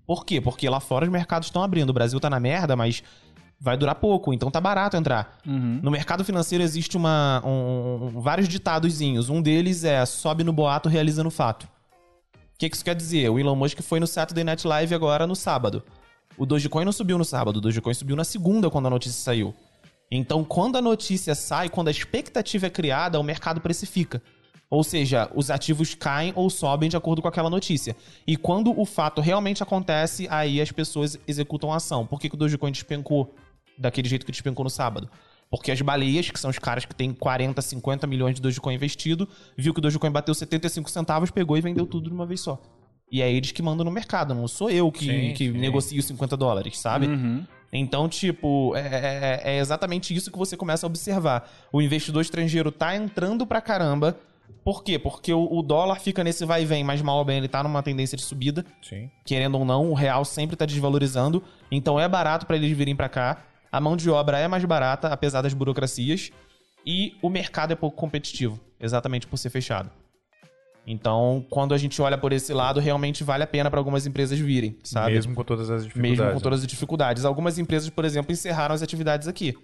Por 0.06 0.24
quê? 0.24 0.40
Porque 0.40 0.68
lá 0.68 0.80
fora 0.80 1.04
os 1.04 1.10
mercados 1.10 1.48
estão 1.48 1.62
abrindo. 1.62 1.90
O 1.90 1.92
Brasil 1.92 2.18
tá 2.18 2.28
na 2.30 2.40
merda, 2.40 2.74
mas 2.74 3.02
vai 3.60 3.76
durar 3.76 3.94
pouco, 3.96 4.32
então 4.32 4.50
tá 4.50 4.60
barato 4.60 4.96
entrar. 4.96 5.38
No 5.82 5.90
mercado 5.90 6.24
financeiro 6.24 6.62
existe 6.64 6.96
uma, 6.96 7.42
um- 7.44 8.04
um- 8.16 8.20
vários 8.20 8.48
ditadozinhos. 8.48 9.28
Um 9.28 9.42
deles 9.42 9.84
é 9.84 10.04
sobe 10.06 10.44
no 10.44 10.52
boato, 10.52 10.88
realiza 10.88 11.22
no 11.24 11.30
fato. 11.30 11.64
O 11.64 12.58
que, 12.58 12.68
que 12.70 12.74
isso 12.76 12.84
quer 12.84 12.94
dizer? 12.94 13.28
O 13.30 13.38
Elon 13.38 13.54
Musk 13.56 13.80
foi 13.82 14.00
no 14.00 14.06
Saturday 14.06 14.42
Night 14.44 14.66
Live 14.66 14.94
agora 14.94 15.26
no 15.26 15.36
sábado. 15.36 15.82
O 16.36 16.46
Dogecoin 16.46 16.84
não 16.84 16.92
subiu 16.92 17.18
no 17.18 17.24
sábado, 17.24 17.56
o 17.56 17.60
Dogecoin 17.60 17.94
subiu 17.94 18.14
na 18.16 18.24
segunda 18.24 18.70
quando 18.70 18.86
a 18.86 18.90
notícia 18.90 19.20
saiu. 19.20 19.54
Então, 20.10 20.42
quando 20.44 20.76
a 20.76 20.82
notícia 20.82 21.34
sai, 21.34 21.68
quando 21.68 21.88
a 21.88 21.90
expectativa 21.90 22.66
é 22.66 22.70
criada, 22.70 23.20
o 23.20 23.22
mercado 23.22 23.60
precifica. 23.60 24.22
Ou 24.70 24.84
seja, 24.84 25.30
os 25.34 25.50
ativos 25.50 25.94
caem 25.94 26.32
ou 26.36 26.50
sobem 26.50 26.90
de 26.90 26.96
acordo 26.96 27.22
com 27.22 27.28
aquela 27.28 27.48
notícia. 27.48 27.96
E 28.26 28.36
quando 28.36 28.78
o 28.78 28.84
fato 28.84 29.20
realmente 29.20 29.62
acontece, 29.62 30.26
aí 30.30 30.60
as 30.60 30.70
pessoas 30.70 31.18
executam 31.26 31.72
a 31.72 31.76
ação. 31.76 32.06
Por 32.06 32.20
que, 32.20 32.28
que 32.28 32.34
o 32.34 32.38
Dogecoin 32.38 32.70
despencou 32.70 33.34
daquele 33.78 34.08
jeito 34.08 34.26
que 34.26 34.32
despencou 34.32 34.64
no 34.64 34.70
sábado? 34.70 35.08
Porque 35.50 35.72
as 35.72 35.80
baleias, 35.80 36.30
que 36.30 36.38
são 36.38 36.50
os 36.50 36.58
caras 36.58 36.84
que 36.84 36.94
têm 36.94 37.14
40, 37.14 37.62
50 37.62 38.06
milhões 38.06 38.34
de 38.34 38.42
Dogecoin 38.42 38.74
investido, 38.74 39.26
viu 39.56 39.72
que 39.72 39.78
o 39.78 39.82
Dogecoin 39.82 40.10
bateu 40.10 40.34
75 40.34 40.90
centavos, 40.90 41.30
pegou 41.30 41.56
e 41.56 41.62
vendeu 41.62 41.86
tudo 41.86 42.10
de 42.10 42.14
uma 42.14 42.26
vez 42.26 42.42
só. 42.42 42.60
E 43.10 43.22
é 43.22 43.32
eles 43.32 43.52
que 43.52 43.62
mandam 43.62 43.86
no 43.86 43.90
mercado, 43.90 44.34
não 44.34 44.46
sou 44.46 44.70
eu 44.70 44.92
que, 44.92 45.06
Sim, 45.06 45.32
que 45.32 45.50
sim. 45.50 45.58
negocio 45.58 46.02
50 46.02 46.36
dólares, 46.36 46.78
sabe? 46.78 47.06
Então, 47.72 48.08
tipo, 48.08 48.74
é, 48.76 48.80
é- 48.80 49.40
é 49.54 49.58
exatamente 49.58 50.14
isso 50.14 50.30
que 50.30 50.38
você 50.38 50.56
começa 50.56 50.86
a 50.86 50.88
observar. 50.88 51.50
O 51.72 51.82
investidor 51.82 52.22
estrangeiro 52.22 52.72
tá 52.72 52.96
entrando 52.96 53.46
pra 53.46 53.60
caramba. 53.60 54.18
Por 54.64 54.82
quê? 54.82 54.98
Porque 54.98 55.32
o, 55.32 55.62
dólar 55.62 56.00
fica 56.00 56.24
nesse 56.24 56.44
vai 56.44 56.62
e 56.62 56.66
vem, 56.66 56.82
mas 56.82 57.00
mal 57.02 57.18
ou 57.18 57.24
bem 57.24 57.38
ele 57.38 57.48
tá 57.48 57.62
numa 57.62 57.82
tendência 57.82 58.16
de 58.16 58.22
subida. 58.22 58.64
Sim. 58.82 59.10
Querendo 59.24 59.58
ou 59.58 59.64
não, 59.64 59.90
o 59.90 59.94
real 59.94 60.24
sempre 60.24 60.56
tá 60.56 60.64
desvalorizando. 60.66 61.42
Então 61.70 62.00
é 62.00 62.08
barato 62.08 62.46
pra 62.46 62.56
eles 62.56 62.74
virem 62.76 62.96
pra 62.96 63.08
cá. 63.08 63.44
A 63.70 63.80
mão 63.80 63.96
de 63.96 64.08
obra 64.10 64.38
é 64.38 64.48
mais 64.48 64.64
barata, 64.64 65.08
apesar 65.08 65.42
das 65.42 65.52
burocracias. 65.52 66.30
E 66.86 67.16
o 67.20 67.28
mercado 67.28 67.72
é 67.72 67.76
pouco 67.76 67.96
competitivo, 67.96 68.58
exatamente 68.80 69.26
por 69.26 69.36
ser 69.36 69.50
fechado. 69.50 69.90
Então, 70.90 71.44
quando 71.50 71.74
a 71.74 71.78
gente 71.78 72.00
olha 72.00 72.16
por 72.16 72.32
esse 72.32 72.50
lado, 72.54 72.80
realmente 72.80 73.22
vale 73.22 73.44
a 73.44 73.46
pena 73.46 73.70
pra 73.70 73.78
algumas 73.78 74.06
empresas 74.06 74.38
virem, 74.38 74.74
sabe? 74.82 75.12
Mesmo 75.12 75.34
com 75.34 75.44
todas 75.44 75.68
as 75.68 75.84
dificuldades. 75.84 76.18
Mesmo 76.18 76.32
com 76.32 76.40
todas 76.40 76.60
as 76.60 76.66
dificuldades. 76.66 77.24
Algumas 77.26 77.58
empresas, 77.58 77.90
por 77.90 78.06
exemplo, 78.06 78.32
encerraram 78.32 78.74
as 78.74 78.80
atividades 78.80 79.28
aqui. 79.28 79.54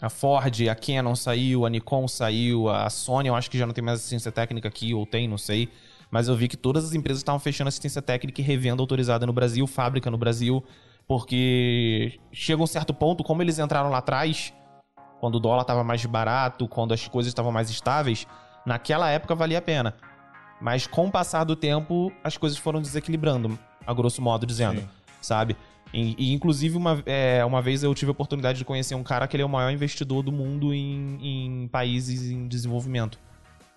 A 0.00 0.08
Ford, 0.08 0.54
a 0.70 0.74
Canon 0.76 1.16
saiu, 1.16 1.66
a 1.66 1.68
Nikon 1.68 2.06
saiu, 2.06 2.68
a 2.68 2.88
Sony 2.88 3.26
eu 3.26 3.34
acho 3.34 3.50
que 3.50 3.58
já 3.58 3.66
não 3.66 3.74
tem 3.74 3.82
mais 3.82 3.98
assistência 3.98 4.30
técnica 4.30 4.68
aqui, 4.68 4.94
ou 4.94 5.04
tem, 5.04 5.26
não 5.26 5.36
sei. 5.36 5.68
Mas 6.12 6.28
eu 6.28 6.36
vi 6.36 6.46
que 6.46 6.56
todas 6.56 6.84
as 6.84 6.94
empresas 6.94 7.18
estavam 7.18 7.40
fechando 7.40 7.66
assistência 7.66 8.00
técnica 8.00 8.40
e 8.40 8.44
revenda 8.44 8.80
autorizada 8.80 9.26
no 9.26 9.32
Brasil, 9.32 9.66
fábrica 9.66 10.08
no 10.12 10.16
Brasil, 10.16 10.62
porque 11.08 12.20
chega 12.30 12.62
um 12.62 12.68
certo 12.68 12.94
ponto, 12.94 13.24
como 13.24 13.42
eles 13.42 13.58
entraram 13.58 13.90
lá 13.90 13.98
atrás, 13.98 14.54
quando 15.18 15.34
o 15.34 15.40
dólar 15.40 15.62
estava 15.62 15.82
mais 15.82 16.06
barato, 16.06 16.68
quando 16.68 16.94
as 16.94 17.08
coisas 17.08 17.30
estavam 17.32 17.50
mais 17.50 17.68
estáveis, 17.68 18.28
naquela 18.68 19.08
época 19.08 19.34
valia 19.34 19.58
a 19.58 19.62
pena. 19.62 19.94
Mas 20.60 20.86
com 20.86 21.06
o 21.06 21.10
passar 21.10 21.44
do 21.44 21.56
tempo, 21.56 22.12
as 22.22 22.36
coisas 22.36 22.58
foram 22.58 22.80
desequilibrando, 22.80 23.58
a 23.86 23.94
grosso 23.94 24.20
modo 24.20 24.44
dizendo, 24.44 24.80
Sim. 24.80 24.88
sabe? 25.20 25.56
E, 25.92 26.14
e, 26.18 26.34
inclusive, 26.34 26.76
uma, 26.76 27.02
é, 27.06 27.42
uma 27.44 27.62
vez 27.62 27.82
eu 27.82 27.94
tive 27.94 28.10
a 28.10 28.12
oportunidade 28.12 28.58
de 28.58 28.64
conhecer 28.64 28.94
um 28.94 29.02
cara 29.02 29.26
que 29.26 29.34
ele 29.34 29.42
é 29.42 29.46
o 29.46 29.48
maior 29.48 29.70
investidor 29.70 30.22
do 30.22 30.30
mundo 30.30 30.74
em, 30.74 31.18
em 31.22 31.68
países 31.68 32.30
em 32.30 32.46
desenvolvimento. 32.46 33.18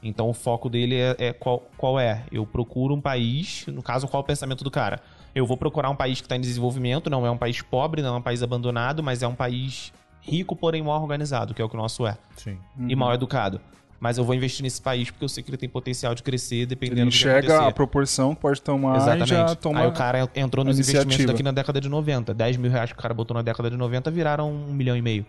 Então 0.03 0.27
o 0.27 0.33
foco 0.33 0.67
dele 0.67 0.95
é, 0.95 1.15
é 1.19 1.33
qual, 1.33 1.59
qual 1.77 1.99
é? 1.99 2.23
Eu 2.31 2.45
procuro 2.45 2.93
um 2.93 2.99
país, 2.99 3.65
no 3.67 3.83
caso, 3.83 4.07
qual 4.07 4.21
é 4.21 4.23
o 4.23 4.27
pensamento 4.27 4.63
do 4.63 4.71
cara? 4.71 4.99
Eu 5.33 5.45
vou 5.45 5.55
procurar 5.55 5.89
um 5.89 5.95
país 5.95 6.19
que 6.19 6.25
está 6.25 6.35
em 6.35 6.41
desenvolvimento, 6.41 7.09
não 7.09 7.25
é 7.25 7.31
um 7.31 7.37
país 7.37 7.61
pobre, 7.61 8.01
não 8.01 8.15
é 8.15 8.17
um 8.17 8.21
país 8.21 8.43
abandonado, 8.43 9.01
mas 9.01 9.23
é 9.23 9.27
um 9.27 9.35
país 9.35 9.93
rico, 10.19 10.55
porém 10.55 10.81
mal 10.81 11.01
organizado, 11.01 11.53
que 11.53 11.61
é 11.61 11.65
o 11.65 11.69
que 11.69 11.75
o 11.75 11.77
nosso 11.77 12.05
é 12.05 12.17
Sim. 12.35 12.57
e 12.89 12.95
mal 12.95 13.13
educado. 13.13 13.61
Mas 14.01 14.17
eu 14.17 14.25
vou 14.25 14.33
investir 14.35 14.63
nesse 14.63 14.81
país 14.81 15.11
porque 15.11 15.23
eu 15.23 15.29
sei 15.29 15.43
que 15.43 15.49
ele 15.51 15.57
tem 15.57 15.69
potencial 15.69 16.15
de 16.15 16.23
crescer 16.23 16.65
dependendo 16.65 17.01
Ele 17.01 17.09
do 17.09 17.11
que 17.11 17.17
enxerga 17.17 17.53
acontecer. 17.53 17.69
a 17.69 17.71
proporção 17.71 18.33
que 18.33 18.41
pode 18.41 18.59
tomar 18.61 18.95
Exatamente. 18.97 19.25
e 19.25 19.27
já 19.27 19.55
toma 19.55 19.79
Aí 19.81 19.87
o 19.87 19.91
cara 19.91 20.27
entrou 20.35 20.65
nos 20.65 20.75
iniciativa. 20.77 21.03
investimentos 21.03 21.31
daqui 21.33 21.43
na 21.43 21.51
década 21.51 21.79
de 21.79 21.87
90. 21.87 22.33
10 22.33 22.57
mil 22.57 22.71
reais 22.71 22.91
que 22.91 22.97
o 22.97 23.01
cara 23.01 23.13
botou 23.13 23.35
na 23.35 23.43
década 23.43 23.69
de 23.69 23.77
90 23.77 24.09
viraram 24.09 24.51
um 24.51 24.73
milhão 24.73 24.97
e 24.97 25.01
meio 25.03 25.23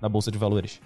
na 0.00 0.08
Bolsa 0.08 0.30
de 0.32 0.38
Valores. 0.38 0.80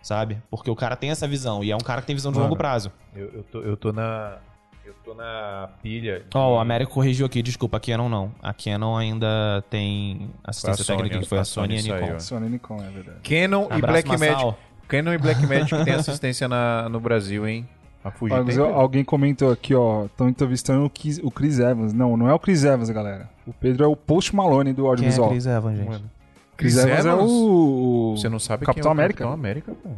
Sabe? 0.00 0.38
Porque 0.50 0.70
o 0.70 0.76
cara 0.76 0.94
tem 0.96 1.10
essa 1.10 1.26
visão. 1.26 1.62
E 1.62 1.70
é 1.72 1.76
um 1.76 1.80
cara 1.80 2.00
que 2.00 2.06
tem 2.06 2.14
visão 2.16 2.30
de 2.32 2.38
Mano. 2.38 2.48
longo 2.48 2.56
prazo. 2.58 2.90
Eu, 3.14 3.26
eu, 3.34 3.42
tô, 3.42 3.60
eu 3.60 3.76
tô 3.76 3.92
na. 3.92 4.36
Eu 4.84 4.94
tô 5.04 5.14
na 5.14 5.68
pilha. 5.80 6.20
de- 6.20 6.24
Ó, 6.34 6.56
o 6.56 6.58
Américo 6.58 6.92
corrigiu 6.92 7.24
aqui, 7.26 7.40
desculpa, 7.40 7.76
a 7.76 7.80
Canon 7.80 8.08
não. 8.08 8.32
A 8.42 8.52
Canon 8.52 8.96
ainda 8.96 9.62
tem 9.70 10.28
assistência 10.42 10.82
a 10.82 10.84
Sony, 10.84 10.96
técnica 10.98 11.18
que 11.20 11.28
foi 11.28 11.38
a 11.38 11.42
a 11.42 11.44
Sony 11.44 11.74
e 11.74 11.78
a 11.78 11.82
Sony 11.82 11.92
Nikon. 11.94 12.06
saiu. 12.06 12.20
Sony 12.20 12.48
Nikon, 12.48 12.76
é 12.82 12.90
verdade. 12.90 13.18
Canon 13.22 13.62
e 13.70 13.74
Abraço, 13.74 14.06
Blackmagic. 14.06 14.54
Canon 14.88 15.12
e 15.12 15.18
Blackmagic 15.18 15.70
tem 15.84 15.94
assistência 15.94 16.46
na, 16.48 16.88
no 16.88 17.00
Brasil, 17.00 17.46
hein? 17.46 17.68
A 18.04 18.10
Fuji 18.10 18.34
Ó, 18.34 18.42
mas 18.44 18.56
eu- 18.56 18.74
alguém 18.74 19.04
comentou 19.04 19.52
aqui, 19.52 19.74
ó, 19.74 20.06
estão 20.06 20.28
entrevistando 20.28 20.84
o 20.84 20.90
Chris, 20.90 21.20
o 21.22 21.30
Chris 21.30 21.58
Evans. 21.60 21.92
Não, 21.92 22.16
não 22.16 22.28
é 22.28 22.34
o 22.34 22.38
Chris 22.38 22.64
Evans, 22.64 22.90
galera. 22.90 23.28
O 23.46 23.52
Pedro 23.52 23.84
é 23.84 23.86
o 23.86 23.94
Post 23.94 24.34
Malone 24.34 24.72
do 24.72 24.82
Quem 24.82 24.86
é 24.86 24.88
audiovisual. 24.90 25.28
Chris 25.30 25.46
Evans, 25.46 25.76
gente? 25.78 25.88
Mano. 25.88 26.10
Chris 26.56 26.76
Evans, 26.76 27.06
é 27.06 27.14
o... 27.14 28.14
Você 28.16 28.28
não 28.28 28.38
sabe 28.38 28.66
Capitão 28.66 28.82
quem 28.82 28.88
é 28.88 28.88
o 28.88 28.92
América? 28.92 29.18
Capitão 29.24 29.32
América, 29.32 29.72
pô. 29.82 29.90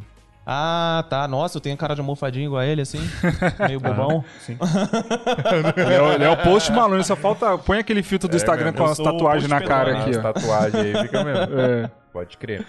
Ah, 0.47 1.03
tá. 1.09 1.26
Nossa, 1.26 1.57
eu 1.57 1.61
tenho 1.62 1.74
cara 1.78 1.95
de 1.95 2.01
almofadinho 2.03 2.47
igual 2.49 2.61
a 2.61 2.66
ele, 2.66 2.82
assim. 2.82 2.99
Meio 3.66 3.80
bobão. 3.80 4.22
Sim. 4.41 4.59
Ele 5.76 5.95
é, 5.95 6.03
o- 6.03 6.12
ele 6.12 6.24
é 6.24 6.28
o 6.30 6.37
Post 6.37 6.70
Malone, 6.72 7.03
só 7.03 7.16
falta... 7.16 7.57
Põe 7.57 7.78
aquele 7.78 8.03
filtro 8.03 8.28
do 8.28 8.37
Instagram 8.37 8.72
mesmo. 8.72 8.78
com 8.85 8.91
as 8.93 8.99
tatuagens 8.99 9.49
na 9.49 9.61
cara 9.62 10.01
aqui, 10.01 10.11
As 10.11 10.16
ó. 10.18 10.20
tatuagens 10.32 10.74
aí 10.85 11.03
fica 11.03 11.24
mesmo. 11.24 11.59
É. 11.59 11.91
Pode 12.12 12.37
crer. 12.37 12.66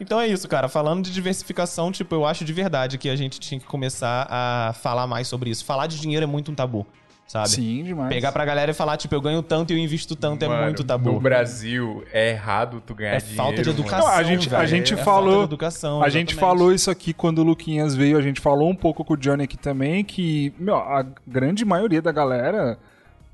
Então 0.00 0.20
é 0.20 0.26
isso, 0.26 0.46
cara. 0.48 0.68
Falando 0.68 1.04
de 1.04 1.12
diversificação, 1.12 1.90
tipo, 1.90 2.14
eu 2.14 2.26
acho 2.26 2.44
de 2.44 2.52
verdade 2.52 2.98
que 2.98 3.08
a 3.08 3.16
gente 3.16 3.40
tinha 3.40 3.58
que 3.58 3.66
começar 3.66 4.26
a 4.30 4.72
falar 4.74 5.06
mais 5.06 5.26
sobre 5.28 5.50
isso. 5.50 5.64
Falar 5.64 5.86
de 5.86 5.98
dinheiro 5.98 6.24
é 6.24 6.26
muito 6.26 6.52
um 6.52 6.54
tabu, 6.54 6.86
sabe? 7.26 7.48
Sim, 7.48 7.82
demais. 7.82 8.08
Pegar 8.10 8.30
pra 8.30 8.44
galera 8.44 8.70
e 8.70 8.74
falar, 8.74 8.98
tipo, 8.98 9.14
eu 9.14 9.20
ganho 9.22 9.42
tanto 9.42 9.72
e 9.72 9.76
eu 9.76 9.78
invisto 9.82 10.14
tanto 10.14 10.44
é 10.44 10.48
Mano, 10.48 10.64
muito 10.64 10.84
tabu. 10.84 11.12
No 11.12 11.20
Brasil, 11.20 12.04
é 12.12 12.30
errado 12.30 12.82
tu 12.86 12.94
ganhar 12.94 13.14
É 13.14 13.18
dinheiro. 13.18 13.36
falta 13.36 13.62
de 13.62 13.70
educação. 13.70 13.98
Não, 14.00 14.14
a 14.14 14.22
gente- 14.22 14.54
a 14.54 14.66
gente 14.66 14.92
É 14.94 14.96
falou- 14.98 15.30
falta 15.32 15.38
de 15.38 15.44
educação, 15.54 16.02
A 16.02 16.08
gente 16.10 16.34
falou 16.34 16.72
isso 16.74 16.90
aqui 16.90 17.14
quando 17.14 17.38
o 17.38 17.42
Luquinhas 17.42 17.94
veio, 17.94 18.18
a 18.18 18.22
gente 18.22 18.38
falou 18.40 18.68
um 18.70 18.76
pouco 18.76 19.02
com 19.02 19.14
o 19.14 19.16
Johnny 19.16 19.44
aqui 19.44 19.56
também, 19.56 20.04
que 20.04 20.52
meu, 20.58 20.76
a 20.76 21.06
grande 21.26 21.64
maioria 21.64 22.02
da 22.02 22.12
galera 22.12 22.78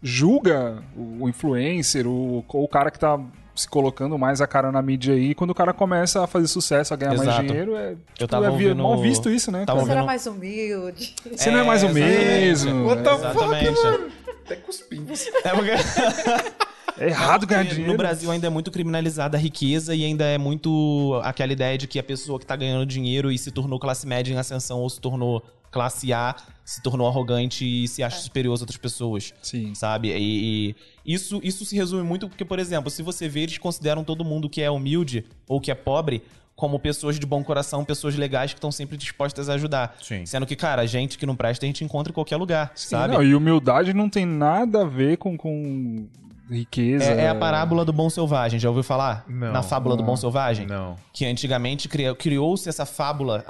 julga 0.03 0.83
o, 0.97 1.25
o 1.25 1.29
influencer, 1.29 2.07
o, 2.07 2.45
o 2.49 2.69
cara 2.69 2.91
que 2.91 2.99
tá 2.99 3.19
se 3.55 3.69
colocando 3.69 4.19
mais 4.19 4.41
a 4.41 4.47
cara 4.47 4.73
na 4.73 4.81
mídia 4.81 5.15
aí, 5.15 5.35
quando 5.35 5.51
o 5.51 5.55
cara 5.55 5.73
começa 5.73 6.23
a 6.25 6.27
fazer 6.27 6.47
sucesso, 6.49 6.93
a 6.95 6.97
ganhar 6.97 7.11
mais 7.17 7.23
Exato. 7.29 7.43
dinheiro, 7.47 7.77
é, 7.77 7.95
tipo, 8.15 8.27
tava 8.29 8.47
é 8.47 8.51
vi- 8.51 8.65
ouvindo- 8.69 8.83
mal 8.83 8.99
visto 9.01 9.29
isso, 9.31 9.51
né? 9.53 9.65
tava 9.67 9.81
cara? 9.81 9.87
Você 9.87 9.91
era 9.93 10.01
ouvindo- 10.01 10.07
mais 10.07 10.27
humilde. 10.27 11.15
Você 11.37 11.51
não 11.51 11.59
é 11.61 11.63
mais 11.65 11.83
o 11.83 11.87
exatamente. 11.87 12.25
mesmo. 12.25 12.87
What 12.87 13.03
the 13.03 13.11
Exatamente. 13.15 14.13
Até 14.45 14.57
cuspindo. 14.57 15.13
É 15.45 15.51
porque... 15.51 15.71
É 16.99 17.07
errado 17.09 17.47
ganhar 17.47 17.65
dinheiro. 17.65 17.91
No 17.93 17.97
Brasil 17.97 18.31
ainda 18.31 18.47
é 18.47 18.51
muito 18.51 18.71
criminalizada 18.71 19.37
a 19.37 19.41
riqueza 19.41 19.95
e 19.95 20.05
ainda 20.05 20.25
é 20.25 20.37
muito 20.39 21.19
aquela 21.25 21.53
ideia 21.53 21.79
de 21.79 21.87
que 21.87 21.99
a 21.99 22.03
pessoa 22.03 22.39
que 22.39 22.47
tá 22.47 22.55
ganhando 22.57 22.85
dinheiro 22.87 23.31
e 23.33 23.39
se 23.39 23.51
tornou 23.51 23.79
classe 23.79 24.07
média 24.07 24.33
em 24.33 24.37
ascensão 24.39 24.79
ou 24.81 24.91
se 24.91 25.01
tornou 25.01 25.43
classe 25.73 26.13
A, 26.13 26.37
se 26.65 26.81
tornou 26.81 27.09
arrogante 27.09 27.65
e 27.65 27.89
se 27.89 28.03
acha 28.03 28.19
superior 28.19 28.55
às 28.55 28.61
outras 28.61 28.77
pessoas. 28.77 29.35
Sim. 29.43 29.75
Sabe? 29.75 30.13
E, 30.17 30.77
e 31.05 31.15
isso, 31.15 31.41
isso 31.43 31.65
se 31.65 31.75
resume 31.75 32.05
muito 32.05 32.29
porque, 32.29 32.45
por 32.45 32.61
exemplo, 32.61 32.91
se 32.91 33.03
você 33.03 33.29
vê, 33.29 33.41
eles 33.41 33.59
consideram 33.59 34.05
todo 34.05 34.25
mundo 34.25 34.49
que 34.49 34.63
é 34.63 34.71
humilde 34.71 35.25
ou 35.49 35.61
que 35.61 35.71
é 35.71 35.75
pobre 35.75 36.23
como 36.55 36.79
pessoas 36.79 37.19
de 37.19 37.27
bom 37.27 37.43
coração, 37.43 37.85
pessoas 37.85 38.15
legais 38.15 38.53
que 38.53 38.59
estão 38.59 38.71
sempre 38.71 38.97
dispostas 38.97 39.49
a 39.49 39.55
ajudar. 39.55 39.97
Sim. 40.01 40.25
Sendo 40.27 40.47
que, 40.47 40.55
cara, 40.55 40.87
gente 40.87 41.19
que 41.19 41.27
não 41.27 41.35
presta, 41.35 41.65
a 41.65 41.69
gente 41.69 41.83
encontra 41.83 42.13
em 42.13 42.15
qualquer 42.15 42.37
lugar, 42.37 42.71
sabe? 42.77 43.15
Não, 43.15 43.23
e 43.23 43.35
humildade 43.35 43.93
não 43.93 44.09
tem 44.09 44.25
nada 44.25 44.83
a 44.83 44.85
ver 44.85 45.17
com, 45.17 45.37
com 45.37 46.07
riqueza. 46.53 47.05
É, 47.05 47.25
é 47.25 47.29
a 47.29 47.35
parábola 47.35 47.85
do 47.85 47.93
bom 47.93 48.09
selvagem, 48.09 48.59
já 48.59 48.69
ouviu 48.69 48.83
falar? 48.83 49.25
Não. 49.29 49.53
Na 49.53 49.63
fábula 49.63 49.97
do 49.97 50.03
bom 50.03 50.17
selvagem? 50.17 50.67
Não. 50.67 50.97
Que 51.13 51.25
antigamente 51.25 51.89
criou-se 51.89 52.69
essa 52.69 52.87
fábula 52.87 53.45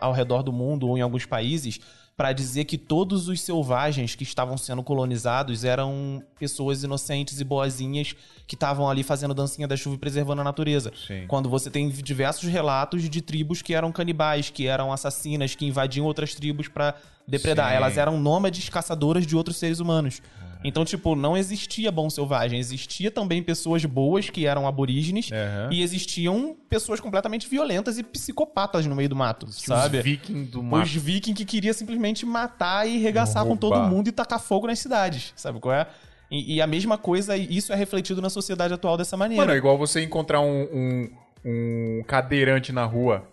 ao 0.00 0.12
redor 0.12 0.42
do 0.42 0.52
mundo 0.52 0.88
ou 0.88 0.98
em 0.98 1.00
alguns 1.00 1.24
países 1.24 1.80
pra 2.18 2.32
dizer 2.32 2.64
que 2.64 2.76
todos 2.76 3.28
os 3.28 3.40
selvagens 3.40 4.16
que 4.16 4.24
estavam 4.24 4.58
sendo 4.58 4.82
colonizados 4.82 5.62
eram 5.62 6.20
pessoas 6.36 6.82
inocentes 6.82 7.40
e 7.40 7.44
boazinhas 7.44 8.16
que 8.44 8.56
estavam 8.56 8.90
ali 8.90 9.04
fazendo 9.04 9.32
dancinha 9.32 9.68
da 9.68 9.76
chuva 9.76 9.94
e 9.94 9.98
preservando 9.98 10.40
a 10.40 10.44
natureza. 10.44 10.92
Sim. 11.06 11.26
Quando 11.28 11.48
você 11.48 11.70
tem 11.70 11.88
diversos 11.88 12.50
relatos 12.50 13.08
de 13.08 13.22
tribos 13.22 13.62
que 13.62 13.72
eram 13.72 13.92
canibais, 13.92 14.50
que 14.50 14.66
eram 14.66 14.92
assassinas, 14.92 15.54
que 15.54 15.64
invadiam 15.64 16.04
outras 16.06 16.34
tribos 16.34 16.66
pra 16.66 16.96
depredar. 17.24 17.70
Sim. 17.70 17.76
Elas 17.76 17.96
eram 17.96 18.18
nômades 18.18 18.68
caçadoras 18.68 19.24
de 19.24 19.36
outros 19.36 19.56
seres 19.56 19.78
humanos. 19.78 20.20
Então, 20.64 20.84
tipo, 20.84 21.14
não 21.14 21.36
existia 21.36 21.90
bom 21.90 22.10
selvagem. 22.10 22.58
Existia 22.58 23.10
também 23.10 23.42
pessoas 23.42 23.84
boas 23.84 24.28
que 24.28 24.46
eram 24.46 24.66
aborígenes 24.66 25.30
Aham. 25.32 25.70
e 25.72 25.82
existiam 25.82 26.56
pessoas 26.68 27.00
completamente 27.00 27.48
violentas 27.48 27.98
e 27.98 28.02
psicopatas 28.02 28.86
no 28.86 28.96
meio 28.96 29.08
do 29.08 29.16
mato, 29.16 29.50
sabe? 29.52 29.98
Os 29.98 30.04
vikings 30.04 30.50
do 30.50 30.58
Os 30.60 30.64
mato. 30.64 30.86
vikings 31.00 31.34
que 31.34 31.44
queria 31.44 31.72
simplesmente 31.72 32.26
matar 32.26 32.88
e 32.88 32.98
regaçar 32.98 33.44
com 33.44 33.56
todo 33.56 33.80
mundo 33.82 34.08
e 34.08 34.12
tacar 34.12 34.40
fogo 34.40 34.66
nas 34.66 34.78
cidades, 34.78 35.32
sabe 35.36 35.60
qual 35.60 35.74
é? 35.74 35.86
E, 36.30 36.56
e 36.56 36.60
a 36.60 36.66
mesma 36.66 36.98
coisa, 36.98 37.36
isso 37.36 37.72
é 37.72 37.76
refletido 37.76 38.20
na 38.20 38.28
sociedade 38.28 38.74
atual 38.74 38.96
dessa 38.96 39.16
maneira. 39.16 39.42
Mano, 39.42 39.54
é 39.54 39.56
igual 39.56 39.78
você 39.78 40.02
encontrar 40.02 40.40
um, 40.40 40.62
um, 40.62 41.10
um 41.44 42.02
cadeirante 42.06 42.72
na 42.72 42.84
rua. 42.84 43.26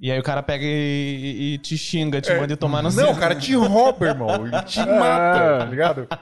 E 0.00 0.10
aí 0.10 0.18
o 0.18 0.22
cara 0.22 0.42
pega 0.42 0.64
e, 0.64 1.54
e 1.54 1.58
te 1.58 1.76
xinga, 1.76 2.20
te 2.22 2.34
manda 2.34 2.52
ir 2.54 2.56
tomar 2.56 2.82
no 2.82 2.88
É. 2.88 2.92
Não, 2.92 3.04
seu- 3.04 3.10
o 3.12 3.16
cara 3.16 3.34
te 3.34 3.54
rouba, 3.54 4.06
irmão. 4.06 4.46
Ele 4.46 4.62
te 4.62 4.78
mata, 4.86 5.58
tá 5.58 5.66
ligado? 5.68 6.06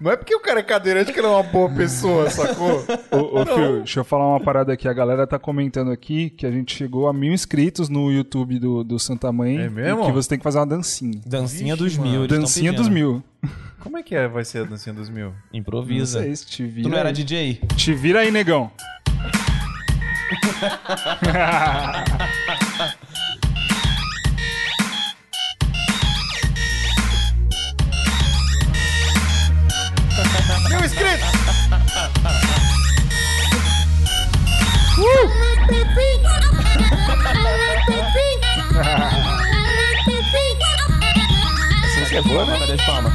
Não 0.00 0.12
é 0.12 0.16
porque 0.16 0.32
o 0.32 0.38
cara 0.38 0.60
é 0.60 0.62
cadeirante 0.62 1.12
que 1.12 1.18
ele 1.18 1.26
é 1.26 1.30
uma 1.30 1.42
boa 1.42 1.68
pessoa, 1.70 2.30
sacou? 2.30 2.84
Ô, 3.10 3.40
ô 3.40 3.44
Phil, 3.44 3.76
deixa 3.78 3.98
eu 3.98 4.04
falar 4.04 4.28
uma 4.28 4.38
parada 4.38 4.72
aqui. 4.72 4.86
A 4.86 4.92
galera 4.92 5.26
tá 5.26 5.40
comentando 5.40 5.90
aqui 5.90 6.30
que 6.30 6.46
a 6.46 6.52
gente 6.52 6.72
chegou 6.72 7.08
a 7.08 7.12
mil 7.12 7.32
inscritos 7.32 7.88
no 7.88 8.08
YouTube 8.10 8.60
do, 8.60 8.84
do 8.84 8.96
Santa 8.96 9.32
Mãe. 9.32 9.58
É 9.58 9.68
mesmo? 9.68 10.04
E 10.04 10.06
que 10.06 10.12
você 10.12 10.28
tem 10.28 10.38
que 10.38 10.44
fazer 10.44 10.58
uma 10.60 10.66
dancinha. 10.68 11.20
Dancinha 11.26 11.74
Vixe, 11.74 11.84
dos 11.84 11.98
mano. 11.98 12.10
mil. 12.12 12.28
Dancinha 12.28 12.72
dos 12.72 12.88
mil. 12.88 13.24
Como 13.80 13.96
é 13.98 14.02
que 14.04 14.14
é, 14.14 14.28
vai 14.28 14.44
ser 14.44 14.60
a 14.60 14.64
dancinha 14.66 14.94
dos 14.94 15.10
mil? 15.10 15.30
Não 15.30 15.34
Improvisa. 15.52 16.22
sei 16.22 16.34
se 16.36 16.46
te 16.46 16.64
vira. 16.64 16.88
Tu 16.88 16.92
não 16.92 16.98
era 16.98 17.08
aí. 17.08 17.14
DJ? 17.14 17.60
Te 17.76 17.92
vira 17.92 18.20
aí, 18.20 18.30
negão. 18.30 18.70
Inscritos! 30.88 31.28
Essa 41.84 42.00
música 42.00 42.18
é 42.18 42.22
boa, 42.22 42.46
né? 42.46 42.58
Cadê 42.58 42.72
as 42.72 42.80
palmas? 42.86 43.12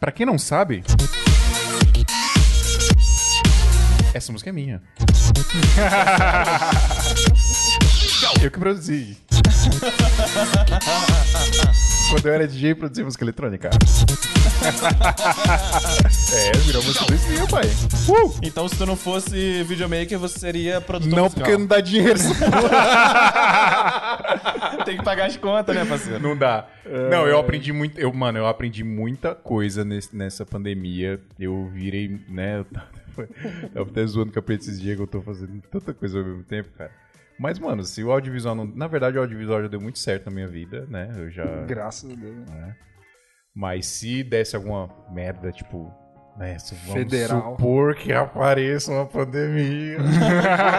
Pra 0.00 0.10
quem 0.10 0.26
não 0.26 0.38
sabe, 0.38 0.82
essa 4.14 4.32
música 4.32 4.50
é 4.50 4.52
minha. 4.52 4.80
Eu 8.42 8.50
que 8.50 8.58
produzi. 8.58 9.16
Quando 12.10 12.26
eu 12.26 12.34
era 12.34 12.46
DJ, 12.46 12.72
eu 12.72 12.76
produzia 12.76 13.04
música 13.04 13.24
eletrônica. 13.24 13.70
é, 16.34 16.52
virou 16.58 16.82
música 16.82 17.04
dos 17.06 17.24
mil, 17.26 17.46
pai. 17.48 17.64
Uh! 18.08 18.34
Então, 18.42 18.68
se 18.68 18.76
tu 18.76 18.84
não 18.86 18.96
fosse 18.96 19.62
videomaker, 19.64 20.18
você 20.18 20.38
seria 20.38 20.80
produtor 20.80 21.16
Não, 21.16 21.24
musical. 21.24 21.44
porque 21.44 21.58
não 21.58 21.66
dá 21.66 21.80
dinheiro. 21.80 22.18
Tem 24.84 24.98
que 24.98 25.04
pagar 25.04 25.26
as 25.26 25.36
contas, 25.36 25.74
né, 25.74 25.84
parceiro? 25.86 26.20
Não 26.20 26.36
dá. 26.36 26.66
Não, 27.10 27.26
eu 27.26 27.38
aprendi 27.38 27.72
muito. 27.72 27.98
Eu, 27.98 28.12
mano, 28.12 28.38
eu 28.38 28.46
aprendi 28.46 28.84
muita 28.84 29.34
coisa 29.34 29.84
nesse- 29.84 30.14
nessa 30.14 30.44
pandemia. 30.44 31.18
Eu 31.38 31.70
virei, 31.72 32.20
né? 32.28 32.58
Eu, 32.58 32.66
eu 33.74 33.82
até 33.82 34.06
zoando 34.06 34.32
com 34.32 34.38
a 34.38 34.42
Pedro 34.42 34.62
esses 34.62 34.80
dias 34.80 34.96
que 34.96 35.02
eu 35.02 35.06
tô 35.06 35.20
fazendo 35.22 35.60
tanta 35.70 35.92
coisa 35.94 36.18
ao 36.18 36.24
mesmo 36.24 36.42
tempo, 36.44 36.70
cara. 36.76 36.90
Mas, 37.38 37.58
mano, 37.58 37.82
se 37.82 38.02
o 38.04 38.12
audiovisual 38.12 38.54
não. 38.54 38.64
Na 38.64 38.86
verdade, 38.86 39.18
o 39.18 39.20
audiovisual 39.20 39.60
já 39.62 39.68
deu 39.68 39.80
muito 39.80 39.98
certo 39.98 40.26
na 40.26 40.32
minha 40.32 40.46
vida, 40.48 40.86
né? 40.88 41.12
Eu 41.16 41.30
já. 41.30 41.44
Graças 41.66 42.08
a 42.10 42.14
Deus. 42.14 42.36
Mas 43.54 43.86
se 43.86 44.22
desse 44.22 44.54
alguma 44.56 44.88
merda, 45.12 45.50
tipo. 45.52 45.92
Né, 46.36 46.58
se 46.58 46.74
vamos 46.74 46.94
Federal. 46.94 47.52
supor 47.56 47.94
que 47.94 48.12
apareça 48.12 48.90
uma 48.90 49.06
pandemia. 49.06 49.98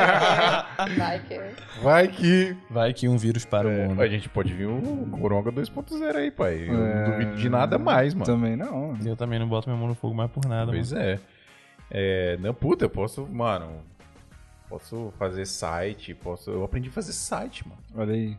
Vai 0.98 1.20
que. 1.20 1.42
Vai 1.82 2.08
que. 2.10 2.58
Vai 2.70 2.94
que 2.94 3.08
um 3.08 3.18
vírus 3.18 3.46
para 3.46 3.68
o 3.68 3.72
mundo. 3.72 4.02
A 4.02 4.08
gente 4.08 4.28
pode 4.28 4.54
vir 4.54 4.66
o 4.68 5.08
Coronga 5.12 5.52
2.0 5.52 6.16
aí, 6.16 6.30
pai. 6.32 6.68
Eu 6.70 6.74
É. 6.86 6.96
não 6.96 7.12
duvido 7.12 7.36
de 7.38 7.50
nada 7.50 7.78
mais, 7.78 8.14
mano. 8.14 8.26
Também 8.26 8.56
não. 8.56 8.98
Eu 9.06 9.16
também 9.16 9.40
não 9.40 9.48
boto 9.48 9.70
minha 9.70 9.80
mão 9.80 9.88
no 9.88 9.96
fogo 9.96 10.14
mais 10.14 10.30
por 10.30 10.46
nada, 10.46 10.72
Pois 10.72 10.92
mano. 10.92 11.06
é. 11.06 11.20
É. 11.90 12.38
Não, 12.38 12.54
puta, 12.54 12.86
eu 12.86 12.90
posso, 12.90 13.28
mano. 13.28 13.84
Posso 14.70 15.14
fazer 15.18 15.46
site, 15.46 16.14
posso. 16.14 16.50
Eu 16.50 16.64
aprendi 16.64 16.90
a 16.90 16.92
fazer 16.92 17.14
site, 17.14 17.68
mano. 17.68 17.82
Olha 17.96 18.14
aí. 18.14 18.38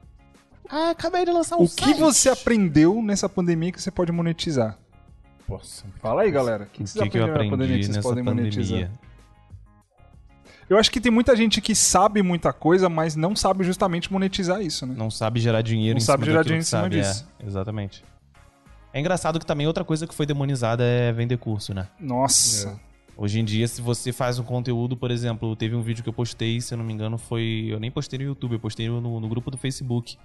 Ah, 0.68 0.90
acabei 0.90 1.24
de 1.24 1.30
lançar 1.30 1.56
um 1.56 1.62
O 1.62 1.68
que 1.68 1.94
você 1.94 2.28
aprendeu 2.28 3.00
nessa 3.00 3.28
pandemia 3.28 3.70
que 3.70 3.80
você 3.80 3.90
pode 3.90 4.10
monetizar? 4.10 4.76
Posso. 5.46 5.84
Fala 6.00 6.22
aí, 6.22 6.30
galera. 6.30 6.64
O 6.64 6.66
que, 6.66 6.82
O 6.82 6.86
vocês 6.86 7.04
que, 7.04 7.10
que 7.10 7.18
eu 7.18 7.24
aprenderam 7.24 7.44
na 7.44 7.50
pandemia 7.50 7.76
aprendi 7.76 7.78
que 7.78 7.84
vocês 7.84 7.96
nessa 7.96 8.08
podem 8.08 8.24
monetizar? 8.24 8.80
pandemia? 8.80 9.06
Eu 10.68 10.76
acho 10.78 10.90
que 10.90 11.00
tem 11.00 11.12
muita 11.12 11.36
gente 11.36 11.60
que 11.60 11.76
sabe 11.76 12.22
muita 12.22 12.52
coisa, 12.52 12.88
mas 12.88 13.14
não 13.14 13.36
sabe 13.36 13.62
justamente 13.62 14.12
monetizar 14.12 14.60
isso, 14.60 14.84
né? 14.84 14.94
Não 14.96 15.10
sabe 15.10 15.38
gerar 15.38 15.62
dinheiro 15.62 15.94
Não 15.94 16.02
em 16.02 16.04
sabe 16.04 16.24
cima 16.24 16.32
gerar 16.32 16.42
dinheiro 16.42 16.62
que 16.64 16.66
em 16.66 16.68
cima 16.68 16.82
sabe, 16.82 17.00
disso. 17.00 17.28
É, 17.38 17.46
exatamente. 17.46 18.04
É 18.92 18.98
engraçado 18.98 19.38
que 19.38 19.46
também 19.46 19.66
outra 19.68 19.84
coisa 19.84 20.06
que 20.06 20.14
foi 20.14 20.26
demonizada 20.26 20.82
é 20.82 21.12
vender 21.12 21.36
curso, 21.36 21.72
né? 21.72 21.86
Nossa. 22.00 22.80
Hoje 23.18 23.40
em 23.40 23.44
dia, 23.44 23.66
se 23.66 23.80
você 23.80 24.12
faz 24.12 24.38
um 24.38 24.44
conteúdo, 24.44 24.94
por 24.94 25.10
exemplo, 25.10 25.56
teve 25.56 25.74
um 25.74 25.80
vídeo 25.80 26.02
que 26.02 26.08
eu 26.08 26.12
postei, 26.12 26.60
se 26.60 26.74
eu 26.74 26.78
não 26.78 26.84
me 26.84 26.92
engano, 26.92 27.16
foi. 27.16 27.66
Eu 27.70 27.80
nem 27.80 27.90
postei 27.90 28.18
no 28.18 28.24
YouTube, 28.26 28.52
eu 28.52 28.60
postei 28.60 28.88
no, 28.90 29.20
no 29.20 29.28
grupo 29.28 29.50
do 29.50 29.56
Facebook. 29.56 30.18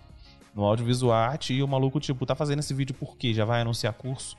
No 0.53 0.65
audiovisual 0.65 1.13
arte, 1.13 1.53
e 1.53 1.63
o 1.63 1.67
maluco, 1.67 1.97
tipo, 2.01 2.25
tá 2.25 2.35
fazendo 2.35 2.59
esse 2.59 2.73
vídeo 2.73 2.93
por 2.93 3.15
quê? 3.15 3.33
Já 3.33 3.45
vai 3.45 3.61
anunciar 3.61 3.93
curso? 3.93 4.35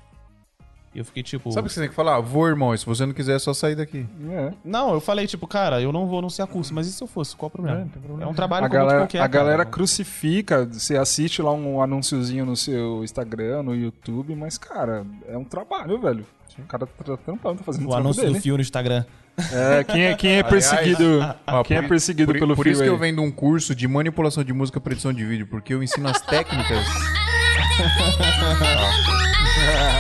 E 0.95 0.99
eu 0.99 1.05
fiquei 1.07 1.23
tipo. 1.23 1.51
Sabe 1.53 1.67
o 1.67 1.69
que 1.69 1.75
você 1.75 1.81
tem 1.81 1.89
que 1.89 1.95
falar? 1.95 2.21
Vou, 2.21 2.47
irmão. 2.47 2.75
e 2.75 2.79
Se 2.79 2.85
você 2.85 3.07
não 3.07 3.15
quiser, 3.15 3.37
é 3.37 3.39
só 3.39 3.55
sair 3.55 3.75
daqui. 3.75 4.07
É. 4.31 4.53
Não, 4.65 4.93
eu 4.93 5.01
falei, 5.01 5.27
tipo, 5.27 5.47
cara, 5.47 5.81
eu 5.81 5.91
não 5.91 6.07
vou 6.07 6.19
anunciar 6.19 6.47
curso, 6.47 6.75
mas 6.75 6.87
e 6.87 6.93
se 6.93 7.03
eu 7.03 7.07
fosse? 7.07 7.35
Qual 7.35 7.49
o 7.49 7.51
problema? 7.51 7.89
É, 8.21 8.27
um 8.27 8.35
trabalho 8.35 8.67
A 8.67 8.69
galera, 8.69 8.99
qualquer. 9.01 9.23
a 9.23 9.27
galera 9.27 9.59
cara. 9.65 9.71
crucifica, 9.71 10.67
você 10.67 10.97
assiste 10.97 11.41
lá 11.41 11.53
um 11.53 11.81
anunciozinho 11.81 12.45
no 12.45 12.55
seu 12.57 13.03
Instagram, 13.03 13.63
no 13.63 13.75
YouTube, 13.75 14.35
mas, 14.35 14.59
cara, 14.59 15.07
é 15.29 15.37
um 15.39 15.45
trabalho, 15.45 15.99
velho. 15.99 16.27
O 16.59 16.63
cara 16.65 16.87
tá 16.87 17.17
trampando, 17.17 17.59
tá 17.59 17.65
fazendo 17.65 17.89
o 17.89 17.95
anúncio 17.95 18.23
dele. 18.23 18.35
do 18.35 18.41
fio 18.43 18.57
no 18.57 18.61
Instagram. 18.61 19.05
É, 19.51 19.83
quem 19.85 20.03
é, 20.05 20.15
quem 20.15 20.33
é 20.33 20.43
perseguido, 20.43 21.21
Ó, 21.47 21.65
quem 21.65 21.79
é 21.79 21.81
por- 21.81 21.89
perseguido 21.89 22.31
por, 22.33 22.39
pelo 22.39 22.55
Por 22.55 22.67
isso 22.67 22.83
que 22.83 22.89
eu 22.89 22.99
vendo 22.99 23.23
um 23.23 23.31
curso 23.31 23.75
de 23.75 23.89
manipulação 23.89 24.45
de 24.45 24.53
música 24.53 24.79
para 24.79 24.93
edição 24.93 25.11
de 25.11 25.25
vídeo, 25.25 25.47
porque 25.47 25.73
eu 25.73 25.83
ensino 25.83 26.07
as 26.07 26.21
técnicas. 26.21 26.87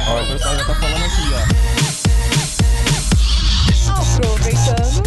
Ó, 0.09 0.23
o 0.23 0.27
pessoal 0.33 0.57
já 0.57 0.65
tá 0.65 0.75
falando 0.75 1.05
aqui, 1.05 1.23
ó. 1.35 1.43
Aproveitando. 3.93 5.03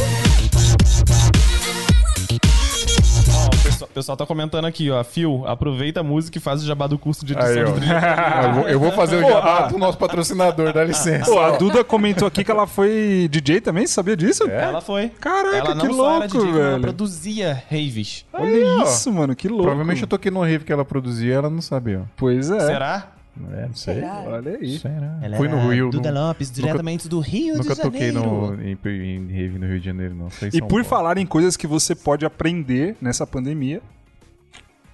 Ó, 3.34 3.46
o 3.48 3.64
pessoal, 3.64 3.90
o 3.90 3.94
pessoal 3.94 4.18
tá 4.18 4.26
comentando 4.26 4.66
aqui, 4.66 4.90
ó. 4.92 5.04
Fio, 5.04 5.46
aproveita 5.46 6.00
a 6.00 6.04
música 6.04 6.38
e 6.38 6.42
faz 6.42 6.64
o 6.64 6.66
jabá 6.66 6.88
do 6.88 6.98
curso 6.98 7.26
de 7.26 7.34
edição 7.34 7.74
Aí, 7.74 7.80
de 7.80 7.88
eu, 8.48 8.54
vou, 8.54 8.70
eu 8.70 8.80
vou 8.80 8.92
fazer 8.92 9.18
o 9.18 9.28
jabá 9.28 9.68
do 9.68 9.78
nosso 9.78 9.98
patrocinador, 9.98 10.72
dá 10.74 10.84
licença. 10.84 11.26
Pô, 11.30 11.40
a 11.40 11.52
Duda 11.58 11.84
comentou 11.84 12.28
aqui 12.28 12.44
que 12.44 12.52
ela 12.52 12.66
foi 12.68 13.28
DJ 13.30 13.62
também, 13.62 13.86
sabia 13.88 14.16
disso? 14.16 14.50
É? 14.50 14.64
Ela 14.64 14.82
foi. 14.82 15.10
Caraca, 15.20 15.58
ela 15.58 15.76
não 15.76 15.88
que 15.88 15.94
só 15.94 16.10
era 16.16 16.20
louco, 16.20 16.28
DJ, 16.28 16.40
como 16.40 16.58
ela 16.60 16.70
velho. 16.72 16.82
produzia 16.82 17.64
raves. 17.70 18.26
Olha 18.34 18.46
Aí, 18.50 18.64
ó. 18.64 18.84
isso, 18.84 19.12
mano, 19.12 19.36
que 19.36 19.48
louco. 19.48 19.64
Provavelmente 19.64 20.02
eu 20.02 20.08
toquei 20.08 20.32
no 20.32 20.42
rave 20.42 20.64
que 20.64 20.72
ela 20.72 20.86
produzia 20.86 21.36
ela 21.36 21.50
não 21.50 21.62
sabia. 21.62 22.04
Pois 22.16 22.50
é. 22.50 22.60
Será? 22.60 23.15
É, 23.54 23.68
não 23.68 23.76
sei. 23.76 23.96
Será? 23.96 24.24
Olha 24.28 24.58
aí. 24.58 24.80
Será? 24.80 25.20
Ela 25.22 25.38
Fui 25.38 25.48
no 25.48 25.70
Rio. 25.70 25.90
Duda 25.90 26.12
nu- 26.12 26.20
Lopes, 26.28 26.50
diretamente 26.52 27.10
do 27.10 27.20
Rio 27.20 27.58
Nunca 27.58 27.76
de 27.76 27.82
toquei 27.82 28.12
Janeiro. 28.12 28.56
no, 28.56 28.64
em, 28.64 28.78
em 28.90 29.28
rave 29.28 29.60
no 29.60 29.68
Rio 29.68 29.80
de 29.80 29.86
Janeiro, 29.86 30.16
não. 30.16 30.28
Em 30.28 30.48
E 30.54 30.60
por 30.62 30.70
Paulo. 30.70 30.84
falar 30.86 31.18
em 31.18 31.26
coisas 31.26 31.58
que 31.58 31.68
você 31.68 31.94
pode 31.94 32.26
aprender 32.26 32.96
nessa 33.02 33.28
pandemia, 33.28 33.82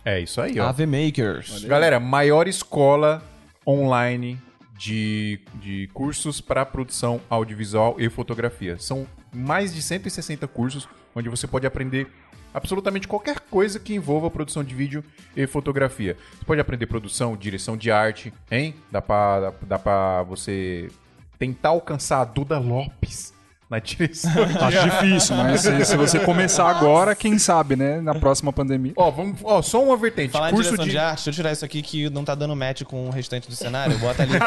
É 0.03 0.19
isso 0.19 0.41
aí, 0.41 0.59
ó. 0.59 0.67
AV 0.67 0.85
Makers. 0.87 1.63
Galera, 1.65 1.99
maior 1.99 2.47
escola 2.47 3.21
online 3.67 4.39
de, 4.75 5.39
de 5.61 5.87
cursos 5.93 6.41
para 6.41 6.65
produção 6.65 7.21
audiovisual 7.29 7.95
e 7.99 8.09
fotografia. 8.09 8.77
São 8.79 9.05
mais 9.31 9.71
de 9.73 9.81
160 9.81 10.47
cursos, 10.47 10.89
onde 11.15 11.29
você 11.29 11.45
pode 11.45 11.67
aprender 11.67 12.07
absolutamente 12.53 13.07
qualquer 13.07 13.39
coisa 13.39 13.79
que 13.79 13.93
envolva 13.93 14.29
produção 14.29 14.63
de 14.63 14.75
vídeo 14.75 15.03
e 15.35 15.45
fotografia. 15.47 16.17
Você 16.37 16.45
pode 16.45 16.61
aprender 16.61 16.87
produção, 16.87 17.35
direção 17.35 17.77
de 17.77 17.91
arte, 17.91 18.33
hein? 18.49 18.75
Dá 18.91 19.01
pra, 19.01 19.53
dá 19.61 19.79
pra 19.79 20.23
você 20.23 20.89
tentar 21.37 21.69
alcançar 21.69 22.21
a 22.21 22.25
Duda 22.25 22.59
Lopes 22.59 23.30
na 23.71 23.79
direção 23.79 24.29
de 24.45 24.57
Acho 24.59 24.83
difícil, 24.83 25.35
mas 25.37 25.61
se, 25.61 25.85
se 25.85 25.95
você 25.95 26.19
começar 26.19 26.69
agora, 26.69 27.15
quem 27.15 27.39
sabe, 27.39 27.77
né? 27.77 28.01
Na 28.01 28.13
próxima 28.13 28.51
pandemia. 28.51 28.91
Ó, 28.97 29.09
vamos, 29.09 29.39
ó, 29.41 29.61
só 29.61 29.81
uma 29.81 29.95
vertente. 29.95 30.33
Falar 30.33 30.51
curso 30.51 30.77
de... 30.77 30.89
de... 30.89 30.97
arte, 30.97 31.23
deixa 31.23 31.29
eu 31.29 31.33
tirar 31.33 31.53
isso 31.53 31.63
aqui 31.63 31.81
que 31.81 32.09
não 32.09 32.25
tá 32.25 32.35
dando 32.35 32.53
match 32.53 32.83
com 32.83 33.07
o 33.07 33.09
restante 33.09 33.47
do 33.47 33.55
cenário. 33.55 33.97
Bota 33.97 34.23
ali. 34.23 34.33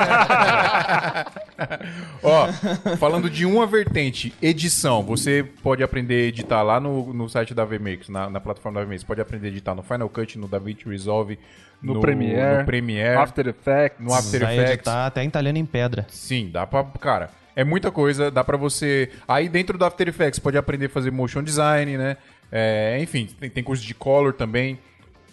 Ó, 2.22 2.48
falando 2.98 3.30
de 3.30 3.46
uma 3.46 3.66
vertente, 3.66 4.34
edição. 4.42 5.02
Você 5.04 5.42
pode 5.62 5.82
aprender 5.82 6.24
a 6.24 6.26
editar 6.26 6.62
lá 6.62 6.78
no, 6.78 7.14
no 7.14 7.26
site 7.28 7.54
da 7.54 7.64
VMix, 7.64 8.10
na, 8.10 8.28
na 8.28 8.40
plataforma 8.40 8.80
da 8.80 8.84
VMix. 8.84 9.00
Você 9.00 9.06
pode 9.06 9.22
aprender 9.22 9.46
a 9.46 9.50
editar 9.50 9.74
no 9.74 9.82
Final 9.82 10.10
Cut, 10.10 10.38
no 10.38 10.46
DaVinci 10.46 10.86
Resolve, 10.86 11.38
No 11.80 11.98
Premiere, 12.00 12.58
no 12.58 12.64
Premiere, 12.66 13.16
After 13.16 13.46
Effects. 13.48 14.04
no 14.04 14.12
After 14.12 14.40
Vai 14.42 14.54
Effects. 14.56 14.74
editar 14.74 15.06
até 15.06 15.24
em 15.24 15.28
italiano 15.28 15.56
em 15.56 15.64
pedra. 15.64 16.04
Sim, 16.10 16.50
dá 16.52 16.66
pra. 16.66 16.84
Cara, 17.00 17.30
é 17.56 17.62
muita 17.62 17.90
coisa, 17.90 18.30
dá 18.30 18.42
pra 18.42 18.56
você. 18.56 19.10
Aí 19.28 19.48
dentro 19.48 19.78
do 19.78 19.84
After 19.84 20.08
Effects 20.08 20.38
pode 20.38 20.58
aprender 20.58 20.86
a 20.86 20.90
fazer 20.90 21.10
motion 21.10 21.42
design, 21.42 21.96
né? 21.96 22.16
É, 22.50 22.98
enfim, 23.00 23.26
tem, 23.38 23.50
tem 23.50 23.64
curso 23.64 23.84
de 23.84 23.94
color 23.94 24.32
também. 24.32 24.78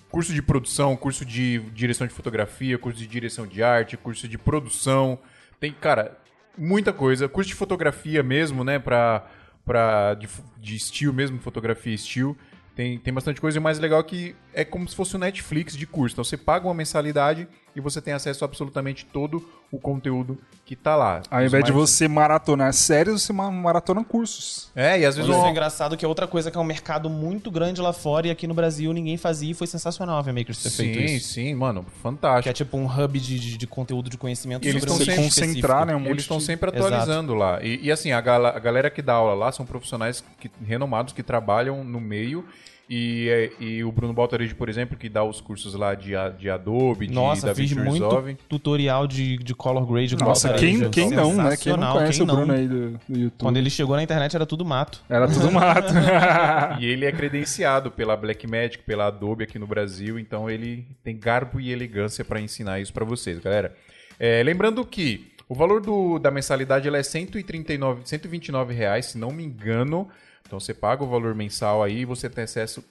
Curso 0.10 0.34
de 0.34 0.42
produção, 0.42 0.96
curso 0.98 1.26
de 1.26 1.60
direção 1.74 2.06
de 2.06 2.14
fotografia, 2.14 2.78
curso 2.78 3.00
de 3.00 3.08
direção 3.08 3.48
de 3.48 3.64
arte, 3.64 3.96
curso 3.96 4.28
de 4.28 4.38
produção. 4.38 5.18
Tem, 5.60 5.72
cara, 5.72 6.18
muita 6.58 6.92
coisa. 6.92 7.30
Curso 7.30 7.50
de 7.50 7.56
fotografia 7.56 8.22
mesmo, 8.22 8.64
né? 8.64 8.78
Pra, 8.78 9.26
pra, 9.66 10.14
de, 10.16 10.28
de 10.60 10.76
estilo 10.76 11.14
mesmo, 11.14 11.40
fotografia 11.40 11.94
estilo. 11.94 12.38
Tem, 12.76 12.98
tem 13.00 13.14
bastante 13.14 13.40
coisa. 13.40 13.58
E 13.58 13.60
o 13.60 13.62
mais 13.62 13.80
legal 13.80 14.00
é 14.00 14.04
que 14.04 14.36
é 14.54 14.66
como 14.66 14.88
se 14.88 14.96
fosse 14.96 15.16
o 15.16 15.20
Netflix 15.20 15.76
de 15.76 15.88
curso. 15.88 16.16
Então 16.16 16.24
você 16.24 16.38
paga 16.38 16.68
uma 16.68 16.74
mensalidade 16.74 17.48
e 17.76 17.82
você 17.82 18.02
tem 18.02 18.14
acesso 18.14 18.44
a 18.44 18.48
absolutamente 18.48 19.06
todo 19.06 19.48
o 19.72 19.80
conteúdo 19.80 20.38
que 20.66 20.76
tá 20.76 20.96
lá. 20.96 21.22
Ao 21.30 21.44
invés 21.44 21.64
de 21.66 21.72
mais- 21.74 21.90
você 21.90 22.08
maratonar 22.08 22.72
séries, 22.74 23.22
você 23.24 23.34
ma- 23.34 23.52
maratona 23.52 24.04
cursos. 24.06 24.70
É, 24.76 25.00
e 25.00 25.06
às 25.06 25.16
vezes. 25.18 25.30
Mas 25.30 25.44
é 25.46 25.50
engraçado 25.50 25.98
que 25.98 26.06
é 26.06 26.08
outra 26.08 26.28
coisa 26.28 26.50
que 26.50 26.58
é 26.58 26.60
um 26.62 26.64
mercado 26.66 27.10
muito 27.10 27.52
grande 27.52 27.82
lá 27.82 27.92
fora 27.92 28.28
e 28.28 28.32
aqui 28.32 28.48
no 28.48 28.54
Brasil 28.54 28.94
ninguém 28.94 29.18
fazia 29.18 29.52
e 29.52 29.54
foi 29.54 29.68
sensacional 29.68 30.18
a 30.18 30.22
VMakers 30.22 30.62
ter 30.64 30.70
feito 30.70 31.00
Sim, 31.00 31.16
isso. 31.16 31.34
sim, 31.34 31.54
mano, 31.56 31.84
Que 31.84 32.00
fantástico. 32.02 32.50
é 32.50 32.54
tipo 32.54 32.78
um 32.78 32.86
hub 32.86 33.20
de, 33.20 33.40
de, 33.40 33.58
de 33.58 33.68
conteúdo 33.68 34.10
de 34.10 34.18
conhecimento 34.18 34.66
E 34.66 34.70
eles 34.70 34.82
sobre 34.84 34.94
um 34.96 35.06
sempre 35.06 35.24
concentrar, 35.24 35.86
né? 35.86 35.96
Um 35.96 36.06
Eles 36.06 36.22
estão 36.24 36.38
de- 36.38 36.44
sempre 36.46 36.70
Exato. 36.70 36.86
atualizando 36.94 37.34
lá. 37.34 37.62
E, 37.62 37.80
e, 37.88 37.92
assim, 37.92 38.12
a, 38.12 38.22
gala- 38.22 38.56
a 38.56 38.60
galera 38.60 38.90
que 38.90 39.02
dá 39.02 39.14
aula 39.14 39.34
lá 39.34 39.52
são 39.52 39.66
profissionais 39.66 40.24
que- 40.40 40.52
renomados 40.66 41.14
que 41.14 41.24
trabalham 41.24 41.84
no 41.84 42.00
meio. 42.00 42.46
E, 42.94 43.30
é, 43.30 43.52
e 43.64 43.84
o 43.86 43.92
Bruno 43.94 44.12
Baltarejo, 44.14 44.54
por 44.54 44.68
exemplo, 44.68 44.98
que 44.98 45.08
dá 45.08 45.24
os 45.24 45.40
cursos 45.40 45.74
lá 45.76 45.96
de, 45.96 46.12
de 46.38 46.50
Adobe, 46.50 47.08
de 47.08 47.14
Nossa, 47.14 47.56
fiz 47.56 47.70
DaVinci 47.72 47.76
muito 47.90 48.04
Resolve. 48.04 48.38
tutorial 48.50 49.08
de, 49.08 49.38
de 49.38 49.56
color 49.56 49.86
grade. 49.86 50.18
Nossa, 50.18 50.54
quem, 50.56 50.90
quem 50.90 51.10
não, 51.10 51.34
né? 51.34 51.56
Quem 51.56 51.78
não 51.78 51.94
conhece 51.94 52.14
quem 52.20 52.24
o 52.24 52.26
Bruno 52.26 52.46
não? 52.48 52.54
aí 52.56 52.68
do, 52.68 52.90
do 53.08 53.18
YouTube. 53.18 53.40
Quando 53.40 53.56
ele 53.56 53.70
chegou 53.70 53.96
na 53.96 54.04
internet 54.04 54.36
era 54.36 54.46
tudo 54.46 54.66
mato. 54.66 55.02
Era 55.08 55.26
tudo 55.26 55.50
mato. 55.54 55.94
E 56.82 56.86
ele 56.86 57.06
é 57.06 57.12
credenciado 57.14 57.90
pela 57.92 58.18
Blackmagic, 58.18 58.80
pela 58.84 59.08
Adobe 59.08 59.46
aqui 59.46 59.58
no 59.58 59.66
Brasil, 59.68 60.20
então 60.20 60.50
ele 60.50 60.86
tem 61.02 61.18
garbo 61.18 61.62
e 61.62 61.72
elegância 61.72 62.26
para 62.26 62.42
ensinar 62.42 62.82
isso 62.82 62.92
para 62.92 63.06
vocês, 63.06 63.40
galera. 63.40 63.74
É, 64.20 64.44
lembrando 64.44 64.84
que 64.86 65.32
o 65.48 65.56
valor 65.56 65.80
do- 65.80 66.20
da 66.20 66.30
mensalidade 66.30 66.90
ela 66.90 66.98
é 66.98 67.04
139, 67.04 68.02
129 68.04 68.74
reais, 68.74 69.06
se 69.06 69.18
não 69.18 69.32
me 69.32 69.44
engano. 69.46 70.10
Então 70.52 70.60
você 70.60 70.74
paga 70.74 71.02
o 71.02 71.08
valor 71.08 71.34
mensal 71.34 71.82
aí 71.82 72.00
e 72.00 72.06
você 72.06 72.30
tem 72.30 72.44
acesso 72.44 72.84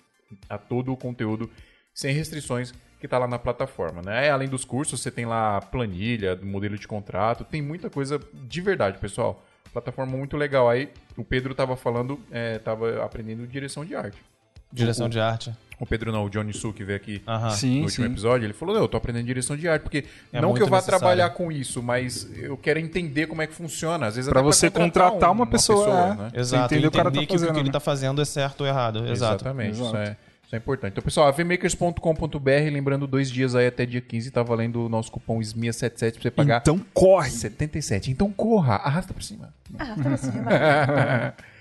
a 0.49 0.57
todo 0.57 0.91
o 0.95 0.97
conteúdo 0.97 1.51
sem 1.93 2.15
restrições 2.15 2.73
que 2.99 3.05
está 3.05 3.19
lá 3.19 3.29
na 3.29 3.39
plataforma, 3.39 4.01
né? 4.01 4.31
Além 4.31 4.49
dos 4.49 4.65
cursos, 4.65 4.99
você 4.99 5.11
tem 5.11 5.27
lá 5.27 5.61
planilha, 5.61 6.35
modelo 6.37 6.79
de 6.79 6.89
contrato, 6.89 7.45
tem 7.45 7.61
muita 7.61 7.91
coisa 7.91 8.19
de 8.33 8.61
verdade, 8.63 8.97
pessoal. 8.97 9.45
Plataforma 9.75 10.17
muito 10.17 10.39
legal. 10.39 10.71
Aí 10.71 10.89
o 11.19 11.23
Pedro 11.23 11.55
tava 11.55 11.77
falando, 11.77 12.19
é, 12.31 12.59
tava 12.59 13.05
aprendendo 13.05 13.47
direção 13.47 13.85
de 13.85 13.95
arte. 13.95 14.23
Direção 14.73 15.09
de 15.09 15.19
arte. 15.21 15.53
O 15.79 15.87
Pedro 15.87 16.13
não, 16.13 16.27
o 16.27 16.29
Johnny 16.29 16.53
Su, 16.53 16.75
que 16.75 16.85
veio 16.85 16.97
aqui 16.99 17.23
Aham. 17.27 17.47
no 17.47 17.51
sim, 17.53 17.81
último 17.83 18.05
sim. 18.07 18.13
episódio, 18.13 18.45
ele 18.45 18.53
falou, 18.53 18.75
não, 18.75 18.83
eu 18.83 18.89
tô 18.89 18.99
aprendendo 18.99 19.25
direção 19.25 19.57
de 19.57 19.67
arte, 19.67 19.83
porque 19.83 20.05
É 20.31 20.39
não 20.39 20.53
que 20.53 20.61
eu 20.61 20.67
vá 20.67 20.77
necessário. 20.77 20.99
trabalhar 21.01 21.31
com 21.31 21.51
isso, 21.51 21.83
mas 21.83 22.29
eu 22.37 22.55
quero 22.59 22.79
entender 22.79 23.27
como 23.27 23.41
é 23.41 23.47
que 23.47 23.55
funciona. 23.55 24.07
Às 24.07 24.17
vezes 24.17 24.29
Pra 24.31 24.41
até 24.41 24.47
você 24.47 24.69
contratar 24.71 25.31
uma 25.33 25.47
pessoa, 25.47 25.89
é. 25.89 26.15
né? 26.17 26.31
Exato. 26.35 26.75
entender 26.75 26.87
o 26.87 26.91
cara 26.91 27.11
tá 27.11 27.19
que 27.21 27.25
o 27.25 27.29
fazendo, 27.31 27.53
que 27.55 27.59
ele 27.61 27.69
né? 27.69 27.73
tá 27.73 27.81
fazendo 27.81 28.21
é 28.21 28.25
certo 28.27 28.61
ou 28.61 28.67
errado. 28.67 28.99
Exato. 29.09 29.13
Exatamente, 29.43 29.73
Isso, 29.73 29.83
Exato. 29.85 29.97
é, 29.97 30.17
isso 30.45 30.55
é 30.55 30.59
importante. 30.59 30.93
Então, 30.93 31.03
pessoal, 31.03 31.29
avmakers.com.br, 31.29 32.51
lembrando, 32.71 33.07
dois 33.07 33.31
dias 33.31 33.55
aí 33.55 33.67
até 33.67 33.87
dia 33.87 34.03
15, 34.03 34.31
tá 34.33 34.43
valendo 34.43 34.85
o 34.85 34.89
nosso 34.91 35.11
cupom 35.11 35.39
SMIA77 35.41 36.13
pra 36.13 36.23
você 36.23 36.31
pagar 36.31 36.59
Então 36.61 36.79
corre. 36.93 37.31
77. 37.31 38.11
Então 38.11 38.31
corra, 38.31 38.75
arrasta 38.75 39.15
pra 39.15 39.23
cima. 39.23 39.49
Ah, 39.79 39.95
tá 40.03 40.11
assim, 40.11 40.31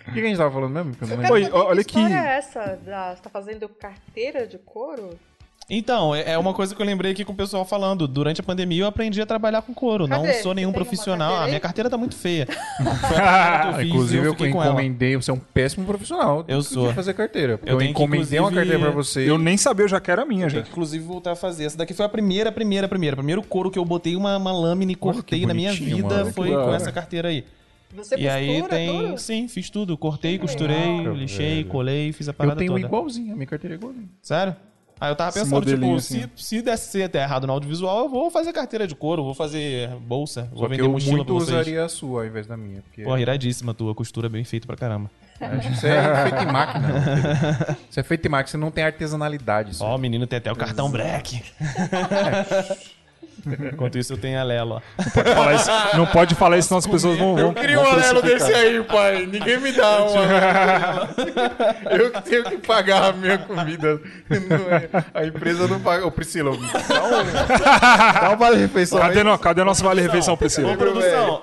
O 0.08 0.12
que, 0.12 0.20
a 0.20 0.24
gente 0.24 0.38
tava 0.38 0.52
falando 0.52 0.72
mesmo? 0.74 0.96
Eu 1.02 1.08
Eu 1.24 1.32
Oi, 1.34 1.50
olha 1.52 1.84
que 1.84 1.98
história 1.98 2.08
que- 2.10 2.28
é 2.28 2.38
essa? 2.38 2.80
Da, 2.86 3.16
você 3.16 3.22
tá 3.22 3.30
fazendo 3.30 3.68
carteira 3.70 4.48
de 4.48 4.58
couro? 4.58 5.12
Então, 5.72 6.16
é 6.16 6.32
é 6.32 6.38
uma 6.38 6.52
coisa 6.52 6.74
que 6.74 6.82
eu 6.82 6.86
lembrei 6.86 7.12
aqui 7.12 7.24
com 7.24 7.32
o 7.32 7.36
pessoal 7.36 7.64
falando. 7.64 8.08
Durante 8.08 8.42
a 8.42 8.44
pandemia 8.44 8.82
eu 8.84 8.88
aprendi 8.88 9.22
a 9.22 9.26
trabalhar 9.28 9.62
com 9.62 9.72
couro. 9.72 10.08
Cadê? 10.08 10.28
Não 10.28 10.34
sou 10.42 10.42
Você 10.52 10.54
nenhum 10.56 10.74
profissional. 10.74 11.44
Ah, 11.44 11.46
minha 11.46 11.60
carteira 11.60 11.88
tá 11.92 11.96
muito 11.96 12.16
feia. 12.16 12.48
Eu 13.68 13.74
fiz 13.76 13.86
Inclusive, 13.88 14.26
eu, 14.26 14.36
ela. 14.40 14.48
encomendei, 14.48 15.16
você 15.16 15.30
é 15.30 15.34
um 15.34 15.38
péssimo 15.40 15.86
profissional 15.86 16.44
Eu 16.48 16.64
sou. 16.64 16.92
fazer 16.94 17.14
carteira. 17.14 17.60
Eu 17.64 17.74
Eu, 17.74 17.78
que, 17.78 17.86
encomendei 17.86 18.40
uma 18.40 18.52
carteira 18.52 18.80
pra 18.80 18.90
você. 18.90 19.30
Eu 19.30 19.38
nem 19.38 19.58
sabia, 19.58 19.84
eu 19.84 19.88
já 19.90 20.00
quero 20.00 20.24
a 20.24 20.26
minha 20.26 20.50
já. 20.50 20.56
Tem 20.56 20.64
que, 20.64 20.72
inclusive, 20.72 21.04
voltar 21.04 21.34
a 21.34 21.36
fazer. 21.36 21.66
Essa 21.66 21.78
daqui 21.78 21.94
foi 21.94 22.06
a 22.06 22.10
primeira, 22.10 22.52
primeira, 22.52 22.88
primeira. 22.88 23.16
Primeiro 23.16 23.44
couro 23.44 23.70
que 23.70 23.78
eu 23.78 23.86
botei 23.86 24.16
uma, 24.16 24.38
uma 24.38 24.52
lâmina 24.52 24.92
e 24.92 24.96
cortei 24.96 25.46
na 25.46 25.54
minha 25.54 25.72
vida 25.72 26.02
mano. 26.18 26.34
foi 26.34 26.50
com 26.50 26.74
essa 26.74 26.92
carteira 26.92 27.28
aí. 27.28 27.46
Você 27.95 28.16
e 28.18 28.28
aí 28.30 28.61
tem. 28.68 28.88
tudo? 29.07 29.18
Sim, 29.18 29.48
fiz 29.48 29.70
tudo. 29.70 29.98
Cortei, 29.98 30.34
Que 30.34 30.40
costurei, 30.40 30.98
legal. 30.99 31.14
lixei, 31.14 31.64
colei, 31.64 32.11
fiz 32.14 32.28
a 32.28 32.32
Eu 32.32 32.34
parada 32.36 32.56
tenho 32.57 32.72
toda. 32.74 32.86
igualzinho, 32.86 33.34
a 33.34 33.36
minha 33.36 33.48
carteira 33.48 33.76
é 33.76 33.78
igualzinha. 33.78 34.07
Sério? 34.22 34.56
Ah, 35.02 35.07
eu 35.07 35.16
tava 35.16 35.32
pensando, 35.32 35.48
tipo, 35.66 35.78
modelinho, 35.78 35.99
se, 36.02 36.18
assim. 36.18 36.30
se 36.36 36.61
desse 36.61 36.91
ser 36.91 37.03
até 37.03 37.22
errado 37.24 37.48
no 37.48 37.53
audiovisual, 37.53 37.99
eu 38.03 38.10
vou 38.10 38.30
fazer 38.30 38.52
carteira 38.52 38.86
de 38.86 38.94
couro, 38.94 39.24
vou 39.24 39.34
fazer 39.34 39.88
bolsa, 40.02 40.49
vou 40.52 40.60
Só 40.60 40.66
que 40.66 40.72
vender 40.72 40.84
eu 40.84 40.91
mochila 40.91 41.16
muito 41.16 41.26
pra 41.28 41.36
vocês. 41.36 41.49
usaria 41.52 41.86
a 41.86 41.88
sua 41.90 42.22
ao 42.24 42.28
invés 42.28 42.45
da 42.45 42.57
minha. 42.57 42.82
Porque 42.82 43.03
Porra, 43.03 43.22
iradíssima 43.22 43.72
a 43.72 43.74
tua, 43.74 43.95
costura 43.95 44.28
bem 44.28 44.44
feito 44.44 44.68
pra 44.68 44.76
caramba. 44.76 45.10
acho 45.40 45.68
que 45.70 45.74
isso 45.74 45.88
é 45.88 46.24
feito 46.30 46.44
em 46.44 46.52
máquina. 46.52 46.88
meu 46.90 46.99
filho. 47.02 47.78
Isso 47.90 47.99
é 47.99 48.03
feito 48.03 48.26
em 48.26 48.30
máquina, 48.30 48.52
você 48.52 48.57
não 48.57 48.72
tem 48.72 48.84
artesanalidade. 48.84 49.78
Ó, 49.80 49.95
o 49.95 49.98
menino 49.98 50.28
tem 50.28 50.36
até 50.38 50.52
o 50.52 50.56
cartão 50.56 50.91
black. 50.91 51.41
Enquanto 53.74 53.98
isso, 53.98 54.12
eu 54.14 54.18
tenho 54.18 54.38
a 54.40 54.44
Lela. 54.44 54.84
Pode 55.14 55.34
falar 55.34 55.54
isso- 55.56 55.98
não 55.98 56.06
pode 56.08 56.36
falar 56.36 56.58
isso, 56.58 56.68
senão 56.68 56.80
as 56.80 56.88
pessoas 56.88 57.18
vão. 57.18 57.36
vão 57.36 57.48
Eu 57.48 57.54
queria 57.54 57.80
um 57.80 57.86
crucificar. 57.86 58.22
desse 58.22 58.54
aí, 58.54 58.84
pai. 58.84 59.26
Ninguém 59.26 59.60
me 59.60 59.72
dá 59.72 60.06
um. 60.06 60.10
Eu 61.90 62.12
que 62.12 62.22
tenho 62.24 62.44
que 62.44 62.58
pagar 62.58 63.06
a 63.10 63.14
minha 63.14 63.38
comida. 63.38 64.00
Não 64.30 64.76
é- 64.76 64.90
A 65.14 65.26
empresa 65.26 65.68
não 65.68 65.80
paga. 65.80 66.06
Ô, 66.06 66.12
Priscila, 66.12 66.52
dá 66.52 66.58
um, 67.06 68.22
dá 68.22 68.32
um 68.34 68.38
vale-refeição 68.38 69.00
Cadê, 69.00 69.20
aí. 69.20 69.24
no, 69.24 69.38
cadê 69.40 69.62
a 69.62 69.66
nossa 69.66 69.84
vale-refeição, 69.84 70.36
Priscila? 70.36 70.74
Ô, 70.74 70.78
produção! 70.78 71.41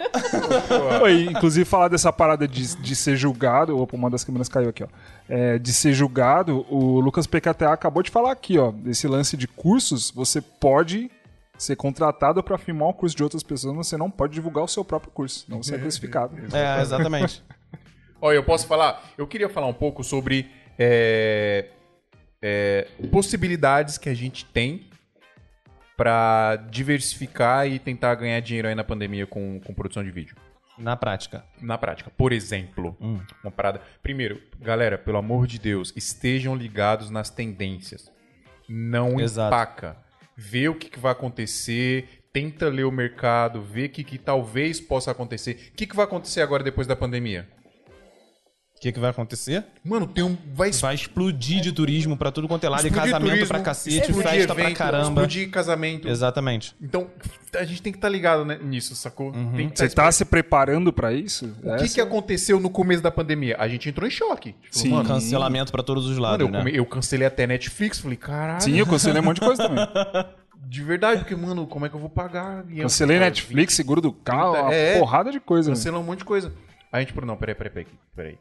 Oi, 1.03 1.29
inclusive, 1.31 1.65
falar 1.65 1.89
dessa 1.89 2.13
parada 2.13 2.47
de, 2.47 2.77
de 2.77 2.95
ser 2.97 3.17
julgado. 3.17 3.79
Opa, 3.79 3.97
uma 3.97 4.11
das 4.11 4.23
câmeras 4.25 4.49
caiu 4.49 4.69
aqui, 4.69 4.85
ó. 4.85 4.87
É, 5.29 5.59
de 5.59 5.73
ser 5.73 5.93
julgado, 5.93 6.65
o 6.71 7.01
Lucas 7.01 7.27
PKTA 7.27 7.73
acabou 7.73 8.03
de 8.03 8.11
falar 8.11 8.31
aqui, 8.33 8.59
ó. 8.59 8.71
Desse 8.71 9.09
lance 9.09 9.37
de 9.37 9.49
cursos, 9.49 10.11
você 10.15 10.41
pode 10.41 11.11
ser 11.59 11.77
contratado 11.77 12.43
para 12.43 12.59
filmar 12.59 12.89
o 12.89 12.95
curso 12.95 13.17
de 13.17 13.23
outras 13.23 13.43
pessoas, 13.43 13.75
você 13.75 13.97
não 13.97 14.11
pode 14.11 14.35
divulgar 14.35 14.65
o 14.65 14.69
seu 14.69 14.85
próprio 14.85 15.11
curso. 15.13 15.45
Não 15.49 15.63
você 15.63 15.75
é 15.75 15.79
crucificado. 15.81 16.37
É, 16.55 16.81
exatamente. 16.81 17.43
Olha, 18.21 18.37
eu 18.37 18.45
posso 18.45 18.67
falar? 18.67 19.03
Eu 19.17 19.27
queria 19.27 19.49
falar 19.49 19.67
um 19.67 19.75
pouco 19.75 20.03
sobre 20.03 20.51
é, 20.79 21.69
é, 22.43 22.89
possibilidades 23.11 23.99
que 23.99 24.09
a 24.09 24.15
gente 24.15 24.45
tem 24.45 24.89
para 25.97 26.57
diversificar 26.71 27.67
e 27.67 27.79
tentar 27.79 28.15
ganhar 28.17 28.41
dinheiro 28.41 28.69
aí 28.69 28.75
na 28.75 28.85
pandemia 28.85 29.27
com, 29.27 29.61
com 29.61 29.73
produção 29.75 30.05
de 30.05 30.11
vídeo. 30.11 30.37
Na 30.79 30.95
prática. 30.95 31.43
Na 31.61 31.79
prática, 31.79 32.11
por 32.17 32.33
exemplo, 32.33 32.95
Hum. 33.01 33.19
uma 33.43 33.51
parada. 33.51 33.81
Primeiro, 34.03 34.43
galera, 34.61 34.99
pelo 34.99 35.17
amor 35.17 35.47
de 35.47 35.59
Deus, 35.59 35.93
estejam 35.97 36.55
ligados 36.55 37.09
nas 37.09 37.31
tendências. 37.31 38.13
Não 38.69 39.19
Exato. 39.19 39.55
empaca. 39.55 39.97
Vê 40.37 40.69
o 40.69 40.75
que, 40.75 40.91
que 40.91 40.99
vai 40.99 41.13
acontecer, 41.13 42.23
tenta 42.33 42.69
ler 42.69 42.85
o 42.85 42.93
mercado, 42.93 43.63
vê 43.63 43.87
o 43.87 43.89
que, 43.89 44.05
que 44.05 44.19
talvez 44.19 44.81
possa 44.81 45.11
acontecer. 45.11 45.71
O 45.73 45.77
que, 45.77 45.87
que 45.87 45.97
vai 45.97 46.05
acontecer 46.05 46.43
agora 46.43 46.63
depois 46.63 46.87
da 46.87 46.95
pandemia? 46.95 47.49
O 48.77 48.79
que, 48.79 48.93
que 48.93 49.01
vai 49.01 49.09
acontecer? 49.11 49.65
Mano, 49.83 50.07
tem 50.07 50.23
um. 50.23 50.37
Vai 50.55 50.71
Vai 50.71 50.95
explodir 50.95 51.63
de 51.63 51.73
turismo 51.73 52.15
pra 52.15 52.31
tudo 52.31 52.47
quanto 52.47 52.63
é 52.65 52.69
lado, 52.69 52.85
e 52.85 52.89
explodir 52.89 53.11
casamento 53.11 53.31
turismo, 53.31 53.49
pra 53.49 53.61
cacete, 53.61 53.97
explodir 54.11 54.31
festa 54.31 54.55
pra 54.55 54.65
evento, 54.65 54.77
caramba. 54.77 55.05
Explodir 55.07 55.51
casamento. 55.51 56.07
Exatamente. 56.09 56.77
Então, 56.81 57.11
a 57.55 57.65
gente 57.65 57.81
tem 57.81 57.91
que 57.91 57.97
estar 57.97 58.09
ligado 58.11 58.45
né, 58.45 58.59
nisso, 58.63 58.95
sacou? 58.95 59.33
Tem 59.57 59.71
que 59.71 59.79
Você 59.79 59.89
tá 59.89 60.05
tá 60.05 60.13
se 60.13 60.27
preparando 60.27 60.93
pra 60.93 61.11
isso? 61.15 61.57
O 61.65 61.77
que, 61.77 61.89
que 61.89 62.01
aconteceu 62.03 62.61
no 62.61 62.69
começo 62.69 63.03
da 63.03 63.11
pandemia? 63.11 63.57
A 63.59 63.67
gente 63.67 63.89
entrou 63.89 64.07
em 64.07 64.11
choque. 64.11 64.53
Tipo, 64.65 64.79
Sim. 64.79 64.89
mano, 64.91 65.09
Cancelamento 65.09 65.73
pra 65.73 65.83
todos 65.83 66.05
os 66.05 66.11
mano, 66.19 66.23
lados, 66.23 66.47
eu, 66.47 66.53
né? 66.53 66.59
come- 66.59 66.77
eu 66.77 66.85
cancelei 66.85 67.27
até 67.27 67.47
Netflix. 67.47 67.99
Falei, 67.99 68.19
caralho. 68.19 68.61
Sim, 68.61 68.79
eu 68.79 68.87
cancelei 68.87 69.23
um 69.23 69.25
monte 69.25 69.41
de 69.41 69.47
coisa 69.47 69.63
também. 69.67 69.87
De 70.69 70.83
verdade, 70.83 71.21
porque, 71.21 71.37
mano, 71.37 71.65
como 71.67 71.87
é 71.87 71.89
que 71.89 71.95
eu 71.95 72.01
vou 72.01 72.11
pagar? 72.11 72.65
E 72.69 72.79
eu- 72.81 72.83
Cancelei 72.83 73.17
cara, 73.19 73.27
Netflix, 73.31 73.73
seguro 73.75 74.01
do 74.01 74.13
carro, 74.13 74.53
uma 74.61 74.75
É. 74.75 74.99
porrada 74.99 75.31
de 75.31 75.39
coisa. 75.39 75.71
né? 75.71 75.77
Cancelou 75.77 76.01
um 76.03 76.05
monte 76.05 76.19
de 76.19 76.25
coisa. 76.25 76.53
A 76.91 76.99
gente 76.99 77.13
falou, 77.13 77.27
não, 77.29 77.37
peraí, 77.37 77.55
peraí, 77.55 77.73
peraí. 77.73 77.87
peraí. 78.17 78.39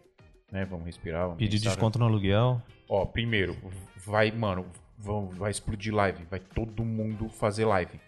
Né, 0.56 0.64
vamos 0.64 0.86
respirar. 0.86 1.24
Vamos 1.24 1.38
Pedir 1.38 1.58
pensar. 1.58 1.72
desconto 1.72 2.00
no 2.00 2.06
aluguel. 2.06 2.62
Ó, 2.88 3.06
primeiro, 3.06 3.58
vai, 4.06 4.32
mano, 4.32 4.66
vão, 4.98 5.28
vai 5.28 5.52
explodir 5.52 5.94
live. 5.94 6.24
Vai 6.32 6.40
todo 6.40 6.86
mundo 6.86 7.28
fazer 7.28 7.66
live. 7.66 8.00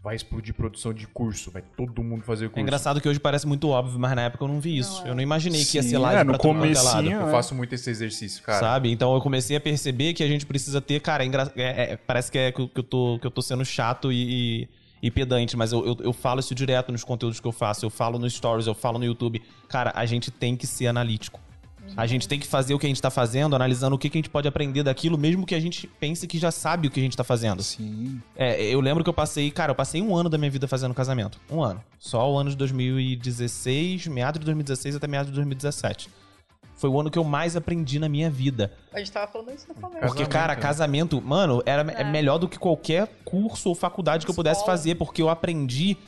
Vai 0.00 0.14
explodir 0.14 0.54
produção 0.54 0.94
de 0.94 1.08
curso. 1.08 1.50
Vai 1.50 1.60
todo 1.76 2.04
mundo 2.04 2.22
fazer 2.22 2.46
curso. 2.46 2.60
É 2.60 2.62
engraçado 2.62 3.00
que 3.00 3.08
hoje 3.08 3.18
parece 3.18 3.48
muito 3.48 3.68
óbvio, 3.68 3.98
mas 3.98 4.14
na 4.14 4.22
época 4.22 4.44
eu 4.44 4.48
não 4.48 4.60
vi 4.60 4.78
isso. 4.78 5.04
eu 5.04 5.12
não 5.12 5.20
imaginei 5.20 5.64
que 5.64 5.76
ia 5.76 5.82
Sim, 5.82 5.88
ser 5.88 5.98
live 5.98 6.20
é, 6.20 6.24
no 6.24 6.32
pra 6.34 6.36
é 6.38 6.40
comecinho, 6.40 7.12
Eu 7.20 7.28
é. 7.28 7.30
faço 7.32 7.52
muito 7.52 7.74
esse 7.74 7.90
exercício, 7.90 8.44
cara. 8.44 8.60
Sabe? 8.60 8.92
Então 8.92 9.12
eu 9.12 9.20
comecei 9.20 9.56
a 9.56 9.60
perceber 9.60 10.14
que 10.14 10.22
a 10.22 10.28
gente 10.28 10.46
precisa 10.46 10.80
ter, 10.80 11.00
cara, 11.00 11.24
é 11.24 11.26
engra- 11.26 11.52
é- 11.56 11.92
é- 11.94 11.96
parece 11.96 12.30
que, 12.30 12.38
é, 12.38 12.52
que, 12.52 12.60
eu- 12.60 12.68
que 12.68 12.78
eu 12.78 12.84
tô, 12.84 13.18
que 13.20 13.26
eu 13.26 13.30
tô 13.30 13.42
sendo 13.42 13.64
chato 13.64 14.12
e, 14.12 14.68
e- 15.02 15.10
pedante, 15.10 15.56
mas 15.56 15.72
eu, 15.72 15.86
eu, 15.86 15.96
eu 16.00 16.12
falo 16.12 16.40
isso 16.40 16.54
direto 16.54 16.92
nos 16.92 17.04
conteúdos 17.04 17.40
que 17.40 17.46
eu 17.46 17.52
faço, 17.52 17.84
eu 17.84 17.90
falo 17.90 18.18
nos 18.18 18.32
stories, 18.32 18.66
eu 18.66 18.74
falo 18.74 18.98
no 18.98 19.04
YouTube. 19.04 19.42
Cara, 19.68 19.92
a 19.94 20.06
gente 20.06 20.30
tem 20.30 20.56
que 20.56 20.66
ser 20.66 20.86
analítico. 20.86 21.40
A 21.96 22.06
gente 22.06 22.28
tem 22.28 22.38
que 22.38 22.46
fazer 22.46 22.74
o 22.74 22.78
que 22.78 22.86
a 22.86 22.88
gente 22.88 23.00
tá 23.00 23.10
fazendo, 23.10 23.56
analisando 23.56 23.96
o 23.96 23.98
que, 23.98 24.08
que 24.08 24.16
a 24.16 24.20
gente 24.20 24.30
pode 24.30 24.46
aprender 24.46 24.82
daquilo, 24.82 25.18
mesmo 25.18 25.44
que 25.44 25.54
a 25.54 25.60
gente 25.60 25.86
pense 25.86 26.26
que 26.26 26.38
já 26.38 26.50
sabe 26.50 26.88
o 26.88 26.90
que 26.90 27.00
a 27.00 27.02
gente 27.02 27.16
tá 27.16 27.24
fazendo. 27.24 27.62
Sim. 27.62 28.20
É, 28.36 28.62
eu 28.62 28.80
lembro 28.80 29.02
que 29.02 29.10
eu 29.10 29.14
passei, 29.14 29.50
cara, 29.50 29.72
eu 29.72 29.74
passei 29.74 30.00
um 30.00 30.14
ano 30.14 30.28
da 30.28 30.38
minha 30.38 30.50
vida 30.50 30.68
fazendo 30.68 30.94
casamento. 30.94 31.40
Um 31.50 31.62
ano. 31.62 31.82
Só 31.98 32.30
o 32.32 32.38
ano 32.38 32.50
de 32.50 32.56
2016, 32.56 34.06
meados 34.06 34.38
de 34.38 34.46
2016 34.46 34.96
até 34.96 35.06
meados 35.06 35.30
de 35.30 35.36
2017. 35.36 36.08
Foi 36.80 36.88
o 36.88 36.98
ano 36.98 37.10
que 37.10 37.18
eu 37.18 37.24
mais 37.24 37.56
aprendi 37.56 37.98
na 37.98 38.08
minha 38.08 38.30
vida. 38.30 38.72
A 38.90 38.98
gente 39.00 39.12
tava 39.12 39.30
falando 39.30 39.52
isso 39.52 39.66
no 39.68 39.74
começo. 39.74 40.00
Porque, 40.00 40.24
Casamento, 40.24 40.30
cara, 40.30 40.56
casamento, 40.56 41.20
mano, 41.20 41.62
era, 41.66 41.82
é 41.92 42.00
É. 42.00 42.04
melhor 42.04 42.38
do 42.38 42.48
que 42.48 42.58
qualquer 42.58 43.06
curso 43.22 43.68
ou 43.68 43.74
faculdade 43.74 44.24
que 44.24 44.30
eu 44.30 44.34
pudesse 44.34 44.64
fazer, 44.64 44.94
porque 44.94 45.20
eu 45.20 45.28
aprendi 45.28 45.98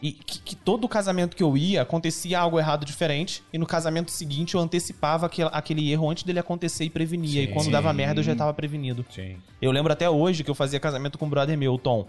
e 0.00 0.12
que, 0.12 0.38
que 0.40 0.54
todo 0.54 0.88
casamento 0.88 1.36
que 1.36 1.42
eu 1.42 1.56
ia 1.56 1.82
acontecia 1.82 2.38
algo 2.38 2.56
errado 2.56 2.84
diferente, 2.84 3.42
e 3.52 3.58
no 3.58 3.66
casamento 3.66 4.12
seguinte 4.12 4.54
eu 4.54 4.60
antecipava 4.60 5.26
aquele, 5.26 5.48
aquele 5.52 5.90
erro 5.92 6.08
antes 6.08 6.22
dele 6.22 6.38
acontecer 6.38 6.84
e 6.84 6.90
prevenia. 6.90 7.42
E 7.42 7.48
quando 7.48 7.68
dava 7.70 7.92
merda 7.92 8.20
eu 8.20 8.24
já 8.24 8.36
tava 8.36 8.54
prevenido. 8.54 9.04
Sim. 9.10 9.36
Eu 9.60 9.72
lembro 9.72 9.92
até 9.92 10.08
hoje 10.08 10.44
que 10.44 10.50
eu 10.50 10.54
fazia 10.54 10.78
casamento 10.78 11.18
com 11.18 11.26
um 11.26 11.30
brother 11.30 11.58
meu, 11.58 11.74
o 11.74 11.78
Tom. 11.78 12.06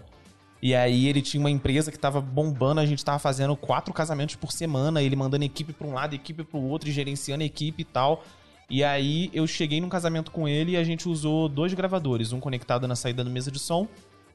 E 0.64 0.74
aí 0.74 1.08
ele 1.08 1.20
tinha 1.20 1.38
uma 1.38 1.50
empresa 1.50 1.92
que 1.92 1.98
tava 1.98 2.22
bombando, 2.22 2.80
a 2.80 2.86
gente 2.86 3.04
tava 3.04 3.18
fazendo 3.18 3.54
quatro 3.54 3.92
casamentos 3.92 4.34
por 4.34 4.50
semana, 4.50 5.02
ele 5.02 5.14
mandando 5.14 5.44
equipe 5.44 5.74
pra 5.74 5.86
um 5.86 5.92
lado, 5.92 6.14
equipe 6.14 6.42
pro 6.42 6.58
outro, 6.58 6.88
e 6.88 6.92
gerenciando 6.92 7.44
equipe 7.44 7.82
e 7.82 7.84
tal. 7.84 8.24
E 8.70 8.82
aí 8.82 9.28
eu 9.34 9.46
cheguei 9.46 9.78
num 9.78 9.90
casamento 9.90 10.30
com 10.30 10.48
ele 10.48 10.72
e 10.72 10.76
a 10.78 10.82
gente 10.82 11.06
usou 11.06 11.50
dois 11.50 11.74
gravadores, 11.74 12.32
um 12.32 12.40
conectado 12.40 12.88
na 12.88 12.96
saída 12.96 13.22
da 13.22 13.28
mesa 13.28 13.50
de 13.50 13.58
som 13.58 13.86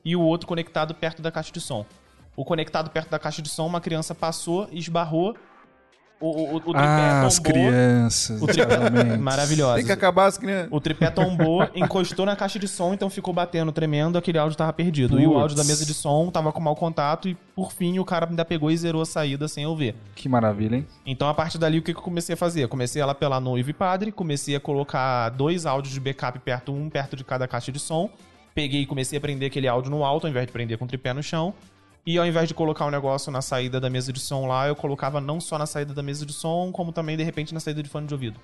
e 0.06 0.16
o 0.16 0.22
outro 0.22 0.48
conectado 0.48 0.94
perto 0.94 1.20
da 1.20 1.32
caixa 1.32 1.52
de 1.52 1.60
som. 1.60 1.84
O 2.36 2.46
conectado 2.46 2.92
perto 2.92 3.10
da 3.10 3.18
caixa 3.18 3.42
de 3.42 3.50
som, 3.50 3.66
uma 3.66 3.82
criança 3.82 4.14
passou, 4.14 4.70
esbarrou, 4.72 5.36
o, 6.20 6.28
o, 6.28 6.56
o 6.58 6.60
tripé 6.62 6.80
Ah, 6.80 7.26
as 7.26 7.36
tombou. 7.38 7.52
crianças. 7.54 8.42
O 8.42 8.48
tripé, 8.48 9.18
maravilhosa. 9.18 9.76
Tem 9.78 9.86
que 9.86 9.92
acabar 9.92 10.26
as 10.26 10.38
crianças. 10.38 10.68
O 10.72 10.82
tripé 10.82 11.10
tombou, 11.10 11.68
encostou 11.74 12.26
na 12.26 12.36
caixa 12.36 12.60
de 12.60 12.68
som, 12.68 12.94
então 12.94 13.10
ficou 13.10 13.34
batendo 13.34 13.72
tremendo, 13.72 14.18
aquele 14.18 14.38
áudio 14.38 14.58
tava 14.58 14.74
perdido. 14.74 15.20
E 15.20 15.26
o 15.26 15.38
áudio 15.38 15.56
da 15.56 15.64
mesa 15.64 15.86
de 15.86 15.94
som 15.94 16.30
tava 16.30 16.52
com 16.52 16.60
mau 16.60 16.76
contato 16.76 17.30
e, 17.30 17.36
por 17.56 17.72
fim, 17.72 18.00
o 18.00 18.06
cara 18.06 18.28
ainda 18.30 18.44
pegou 18.44 18.70
e 18.70 18.78
zerou 18.78 19.02
a 19.02 19.06
saída 19.06 19.48
sem 19.48 19.64
eu 19.64 19.76
ver. 19.76 19.96
Que 20.16 20.28
maravilha, 20.28 20.76
hein? 20.78 20.88
Então, 21.06 21.28
a 21.30 21.34
partir 21.34 21.58
dali, 21.58 21.80
o 21.80 21.82
que 21.82 21.94
que 21.94 22.00
eu 22.00 22.04
comecei 22.04 22.34
a 22.34 22.38
fazer? 22.38 22.68
Comecei 22.68 23.02
a 23.02 23.06
lapelar 23.06 23.40
noivo 23.40 23.70
e 23.70 23.74
padre, 23.74 24.12
comecei 24.12 24.56
a 24.56 24.60
colocar 24.60 25.30
dois 25.30 25.66
áudios 25.66 25.94
de 25.94 26.00
backup 26.00 26.38
perto, 26.40 26.74
um 26.74 26.90
perto 26.90 27.16
de 27.16 27.24
cada 27.24 27.48
caixa 27.48 27.72
de 27.72 27.80
som. 27.80 28.10
Peguei 28.54 28.82
e 28.82 28.86
comecei 28.86 29.18
a 29.18 29.22
prender 29.22 29.48
aquele 29.50 29.68
áudio 29.68 29.90
no 29.90 30.04
alto, 30.04 30.26
ao 30.28 30.32
invés 30.32 30.46
de 30.46 30.52
prender 30.52 30.78
com 30.78 30.84
o 30.84 30.88
tripé 30.88 31.14
no 31.14 31.24
chão. 31.24 31.54
E 32.10 32.18
ao 32.18 32.26
invés 32.26 32.48
de 32.48 32.56
colocar 32.56 32.86
o 32.88 32.90
negócio 32.90 33.32
na 33.32 33.40
saída 33.40 33.80
da 33.80 33.88
mesa 33.88 34.12
de 34.12 34.20
som 34.20 34.48
lá, 34.48 34.68
eu 34.68 34.76
colocava 34.76 35.22
não 35.22 35.40
só 35.40 35.60
na 35.60 35.68
saída 35.68 35.94
da 35.94 36.02
mesa 36.02 36.26
de 36.26 36.34
som, 36.34 36.72
como 36.72 36.92
também, 36.92 37.16
de 37.16 37.22
repente, 37.22 37.54
na 37.54 37.60
saída 37.60 37.84
de 37.84 37.88
fone 37.88 38.08
de 38.08 38.14
ouvido. 38.16 38.40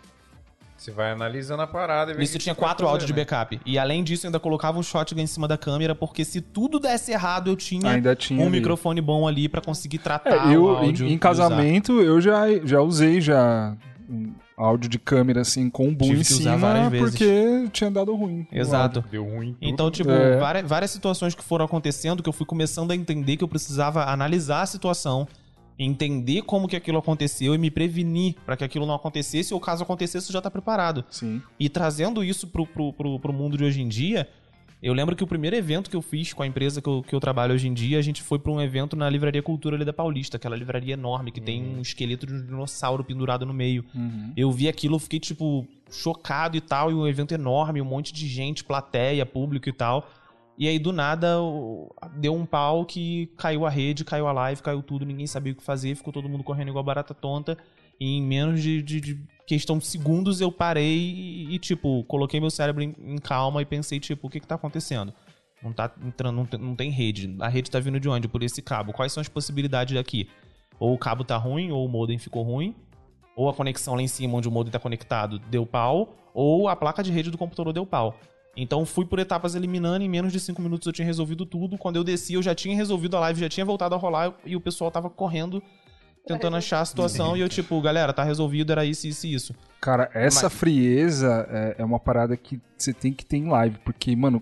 Você 0.77 0.91
vai 0.91 1.09
analisando 1.13 1.63
a 1.63 1.65
parada 1.67 2.11
e 2.11 2.13
vê 2.15 2.23
o 2.23 2.27
que 2.27 2.37
tinha 2.37 2.53
pode 2.53 2.63
quatro 2.63 2.87
áudios 2.87 3.07
de 3.07 3.13
né? 3.13 3.21
backup. 3.25 3.59
E 3.65 3.79
além 3.79 4.03
disso, 4.03 4.27
eu 4.27 4.27
ainda 4.27 4.39
colocava 4.39 4.77
um 4.77 4.83
shotgun 4.83 5.19
em 5.19 5.25
cima 5.25 5.47
da 5.47 5.57
câmera, 5.57 5.95
porque 5.95 6.23
se 6.23 6.41
tudo 6.41 6.79
desse 6.79 7.11
errado, 7.11 7.49
eu 7.49 7.55
tinha, 7.55 7.89
Ainda 7.89 8.15
tinha 8.15 8.39
um 8.39 8.43
ali. 8.43 8.51
microfone 8.57 9.01
bom 9.01 9.27
ali 9.27 9.49
pra 9.49 9.61
conseguir 9.61 9.97
tratar 9.97 10.45
É, 10.45 10.47
o 10.49 10.51
eu, 10.53 10.69
áudio. 10.69 11.07
em, 11.07 11.09
em 11.09 11.13
usar. 11.13 11.19
casamento, 11.19 11.99
eu 12.01 12.21
já, 12.21 12.43
já 12.63 12.81
usei 12.81 13.19
já 13.19 13.75
um 14.07 14.31
áudio 14.57 14.89
de 14.89 14.97
câmera, 14.97 15.41
assim, 15.41 15.69
com 15.69 15.87
um 15.87 15.93
boom 15.93 16.07
Tive 16.07 16.21
em 16.21 16.23
cima, 16.23 16.57
várias 16.57 16.89
vezes. 16.89 17.09
porque 17.09 17.67
tinha 17.73 17.91
dado 17.91 18.15
ruim. 18.15 18.47
Exato. 18.51 19.03
Deu 19.11 19.23
ruim. 19.23 19.53
tudo. 19.53 19.57
Então, 19.69 19.91
tipo, 19.91 20.09
É. 20.09 20.37
várias, 20.37 20.67
várias 20.67 20.91
situações 20.91 21.35
que 21.35 21.43
foram 21.43 21.65
acontecendo 21.65 22.23
que 22.23 22.29
eu 22.29 22.33
fui 22.33 22.45
começando 22.45 22.91
a 22.91 22.95
entender 22.95 23.37
que 23.37 23.43
eu 23.43 23.47
precisava 23.47 24.05
analisar 24.05 24.61
a 24.61 24.65
situação, 24.65 25.27
entender 25.77 26.41
como 26.43 26.67
que 26.69 26.75
aquilo 26.75 26.97
aconteceu 26.97 27.53
e 27.53 27.57
me 27.57 27.69
prevenir 27.69 28.35
pra 28.45 28.55
que 28.55 28.63
aquilo 28.63 28.85
não 28.85 28.95
acontecesse 28.95 29.53
ou 29.53 29.59
caso 29.59 29.83
acontecesse 29.83 30.29
eu 30.29 30.33
já 30.33 30.41
tá 30.41 30.49
preparado. 30.49 31.03
Sim. 31.09 31.41
E 31.59 31.67
trazendo 31.67 32.23
isso 32.23 32.47
pro, 32.47 32.65
pro, 32.65 32.93
pro, 32.93 33.19
pro 33.19 33.33
mundo 33.33 33.57
de 33.57 33.63
hoje 33.65 33.81
em 33.81 33.87
dia, 33.89 34.27
eu 34.87 34.93
lembro 34.93 35.15
que 35.15 35.23
o 35.23 35.27
primeiro 35.27 35.55
evento 35.55 35.89
que 35.89 35.95
eu 35.95 36.01
fiz 36.01 36.31
com 36.33 36.43
a 36.43 36.47
empresa 36.47 36.81
que 36.81 36.87
eu, 36.87 37.01
que 37.01 37.15
eu 37.15 37.19
trabalho 37.19 37.53
hoje 37.53 37.67
em 37.67 37.73
dia, 37.73 37.97
a 37.97 38.01
gente 38.01 38.21
foi 38.21 38.37
pra 38.37 38.51
um 38.51 38.61
evento 38.61 38.95
na 38.95 39.09
Livraria 39.09 39.41
Cultura 39.41 39.75
ali 39.75 39.83
da 39.83 39.91
Paulista, 39.93 40.37
aquela 40.37 40.55
livraria 40.55 40.93
enorme 40.93 41.31
que 41.31 41.41
tem 41.41 41.63
um 41.63 41.81
esqueleto 41.81 42.25
de 42.27 42.33
um 42.33 42.45
dinossauro 42.45 43.03
pendurado 43.03 43.45
no 43.45 43.53
meio. 43.53 43.83
Uhum. 43.95 44.31
Eu 44.37 44.51
vi 44.51 44.67
aquilo, 44.67 44.95
eu 44.95 44.99
fiquei, 44.99 45.19
tipo, 45.19 45.67
chocado 45.89 46.55
e 46.55 46.61
tal, 46.61 46.91
e 46.91 46.93
um 46.93 47.07
evento 47.07 47.33
enorme, 47.33 47.81
um 47.81 47.85
monte 47.85 48.13
de 48.13 48.27
gente, 48.27 48.63
plateia, 48.63 49.25
público 49.25 49.67
e 49.67 49.73
tal. 49.73 50.07
E 50.57 50.67
aí, 50.67 50.79
do 50.79 50.93
nada, 50.93 51.35
deu 52.17 52.33
um 52.33 52.45
pau 52.45 52.85
que 52.85 53.27
caiu 53.37 53.65
a 53.65 53.69
rede, 53.69 54.05
caiu 54.05 54.27
a 54.27 54.31
live, 54.31 54.61
caiu 54.61 54.81
tudo, 54.81 55.05
ninguém 55.05 55.27
sabia 55.27 55.51
o 55.51 55.55
que 55.55 55.63
fazer, 55.63 55.95
ficou 55.95 56.13
todo 56.13 56.29
mundo 56.29 56.43
correndo 56.43 56.69
igual 56.69 56.83
barata 56.83 57.13
tonta. 57.13 57.57
E 57.99 58.17
em 58.17 58.21
menos 58.21 58.61
de, 58.61 58.81
de- 58.81 59.01
de 59.01 59.19
questão 59.45 59.77
de 59.77 59.85
segundos 59.85 60.41
eu 60.41 60.51
parei 60.51 61.47
e, 61.49 61.59
tipo, 61.59 62.03
coloquei 62.05 62.39
meu 62.39 62.49
cérebro 62.49 62.83
em, 62.83 62.95
em 62.99 63.17
calma 63.17 63.61
e 63.61 63.65
pensei, 63.65 63.99
tipo, 63.99 64.27
o 64.27 64.29
que 64.29 64.39
que 64.39 64.47
tá 64.47 64.55
acontecendo? 64.55 65.13
Não 65.63 65.71
tá 65.71 65.91
entrando, 66.03 66.35
não 66.35 66.45
tem, 66.45 66.59
não 66.59 66.75
tem 66.75 66.91
rede. 66.91 67.35
A 67.39 67.47
rede 67.47 67.71
tá 67.71 67.79
vindo 67.79 67.99
de 67.99 68.09
onde? 68.09 68.27
Por 68.27 68.43
esse 68.43 68.61
cabo. 68.61 68.93
Quais 68.93 69.11
são 69.11 69.21
as 69.21 69.29
possibilidades 69.29 69.95
daqui? 69.95 70.27
Ou 70.79 70.93
o 70.93 70.97
cabo 70.97 71.23
tá 71.23 71.37
ruim, 71.37 71.71
ou 71.71 71.85
o 71.85 71.89
modem 71.89 72.17
ficou 72.17 72.43
ruim, 72.43 72.75
ou 73.35 73.49
a 73.49 73.53
conexão 73.53 73.95
lá 73.95 74.01
em 74.01 74.07
cima 74.07 74.37
onde 74.37 74.47
o 74.47 74.51
modem 74.51 74.71
tá 74.71 74.79
conectado 74.79 75.39
deu 75.39 75.65
pau, 75.65 76.15
ou 76.33 76.67
a 76.67 76.75
placa 76.75 77.01
de 77.01 77.11
rede 77.11 77.31
do 77.31 77.37
computador 77.37 77.73
deu 77.73 77.85
pau. 77.85 78.19
Então 78.57 78.85
fui 78.85 79.05
por 79.05 79.19
etapas 79.19 79.55
eliminando, 79.55 80.03
em 80.03 80.09
menos 80.09 80.31
de 80.31 80.39
5 80.39 80.61
minutos 80.61 80.87
eu 80.87 80.93
tinha 80.93 81.05
resolvido 81.05 81.45
tudo. 81.45 81.77
Quando 81.77 81.97
eu 81.97 82.03
desci, 82.03 82.33
eu 82.33 82.41
já 82.41 82.55
tinha 82.55 82.75
resolvido 82.75 83.17
a 83.17 83.19
live, 83.21 83.39
já 83.39 83.49
tinha 83.49 83.65
voltado 83.65 83.95
a 83.95 83.97
rolar 83.97 84.33
e 84.45 84.55
o 84.55 84.61
pessoal 84.61 84.89
tava 84.89 85.09
correndo, 85.09 85.61
tentando 86.25 86.57
achar 86.57 86.81
a 86.81 86.85
situação. 86.85 87.35
E 87.37 87.41
eu, 87.41 87.49
tipo, 87.49 87.79
galera, 87.81 88.11
tá 88.13 88.23
resolvido, 88.23 88.71
era 88.71 88.83
isso, 88.85 89.07
isso 89.07 89.27
e 89.27 89.33
isso. 89.33 89.55
Cara, 89.79 90.09
essa 90.13 90.43
Mas- 90.49 90.53
frieza 90.53 91.47
é, 91.49 91.75
é 91.79 91.85
uma 91.85 91.99
parada 91.99 92.35
que 92.35 92.59
você 92.77 92.93
tem 92.93 93.13
que 93.13 93.25
ter 93.25 93.37
em 93.37 93.47
live, 93.49 93.77
porque, 93.85 94.15
mano, 94.15 94.41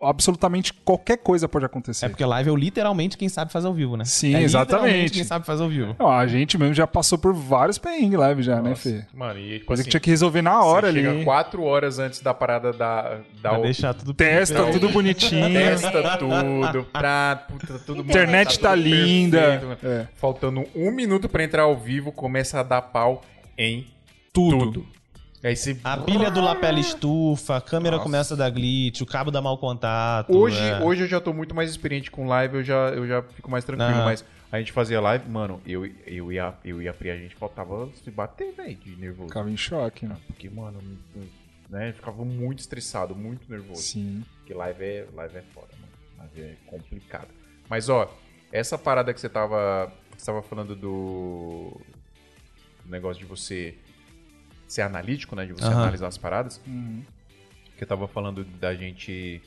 absolutamente 0.00 0.72
qualquer 0.72 1.18
coisa 1.18 1.48
pode 1.48 1.64
acontecer. 1.64 2.06
É 2.06 2.08
porque 2.08 2.24
live 2.24 2.48
é 2.48 2.52
o 2.52 2.56
literalmente 2.56 3.18
quem 3.18 3.28
sabe 3.28 3.52
fazer 3.52 3.66
ao 3.66 3.74
vivo, 3.74 3.96
né? 3.96 4.04
Sim, 4.04 4.34
é 4.34 4.42
exatamente. 4.42 4.76
literalmente 4.82 5.12
quem 5.12 5.24
sabe 5.24 5.44
fazer 5.46 5.62
ao 5.62 5.68
vivo. 5.68 5.96
Ó, 5.98 6.10
a 6.10 6.26
gente 6.26 6.56
mesmo 6.56 6.74
já 6.74 6.86
passou 6.86 7.18
por 7.18 7.34
vários 7.34 7.78
perrengues 7.78 8.18
live 8.18 8.42
já, 8.42 8.62
né, 8.62 8.74
Fê? 8.74 9.04
Mano, 9.12 9.38
e 9.38 9.54
tipo 9.54 9.66
Coisa 9.66 9.82
assim, 9.82 9.88
que 9.88 9.90
tinha 9.90 10.00
que 10.00 10.10
resolver 10.10 10.42
na 10.42 10.62
hora 10.64 10.90
você 10.90 10.98
ali. 10.98 11.08
chega 11.08 11.24
quatro 11.24 11.62
horas 11.64 11.98
antes 11.98 12.20
da 12.20 12.32
parada 12.32 12.72
da... 12.72 13.18
da 13.42 13.50
Pra 13.50 13.58
deixar 13.60 13.94
tudo 13.94 14.14
Testa 14.14 14.72
tudo 14.72 14.88
bonitinho. 14.88 15.52
Testa 15.52 16.16
tudo, 16.18 16.84
prato, 16.92 17.52
puta, 17.52 17.78
tudo 17.80 18.00
Internet 18.02 18.58
tá 18.58 18.70
tudo 18.74 18.82
linda. 18.82 19.40
perfeito. 19.60 19.86
É. 19.86 20.08
Faltando 20.16 20.64
um 20.74 20.90
minuto 20.90 21.28
pra 21.28 21.44
entrar 21.44 21.62
ao 21.64 21.76
vivo, 21.76 22.10
começa 22.12 22.60
a 22.60 22.62
dar 22.62 22.82
pau 22.82 23.22
em 23.58 23.86
tudo. 24.32 24.86
Aí 25.42 25.56
você... 25.56 25.78
A 25.82 25.96
pilha 25.96 26.30
do 26.30 26.40
lapela 26.40 26.78
estufa, 26.78 27.56
a 27.56 27.60
câmera 27.60 27.96
Nossa. 27.96 28.04
começa 28.04 28.34
a 28.34 28.36
dar 28.36 28.50
glitch, 28.50 29.00
o 29.00 29.06
cabo 29.06 29.30
dá 29.30 29.40
mau 29.40 29.56
contato. 29.56 30.36
Hoje, 30.36 30.60
é. 30.60 30.80
hoje 30.80 31.02
eu 31.04 31.08
já 31.08 31.18
tô 31.20 31.32
muito 31.32 31.54
mais 31.54 31.70
experiente 31.70 32.10
com 32.10 32.26
live, 32.26 32.56
eu 32.56 32.62
já, 32.64 32.90
eu 32.90 33.06
já 33.06 33.22
fico 33.22 33.50
mais 33.50 33.64
tranquilo, 33.64 34.04
mas 34.04 34.22
a 34.52 34.58
gente 34.58 34.70
fazia 34.70 35.00
live, 35.00 35.26
mano, 35.28 35.60
eu, 35.64 35.86
eu 36.06 36.30
ia, 36.30 36.54
eu 36.62 36.82
ia 36.82 36.90
a 36.90 37.16
gente 37.16 37.34
faltava 37.36 37.88
se 38.04 38.10
bater, 38.10 38.52
velho, 38.52 38.76
de 38.76 38.96
nervoso. 38.96 39.28
Ficava 39.28 39.50
em 39.50 39.56
choque, 39.56 40.04
né? 40.04 40.16
Porque, 40.26 40.50
mano, 40.50 40.78
né, 41.70 41.88
eu 41.88 41.94
ficava 41.94 42.22
muito 42.22 42.58
estressado, 42.58 43.14
muito 43.14 43.50
nervoso. 43.50 43.80
Sim. 43.80 44.22
Porque 44.38 44.52
live 44.52 44.84
é, 44.84 45.06
live 45.14 45.36
é 45.38 45.42
foda, 45.54 45.68
mano. 45.80 45.92
Live 46.18 46.40
é 46.42 46.56
complicado. 46.66 47.28
Mas, 47.68 47.88
ó, 47.88 48.12
essa 48.52 48.76
parada 48.76 49.14
que 49.14 49.20
você 49.20 49.28
tava, 49.28 49.90
você 50.18 50.26
tava 50.26 50.42
falando 50.42 50.74
do, 50.74 51.80
do 52.84 52.90
negócio 52.90 53.22
de 53.22 53.26
você 53.26 53.78
ser 54.72 54.82
analítico, 54.82 55.34
né? 55.34 55.44
De 55.44 55.52
você 55.52 55.66
Aham. 55.66 55.82
analisar 55.82 56.06
as 56.06 56.16
paradas. 56.16 56.60
Que 57.76 57.84
eu 57.84 57.88
tava 57.88 58.06
falando 58.06 58.44
da 58.44 58.74
gente. 58.74 59.42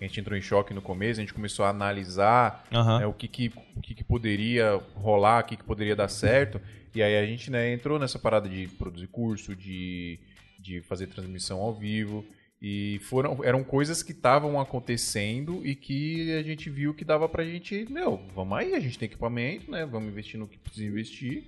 A 0.00 0.04
gente 0.04 0.20
entrou 0.20 0.38
em 0.38 0.40
choque 0.40 0.72
no 0.72 0.80
começo, 0.80 1.20
a 1.20 1.22
gente 1.22 1.34
começou 1.34 1.62
a 1.64 1.68
analisar 1.68 2.66
Aham. 2.72 3.00
né, 3.00 3.06
o, 3.06 3.12
que, 3.12 3.28
que, 3.28 3.52
o 3.76 3.82
que, 3.82 3.94
que 3.94 4.02
poderia 4.02 4.80
rolar, 4.94 5.44
o 5.44 5.46
que, 5.46 5.56
que 5.58 5.64
poderia 5.64 5.94
dar 5.94 6.08
certo. 6.08 6.58
E 6.94 7.02
aí 7.02 7.18
a 7.18 7.26
gente 7.26 7.50
né, 7.50 7.70
entrou 7.70 7.98
nessa 7.98 8.18
parada 8.18 8.48
de 8.48 8.66
produzir 8.78 9.08
curso, 9.08 9.54
de, 9.54 10.18
de 10.58 10.80
fazer 10.82 11.06
transmissão 11.06 11.58
ao 11.60 11.74
vivo. 11.74 12.24
E 12.62 12.98
foram, 13.04 13.44
eram 13.44 13.62
coisas 13.62 14.02
que 14.02 14.12
estavam 14.12 14.58
acontecendo 14.58 15.60
e 15.66 15.74
que 15.74 16.32
a 16.34 16.42
gente 16.42 16.70
viu 16.70 16.94
que 16.94 17.04
dava 17.04 17.28
pra 17.28 17.44
gente, 17.44 17.86
meu, 17.90 18.22
vamos 18.34 18.56
aí, 18.56 18.74
a 18.74 18.80
gente 18.80 18.98
tem 18.98 19.06
equipamento, 19.06 19.70
né? 19.70 19.84
Vamos 19.84 20.08
investir 20.08 20.38
no 20.40 20.48
que 20.48 20.56
precisa 20.58 20.86
investir 20.86 21.44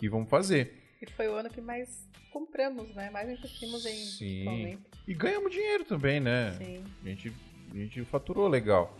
e 0.00 0.08
vamos 0.08 0.28
fazer. 0.28 0.85
E 1.02 1.06
foi 1.12 1.28
o 1.28 1.34
ano 1.34 1.50
que 1.50 1.60
mais 1.60 2.08
compramos, 2.32 2.94
né? 2.94 3.10
Mais 3.10 3.28
investimos 3.28 3.84
em 3.86 3.94
Sim. 3.94 4.36
equipamento. 4.36 4.90
E 5.06 5.14
ganhamos 5.14 5.52
dinheiro 5.52 5.84
também, 5.84 6.20
né? 6.20 6.54
Sim. 6.58 6.84
A 7.04 7.08
gente, 7.08 7.32
a 7.72 7.76
gente 7.76 8.04
faturou 8.04 8.48
legal. 8.48 8.96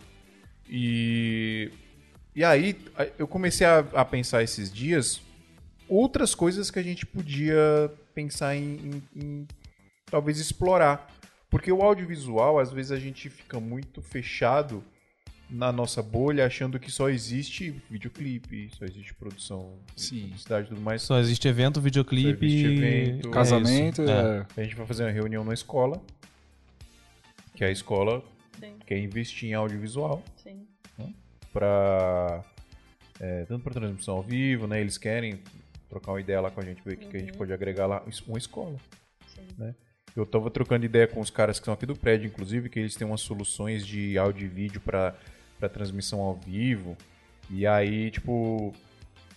E, 0.69 1.71
e 2.35 2.43
aí 2.43 2.75
eu 3.17 3.27
comecei 3.27 3.65
a, 3.65 3.79
a 3.79 4.05
pensar 4.05 4.43
esses 4.43 4.71
dias 4.71 5.21
outras 5.87 6.35
coisas 6.35 6.69
que 6.69 6.77
a 6.79 6.83
gente 6.83 7.05
podia 7.05 7.89
pensar 8.13 8.55
em, 8.55 8.75
em- 8.75 9.03
em 9.15 9.47
talvez 10.05 10.37
explorar. 10.39 11.09
Porque 11.49 11.71
o 11.71 11.81
audiovisual, 11.81 12.59
às 12.59 12.71
vezes 12.71 12.91
a 12.91 12.99
gente 12.99 13.29
fica 13.29 13.59
muito 13.59 14.01
fechado 14.01 14.83
na 15.49 15.71
nossa 15.71 16.01
bolha, 16.03 16.45
achando 16.45 16.79
que 16.79 16.91
só 16.91 17.09
existe 17.09 17.73
videoclipe, 17.89 18.69
só 18.77 18.85
existe 18.85 19.13
produção, 19.13 19.73
Sim. 19.95 20.21
publicidade 20.23 20.65
e 20.65 20.69
tudo 20.69 20.81
mais. 20.81 21.01
Só 21.01 21.17
existe 21.19 21.47
evento, 21.47 21.79
videoclipe. 21.79 22.45
Existe 22.45 22.65
evento, 22.65 22.83
é 22.83 23.19
isso. 23.19 23.29
Casamento, 23.31 24.01
É. 24.01 24.45
é. 24.57 24.61
A 24.61 24.63
gente 24.63 24.75
vai 24.75 24.85
fazer 24.85 25.03
uma 25.03 25.11
reunião 25.11 25.43
na 25.43 25.53
escola, 25.53 26.01
que 27.55 27.63
a 27.63 27.71
escola 27.71 28.23
Sim, 28.59 28.75
quer 28.85 28.97
investir 28.99 29.49
em 29.49 29.53
audiovisual 29.53 30.23
sim. 30.35 30.67
para 31.53 32.43
tanto 33.47 33.63
para 33.63 33.73
transmissão 33.73 34.15
ao 34.15 34.23
vivo, 34.23 34.67
né? 34.67 34.79
Eles 34.79 34.97
querem 34.97 35.39
trocar 35.89 36.11
uma 36.11 36.21
ideia 36.21 36.41
lá 36.41 36.51
com 36.51 36.59
a 36.59 36.63
gente, 36.63 36.81
ver 36.83 36.93
o 36.93 36.97
que, 36.97 37.05
que 37.07 37.17
a 37.17 37.19
gente 37.19 37.33
pode 37.33 37.51
agregar 37.53 37.87
lá, 37.87 38.03
uma 38.27 38.37
escola. 38.37 38.77
Sim. 39.27 39.73
Eu 40.15 40.25
tava 40.25 40.49
trocando 40.49 40.85
ideia 40.85 41.07
com 41.07 41.19
os 41.19 41.29
caras 41.29 41.59
que 41.59 41.65
são 41.65 41.73
aqui 41.73 41.85
do 41.85 41.95
prédio, 41.95 42.27
inclusive, 42.27 42.69
que 42.69 42.79
eles 42.79 42.95
têm 42.95 43.07
umas 43.07 43.21
soluções 43.21 43.85
de 43.85 44.17
áudio 44.17 44.45
e 44.45 44.49
vídeo 44.49 44.81
para 44.81 45.15
transmissão 45.65 46.19
ao 46.19 46.35
vivo. 46.35 46.95
E 47.49 47.65
aí, 47.65 48.11
tipo, 48.11 48.73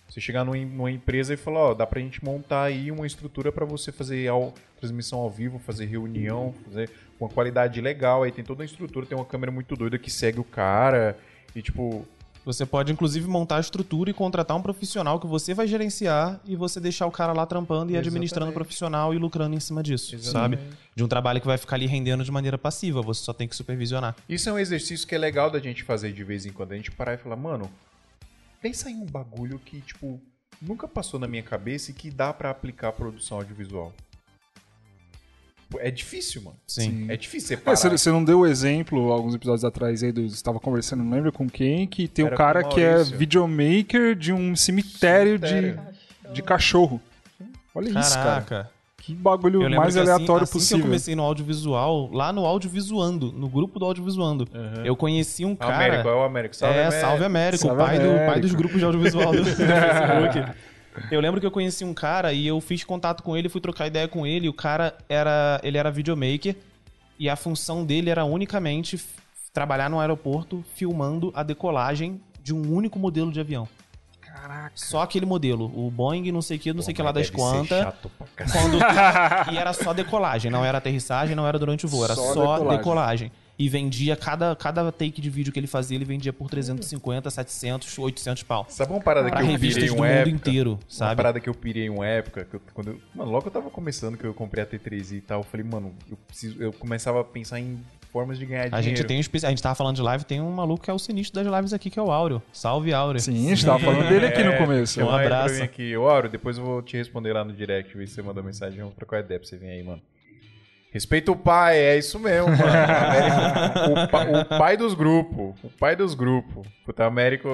você 0.07 0.19
chegar 0.19 0.43
numa 0.43 0.91
empresa 0.91 1.33
e 1.33 1.37
falar, 1.37 1.59
ó, 1.59 1.73
dá 1.73 1.87
pra 1.87 2.01
gente 2.01 2.23
montar 2.23 2.63
aí 2.63 2.91
uma 2.91 3.07
estrutura 3.07 3.51
para 3.51 3.65
você 3.65 3.91
fazer 3.91 4.27
ao, 4.27 4.53
transmissão 4.77 5.19
ao 5.19 5.29
vivo, 5.29 5.57
fazer 5.57 5.85
reunião, 5.85 6.53
fazer 6.65 6.89
com 7.17 7.25
uma 7.25 7.31
qualidade 7.31 7.79
legal. 7.79 8.23
Aí 8.23 8.31
tem 8.31 8.43
toda 8.43 8.63
a 8.63 8.65
estrutura, 8.65 9.05
tem 9.05 9.17
uma 9.17 9.25
câmera 9.25 9.51
muito 9.51 9.75
doida 9.75 9.97
que 9.97 10.11
segue 10.11 10.39
o 10.39 10.43
cara. 10.43 11.17
E 11.55 11.61
tipo, 11.61 12.05
Você 12.43 12.65
pode, 12.65 12.91
inclusive, 12.91 13.27
montar 13.27 13.57
a 13.57 13.59
estrutura 13.59 14.09
e 14.09 14.13
contratar 14.13 14.57
um 14.57 14.61
profissional 14.61 15.19
que 15.19 15.27
você 15.27 15.53
vai 15.53 15.67
gerenciar 15.67 16.39
e 16.43 16.55
você 16.55 16.79
deixar 16.79 17.05
o 17.05 17.11
cara 17.11 17.33
lá 17.33 17.45
trampando 17.45 17.91
e 17.91 17.97
administrando 17.97 18.45
o 18.45 18.49
Exatamente. 18.49 18.53
profissional 18.55 19.13
e 19.13 19.17
lucrando 19.17 19.55
em 19.55 19.59
cima 19.59 19.83
disso, 19.83 20.17
sabe? 20.19 20.57
De 20.95 21.03
um 21.03 21.07
trabalho 21.07 21.39
que 21.39 21.47
vai 21.47 21.57
ficar 21.57 21.75
ali 21.75 21.85
rendendo 21.85 22.23
de 22.23 22.31
maneira 22.31 22.57
passiva, 22.57 23.01
você 23.01 23.23
só 23.23 23.31
tem 23.31 23.47
que 23.47 23.55
supervisionar. 23.55 24.15
Isso 24.27 24.49
é 24.49 24.53
um 24.53 24.59
exercício 24.59 25.07
que 25.07 25.13
é 25.13 25.17
legal 25.17 25.51
da 25.51 25.59
gente 25.59 25.83
fazer 25.83 26.11
de 26.11 26.23
vez 26.23 26.45
em 26.45 26.51
quando. 26.51 26.71
A 26.71 26.75
gente 26.75 26.91
parar 26.91 27.13
e 27.13 27.17
falar, 27.17 27.35
mano, 27.35 27.71
pensa 28.59 28.89
em 28.89 28.95
um 28.95 29.05
bagulho 29.05 29.59
que, 29.59 29.79
tipo, 29.81 30.19
nunca 30.59 30.87
passou 30.87 31.19
na 31.19 31.27
minha 31.27 31.43
cabeça 31.43 31.91
e 31.91 31.93
que 31.93 32.09
dá 32.09 32.33
pra 32.33 32.49
aplicar 32.49 32.89
a 32.89 32.91
produção 32.93 33.37
audiovisual. 33.37 33.93
Pô, 35.71 35.79
É 35.81 35.89
difícil, 35.89 36.41
mano. 36.43 36.57
Sim. 36.67 37.07
É 37.09 37.15
difícil 37.17 37.47
você 37.47 37.53
É, 37.55 37.57
parar. 37.57 37.75
você, 37.77 37.89
você 37.89 38.11
não 38.11 38.23
deu 38.23 38.41
o 38.41 38.45
exemplo 38.45 39.11
alguns 39.11 39.33
episódios 39.33 39.63
atrás 39.65 40.03
aí, 40.03 40.11
do, 40.11 40.21
você 40.29 40.35
estava 40.35 40.59
conversando, 40.59 41.03
não 41.03 41.11
lembro 41.15 41.31
com 41.31 41.49
quem, 41.49 41.87
que 41.87 42.07
tem 42.07 42.25
um 42.25 42.27
Era 42.27 42.35
com 42.35 42.43
cara 42.43 42.63
que 42.63 42.79
é 42.81 43.03
videomaker 43.03 44.15
de 44.15 44.31
um 44.33 44.55
cemitério, 44.55 45.39
Cemitério. 45.39 45.79
De, 46.27 46.33
de 46.33 46.43
cachorro. 46.43 47.01
Olha 47.73 47.87
isso, 47.87 48.13
cara. 48.15 48.41
Caraca. 48.41 48.71
Que 48.97 49.15
bagulho 49.15 49.63
Eu 49.63 49.69
mais 49.71 49.95
que 49.95 49.99
assim- 49.99 50.11
aleatório 50.11 50.43
assim, 50.43 50.51
que 50.51 50.59
possível. 50.59 50.77
eu 50.79 50.83
comecei 50.85 51.15
no 51.15 51.23
audiovisual, 51.23 52.07
lá 52.13 52.31
no 52.31 52.45
Audiovisuando, 52.45 53.31
no 53.31 53.49
grupo 53.49 53.79
do 53.79 53.85
Audiovisuando, 53.85 54.47
eu 54.85 54.95
conheci 54.95 55.43
um 55.43 55.55
cara... 55.55 55.75
Américo, 55.75 56.07
é 56.07 56.13
o 56.13 56.21
Américo. 56.21 56.55
Salve, 56.55 56.75
é, 56.77 56.85
Américo. 56.85 57.01
Salve 57.07 57.23
Américo, 57.25 57.63
Salve 57.63 57.81
o 57.81 57.85
pai, 57.85 57.97
Do, 57.97 58.05
Américo. 58.05 58.25
pai 58.31 58.39
dos 58.41 58.53
grupos 58.53 58.77
de 58.77 58.85
audiovisual 58.85 59.31
do, 59.31 59.43
do 59.43 59.45
Facebook. 59.55 60.53
Eu 61.09 61.21
lembro 61.21 61.39
que 61.39 61.45
eu 61.45 61.51
conheci 61.51 61.83
um 61.85 61.93
cara 61.93 62.33
e 62.33 62.45
eu 62.45 62.59
fiz 62.59 62.83
contato 62.83 63.23
com 63.23 63.35
ele, 63.35 63.49
fui 63.49 63.61
trocar 63.61 63.87
ideia 63.87 64.07
com 64.07 64.25
ele. 64.25 64.45
e 64.45 64.49
O 64.49 64.53
cara 64.53 64.97
era, 65.07 65.59
ele 65.63 65.77
era 65.77 65.91
videomaker 65.91 66.55
e 67.17 67.29
a 67.29 67.35
função 67.35 67.85
dele 67.85 68.09
era 68.09 68.25
unicamente 68.25 68.99
trabalhar 69.53 69.89
no 69.89 69.99
aeroporto 69.99 70.63
filmando 70.75 71.31
a 71.35 71.43
decolagem 71.43 72.21
de 72.41 72.53
um 72.53 72.73
único 72.73 72.97
modelo 72.97 73.31
de 73.31 73.39
avião. 73.39 73.67
Caraca. 74.19 74.71
Só 74.75 75.01
aquele 75.01 75.25
modelo, 75.25 75.65
o 75.65 75.91
Boeing, 75.91 76.31
não 76.31 76.41
sei 76.41 76.57
o 76.57 76.59
que, 76.59 76.73
não 76.73 76.81
sei 76.81 76.93
o 76.93 76.95
que 76.95 77.01
lá 77.03 77.11
das 77.11 77.29
quantas. 77.29 77.93
Quando... 78.51 78.79
e 79.53 79.57
era 79.57 79.73
só 79.73 79.93
decolagem, 79.93 80.49
não 80.49 80.65
era 80.65 80.77
aterrissagem, 80.77 81.35
não 81.35 81.45
era 81.45 81.59
durante 81.59 81.85
o 81.85 81.89
voo, 81.89 82.03
era 82.03 82.15
Só 82.15 82.33
só, 82.33 82.53
decolagem. 82.53 82.77
decolagem. 82.77 83.31
E 83.61 83.69
vendia, 83.69 84.15
cada, 84.15 84.55
cada 84.55 84.91
take 84.91 85.21
de 85.21 85.29
vídeo 85.29 85.53
que 85.53 85.59
ele 85.59 85.67
fazia, 85.67 85.95
ele 85.95 86.03
vendia 86.03 86.33
por 86.33 86.49
350, 86.49 87.29
700, 87.29 87.99
800 87.99 88.41
pau. 88.41 88.65
Sabe 88.67 88.91
uma 88.91 88.99
parada 88.99 89.29
Pra 89.29 89.37
que 89.37 89.43
eu 89.43 89.51
revistas 89.51 89.83
pirei 89.83 89.89
do 89.89 89.95
uma 90.01 90.07
mundo 90.07 90.15
época? 90.17 90.35
inteiro, 90.35 90.71
Uma 90.71 90.79
sabe? 90.87 91.15
parada 91.15 91.39
que 91.39 91.47
eu 91.47 91.53
pirei 91.53 91.87
uma 91.87 92.07
época, 92.07 92.43
que 92.45 92.55
eu, 92.55 92.61
quando 92.73 92.87
eu- 92.89 93.01
mano, 93.13 93.29
logo 93.29 93.45
eu 93.45 93.51
tava 93.51 93.69
começando, 93.69 94.17
que 94.17 94.23
eu 94.23 94.33
comprei 94.33 94.63
a 94.63 94.65
T3i 94.65 95.17
e 95.17 95.21
tal, 95.21 95.41
eu 95.41 95.43
falei, 95.43 95.63
mano, 95.63 95.93
eu, 96.09 96.17
preciso, 96.27 96.59
eu 96.59 96.73
começava 96.73 97.21
a 97.21 97.23
pensar 97.23 97.59
em 97.59 97.79
formas 98.11 98.39
de 98.39 98.47
ganhar 98.47 98.61
dinheiro. 98.63 98.75
A 98.77 98.81
gente 98.81 99.03
tem 99.03 99.17
um 99.17 99.19
A 99.45 99.49
gente 99.51 99.61
tava 99.61 99.75
falando 99.75 99.95
de 99.95 100.01
live, 100.01 100.25
tem 100.25 100.41
um 100.41 100.51
maluco 100.51 100.83
que 100.83 100.89
é 100.89 100.93
o 100.93 100.97
sinistro 100.97 101.43
das 101.43 101.53
lives 101.55 101.71
aqui, 101.71 101.91
que 101.91 101.99
é 101.99 102.01
o 102.01 102.09
Áureo. 102.11 102.41
Salve, 102.51 102.91
Áureo. 102.95 103.21
Sim, 103.21 103.45
a 103.45 103.49
gente 103.53 103.63
tava 103.63 103.77
falando 103.77 104.09
dele 104.09 104.25
aqui 104.25 104.43
no 104.43 104.53
É, 104.53 104.57
começo. 104.57 104.99
Um 105.03 105.09
abraço. 105.11 105.61
aqui. 105.61 105.95
Ô, 105.95 106.09
Auro, 106.09 106.29
depois 106.29 106.57
eu 106.57 106.63
vou 106.65 106.81
te 106.81 106.97
responder 106.97 107.31
lá 107.33 107.45
no 107.45 107.53
direct, 107.53 107.95
ver 107.95 108.07
se 108.07 108.15
você 108.15 108.23
mandou 108.23 108.43
mensagem, 108.43 108.79
vamos 108.79 108.95
trocar 108.95 109.19
ideia 109.19 109.39
pra 109.39 109.47
você 109.47 109.55
vir 109.55 109.69
aí, 109.69 109.83
mano. 109.83 110.01
Respeita 110.91 111.31
o 111.31 111.35
pai, 111.37 111.77
é 111.79 111.97
isso 111.97 112.19
mesmo, 112.19 112.49
mano. 112.49 112.63
Américo- 112.63 113.91
o, 114.03 114.07
pa- 114.09 114.55
o 114.55 114.59
pai 114.59 114.77
dos 114.77 114.93
grupos. 114.93 115.63
O 115.63 115.69
pai 115.69 115.95
dos 115.95 116.13
grupos. 116.13 116.67
Puta, 116.85 117.05
Américo 117.05 117.47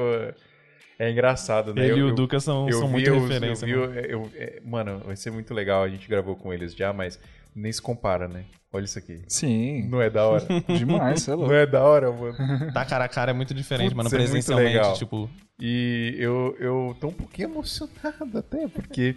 é 0.99 1.11
engraçado, 1.11 1.73
né? 1.73 1.83
Ele 1.85 1.97
e 1.97 1.99
Eu- 1.99 2.05
o 2.07 2.09
eu- 2.09 2.15
Duca 2.15 2.39
são, 2.39 2.67
eu 2.67 2.79
são 2.79 2.87
vi 2.87 2.93
muito 2.93 3.13
os- 3.13 3.21
referência. 3.29 3.65
eu 3.67 3.89
vi, 3.91 3.97
eu- 3.99 4.03
eu- 4.23 4.31
é, 4.35 4.59
mano, 4.65 5.01
vai 5.05 5.15
ser 5.15 5.29
muito 5.31 5.53
legal. 5.53 5.83
A 5.83 5.87
gente 5.89 6.07
gravou 6.09 6.35
com 6.35 6.51
eles 6.51 6.73
já, 6.73 6.91
mas 6.91 7.19
nem 7.55 7.71
se 7.71 7.81
compara, 7.81 8.27
né? 8.27 8.43
Olha 8.73 8.83
isso 8.85 8.99
aqui. 8.99 9.21
Sim, 9.27 9.87
Não 9.87 10.01
é 10.01 10.09
da 10.09 10.25
hora? 10.27 10.45
demais, 10.67 11.21
você 11.23 11.31
é 11.31 11.35
Não 11.35 11.53
é 11.53 11.65
da 11.65 11.81
hora, 11.83 12.11
mano. 12.11 12.35
Tá 12.73 12.83
cara 12.85 13.05
a 13.05 13.07
cara 13.07 13.31
é 13.31 13.33
muito 13.33 13.53
diferente, 13.53 13.93
Putz, 13.93 13.97
mano. 13.97 14.09
é 14.09 14.11
muito 14.11 14.23
Presencialmente, 14.31 14.73
legal. 14.75 14.93
tipo. 14.93 15.29
E 15.59 16.15
eu, 16.19 16.55
eu 16.59 16.95
tô 16.99 17.07
um 17.07 17.13
pouquinho 17.13 17.49
emocionado 17.49 18.37
até, 18.37 18.67
porque 18.67 19.15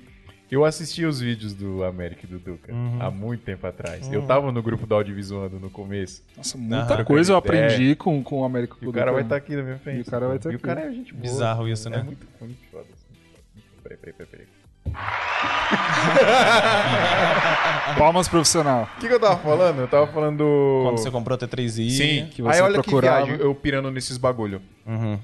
eu 0.51 0.65
assisti 0.65 1.05
os 1.05 1.21
vídeos 1.21 1.55
do 1.55 1.85
América 1.85 2.23
e 2.25 2.29
do 2.29 2.39
Duca 2.39 2.73
Uhum. 2.73 2.99
há 3.01 3.11
muito 3.11 3.43
tempo 3.45 3.67
atrás. 3.67 4.11
Eu 4.13 4.23
tava 4.23 4.51
no 4.51 4.63
grupo 4.63 4.87
do 4.87 4.95
Audiovisuando 4.95 5.59
no 5.61 5.71
começo. 5.71 6.23
Nossa, 6.37 6.57
Aham. 6.59 6.67
muita 6.67 7.05
coisa 7.05 7.33
eu 7.33 7.37
aprendi 7.37 7.95
com, 7.95 8.23
com 8.23 8.41
o 8.41 8.45
Américo 8.45 8.77
E 8.83 8.89
o 8.89 8.93
cara 8.93 9.13
vai 9.13 9.23
estar 9.23 9.37
aqui 9.37 9.55
na 9.57 9.63
minha 9.63 9.79
frente. 9.79 9.99
E 9.99 10.03
o 10.03 10.05
cara 10.05 10.29
vai 10.29 10.39
tá 10.39 10.51
E 10.51 10.53
o 10.53 10.57
aqui. 10.57 10.65
cara 10.65 10.81
é 10.83 10.93
gente 10.93 11.13
boa. 11.13 11.23
Bizarro 11.23 11.69
isso, 11.69 11.89
É 11.89 11.93
né? 11.93 12.03
muito, 12.03 12.27
muito 12.41 12.59
foda. 12.71 12.85
assim. 12.93 13.63
Peraí, 13.83 13.99
peraí, 13.99 14.15
peraí, 14.15 14.31
peraí. 14.31 14.47
Palmas 17.99 18.29
profissional. 18.29 18.89
O 18.97 19.01
que, 19.01 19.09
que 19.09 19.15
eu 19.15 19.21
tava 19.21 19.37
falando? 19.37 19.81
Eu 19.81 19.89
tava 19.89 20.07
falando 20.07 20.39
do... 20.39 20.81
Quando 20.85 20.99
você 20.99 21.11
comprou 21.11 21.37
o 21.37 21.41
T3i. 21.41 21.91
Sim, 21.91 22.27
que 22.31 22.43
você 22.43 22.57
aí 22.57 22.63
olha 22.63 22.75
procurava. 22.83 23.23
que 23.23 23.27
viagem, 23.29 23.45
eu 23.47 23.55
pirando 23.55 23.91
nesses 23.91 24.17
bagulho. 24.17 24.63
Uhum. 24.87 25.19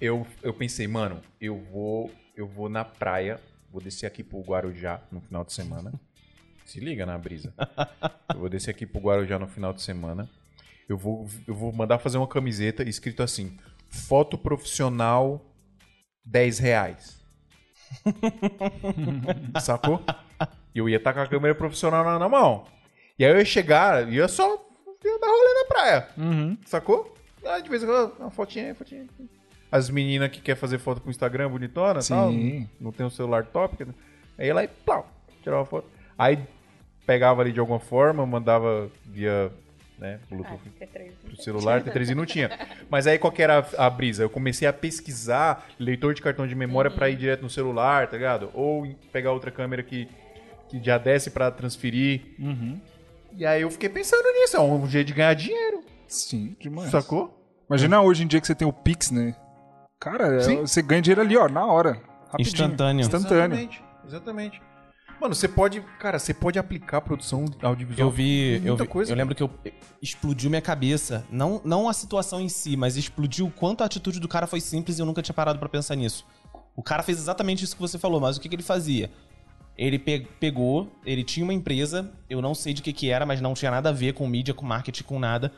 Eu, 0.00 0.26
eu 0.42 0.52
pensei, 0.52 0.86
mano, 0.88 1.20
eu 1.40 1.60
vou, 1.72 2.10
eu 2.36 2.46
vou 2.46 2.68
na 2.68 2.84
praia, 2.84 3.40
vou 3.76 3.82
descer 3.82 4.06
aqui 4.06 4.24
pro 4.24 4.40
Guarujá 4.40 5.02
no 5.12 5.20
final 5.20 5.44
de 5.44 5.52
semana. 5.52 5.92
Se 6.64 6.80
liga 6.80 7.04
na 7.04 7.16
brisa. 7.16 7.52
Eu 8.32 8.40
vou 8.40 8.48
descer 8.48 8.70
aqui 8.70 8.86
pro 8.86 9.00
Guarujá 9.00 9.38
no 9.38 9.46
final 9.46 9.72
de 9.72 9.82
semana. 9.82 10.28
Eu 10.88 10.96
vou, 10.96 11.28
eu 11.46 11.54
vou 11.54 11.72
mandar 11.72 11.98
fazer 11.98 12.16
uma 12.16 12.26
camiseta 12.26 12.82
escrito 12.82 13.22
assim: 13.22 13.56
foto 13.88 14.38
profissional 14.38 15.44
10 16.24 16.58
reais. 16.58 17.20
Sacou? 19.62 20.02
E 20.74 20.78
eu 20.78 20.88
ia 20.88 20.96
estar 20.96 21.12
com 21.12 21.20
a 21.20 21.26
câmera 21.26 21.54
profissional 21.54 22.02
na, 22.02 22.18
na 22.18 22.28
mão. 22.28 22.66
E 23.18 23.24
aí 23.24 23.30
eu 23.30 23.38
ia 23.38 23.44
chegar, 23.44 24.10
ia 24.10 24.26
só 24.26 24.66
ia 25.04 25.18
dar 25.20 25.28
rolê 25.28 25.54
na 25.54 25.68
praia. 25.68 26.08
Uhum. 26.16 26.58
Sacou? 26.64 27.14
Ah, 27.44 27.60
de 27.60 27.68
vez 27.68 27.82
em 27.82 27.86
quando, 27.86 28.18
uma 28.18 28.30
fotinha, 28.30 28.74
fotinha. 28.74 29.06
As 29.70 29.90
meninas 29.90 30.30
que 30.30 30.40
querem 30.40 30.58
fazer 30.60 30.78
foto 30.78 31.00
pro 31.00 31.10
Instagram 31.10 31.50
bonitona 31.50 32.00
e 32.00 32.04
tal, 32.08 32.30
Sim. 32.30 32.68
não 32.80 32.92
tem 32.92 33.04
um 33.04 33.10
celular 33.10 33.44
top. 33.46 33.76
que- 33.76 33.86
Aí 34.38 34.48
ela 34.48 34.62
e 34.64 34.68
plau, 34.68 35.10
tirava 35.42 35.60
uma 35.62 35.66
foto. 35.66 35.88
Aí 36.16 36.38
pegava 37.06 37.40
ali 37.42 37.52
de 37.52 37.60
alguma 37.60 37.80
forma, 37.80 38.24
mandava 38.26 38.90
via 39.04 39.50
né, 39.98 40.18
Ah, 40.24 40.26
Bluetooth 40.34 40.60
T3. 40.78 41.10
pro 41.24 41.42
celular, 41.42 41.82
T3i 41.82 42.14
não 42.14 42.26
tinha. 42.26 42.50
Mas 42.90 43.06
aí 43.06 43.18
qual 43.18 43.32
que 43.32 43.42
era 43.42 43.66
a, 43.78 43.86
a 43.86 43.90
brisa? 43.90 44.22
Eu 44.24 44.28
comecei 44.30 44.68
a 44.68 44.72
pesquisar 44.72 45.66
leitor 45.78 46.12
de 46.14 46.20
cartão 46.20 46.46
de 46.46 46.54
memória 46.54 46.90
pra 46.90 47.08
ir 47.08 47.16
direto 47.16 47.42
no 47.42 47.48
celular, 47.50 48.06
tá 48.08 48.16
ligado? 48.16 48.50
Ou 48.52 48.84
em- 48.84 48.94
pegar 49.12 49.32
outra 49.32 49.50
câmera 49.50 49.82
que 49.82 50.08
que 50.68 50.82
já 50.82 50.98
desce 50.98 51.30
pra 51.30 51.48
transferir. 51.50 52.22
Uhum. 52.40 52.80
E 53.32 53.46
aí 53.46 53.62
eu 53.62 53.70
fiquei 53.70 53.88
pensando 53.88 54.24
nisso, 54.32 54.56
é 54.56 54.60
um 54.60 54.84
jeito 54.88 55.06
de 55.06 55.12
ganhar 55.12 55.32
dinheiro, 55.34 55.80
Sim, 56.08 56.56
demais. 56.60 56.90
sacou? 56.90 57.40
Imagina 57.70 58.02
hoje 58.02 58.24
em 58.24 58.26
dia 58.26 58.40
que 58.40 58.46
você 58.48 58.54
tem 58.54 58.66
o 58.66 58.72
Pix, 58.72 59.12
né? 59.12 59.34
Cara, 60.00 60.36
é- 60.36 60.40
Sim. 60.40 60.60
você 60.60 60.82
ganha 60.82 61.00
dinheiro 61.02 61.20
ali, 61.20 61.36
ó, 61.36 61.48
na 61.48 61.64
hora. 61.66 62.00
Rapidinho. 62.30 62.52
Instantâneo. 62.52 63.00
Instantâneo. 63.00 63.44
Exatamente, 63.56 63.84
exatamente. 64.06 64.62
Mano, 65.20 65.34
você 65.34 65.48
pode, 65.48 65.80
cara, 65.98 66.18
você 66.18 66.34
pode 66.34 66.58
aplicar 66.58 67.00
produção 67.00 67.46
audiovisual. 67.62 68.06
Eu 68.08 68.12
vi, 68.12 68.56
eu 68.56 68.60
muita 68.62 68.84
vi, 68.84 68.88
coisa. 68.90 69.10
eu 69.12 69.16
lembro 69.16 69.34
que 69.34 69.42
eu 69.42 69.50
explodiu 70.02 70.50
minha 70.50 70.60
cabeça, 70.60 71.24
não 71.30 71.60
não 71.64 71.88
a 71.88 71.94
situação 71.94 72.38
em 72.38 72.50
si, 72.50 72.76
mas 72.76 72.96
explodiu 72.98 73.46
o 73.46 73.50
quanto 73.50 73.80
a 73.82 73.86
atitude 73.86 74.20
do 74.20 74.28
cara 74.28 74.46
foi 74.46 74.60
simples 74.60 74.98
e 74.98 75.00
eu 75.00 75.06
nunca 75.06 75.22
tinha 75.22 75.32
parado 75.32 75.58
pra 75.58 75.68
pensar 75.70 75.94
nisso. 75.94 76.26
O 76.76 76.82
cara 76.82 77.02
fez 77.02 77.16
exatamente 77.18 77.64
isso 77.64 77.74
que 77.74 77.80
você 77.80 77.98
falou, 77.98 78.20
mas 78.20 78.36
o 78.36 78.40
que, 78.40 78.48
que 78.50 78.54
ele 78.56 78.62
fazia? 78.62 79.10
Ele 79.78 79.98
pe- 79.98 80.26
pegou, 80.38 80.92
ele 81.06 81.24
tinha 81.24 81.44
uma 81.44 81.54
empresa, 81.54 82.12
eu 82.28 82.42
não 82.42 82.54
sei 82.54 82.74
de 82.74 82.82
que 82.82 82.92
que 82.92 83.08
era, 83.10 83.24
mas 83.24 83.40
não 83.40 83.54
tinha 83.54 83.70
nada 83.70 83.88
a 83.88 83.92
ver 83.92 84.12
com 84.12 84.28
mídia, 84.28 84.52
com 84.52 84.66
marketing, 84.66 85.04
com 85.04 85.18
nada. 85.18 85.50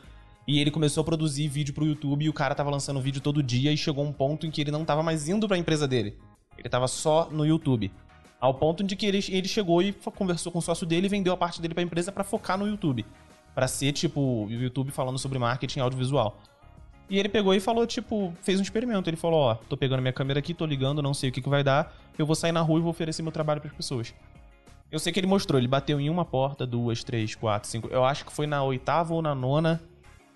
E 0.49 0.57
ele 0.59 0.71
começou 0.71 1.01
a 1.01 1.03
produzir 1.03 1.47
vídeo 1.47 1.75
pro 1.75 1.85
YouTube 1.85 2.25
e 2.25 2.27
o 2.27 2.33
cara 2.33 2.55
tava 2.55 2.71
lançando 2.71 2.99
vídeo 2.99 3.21
todo 3.21 3.43
dia 3.43 3.71
e 3.71 3.77
chegou 3.77 4.03
um 4.03 4.11
ponto 4.11 4.47
em 4.47 4.49
que 4.49 4.59
ele 4.59 4.71
não 4.71 4.83
tava 4.83 5.03
mais 5.03 5.29
indo 5.29 5.47
pra 5.47 5.55
empresa 5.59 5.87
dele. 5.87 6.17
Ele 6.57 6.67
tava 6.67 6.87
só 6.87 7.29
no 7.29 7.45
YouTube. 7.45 7.91
Ao 8.41 8.51
ponto 8.55 8.83
de 8.83 8.95
que 8.95 9.05
ele, 9.05 9.23
ele 9.29 9.47
chegou 9.47 9.79
e 9.79 9.93
conversou 9.93 10.51
com 10.51 10.57
o 10.57 10.61
sócio 10.63 10.87
dele 10.87 11.05
e 11.05 11.09
vendeu 11.09 11.33
a 11.33 11.37
parte 11.37 11.61
dele 11.61 11.75
pra 11.75 11.83
empresa 11.83 12.11
pra 12.11 12.23
focar 12.23 12.57
no 12.57 12.67
YouTube. 12.67 13.05
Pra 13.53 13.67
ser, 13.67 13.91
tipo, 13.91 14.19
o 14.19 14.49
YouTube 14.49 14.89
falando 14.89 15.19
sobre 15.19 15.37
marketing 15.37 15.81
audiovisual. 15.81 16.39
E 17.07 17.19
ele 17.19 17.29
pegou 17.29 17.53
e 17.53 17.59
falou, 17.59 17.85
tipo, 17.85 18.33
fez 18.41 18.59
um 18.59 18.63
experimento. 18.63 19.07
Ele 19.07 19.17
falou, 19.17 19.41
ó, 19.41 19.53
tô 19.53 19.77
pegando 19.77 20.01
minha 20.01 20.13
câmera 20.13 20.39
aqui, 20.39 20.55
tô 20.55 20.65
ligando, 20.65 20.99
não 20.99 21.13
sei 21.13 21.29
o 21.29 21.31
que, 21.31 21.43
que 21.43 21.49
vai 21.49 21.63
dar. 21.63 21.95
Eu 22.17 22.25
vou 22.25 22.35
sair 22.35 22.51
na 22.51 22.61
rua 22.61 22.79
e 22.79 22.81
vou 22.81 22.89
oferecer 22.89 23.21
meu 23.21 23.31
trabalho 23.31 23.61
pras 23.61 23.73
pessoas. 23.73 24.15
Eu 24.91 24.97
sei 24.97 25.13
que 25.13 25.19
ele 25.19 25.27
mostrou, 25.27 25.59
ele 25.59 25.67
bateu 25.67 25.99
em 25.99 26.09
uma 26.09 26.25
porta, 26.25 26.65
duas, 26.65 27.03
três, 27.03 27.35
quatro, 27.35 27.69
cinco. 27.69 27.87
Eu 27.89 28.03
acho 28.03 28.25
que 28.25 28.33
foi 28.33 28.47
na 28.47 28.63
oitava 28.63 29.13
ou 29.13 29.21
na 29.21 29.35
nona. 29.35 29.79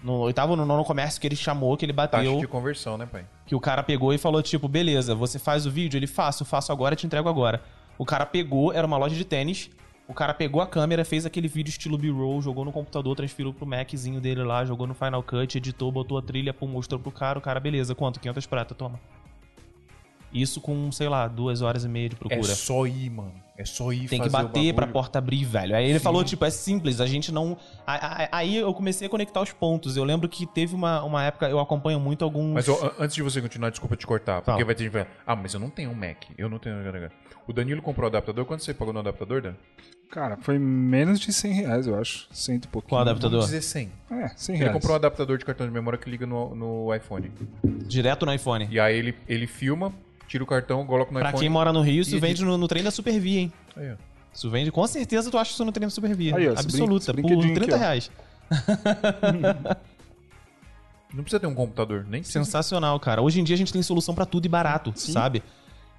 No 0.04 0.20
oitavo 0.20 0.56
no 0.58 0.66
nono 0.66 0.84
comércio 0.84 1.20
que 1.20 1.26
ele 1.26 1.36
chamou, 1.36 1.78
que 1.78 1.86
ele 1.86 1.94
Taxa 1.94 2.18
bateu 2.18 2.40
de 2.40 2.48
conversão, 2.48 2.98
né, 2.98 3.06
pai? 3.06 3.26
que 3.46 3.56
o 3.56 3.60
cara 3.60 3.82
pegou 3.82 4.14
e 4.14 4.18
falou, 4.18 4.44
tipo, 4.44 4.68
beleza, 4.68 5.16
você 5.16 5.40
faz 5.40 5.66
o 5.66 5.72
vídeo? 5.72 5.98
Ele, 5.98 6.08
faço, 6.08 6.44
faço 6.44 6.72
agora, 6.74 6.96
te 6.96 7.06
entrego 7.06 7.30
agora. 7.30 7.62
O 7.98 8.06
cara 8.06 8.26
pegou, 8.26 8.74
era 8.74 8.86
uma 8.86 8.98
loja 8.98 9.16
de 9.16 9.24
tênis, 9.24 9.70
o 10.06 10.14
cara 10.14 10.34
pegou 10.34 10.62
a 10.62 10.68
câmera, 10.68 11.06
fez 11.06 11.26
aquele 11.26 11.48
vídeo 11.48 11.70
estilo 11.70 11.98
B-roll, 11.98 12.42
jogou 12.42 12.66
no 12.66 12.72
computador, 12.72 13.16
transferiu 13.16 13.54
pro 13.54 13.66
Maczinho 13.66 14.20
dele 14.20 14.44
lá, 14.44 14.66
jogou 14.66 14.86
no 14.86 14.94
Final 14.94 15.24
Cut, 15.24 15.58
editou, 15.58 15.90
botou 15.92 16.18
a 16.18 16.22
trilha, 16.22 16.54
pum, 16.54 16.68
mostrou 16.68 17.00
pro 17.00 17.12
cara, 17.12 17.40
o 17.40 17.42
cara, 17.42 17.60
beleza, 17.60 17.96
quanto? 17.96 18.20
500 18.20 18.46
prata, 18.46 18.76
toma. 18.76 19.00
Isso 20.34 20.60
com, 20.60 20.92
sei 20.92 21.08
lá, 21.08 21.28
duas 21.28 21.62
horas 21.62 21.86
e 21.86 21.88
meia 21.88 22.10
de 22.10 22.16
procura. 22.16 22.42
É 22.42 22.56
só 22.56 22.88
ir, 22.88 23.10
mano. 23.10 23.34
É 23.56 23.66
só 23.66 23.94
ir 23.94 24.08
Tem 24.08 24.20
que 24.20 24.30
bater 24.30 24.74
pra 24.74 24.88
porta 24.88 25.20
abrir, 25.20 25.46
velho. 25.46 25.76
Aí 25.76 25.86
ele 25.88 26.00
Sim. 26.00 26.04
falou, 26.04 26.24
tipo, 26.24 26.44
é 26.44 26.50
simples, 26.50 27.00
a 27.00 27.06
gente 27.06 27.32
não. 27.32 27.56
Aí 27.86 28.58
eu 28.58 28.74
comecei 28.74 29.06
a 29.06 29.10
conectar 29.10 29.42
os 29.42 29.52
pontos. 29.52 29.96
Eu 29.96 30.04
lembro 30.04 30.28
que 30.28 30.46
teve 30.48 30.74
uma, 30.74 31.04
uma 31.04 31.24
época, 31.24 31.48
eu 31.50 31.60
acompanho 31.60 32.00
muito 32.00 32.24
alguns. 32.26 32.54
Mas 32.54 32.68
ó, 32.68 32.94
antes 33.00 33.16
de 33.16 33.22
você 33.22 33.42
continuar, 33.42 33.70
desculpa 33.70 33.96
te 33.96 34.08
cortar, 34.08 34.42
porque 34.42 34.52
Fala. 34.52 34.66
vai 34.66 34.74
ter 34.74 34.84
gente 34.84 34.92
que 34.92 34.98
vai. 34.98 35.08
Ah, 35.26 35.36
mas 35.36 35.54
eu 35.54 35.60
não 35.60 35.70
tenho 35.70 35.92
um 35.92 35.96
Mac. 35.96 36.24
Eu 36.38 36.50
não 36.50 36.58
tenho. 36.58 36.76
O 37.48 37.54
Danilo 37.54 37.82
comprou 37.82 38.06
o 38.06 38.08
adaptador. 38.08 38.46
Quanto 38.46 38.64
você 38.64 38.74
pagou 38.74 38.94
no 38.94 39.00
adaptador, 39.02 39.42
Dan? 39.42 39.54
Cara, 40.10 40.38
foi 40.38 40.60
menos 40.60 41.20
de 41.20 41.34
100 41.34 41.54
reais, 41.54 41.88
eu 41.88 42.00
acho. 42.00 42.28
Cento 42.32 42.66
e 42.66 42.68
pouquinho. 42.68 42.90
Qual 42.90 43.02
adaptador? 43.02 43.40
Vamos 43.40 43.46
dizer 43.48 43.62
100. 43.62 43.92
É, 44.12 44.28
100 44.36 44.56
Ele 44.56 44.64
reais. 44.64 44.74
comprou 44.74 44.94
um 44.94 44.96
adaptador 44.96 45.38
de 45.40 45.46
cartão 45.46 45.66
de 45.66 45.74
memória 45.74 45.98
que 45.98 46.08
liga 46.10 46.26
no, 46.28 46.54
no 46.56 46.94
iPhone. 46.96 47.32
Direto 47.64 48.24
no 48.26 48.32
iPhone. 48.34 48.68
E 48.70 48.80
aí 48.80 48.96
ele, 48.96 49.16
ele 49.28 49.48
filma, 49.48 49.92
tira 50.34 50.44
o 50.44 50.48
cartão, 50.48 50.84
coloca 50.84 51.12
no 51.12 51.20
Pra 51.20 51.30
iPhone. 51.30 51.42
quem 51.42 51.50
mora 51.50 51.72
no 51.72 51.82
Rio, 51.82 52.02
isso 52.02 52.20
vende 52.20 52.44
no, 52.44 52.58
no 52.58 52.68
trem 52.68 52.84
da 52.84 52.90
Supervia, 52.90 53.42
hein? 53.42 53.54
Aí, 53.76 53.92
ó. 53.92 53.96
Isso 54.34 54.50
vende, 54.50 54.72
com 54.72 54.88
certeza 54.88 55.30
tu 55.30 55.38
acha 55.38 55.52
isso 55.52 55.64
no 55.64 55.72
trem 55.72 55.86
da 55.86 55.92
Supervia. 55.92 56.36
Aí, 56.36 56.50
ó, 56.50 56.54
Absoluta, 56.54 57.04
esse 57.04 57.14
por 57.14 57.22
brinquedinho 57.22 57.54
30 57.54 57.76
aqui, 57.76 57.80
reais. 57.84 58.12
Não 61.14 61.22
precisa 61.22 61.40
ter 61.40 61.46
um 61.46 61.54
computador, 61.54 62.04
nem 62.10 62.22
precisa. 62.22 62.44
Sensacional, 62.44 63.00
cara. 63.00 63.22
Hoje 63.22 63.40
em 63.40 63.44
dia 63.44 63.54
a 63.54 63.58
gente 63.58 63.72
tem 63.72 63.84
solução 63.84 64.16
pra 64.16 64.26
tudo 64.26 64.48
e 64.48 64.50
barato, 64.50 64.92
sabe? 64.96 65.44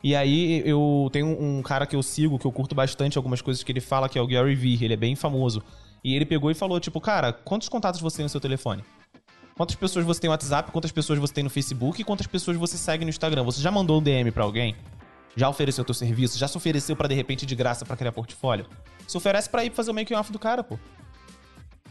E 0.03 0.17
aí 0.17 0.69
eu 0.69 1.09
tenho 1.13 1.29
um 1.29 1.63
cara 1.63 1.87
que 1.87 1.95
eu 1.95 2.03
sigo, 2.03 2.37
que 2.37 2.45
eu 2.45 2.51
curto 2.51 2.75
bastante 2.75 3.17
algumas 3.17 3.41
coisas 3.41 3.63
que 3.63 3.71
ele 3.71 3.81
fala, 3.81 4.09
que 4.09 4.19
é 4.19 4.23
o 4.23 4.27
Gary 4.27 4.57
Vee, 4.57 4.85
ele 4.85 4.95
é 4.95 4.97
bem 4.97 5.15
famoso. 5.15 5.63
E 6.03 6.17
ele 6.17 6.27
pegou 6.27 6.51
e 6.51 6.55
falou, 6.55 6.81
tipo, 6.81 7.01
cara, 7.01 7.33
quantos 7.33 7.69
contatos 7.69 8.01
você 8.01 8.17
tem 8.17 8.25
no 8.25 8.29
seu 8.29 8.41
telefone? 8.41 8.83
Quantas 9.57 9.77
pessoas 9.77 10.05
você 10.05 10.21
tem 10.21 10.29
no 10.29 10.33
WhatsApp, 10.33 10.73
quantas 10.73 10.91
pessoas 10.91 11.19
você 11.19 11.33
tem 11.33 11.45
no 11.45 11.51
Facebook 11.51 12.03
quantas 12.03 12.27
pessoas 12.27 12.57
você 12.57 12.77
segue 12.77 13.05
no 13.05 13.11
Instagram? 13.11 13.45
Você 13.45 13.61
já 13.63 13.71
mandou 13.71 14.01
um 14.01 14.03
DM 14.03 14.33
pra 14.33 14.43
alguém? 14.43 14.75
Já 15.37 15.49
ofereceu 15.49 15.85
teu 15.85 15.95
serviço? 15.95 16.37
Já 16.37 16.49
se 16.49 16.57
ofereceu 16.57 16.97
pra 16.97 17.07
de 17.07 17.15
repente 17.15 17.47
de 17.47 17.55
graça 17.55 17.85
pra 17.85 17.97
criar 17.97 18.11
portfólio? 18.11 18.67
Se 19.07 19.17
oferece 19.17 19.49
pra 19.49 19.65
ir 19.65 19.73
fazer 19.73 19.93
o 19.93 19.95
making 19.95 20.15
off 20.15 20.33
do 20.33 20.39
cara, 20.41 20.65
pô. 20.65 20.79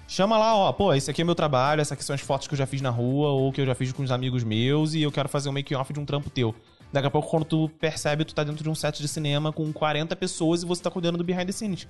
Chama 0.08 0.38
lá, 0.38 0.54
ó, 0.56 0.72
pô, 0.74 0.94
esse 0.94 1.10
aqui 1.10 1.22
é 1.22 1.26
meu 1.26 1.36
trabalho, 1.36 1.80
essas 1.80 1.94
aqui 1.94 2.04
são 2.04 2.14
as 2.14 2.22
fotos 2.22 2.48
que 2.48 2.54
eu 2.54 2.58
já 2.58 2.66
fiz 2.66 2.82
na 2.82 2.90
rua 2.90 3.30
ou 3.30 3.52
que 3.52 3.62
eu 3.62 3.66
já 3.66 3.74
fiz 3.74 3.94
com 3.94 4.04
os 4.04 4.12
amigos 4.12 4.44
meus 4.44 4.94
e 4.94 5.02
eu 5.02 5.12
quero 5.12 5.30
fazer 5.30 5.48
um 5.48 5.54
making 5.54 5.76
off 5.76 5.94
de 5.94 6.00
um 6.00 6.06
trampo 6.06 6.30
teu. 6.30 6.54
Daqui 6.92 7.08
a 7.08 7.10
pouco, 7.10 7.30
quando 7.30 7.46
tu 7.46 7.70
percebe, 7.80 8.26
tu 8.26 8.36
tá 8.36 8.44
dentro 8.44 8.62
de 8.62 8.70
um 8.70 8.76
set 8.76 9.02
de 9.02 9.08
cinema 9.08 9.54
com 9.54 9.72
40 9.72 10.16
pessoas 10.18 10.64
e 10.64 10.66
você 10.66 10.84
tá 10.84 10.92
cuidando 10.92 11.18
do 11.18 11.24
behind 11.24 11.46
the 11.46 11.52
scenes. 11.54 11.88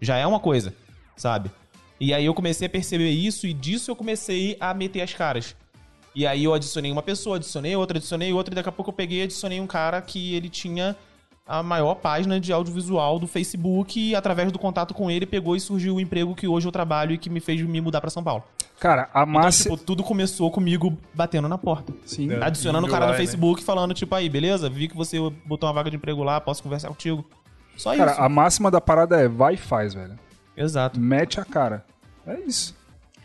Já 0.00 0.16
é 0.16 0.26
uma 0.26 0.40
coisa, 0.40 0.74
sabe? 1.16 1.50
E 2.04 2.12
aí 2.12 2.26
eu 2.26 2.34
comecei 2.34 2.66
a 2.66 2.70
perceber 2.70 3.08
isso 3.08 3.46
e 3.46 3.54
disso 3.54 3.90
eu 3.90 3.96
comecei 3.96 4.58
a 4.60 4.74
meter 4.74 5.00
as 5.00 5.14
caras. 5.14 5.56
E 6.14 6.26
aí 6.26 6.44
eu 6.44 6.52
adicionei 6.52 6.92
uma 6.92 7.02
pessoa, 7.02 7.36
adicionei 7.36 7.74
outra, 7.74 7.96
adicionei 7.96 8.30
outra, 8.30 8.52
e 8.52 8.56
daqui 8.56 8.68
a 8.68 8.72
pouco 8.72 8.90
eu 8.90 8.94
peguei 8.94 9.20
e 9.20 9.22
adicionei 9.22 9.58
um 9.58 9.66
cara 9.66 10.02
que 10.02 10.34
ele 10.34 10.50
tinha 10.50 10.94
a 11.46 11.62
maior 11.62 11.94
página 11.94 12.38
de 12.38 12.52
audiovisual 12.52 13.18
do 13.18 13.26
Facebook 13.26 13.98
e 13.98 14.14
através 14.14 14.52
do 14.52 14.58
contato 14.58 14.92
com 14.92 15.10
ele 15.10 15.24
pegou 15.24 15.56
e 15.56 15.60
surgiu 15.60 15.94
o 15.94 16.00
emprego 16.00 16.34
que 16.34 16.46
hoje 16.46 16.68
eu 16.68 16.72
trabalho 16.72 17.12
e 17.14 17.18
que 17.18 17.30
me 17.30 17.40
fez 17.40 17.62
me 17.62 17.80
mudar 17.80 18.02
pra 18.02 18.10
São 18.10 18.22
Paulo. 18.22 18.44
Cara, 18.78 19.08
a 19.14 19.22
Então, 19.22 19.26
massa. 19.26 19.62
tipo, 19.62 19.78
tudo 19.78 20.02
começou 20.04 20.50
comigo 20.50 20.94
batendo 21.14 21.48
na 21.48 21.56
porta. 21.56 21.90
Sim. 22.04 22.30
É. 22.30 22.44
Adicionando 22.44 22.86
o 22.86 22.90
cara 22.90 23.06
no 23.06 23.12
né? 23.12 23.18
Facebook 23.18 23.64
falando, 23.64 23.94
tipo, 23.94 24.14
aí, 24.14 24.28
beleza? 24.28 24.68
Vi 24.68 24.88
que 24.88 24.96
você 24.96 25.18
botou 25.46 25.66
uma 25.66 25.72
vaga 25.72 25.88
de 25.88 25.96
emprego 25.96 26.22
lá, 26.22 26.38
posso 26.38 26.62
conversar 26.62 26.88
contigo. 26.88 27.24
Só 27.78 27.96
Cara, 27.96 28.12
isso. 28.12 28.20
a 28.20 28.28
máxima 28.28 28.70
da 28.70 28.80
parada 28.80 29.18
é 29.18 29.26
vai 29.26 29.54
e 29.54 29.56
faz, 29.56 29.94
velho. 29.94 30.18
Exato. 30.54 31.00
Mete 31.00 31.40
a 31.40 31.44
cara. 31.44 31.84
É 32.26 32.38
isso. 32.40 32.74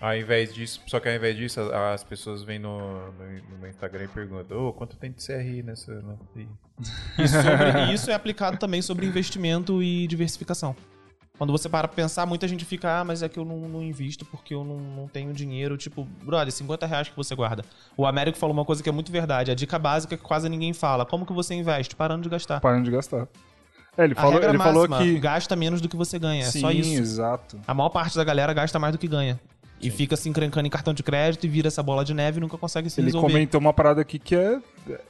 Ao 0.02 0.16
invés 0.16 0.54
disso, 0.54 0.82
só 0.88 0.98
que 1.00 1.10
ao 1.10 1.16
invés 1.16 1.36
disso, 1.36 1.60
as, 1.60 1.70
as 1.72 2.04
pessoas 2.06 2.42
vêm 2.44 2.58
no, 2.58 3.12
no, 3.12 3.24
no 3.52 3.58
meu 3.60 3.70
Instagram 3.70 4.06
e 4.06 4.08
perguntam, 4.08 4.68
ô, 4.68 4.72
quanto 4.74 4.96
tem 4.96 5.12
de 5.12 5.26
CRI 5.26 5.62
nessa. 5.62 5.92
e- 6.38 6.48
E, 7.22 7.28
sobre- 7.28 7.94
isso 7.94 8.10
é 8.10 8.14
aplicado 8.14 8.58
também 8.58 8.82
sobre 8.82 9.06
investimento 9.06 9.84
e 9.84 10.08
diversificação. 10.08 10.74
Quando 11.38 11.52
você 11.52 11.68
para 11.70 11.88
pra 11.88 11.96
pensar, 11.96 12.26
muita 12.26 12.48
gente 12.50 12.66
fica, 12.66 13.00
ah, 13.00 13.04
mas 13.06 13.24
é 13.24 13.30
que 13.30 13.40
eu 13.40 13.46
não, 13.46 13.58
não 13.70 13.82
invisto 13.82 14.26
porque 14.26 14.54
eu 14.54 14.64
não, 14.64 14.78
não 14.78 15.08
tenho 15.08 15.34
dinheiro. 15.34 15.78
Tipo, 15.78 16.04
brother, 16.24 16.52
50 16.52 16.86
reais 16.86 17.08
que 17.10 17.16
você 17.16 17.34
guarda. 17.36 17.64
O 17.96 18.06
Américo 18.06 18.38
falou 18.38 18.54
uma 18.54 18.66
coisa 18.66 18.84
que 18.84 18.90
é 18.90 18.92
muito 18.92 19.10
verdade. 19.12 19.50
A 19.52 19.56
dica 19.56 19.80
básica 19.80 20.18
que 20.18 20.24
quase 20.24 20.48
ninguém 20.50 20.74
fala. 20.74 21.06
Como 21.06 21.26
que 21.26 21.32
você 21.32 21.54
investe? 21.56 21.96
Parando 21.96 22.24
de 22.24 22.30
gastar. 22.30 22.60
Parando 22.60 22.84
de 22.86 22.92
gastar. 22.92 23.26
É, 23.98 24.03
ele 24.06 24.14
A 24.14 24.16
falou, 24.16 24.34
regra 24.34 24.49
ele 24.49 24.57
falou 24.57 24.88
que. 24.88 25.20
gasta 25.20 25.56
menos 25.56 25.82
do 25.82 25.90
que 25.90 25.95
você 25.98 26.18
ganha. 26.18 26.44
É 26.44 26.52
Sim, 26.52 26.61
só 26.61 26.72
isso. 26.72 26.94
exato. 26.99 27.60
A 27.68 27.74
maior 27.74 27.90
parte 27.90 28.16
da 28.16 28.24
galera 28.24 28.53
gasta 28.53 28.80
mais 28.80 28.94
do 28.94 28.98
que 28.98 29.07
ganha. 29.07 29.40
E 29.82 29.90
fica 29.90 30.18
se 30.18 30.28
encrencando 30.28 30.68
em 30.68 30.70
cartão 30.70 30.94
de 30.94 31.02
crédito 31.02 31.45
e 31.45 31.48
vira 31.48 31.70
essa 31.70 31.82
bola 31.82 32.03
de 32.03 32.14
neve 32.14 32.38
e 32.38 32.41
nunca 32.41 32.57
consegue 32.57 32.90
se 32.90 32.99
Ele 32.99 33.06
resolver. 33.07 33.28
comentou 33.28 33.61
uma 33.61 33.72
parada 33.72 34.02
aqui 34.02 34.20
que 34.20 34.36
é, 34.36 34.60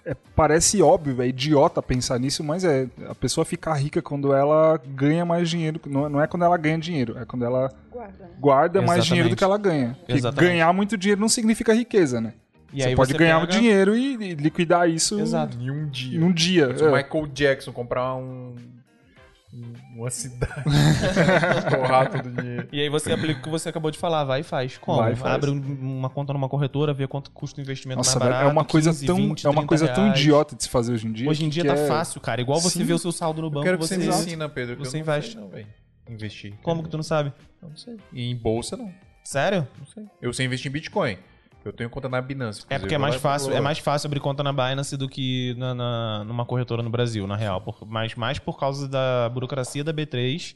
é- 0.06 0.16
parece 0.36 0.80
óbvio, 0.80 1.20
é 1.24 1.28
idiota 1.28 1.82
pensar 1.82 2.20
nisso, 2.20 2.44
mas 2.44 2.64
é 2.64 2.88
a 3.10 3.16
pessoa 3.16 3.44
fica 3.44 3.74
rica 3.74 4.00
quando 4.00 4.32
ela 4.32 4.80
ganha 4.86 5.26
mais 5.26 5.50
dinheiro. 5.50 5.82
Não, 5.88 6.06
é- 6.06 6.10
não 6.10 6.22
é 6.22 6.28
quando 6.28 6.46
ela 6.46 6.56
ganha 6.56 6.78
dinheiro, 6.78 7.18
é 7.18 7.26
quando 7.26 7.46
ela 7.46 7.72
Guarda, 7.92 8.30
guarda 8.40 8.82
mais 8.84 9.04
dinheiro 9.06 9.30
do 9.30 9.36
que 9.36 9.44
ela 9.44 9.58
ganha. 9.58 9.98
Ganhar 10.36 10.72
muito 10.72 10.96
dinheiro 10.96 11.20
não 11.20 11.30
significa 11.30 11.74
riqueza, 11.74 12.22
né? 12.22 12.34
E 12.74 12.82
você 12.82 12.88
aí 12.90 12.96
pode 12.96 13.14
ganhar 13.14 13.40
pega- 13.42 13.52
dinheiro 13.52 13.96
e, 13.98 14.14
e 14.16 14.34
liquidar 14.36 14.90
isso 14.90 15.20
Exato. 15.20 15.58
Em 15.60 15.70
um 15.72 15.88
dia. 15.90 16.20
em 16.20 16.24
um 16.24 16.32
dia. 16.32 16.78
Se 16.78 16.84
o 16.84 16.96
É. 16.96 17.04
Michael 17.04 17.28
Jackson 17.28 17.72
comprar 17.72 18.16
um. 18.16 18.56
um- 19.54 19.74
Uma 19.98 20.10
cidade. 20.12 20.64
Torrar 21.70 22.10
todo 22.12 22.28
o 22.28 22.32
dinheiro. 22.32 22.68
E 22.72 22.80
aí 22.82 22.88
você 22.90 23.12
aplica 23.12 23.40
o 23.40 23.44
que 23.44 23.50
você 23.50 23.70
acabou 23.70 23.90
de 23.92 23.98
falar, 23.98 24.24
vai 24.24 24.42
e 24.42 24.44
faz. 24.44 24.78
Como? 24.78 25.00
Vai 25.00 25.16
faz. 25.16 25.36
Abre 25.36 25.50
um- 25.50 25.98
uma 26.00 26.10
conta 26.10 26.32
numa 26.32 26.48
corretora, 26.48 26.94
vê 26.94 27.08
quanto 27.08 27.32
custa 27.32 27.60
o 27.60 27.64
investimento 27.64 27.98
Nossa, 27.98 28.12
mais 28.12 28.20
velho, 28.22 28.32
barato. 28.34 28.50
é 28.50 28.52
uma 28.52 28.64
coisa 28.66 28.92
15, 28.92 29.06
tão, 29.08 29.16
20, 29.16 29.46
é 29.46 29.50
uma 29.50 29.54
30 29.62 29.68
coisa 29.68 29.88
tão 29.90 30.08
idiota 30.10 30.56
de 30.56 30.64
se 30.64 30.70
fazer 30.70 30.94
hoje 30.94 31.08
em 31.08 31.12
dia. 31.12 31.30
Hoje 31.30 31.44
em 31.46 31.50
dia 31.50 31.66
tá 31.66 31.74
é- 31.74 31.88
fácil, 31.88 32.22
cara. 32.22 32.40
Igual 32.40 32.60
você 32.62 32.78
Sim. 32.80 32.86
vê 32.86 32.94
o 32.94 33.00
seu 33.00 33.12
saldo 33.12 33.42
no 33.42 33.48
Eu 33.48 33.52
banco, 33.52 33.66
quero 33.66 33.78
que 33.80 33.86
você... 33.88 33.96
você 33.96 34.02
me 34.02 34.08
ensina, 34.10 34.48
Pedro. 34.48 34.76
que 34.78 34.82
você 34.86 34.98
eu 34.98 35.00
não 35.00 35.00
investe. 35.02 35.32
sei 35.34 35.42
não, 35.42 35.50
velho. 35.50 35.68
Investir. 36.10 36.54
Como 36.64 36.82
que 36.84 36.90
tu 36.90 36.98
não 36.98 37.04
sabe? 37.04 37.32
Eu 37.62 37.70
Não 37.70 37.76
sei. 37.78 37.98
E 38.14 38.30
em 38.32 38.36
bolsa, 38.36 38.78
não. 38.78 38.92
Sério? 39.24 39.68
Não 39.80 39.86
sei. 39.86 40.04
Eu 40.22 40.32
sei 40.34 40.46
investir 40.46 40.70
em 40.70 40.74
Bitcoin. 40.74 41.18
Eu 41.70 41.74
tenho 41.74 41.90
conta 41.90 42.10
na 42.10 42.22
Binance. 42.22 42.66
É 42.70 42.80
porque 42.80 42.96
é 42.96 42.98
mais 42.98 43.16
fácil, 43.16 43.54
é 43.54 43.62
mais 43.62 43.78
fácil 43.80 44.08
abrir 44.08 44.20
conta 44.20 44.44
na 44.44 44.52
Binance 44.52 44.98
do 44.98 45.08
que 45.08 45.54
na, 45.58 45.74
na- 45.74 46.24
numa 46.26 46.46
corretora 46.46 46.82
no 46.82 46.90
Brasil, 46.90 47.26
na 47.28 47.36
real. 47.36 47.62
Por, 47.62 47.78
mas 47.88 48.16
mais 48.16 48.40
por 48.40 48.58
causa 48.60 48.88
da 48.88 49.30
burocracia 49.30 49.84
da 49.84 49.94
B3 49.94 50.56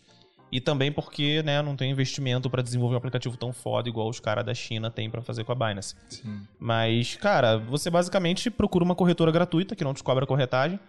e 0.51 0.61
também 0.61 0.91
porque, 0.91 1.41
né, 1.43 1.61
não 1.63 1.75
tem 1.75 1.89
investimento 1.91 2.47
pra 2.49 2.61
desenvolver 2.61 2.93
um 2.95 2.97
aplicativo 2.97 3.35
tão 3.37 3.51
foda 3.51 3.89
igual 3.89 4.07
os 4.07 4.19
caras 4.19 4.45
da 4.45 4.53
China 4.53 4.91
têm 4.91 5.09
pra 5.09 5.21
fazer 5.21 5.43
com 5.43 5.51
a 5.51 5.55
Binance. 5.55 5.95
Sim. 6.09 6.41
Mas, 6.59 7.15
cara, 7.15 7.57
você 7.57 7.89
basicamente 7.89 8.49
procura 8.51 8.83
uma 8.83 8.93
corretora 8.95 9.31
gratuita 9.31 9.75
que 9.75 9.83
não 9.83 9.93
te 9.93 10.03
cobra 10.03 10.25
corretagem. 10.27 10.79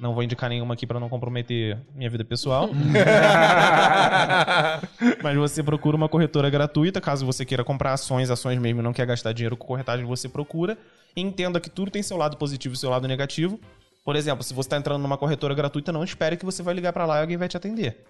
Não 0.00 0.14
vou 0.14 0.22
indicar 0.22 0.48
nenhuma 0.48 0.74
aqui 0.74 0.86
pra 0.86 1.00
não 1.00 1.08
comprometer 1.08 1.76
minha 1.92 2.08
vida 2.08 2.24
pessoal. 2.24 2.70
Mas 5.20 5.36
você 5.36 5.60
procura 5.60 5.96
uma 5.96 6.08
corretora 6.08 6.48
gratuita, 6.48 7.00
caso 7.00 7.26
você 7.26 7.44
queira 7.44 7.64
comprar 7.64 7.94
ações, 7.94 8.30
ações 8.30 8.60
mesmo, 8.60 8.80
e 8.80 8.84
não 8.84 8.92
quer 8.92 9.06
gastar 9.06 9.32
dinheiro 9.32 9.56
com 9.56 9.66
corretagem, 9.66 10.06
você 10.06 10.28
procura. 10.28 10.78
Entenda 11.16 11.58
que 11.58 11.68
tudo 11.68 11.90
tem 11.90 12.00
seu 12.00 12.16
lado 12.16 12.36
positivo 12.36 12.76
e 12.76 12.78
seu 12.78 12.88
lado 12.88 13.08
negativo. 13.08 13.58
Por 14.04 14.14
exemplo, 14.14 14.44
se 14.44 14.54
você 14.54 14.68
está 14.68 14.76
entrando 14.76 15.02
numa 15.02 15.18
corretora 15.18 15.52
gratuita, 15.52 15.90
não 15.90 16.04
espere 16.04 16.36
que 16.36 16.44
você 16.44 16.62
vai 16.62 16.74
ligar 16.74 16.92
pra 16.92 17.04
lá 17.04 17.18
e 17.18 17.22
alguém 17.22 17.36
vai 17.36 17.48
te 17.48 17.56
atender. 17.56 18.06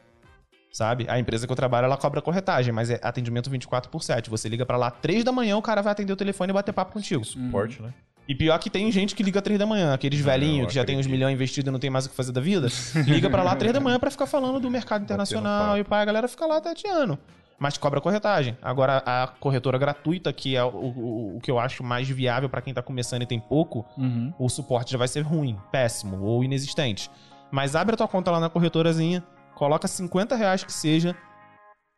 Sabe? 0.71 1.07
A 1.09 1.19
empresa 1.19 1.47
que 1.47 1.53
eu 1.53 1.57
trabalho, 1.57 1.87
ela 1.87 1.97
cobra 1.97 2.21
corretagem, 2.21 2.71
mas 2.71 2.91
é 2.91 3.01
atendimento 3.03 3.49
24 3.49 3.91
por 3.91 4.03
7. 4.03 4.29
Você 4.29 4.47
liga 4.47 4.67
pra 4.67 4.77
lá 4.77 4.91
3 4.91 5.25
da 5.25 5.33
manhã, 5.33 5.57
o 5.57 5.63
cara 5.63 5.81
vai 5.81 5.93
atender 5.93 6.13
o 6.13 6.17
telefone 6.17 6.51
e 6.51 6.53
bater 6.53 6.75
papo 6.75 6.93
contigo. 6.93 7.25
Suporte, 7.25 7.81
né? 7.81 7.95
E 8.29 8.35
pior 8.35 8.59
que 8.59 8.69
tem 8.69 8.93
gente 8.93 9.15
que 9.15 9.23
liga 9.23 9.41
3 9.41 9.59
da 9.59 9.65
manhã, 9.65 9.95
aqueles 9.95 10.21
velhinhos 10.21 10.69
que 10.69 10.75
já 10.75 10.85
tem 10.85 10.99
uns 10.99 11.07
milhões 11.07 11.33
investidos 11.35 11.69
e 11.69 11.73
não 11.73 11.79
tem 11.79 11.89
mais 11.89 12.05
o 12.05 12.11
que 12.11 12.15
fazer 12.15 12.31
da 12.31 12.41
vida, 12.43 12.69
liga 13.07 13.31
pra 13.31 13.43
lá 13.43 13.57
3 13.57 13.73
da 13.73 13.81
manhã 13.81 13.99
pra 13.99 14.11
ficar 14.11 14.27
falando 14.27 14.61
do 14.61 14.71
mercado 14.71 15.03
internacional 15.03 15.79
e 15.79 15.83
pá, 15.85 16.01
a 16.01 16.05
galera 16.05 16.29
fica 16.29 16.45
lá 16.45 16.61
tateando. 16.61 17.19
Mas 17.59 17.77
cobra 17.79 18.01
corretagem. 18.01 18.57
Agora, 18.63 19.03
a 19.05 19.27
corretora 19.41 19.79
gratuita, 19.79 20.33
que 20.33 20.55
é 20.55 20.63
o, 20.63 20.69
o- 20.69 21.37
o 21.39 21.41
que 21.41 21.51
eu 21.51 21.59
acho 21.59 21.83
mais 21.83 22.07
viável 22.09 22.49
pra 22.49 22.61
quem 22.61 22.73
tá 22.75 22.83
começando 22.83 23.23
e 23.23 23.27
tem 23.27 23.41
pouco, 23.41 23.85
Uhum. 23.97 24.33
o 24.39 24.49
suporte 24.49 24.93
já 24.93 24.99
vai 24.99 25.09
ser 25.09 25.23
ruim, 25.23 25.59
péssimo 25.73 26.23
ou 26.23 26.45
inexistente. 26.45 27.11
Mas 27.51 27.75
abre 27.75 27.95
a 27.95 27.97
tua 27.97 28.07
conta 28.07 28.31
lá 28.31 28.39
na 28.39 28.49
corretorazinha, 28.51 29.25
coloca 29.57 29.89
50 29.89 30.37
reais 30.37 30.63
que 30.63 30.73
seja, 30.73 31.17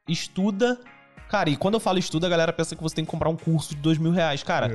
estuda. 0.08 0.78
Cara, 1.28 1.50
e 1.50 1.56
quando 1.56 1.74
eu 1.74 1.80
falo 1.80 1.98
estuda, 1.98 2.26
a 2.26 2.30
galera 2.30 2.52
pensa 2.52 2.74
que 2.74 2.82
você 2.82 2.94
tem 2.96 3.04
que 3.04 3.10
comprar 3.10 3.28
um 3.28 3.36
curso 3.36 3.70
de 3.74 3.76
dois 3.80 3.98
mil 3.98 4.10
reais. 4.12 4.42
Cara, 4.42 4.68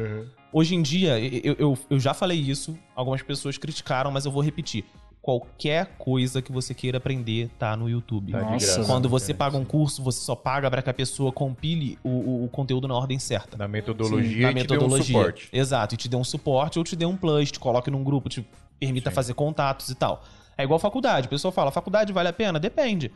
hoje 0.58 0.74
em 0.76 0.82
dia, 0.82 1.20
eu, 1.20 1.56
eu, 1.60 1.78
eu 1.90 2.00
já 2.00 2.14
falei 2.14 2.40
isso, 2.40 2.78
algumas 2.96 3.22
pessoas 3.22 3.58
criticaram, 3.58 4.10
mas 4.12 4.26
eu 4.26 4.32
vou 4.32 4.42
repetir. 4.42 4.86
Qualquer 5.22 5.88
coisa 5.98 6.40
que 6.40 6.52
você 6.52 6.72
queira 6.74 7.00
aprender 7.00 7.50
tá 7.58 7.76
no 7.76 7.90
YouTube. 7.90 8.32
Tá 8.32 8.44
de 8.44 8.52
Nossa. 8.52 8.66
graça. 8.76 8.86
Quando 8.86 9.10
você 9.10 9.34
paga 9.34 9.58
um 9.58 9.66
curso, 9.66 10.04
você 10.04 10.20
só 10.20 10.36
paga 10.36 10.70
para 10.70 10.84
que 10.84 10.90
a 10.90 10.94
pessoa 10.94 11.32
compile 11.32 11.98
o, 12.04 12.10
o- 12.10 12.46
o 12.46 12.48
conteúdo 12.50 12.88
na 12.88 12.94
ordem 12.96 13.18
certa 13.18 13.58
Na 13.58 13.68
metodologia 13.68 14.44
na 14.44 14.52
e 14.52 14.54
te 14.54 14.68
dê 14.68 14.74
um 14.74 14.78
metodologia. 14.78 15.06
suporte. 15.18 15.50
Exato, 15.52 15.96
e 15.96 15.98
te 15.98 16.08
dê 16.08 16.16
um 16.16 16.24
suporte 16.24 16.78
ou 16.78 16.86
te 16.86 16.96
dê 16.96 17.08
um 17.08 17.18
plus, 17.18 17.52
te 17.52 17.60
coloque 17.60 17.90
num 17.90 18.04
grupo, 18.04 18.30
te 18.30 18.46
permita 18.80 19.10
fazer 19.10 19.34
contatos 19.34 19.90
e 19.90 19.96
tal. 19.96 20.24
É 20.56 20.64
igual 20.64 20.78
faculdade. 20.80 21.26
O 21.26 21.30
pessoal 21.32 21.52
fala, 21.52 21.72
faculdade 21.72 22.14
vale 22.14 22.30
a 22.30 22.34
pena? 22.34 22.60
Depende. 22.60 23.12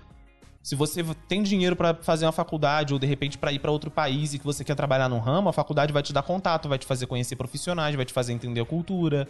Se 0.61 0.75
você 0.75 1.03
tem 1.27 1.41
dinheiro 1.41 1.75
pra 1.75 1.95
fazer 1.95 2.25
uma 2.25 2.31
faculdade 2.31 2.93
ou 2.93 2.99
de 2.99 3.07
repente 3.07 3.37
pra 3.37 3.51
ir 3.51 3.59
pra 3.59 3.71
outro 3.71 3.89
país 3.89 4.33
e 4.33 4.39
que 4.39 4.45
você 4.45 4.63
quer 4.63 4.75
trabalhar 4.75 5.07
num 5.07 5.19
ramo, 5.19 5.49
a 5.49 5.53
faculdade 5.53 5.93
vai 5.93 6.03
te 6.03 6.11
dar 6.11 6.21
contato, 6.21 6.67
vai 6.67 6.77
te 6.77 6.85
fazer 6.85 7.07
conhecer 7.07 7.35
profissionais, 7.35 7.95
vai 7.95 8.05
te 8.05 8.13
fazer 8.13 8.33
entender 8.33 8.59
a 8.59 8.65
cultura. 8.65 9.27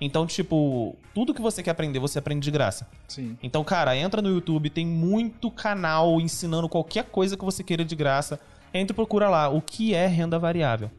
Então, 0.00 0.26
tipo, 0.26 0.96
tudo 1.12 1.34
que 1.34 1.42
você 1.42 1.62
quer 1.62 1.72
aprender, 1.72 1.98
você 1.98 2.20
aprende 2.20 2.44
de 2.44 2.50
graça. 2.52 2.88
Sim. 3.08 3.36
Então, 3.42 3.64
cara, 3.64 3.96
entra 3.96 4.22
no 4.22 4.28
YouTube, 4.28 4.70
tem 4.70 4.86
muito 4.86 5.50
canal 5.50 6.20
ensinando 6.20 6.68
qualquer 6.68 7.04
coisa 7.06 7.36
que 7.36 7.44
você 7.44 7.64
queira 7.64 7.84
de 7.84 7.96
graça. 7.96 8.40
Entra 8.72 8.92
e 8.92 8.94
procura 8.94 9.28
lá 9.28 9.48
o 9.48 9.60
que 9.60 9.94
é 9.94 10.06
renda 10.06 10.38
variável, 10.38 10.90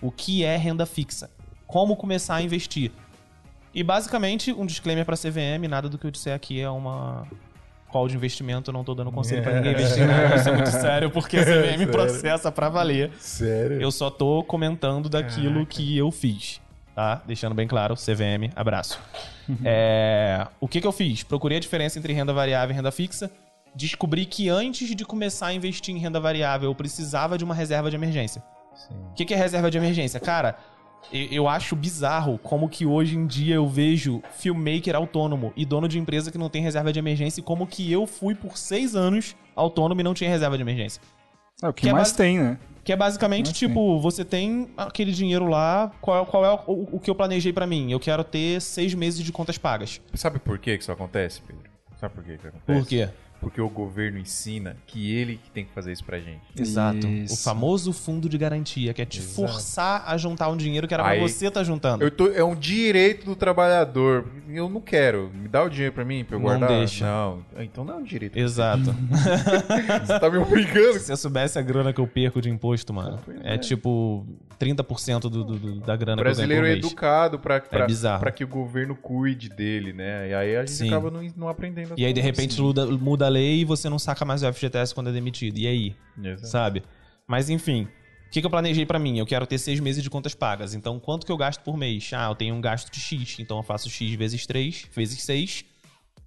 o 0.00 0.10
que 0.10 0.42
é 0.42 0.56
renda 0.56 0.84
fixa, 0.84 1.30
como 1.66 1.94
começar 1.94 2.36
a 2.36 2.42
investir. 2.42 2.90
E 3.72 3.84
basicamente, 3.84 4.52
um 4.52 4.66
disclaimer 4.66 5.06
pra 5.06 5.16
CVM, 5.16 5.68
nada 5.68 5.88
do 5.88 5.96
que 5.96 6.06
eu 6.06 6.10
disser 6.10 6.34
aqui 6.34 6.60
é 6.60 6.68
uma 6.68 7.28
call 7.90 8.08
de 8.08 8.16
investimento, 8.16 8.70
eu 8.70 8.72
não 8.72 8.84
tô 8.84 8.94
dando 8.94 9.12
conselho 9.12 9.42
pra 9.42 9.52
ninguém 9.52 9.72
investir 9.72 10.06
nada, 10.06 10.36
isso 10.36 10.48
é 10.48 10.52
muito 10.52 10.70
sério, 10.70 11.10
porque 11.10 11.38
a 11.38 11.44
CVM 11.44 11.90
processa 11.90 12.50
pra 12.50 12.68
valer. 12.68 13.10
Sério? 13.18 13.80
Eu 13.80 13.90
só 13.90 14.10
tô 14.10 14.42
comentando 14.44 15.08
daquilo 15.08 15.66
que 15.66 15.96
eu 15.96 16.10
fiz, 16.10 16.60
tá? 16.94 17.22
Deixando 17.26 17.54
bem 17.54 17.66
claro, 17.66 17.94
CVM, 17.94 18.52
abraço. 18.54 18.98
É, 19.64 20.46
o 20.60 20.68
que 20.68 20.80
que 20.80 20.86
eu 20.86 20.92
fiz? 20.92 21.22
Procurei 21.22 21.58
a 21.58 21.60
diferença 21.60 21.98
entre 21.98 22.12
renda 22.12 22.32
variável 22.32 22.72
e 22.72 22.76
renda 22.76 22.92
fixa. 22.92 23.30
Descobri 23.74 24.24
que 24.24 24.48
antes 24.48 24.94
de 24.94 25.04
começar 25.04 25.48
a 25.48 25.52
investir 25.52 25.94
em 25.94 25.98
renda 25.98 26.18
variável, 26.20 26.70
eu 26.70 26.74
precisava 26.74 27.36
de 27.38 27.44
uma 27.44 27.54
reserva 27.54 27.90
de 27.90 27.96
emergência. 27.96 28.42
O 29.10 29.14
que 29.14 29.24
que 29.24 29.34
é 29.34 29.36
reserva 29.36 29.70
de 29.70 29.78
emergência? 29.78 30.18
Cara, 30.18 30.56
eu, 31.12 31.48
acho 31.48 31.74
bizarro 31.74 32.38
como 32.38 32.68
que 32.68 32.86
hoje 32.86 33.16
em 33.16 33.26
dia 33.26 33.56
eu 33.56 33.68
vejo 33.68 34.22
filmmaker 34.38 34.94
autônomo 34.94 35.52
e 35.56 35.64
dono 35.64 35.88
de 35.88 35.98
empresa 35.98 36.30
que 36.30 36.38
não 36.38 36.48
tem 36.48 36.62
reserva 36.62 36.92
de 36.92 36.98
emergência 36.98 37.40
e 37.40 37.44
como 37.44 37.66
que 37.66 37.90
eu 37.90 38.06
fui 38.06 38.34
por 38.34 38.56
seis 38.56 38.94
anos 38.94 39.34
autônomo 39.56 40.00
e 40.00 40.04
não 40.04 40.14
tinha 40.14 40.30
reserva 40.30 40.56
de 40.56 40.62
emergência. 40.62 41.02
É 41.62 41.68
o 41.68 41.72
que, 41.72 41.82
Que 41.82 41.88
é 41.88 41.92
mais 41.92 42.08
base- 42.08 42.16
tem, 42.16 42.38
né? 42.38 42.58
Que 42.82 42.92
é 42.92 42.96
basicamente, 42.96 43.52
tipo, 43.52 44.00
você 44.00 44.24
tem 44.24 44.70
aquele 44.76 45.12
dinheiro 45.12 45.46
lá, 45.46 45.92
qual, 46.00 46.24
qual 46.24 46.44
é 46.44 46.52
o, 46.66 46.88
o 46.96 46.98
que 47.00 47.10
eu 47.10 47.14
planejei 47.14 47.52
pra 47.52 47.66
mim? 47.66 47.92
Eu 47.92 48.00
quero 48.00 48.24
ter 48.24 48.60
seis 48.60 48.94
meses 48.94 49.22
de 49.22 49.30
contas 49.30 49.58
pagas. 49.58 50.00
Sabe 50.14 50.38
por 50.38 50.58
que 50.58 50.74
isso 50.74 50.90
acontece, 50.90 51.42
Pedro? 51.46 51.64
Sabe 52.00 52.14
por 52.14 52.24
que 52.24 52.38
que 52.38 52.46
acontece? 52.46 52.80
Por 52.80 52.86
quê? 52.88 53.08
Porque 53.40 53.60
o 53.60 53.68
governo 53.70 54.18
ensina 54.18 54.76
que 54.86 55.14
ele 55.14 55.40
que 55.42 55.50
tem 55.50 55.64
que 55.64 55.72
fazer 55.72 55.92
isso 55.92 56.04
pra 56.04 56.18
gente. 56.18 56.40
Exato. 56.58 57.06
Isso. 57.06 57.34
O 57.34 57.36
famoso 57.38 57.92
fundo 57.92 58.28
de 58.28 58.36
garantia, 58.36 58.92
que 58.92 59.00
é 59.00 59.06
te 59.06 59.20
forçar 59.20 60.04
a 60.06 60.16
juntar 60.18 60.48
um 60.50 60.56
dinheiro 60.56 60.86
que 60.86 60.92
era 60.92 61.02
pra 61.02 61.12
Aí- 61.12 61.20
você 61.20 61.46
estar 61.46 61.64
juntando. 61.64 62.04
Eu 62.04 62.10
tô, 62.10 62.28
é 62.30 62.44
um 62.44 62.54
direito 62.54 63.24
do 63.24 63.34
trabalhador. 63.34 64.26
Eu 64.48 64.68
não 64.68 64.80
quero. 64.80 65.30
Me 65.34 65.48
dá 65.48 65.62
o 65.62 65.68
dinheiro 65.70 65.94
pra 65.94 66.04
mim, 66.04 66.22
pra 66.24 66.36
eu 66.36 66.40
Não 66.40 66.46
guardar? 66.48 66.68
deixa. 66.68 67.04
Não. 67.06 67.44
Então 67.58 67.82
não 67.84 67.94
é 67.94 67.96
um 67.96 68.02
direito. 68.04 68.38
Exato. 68.38 68.94
Você 70.06 70.18
tá 70.20 70.30
me 70.30 70.38
obrigando. 70.38 70.98
Se 70.98 71.10
eu 71.12 71.16
soubesse 71.16 71.58
a 71.58 71.62
grana 71.62 71.92
que 71.92 72.00
eu 72.00 72.06
perco 72.06 72.40
de 72.42 72.50
imposto, 72.50 72.92
mano, 72.92 73.18
é, 73.42 73.54
é. 73.54 73.58
tipo 73.58 74.26
30% 74.60 75.20
do, 75.22 75.30
do- 75.30 75.44
do- 75.58 75.80
da 75.80 75.96
grana 75.96 76.20
O 76.20 76.24
brasileiro 76.24 76.62
que 76.64 76.68
é 76.68 76.70
eu 76.70 76.74
ganho 76.74 76.80
por 76.82 76.82
mês. 76.82 76.92
educado 76.92 77.38
pra, 77.38 77.60
pra, 77.60 77.86
bizarro. 77.86 78.20
pra 78.20 78.30
que 78.30 78.44
o 78.44 78.48
governo 78.48 78.94
cuide 78.94 79.48
dele, 79.48 79.92
né? 79.92 80.28
E 80.30 80.34
aí 80.34 80.56
a 80.56 80.60
gente 80.60 80.72
Sim. 80.72 80.88
acaba 80.88 81.10
não, 81.10 81.22
não 81.36 81.48
aprendendo. 81.48 81.94
E 81.96 82.04
aí, 82.04 82.12
de 82.12 82.20
repente, 82.20 82.60
muda, 82.60 82.84
muda 82.86 83.26
a 83.26 83.28
lei 83.28 83.60
e 83.60 83.64
você 83.64 83.88
não 83.88 83.98
saca 83.98 84.24
mais 84.24 84.42
o 84.42 84.52
FGTS 84.52 84.94
quando 84.94 85.08
é 85.08 85.12
demitido. 85.12 85.58
E 85.58 85.66
aí? 85.66 85.96
Exato. 86.22 86.46
sabe? 86.48 86.82
Mas 87.26 87.48
enfim, 87.48 87.84
o 88.26 88.30
que, 88.30 88.40
que 88.40 88.46
eu 88.46 88.50
planejei 88.50 88.84
pra 88.84 88.98
mim? 88.98 89.18
Eu 89.18 89.24
quero 89.26 89.46
ter 89.46 89.56
seis 89.58 89.80
meses 89.80 90.02
de 90.02 90.10
contas 90.10 90.34
pagas. 90.34 90.74
Então, 90.74 91.00
quanto 91.00 91.24
que 91.24 91.32
eu 91.32 91.36
gasto 91.36 91.62
por 91.62 91.76
mês? 91.76 92.10
Ah, 92.12 92.28
eu 92.28 92.34
tenho 92.34 92.54
um 92.54 92.60
gasto 92.60 92.92
de 92.92 93.00
X. 93.00 93.38
Então, 93.40 93.56
eu 93.56 93.62
faço 93.62 93.88
X 93.88 94.12
vezes 94.14 94.46
3, 94.46 94.86
vezes 94.94 95.22
6. 95.22 95.64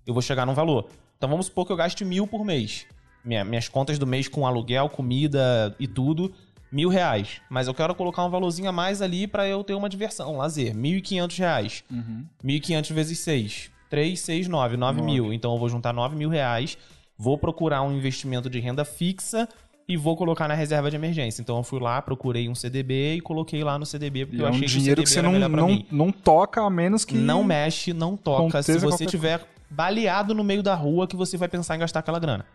Eu 0.08 0.14
vou 0.14 0.22
chegar 0.24 0.46
num 0.46 0.54
valor. 0.56 0.90
Então, 1.18 1.30
vamos 1.30 1.46
supor 1.46 1.66
que 1.66 1.72
eu 1.72 1.78
gaste 1.78 2.04
mil 2.04 2.26
por 2.28 2.44
mês. 2.44 2.86
Minha- 3.24 3.46
minhas 3.46 3.70
contas 3.70 3.98
do 3.98 4.06
mês 4.06 4.28
com 4.28 4.46
aluguel, 4.46 4.90
comida 4.90 5.74
e 5.80 5.88
tudo, 5.88 6.34
mil 6.74 6.90
reais. 6.90 7.42
Mas 7.50 7.68
eu 7.68 7.74
quero 7.74 7.94
colocar 7.94 8.26
um 8.26 8.30
valorzinho 8.30 8.68
a 8.68 8.72
mais 8.72 9.02
ali 9.02 9.28
pra 9.28 9.48
eu 9.48 9.64
ter 9.64 9.76
uma 9.76 9.88
diversão, 9.88 10.34
um 10.34 10.38
lazer. 10.38 10.76
Mil 10.76 10.98
e 10.98 11.02
quinhentos 11.02 11.38
reais. 11.38 11.84
Uhum. 11.92 12.26
1.500 12.44 12.94
vezes 12.94 13.20
6. 13.20 13.72
3, 13.90 14.20
6, 14.20 14.48
9. 14.48 14.76
9 14.76 15.02
mil. 15.04 15.32
Então 15.32 15.54
eu 15.54 15.60
vou 15.60 15.70
juntar 15.70 15.94
9 15.94 16.16
mil 16.16 16.30
reais, 16.30 16.78
vou 17.18 17.38
procurar 17.38 17.84
um 17.84 17.96
investimento 17.96 18.50
de 18.50 18.60
renda 18.60 18.84
fixa 18.84 19.48
e 19.88 19.96
vou 19.96 20.18
colocar 20.18 20.48
na 20.48 20.56
reserva 20.56 20.90
de 20.90 20.96
emergência. 20.96 21.42
Então 21.42 21.58
eu 21.58 21.64
fui 21.64 21.80
lá, 21.80 22.02
procurei 22.02 22.50
um 22.50 22.56
CDB 22.56 23.16
e 23.16 23.22
coloquei 23.22 23.64
lá 23.64 23.78
no 23.78 23.86
CDB 23.86 24.26
porque 24.26 24.38
E 24.38 24.42
eu 24.42 24.48
é 24.48 24.50
um 24.50 24.54
achei 24.56 24.68
dinheiro 24.68 25.02
que 25.02 25.08
que 25.08 25.14
você 25.14 25.22
não, 25.22 25.34
não, 25.38 25.68
mim. 25.68 25.86
não 25.92 26.12
toca 26.12 26.62
a 26.62 26.70
menos 26.70 27.06
que. 27.06 27.16
Não 27.16 27.44
mexe, 27.44 27.94
não 27.94 28.18
toca. 28.18 28.64
Se 28.64 28.80
você 28.80 29.06
tiver 29.06 29.46
baleado 29.70 30.34
no 30.34 30.44
meio 30.44 30.64
da 30.64 30.74
rua 30.74 31.08
que 31.08 31.16
você 31.16 31.38
vai 31.38 31.48
pensar 31.48 31.76
em 31.76 31.80
gastar 31.80 32.00
aquela 32.00 32.20
grana. 32.20 32.46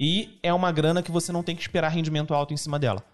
E 0.00 0.38
é 0.42 0.52
uma 0.52 0.72
grana 0.72 1.02
que 1.02 1.10
você 1.10 1.30
não 1.32 1.42
tem 1.42 1.54
que 1.54 1.62
esperar 1.62 1.88
rendimento 1.90 2.32
alto 2.34 2.54
em 2.54 2.56
cima 2.56 2.78
dela. 2.78 3.04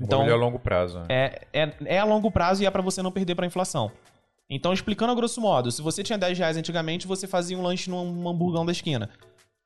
Então, 0.00 0.22
a 0.22 0.36
longo 0.36 0.58
prazo. 0.58 0.98
né? 1.00 1.04
É, 1.08 1.46
é, 1.52 1.72
é 1.86 1.98
a 1.98 2.04
longo 2.04 2.30
prazo 2.30 2.62
e 2.62 2.66
é 2.66 2.70
pra 2.70 2.82
você 2.82 3.02
não 3.02 3.10
perder 3.10 3.34
pra 3.34 3.46
inflação. 3.46 3.90
Então, 4.48 4.72
explicando 4.72 5.12
a 5.12 5.14
grosso 5.14 5.40
modo, 5.40 5.70
se 5.70 5.82
você 5.82 6.02
tinha 6.02 6.16
10 6.18 6.38
reais 6.38 6.56
antigamente, 6.56 7.06
você 7.06 7.26
fazia 7.26 7.58
um 7.58 7.62
lanche 7.62 7.90
num 7.90 8.28
hamburgão 8.28 8.64
da 8.64 8.72
esquina. 8.72 9.10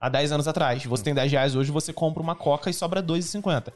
Há 0.01 0.09
10 0.09 0.33
anos 0.33 0.49
atrás. 0.49 0.85
Você 0.85 1.05
tem 1.05 1.15
10 1.15 1.31
reais 1.31 1.55
hoje, 1.55 1.71
você 1.71 1.93
compra 1.93 2.21
uma 2.23 2.35
coca 2.35 2.69
e 2.69 2.75
sobra 2.75 3.01
2,50. 3.03 3.73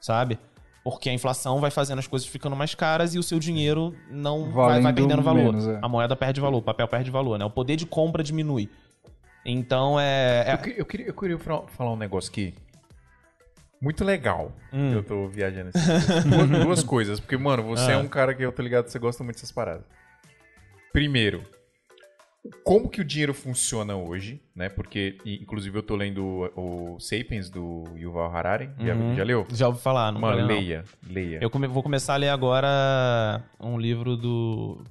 Sabe? 0.00 0.38
Porque 0.82 1.08
a 1.10 1.12
inflação 1.12 1.60
vai 1.60 1.70
fazendo 1.70 1.98
as 1.98 2.06
coisas 2.06 2.26
ficando 2.26 2.56
mais 2.56 2.74
caras 2.74 3.14
e 3.14 3.18
o 3.18 3.22
seu 3.22 3.38
dinheiro 3.38 3.94
não 4.10 4.50
vai, 4.50 4.80
vai 4.80 4.92
perdendo 4.92 5.22
valor. 5.22 5.44
menos, 5.44 5.68
é. 5.68 5.78
A 5.82 5.88
moeda 5.88 6.16
perde 6.16 6.40
valor, 6.40 6.58
o 6.58 6.62
papel 6.62 6.88
perde 6.88 7.10
valor, 7.10 7.38
né? 7.38 7.44
O 7.44 7.50
poder 7.50 7.76
de 7.76 7.84
compra 7.86 8.22
diminui. 8.24 8.68
Então 9.44 10.00
é. 10.00 10.44
é- 10.48 10.54
Eu, 10.54 10.72
eu 10.78 10.86
queria, 10.86 11.06
eu 11.06 11.14
queria 11.14 11.38
falar 11.38 11.92
um 11.92 11.96
negócio 11.96 12.30
aqui. 12.30 12.54
Muito 13.80 14.04
legal. 14.04 14.52
Hum. 14.72 14.92
Eu 14.92 15.02
tô 15.02 15.28
viajando 15.28 15.70
assim. 15.74 16.28
duas, 16.28 16.48
duas 16.64 16.82
coisas. 16.84 17.18
Porque, 17.18 17.36
mano, 17.36 17.62
você 17.62 17.92
Ah. 17.92 17.94
é 17.94 17.96
um 17.96 18.08
cara 18.08 18.34
que 18.34 18.42
eu 18.44 18.52
tô 18.52 18.62
ligado, 18.62 18.88
você 18.88 18.98
gosta 18.98 19.24
muito 19.24 19.36
dessas 19.36 19.50
paradas. 19.52 19.84
Primeiro, 20.92 21.42
como 22.64 22.88
que 22.88 23.00
o 23.00 23.04
dinheiro 23.04 23.32
funciona 23.32 23.94
hoje, 23.96 24.42
né? 24.54 24.68
Porque, 24.68 25.16
inclusive, 25.24 25.78
eu 25.78 25.82
tô 25.82 25.94
lendo 25.96 26.24
o, 26.56 26.94
o 26.96 27.00
Sapiens 27.00 27.48
do 27.48 27.84
Yuval 27.96 28.34
Harari. 28.34 28.70
Já, 28.78 28.94
Uhum. 28.94 29.14
já 29.14 29.24
leu? 29.24 29.46
Já 29.50 29.68
ouvi 29.68 29.80
falar, 29.80 30.10
não 30.12 30.20
Mano, 30.20 30.46
leia. 30.46 30.84
Leia. 31.08 31.38
Eu 31.40 31.48
come- 31.50 31.66
vou 31.68 31.82
começar 31.82 32.14
a 32.14 32.16
ler 32.16 32.28
agora 32.30 33.42
um 33.58 33.78
livro 33.78 34.16
do. 34.16 34.82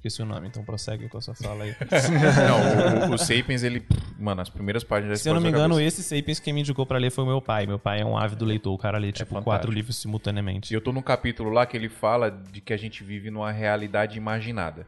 Esqueci 0.00 0.22
o 0.22 0.24
nome, 0.24 0.48
então 0.48 0.64
prossegue 0.64 1.10
com 1.10 1.18
a 1.18 1.20
sua 1.20 1.34
fala 1.34 1.64
aí. 1.64 1.76
Não, 2.48 3.10
o, 3.10 3.14
o, 3.14 3.18
Sapiens, 3.18 3.62
ele. 3.62 3.86
Mano, 4.18 4.40
as 4.40 4.48
primeiras 4.48 4.82
páginas 4.82 5.20
Se 5.20 5.28
eu 5.28 5.34
não 5.34 5.42
me 5.42 5.50
engano, 5.50 5.78
esse 5.78 6.02
Sapiens 6.02 6.40
quem 6.40 6.54
me 6.54 6.60
indicou 6.60 6.86
pra 6.86 6.96
ler 6.96 7.10
foi 7.10 7.22
o 7.22 7.26
meu 7.26 7.42
pai. 7.42 7.66
Meu 7.66 7.78
pai 7.78 8.00
é 8.00 8.04
um 8.04 8.16
ávido 8.16 8.46
leitor, 8.46 8.72
o 8.72 8.78
cara 8.78 8.96
lê 8.96 9.12
tipo 9.12 9.28
fantástico. 9.28 9.44
quatro 9.44 9.70
livros 9.70 9.96
simultaneamente. 9.96 10.72
E 10.72 10.74
eu 10.74 10.80
tô 10.80 10.90
num 10.90 11.02
capítulo 11.02 11.50
lá 11.50 11.66
que 11.66 11.76
ele 11.76 11.90
fala 11.90 12.30
de 12.30 12.62
que 12.62 12.72
a 12.72 12.78
gente 12.78 13.04
vive 13.04 13.30
numa 13.30 13.52
realidade 13.52 14.16
imaginada. 14.16 14.86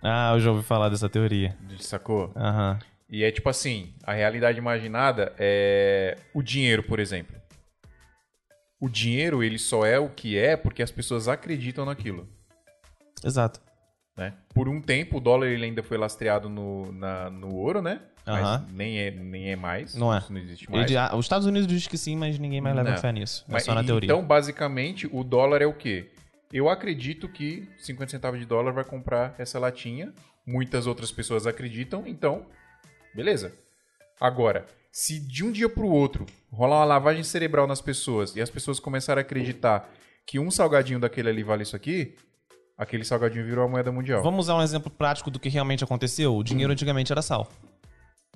Ah, 0.00 0.30
eu 0.34 0.40
já 0.40 0.52
ouvi 0.52 0.62
falar 0.62 0.88
dessa 0.88 1.08
teoria. 1.08 1.56
Sacou? 1.80 2.32
Aham. 2.36 2.78
E 3.10 3.24
é 3.24 3.32
tipo 3.32 3.48
assim, 3.48 3.92
a 4.04 4.12
realidade 4.12 4.56
imaginada 4.56 5.34
é 5.36 6.16
o 6.32 6.44
dinheiro, 6.44 6.84
por 6.84 7.00
exemplo. 7.00 7.34
O 8.80 8.88
dinheiro, 8.88 9.42
ele 9.42 9.58
só 9.58 9.84
é 9.84 9.98
o 9.98 10.08
que 10.08 10.38
é 10.38 10.56
porque 10.56 10.80
as 10.80 10.92
pessoas 10.92 11.26
acreditam 11.26 11.84
naquilo. 11.84 12.28
Exato. 13.24 13.66
Né? 14.18 14.34
Por 14.52 14.68
um 14.68 14.80
tempo, 14.82 15.18
o 15.18 15.20
dólar 15.20 15.46
ele 15.46 15.64
ainda 15.64 15.82
foi 15.82 15.96
lastreado 15.96 16.48
no, 16.48 16.90
na- 16.92 17.30
no 17.30 17.54
ouro, 17.54 17.80
né? 17.80 18.00
Aham. 18.26 18.64
Mas 18.66 18.74
nem 18.74 18.98
é, 18.98 19.10
nem 19.12 19.50
é 19.52 19.56
mais. 19.56 19.94
Não 19.94 20.12
é. 20.12 20.18
Isso 20.18 20.32
não 20.32 20.40
existe 20.40 20.70
mais. 20.70 20.90
Ele- 20.90 20.98
os 21.16 21.24
Estados 21.24 21.46
Unidos 21.46 21.66
diz 21.68 21.86
que 21.86 21.96
sim, 21.96 22.16
mas 22.16 22.38
ninguém 22.38 22.60
mais 22.60 22.74
leva 22.76 22.90
Não. 22.90 22.96
fé 22.98 23.12
nisso. 23.12 23.44
É 23.48 23.52
Mas- 23.52 23.62
só 23.64 23.74
na 23.74 23.82
teoria. 23.84 24.06
Então, 24.06 24.22
basicamente, 24.22 25.08
o 25.10 25.22
dólar 25.24 25.62
é 25.62 25.66
o 25.66 25.72
quê? 25.72 26.10
Eu 26.52 26.68
acredito 26.68 27.28
que 27.28 27.68
50 27.78 28.10
centavos 28.10 28.40
de 28.40 28.44
dólar 28.46 28.72
vai 28.72 28.84
comprar 28.84 29.34
essa 29.38 29.58
latinha. 29.58 30.12
Muitas 30.46 30.86
outras 30.86 31.12
pessoas 31.12 31.46
acreditam, 31.46 32.04
então, 32.06 32.46
beleza. 33.14 33.52
Agora, 34.20 34.66
se 34.90 35.20
de 35.20 35.44
um 35.44 35.52
dia 35.52 35.68
pro 35.68 35.86
outro 35.86 36.26
rolar 36.50 36.78
uma 36.78 36.84
lavagem 36.84 37.22
cerebral 37.22 37.66
nas 37.66 37.80
pessoas 37.80 38.34
e 38.34 38.40
as 38.40 38.50
pessoas 38.50 38.80
começarem 38.80 39.22
a 39.22 39.24
acreditar 39.24 39.88
que 40.26 40.38
um 40.38 40.50
salgadinho 40.50 40.98
daquele 40.98 41.28
ali 41.28 41.42
vale 41.42 41.62
isso 41.62 41.76
aqui, 41.76 42.16
aquele 42.78 43.04
salgadinho 43.04 43.44
virou 43.44 43.64
a 43.64 43.68
moeda 43.68 43.90
mundial. 43.92 44.22
Vamos 44.22 44.46
usar 44.46 44.54
um 44.56 44.62
exemplo 44.62 44.90
prático 44.90 45.30
do 45.30 45.38
que 45.40 45.48
realmente 45.48 45.82
aconteceu? 45.84 46.34
O 46.36 46.44
dinheiro 46.44 46.72
antigamente 46.72 47.10
era 47.12 47.20
sal. 47.20 47.48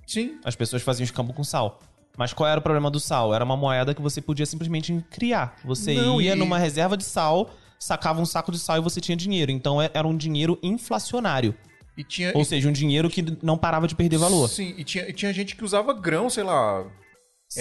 Sim. 0.07 0.39
As 0.45 0.57
pessoas 0.57 0.83
faziam 0.83 1.05
escambo 1.05 1.33
com 1.33 1.45
sal. 1.45 1.81
Mas 2.19 2.33
qual 2.35 2.49
era 2.49 2.59
o 2.61 2.63
problema 2.63 2.91
do 2.91 3.01
sal? 3.01 3.33
Era 3.33 3.45
uma 3.45 3.57
moeda 3.57 3.95
que 3.95 4.03
você 4.03 4.21
podia 4.21 4.45
simplesmente 4.45 5.03
criar. 5.11 5.57
Você 5.65 5.95
Não, 5.95 6.21
ia 6.21 6.33
e- 6.33 6.35
numa 6.35 6.59
reserva 6.59 6.97
de 6.97 7.05
sal, 7.05 7.51
sacava 7.79 8.21
um 8.21 8.27
saco 8.27 8.53
de 8.53 8.59
sal 8.59 8.77
e 8.77 8.81
você 8.81 9.01
tinha 9.01 9.17
dinheiro. 9.17 9.51
Então 9.51 9.81
é- 9.81 9.91
era 9.95 10.07
um 10.07 10.17
dinheiro 10.17 10.59
inflacionário. 10.63 11.55
E 11.97 12.03
tinha, 12.03 12.33
Ou 12.35 12.45
seja, 12.45 12.69
um 12.69 12.73
dinheiro 12.73 13.09
que 13.09 13.23
não 13.43 13.57
parava 13.57 13.87
de 13.87 13.95
perder 13.95 14.17
valor. 14.19 14.49
Sim, 14.49 14.75
e 14.77 14.85
tinha, 14.85 15.09
e 15.09 15.13
tinha 15.13 15.33
gente 15.33 15.55
que 15.55 15.65
usava 15.65 15.93
grão, 15.93 16.29
sei 16.29 16.43
lá, 16.43 16.85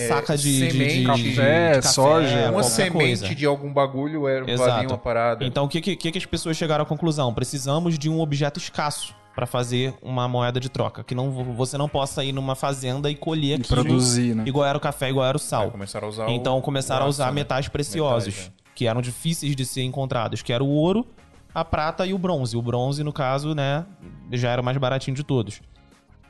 Saca 0.08 0.38
de, 0.38 0.44
de- 0.44 0.68
de- 0.68 0.72
semente, 0.72 1.00
de- 1.00 1.36
café, 1.36 1.80
de 1.80 1.88
soja, 1.88 2.28
qualquer 2.30 2.50
uma 2.52 2.64
semente 2.64 3.20
coisa. 3.20 3.36
de 3.36 3.46
algum 3.46 3.74
bagulho 3.74 4.28
era, 4.28 4.50
Exato. 4.50 4.88
uma 4.88 4.98
parada. 4.98 5.44
Então, 5.46 5.66
o 5.66 5.68
que, 5.68 5.82
que, 5.82 5.96
que 6.12 6.18
as 6.18 6.26
pessoas 6.26 6.56
chegaram 6.56 6.84
à 6.84 6.86
conclusão? 6.86 7.34
Precisamos 7.34 7.98
de 8.00 8.10
um 8.10 8.20
objeto 8.22 8.58
escasso 8.60 9.14
para 9.36 9.46
fazer 9.46 9.94
uma 10.02 10.28
moeda 10.28 10.60
de 10.60 10.70
troca. 10.70 11.04
Que 11.04 11.16
não, 11.16 11.32
você 11.56 11.78
não 11.78 11.88
possa 11.90 12.24
ir 12.24 12.32
numa 12.34 12.56
fazenda 12.56 13.10
e 13.10 13.16
colher 13.16 13.60
E 13.60 13.62
aquilo 13.62 13.84
produzir, 13.84 14.36
né? 14.36 14.44
igual 14.46 14.66
era 14.66 14.78
o 14.78 14.82
café, 14.82 15.10
igual 15.10 15.26
era 15.26 15.38
o 15.38 15.40
sal. 15.40 15.72
começaram 15.72 16.08
a 16.08 16.10
usar 16.10 16.28
o- 16.28 16.32
Então 16.32 16.60
começaram 16.62 17.04
o 17.04 17.06
a 17.06 17.10
usar 17.10 17.26
né? 17.28 17.32
metais 17.34 17.68
preciosos, 17.68 18.34
Metais, 18.36 18.52
é. 18.58 18.72
que 18.76 18.88
eram 18.88 19.02
difíceis 19.02 19.56
de 19.56 19.66
ser 19.66 19.84
encontrados, 19.84 20.42
que 20.42 20.52
era 20.54 20.64
o 20.64 20.68
ouro, 20.70 21.06
a 21.54 21.64
prata 21.66 22.06
e 22.06 22.14
o 22.14 22.18
bronze. 22.18 22.56
O 22.56 22.62
bronze, 22.62 23.04
no 23.04 23.12
caso, 23.14 23.54
né, 23.56 23.86
já 24.32 24.52
era 24.52 24.62
o 24.62 24.66
mais 24.66 24.78
baratinho 24.78 25.16
de 25.16 25.24
todos. 25.24 25.62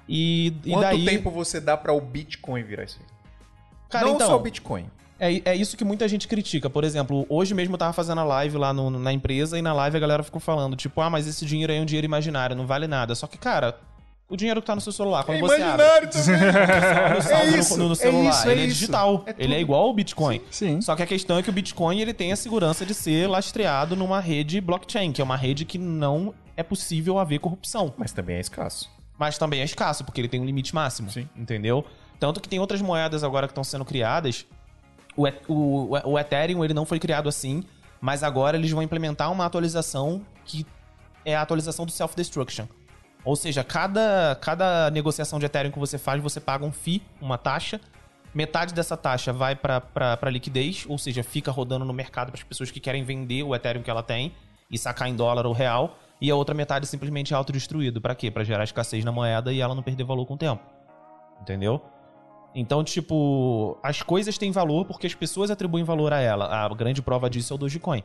E, 0.07 0.53
e 0.65 0.71
Quanto 0.71 0.81
daí... 0.81 1.05
tempo 1.05 1.29
você 1.31 1.59
dá 1.61 1.77
pra 1.77 1.93
o 1.93 2.01
Bitcoin 2.01 2.63
virar 2.63 2.83
isso 2.83 2.99
aí? 2.99 3.05
Cara, 3.91 4.05
não 4.07 4.15
então, 4.15 4.27
só 4.27 4.35
o 4.35 4.39
Bitcoin. 4.39 4.85
É, 5.19 5.51
é 5.51 5.55
isso 5.55 5.77
que 5.77 5.83
muita 5.83 6.07
gente 6.07 6.27
critica. 6.27 6.67
Por 6.69 6.83
exemplo, 6.83 7.25
hoje 7.29 7.53
mesmo 7.53 7.75
eu 7.75 7.77
tava 7.77 7.93
fazendo 7.93 8.21
a 8.21 8.23
live 8.23 8.57
lá 8.57 8.73
no- 8.73 8.89
na 8.89 9.13
empresa 9.13 9.57
e 9.59 9.61
na 9.61 9.71
live 9.73 9.97
a 9.97 9.99
galera 9.99 10.23
ficou 10.23 10.41
falando, 10.41 10.75
tipo, 10.75 10.99
ah, 10.99 11.09
mas 11.11 11.27
esse 11.27 11.45
dinheiro 11.45 11.71
aí 11.71 11.77
é 11.77 11.81
um 11.81 11.85
dinheiro 11.85 12.05
imaginário, 12.05 12.55
não 12.55 12.65
vale 12.65 12.87
nada. 12.87 13.13
Só 13.13 13.27
que, 13.27 13.37
cara, 13.37 13.77
o 14.27 14.35
dinheiro 14.35 14.61
que 14.61 14.65
tá 14.67 14.73
no 14.73 14.81
seu 14.81 14.91
celular, 14.91 15.23
quando 15.23 15.39
você 15.41 15.61
abre, 15.61 16.07
também. 16.09 16.39
É 16.39 17.51
no- 17.51 17.57
isso, 17.57 17.77
no, 17.77 17.85
no 17.87 17.91
é 17.93 17.95
celular, 17.95 18.29
isso, 18.31 18.47
é 18.47 18.51
ele 18.51 18.61
é 18.61 18.65
isso. 18.65 18.73
digital. 18.79 19.23
É 19.27 19.35
ele 19.37 19.53
é 19.55 19.59
igual 19.61 19.81
ao 19.83 19.93
Bitcoin. 19.93 20.41
Sim. 20.49 20.81
Só 20.81 20.95
que 20.95 21.03
a 21.03 21.05
questão 21.05 21.37
é 21.37 21.43
que 21.43 21.49
o 21.49 21.53
Bitcoin 21.53 21.99
ele 21.99 22.13
tem 22.13 22.31
a 22.31 22.35
segurança 22.35 22.83
de 22.85 22.93
ser 22.95 23.27
lastreado 23.27 23.95
numa 23.95 24.19
rede 24.19 24.59
blockchain, 24.59 25.11
que 25.11 25.21
é 25.21 25.23
uma 25.23 25.37
rede 25.37 25.65
que 25.65 25.77
não 25.77 26.33
é 26.57 26.63
possível 26.63 27.19
haver 27.19 27.39
corrupção. 27.39 27.93
Mas 27.97 28.11
também 28.11 28.37
é 28.37 28.39
escasso. 28.39 28.89
Mas 29.19 29.37
também 29.37 29.61
é 29.61 29.63
escasso, 29.65 30.03
porque 30.03 30.19
ele 30.19 30.27
tem 30.27 30.39
um 30.41 30.45
limite 30.45 30.73
máximo. 30.73 31.11
Sim. 31.11 31.29
Entendeu? 31.37 31.85
Tanto 32.21 32.39
que 32.39 32.47
tem 32.47 32.59
outras 32.59 32.83
moedas 32.83 33.23
agora 33.23 33.47
que 33.47 33.51
estão 33.51 33.63
sendo 33.63 33.83
criadas. 33.83 34.45
O, 35.17 35.27
o, 35.47 36.11
o 36.11 36.19
Ethereum 36.19 36.63
ele 36.63 36.71
não 36.71 36.85
foi 36.85 36.99
criado 36.99 37.27
assim, 37.27 37.63
mas 37.99 38.21
agora 38.21 38.55
eles 38.55 38.69
vão 38.69 38.83
implementar 38.83 39.31
uma 39.31 39.43
atualização 39.43 40.21
que 40.45 40.63
é 41.25 41.35
a 41.35 41.41
atualização 41.41 41.83
do 41.83 41.91
self-destruction. 41.91 42.67
Ou 43.25 43.35
seja, 43.35 43.63
cada, 43.63 44.37
cada 44.39 44.91
negociação 44.91 45.39
de 45.39 45.47
Ethereum 45.47 45.71
que 45.71 45.79
você 45.79 45.97
faz, 45.97 46.21
você 46.21 46.39
paga 46.39 46.63
um 46.63 46.71
FII, 46.71 47.01
uma 47.19 47.39
taxa. 47.39 47.81
Metade 48.35 48.75
dessa 48.75 48.95
taxa 48.95 49.33
vai 49.33 49.55
para 49.55 50.29
liquidez, 50.29 50.85
ou 50.87 50.99
seja, 50.99 51.23
fica 51.23 51.49
rodando 51.49 51.85
no 51.85 51.91
mercado 51.91 52.31
para 52.31 52.37
as 52.37 52.43
pessoas 52.43 52.69
que 52.69 52.79
querem 52.79 53.03
vender 53.03 53.41
o 53.41 53.55
Ethereum 53.55 53.81
que 53.81 53.89
ela 53.89 54.03
tem 54.03 54.31
e 54.69 54.77
sacar 54.77 55.09
em 55.09 55.15
dólar 55.15 55.47
ou 55.47 55.53
real. 55.53 55.97
E 56.21 56.29
a 56.29 56.35
outra 56.35 56.53
metade 56.53 56.85
simplesmente 56.85 57.33
é 57.33 57.35
autodestruído. 57.35 57.99
Para 57.99 58.13
quê? 58.13 58.29
Para 58.29 58.43
gerar 58.43 58.63
escassez 58.63 59.03
na 59.03 59.11
moeda 59.11 59.51
e 59.51 59.59
ela 59.59 59.73
não 59.73 59.81
perder 59.81 60.03
valor 60.03 60.27
com 60.27 60.35
o 60.35 60.37
tempo. 60.37 60.61
Entendeu? 61.41 61.83
Então, 62.53 62.83
tipo, 62.83 63.77
as 63.81 64.01
coisas 64.01 64.37
têm 64.37 64.51
valor 64.51 64.85
porque 64.85 65.07
as 65.07 65.15
pessoas 65.15 65.49
atribuem 65.49 65.83
valor 65.83 66.11
a 66.11 66.19
ela. 66.19 66.45
A 66.45 66.69
grande 66.69 67.01
prova 67.01 67.29
disso 67.29 67.53
é 67.53 67.55
o 67.55 67.57
Dogecoin. 67.57 68.03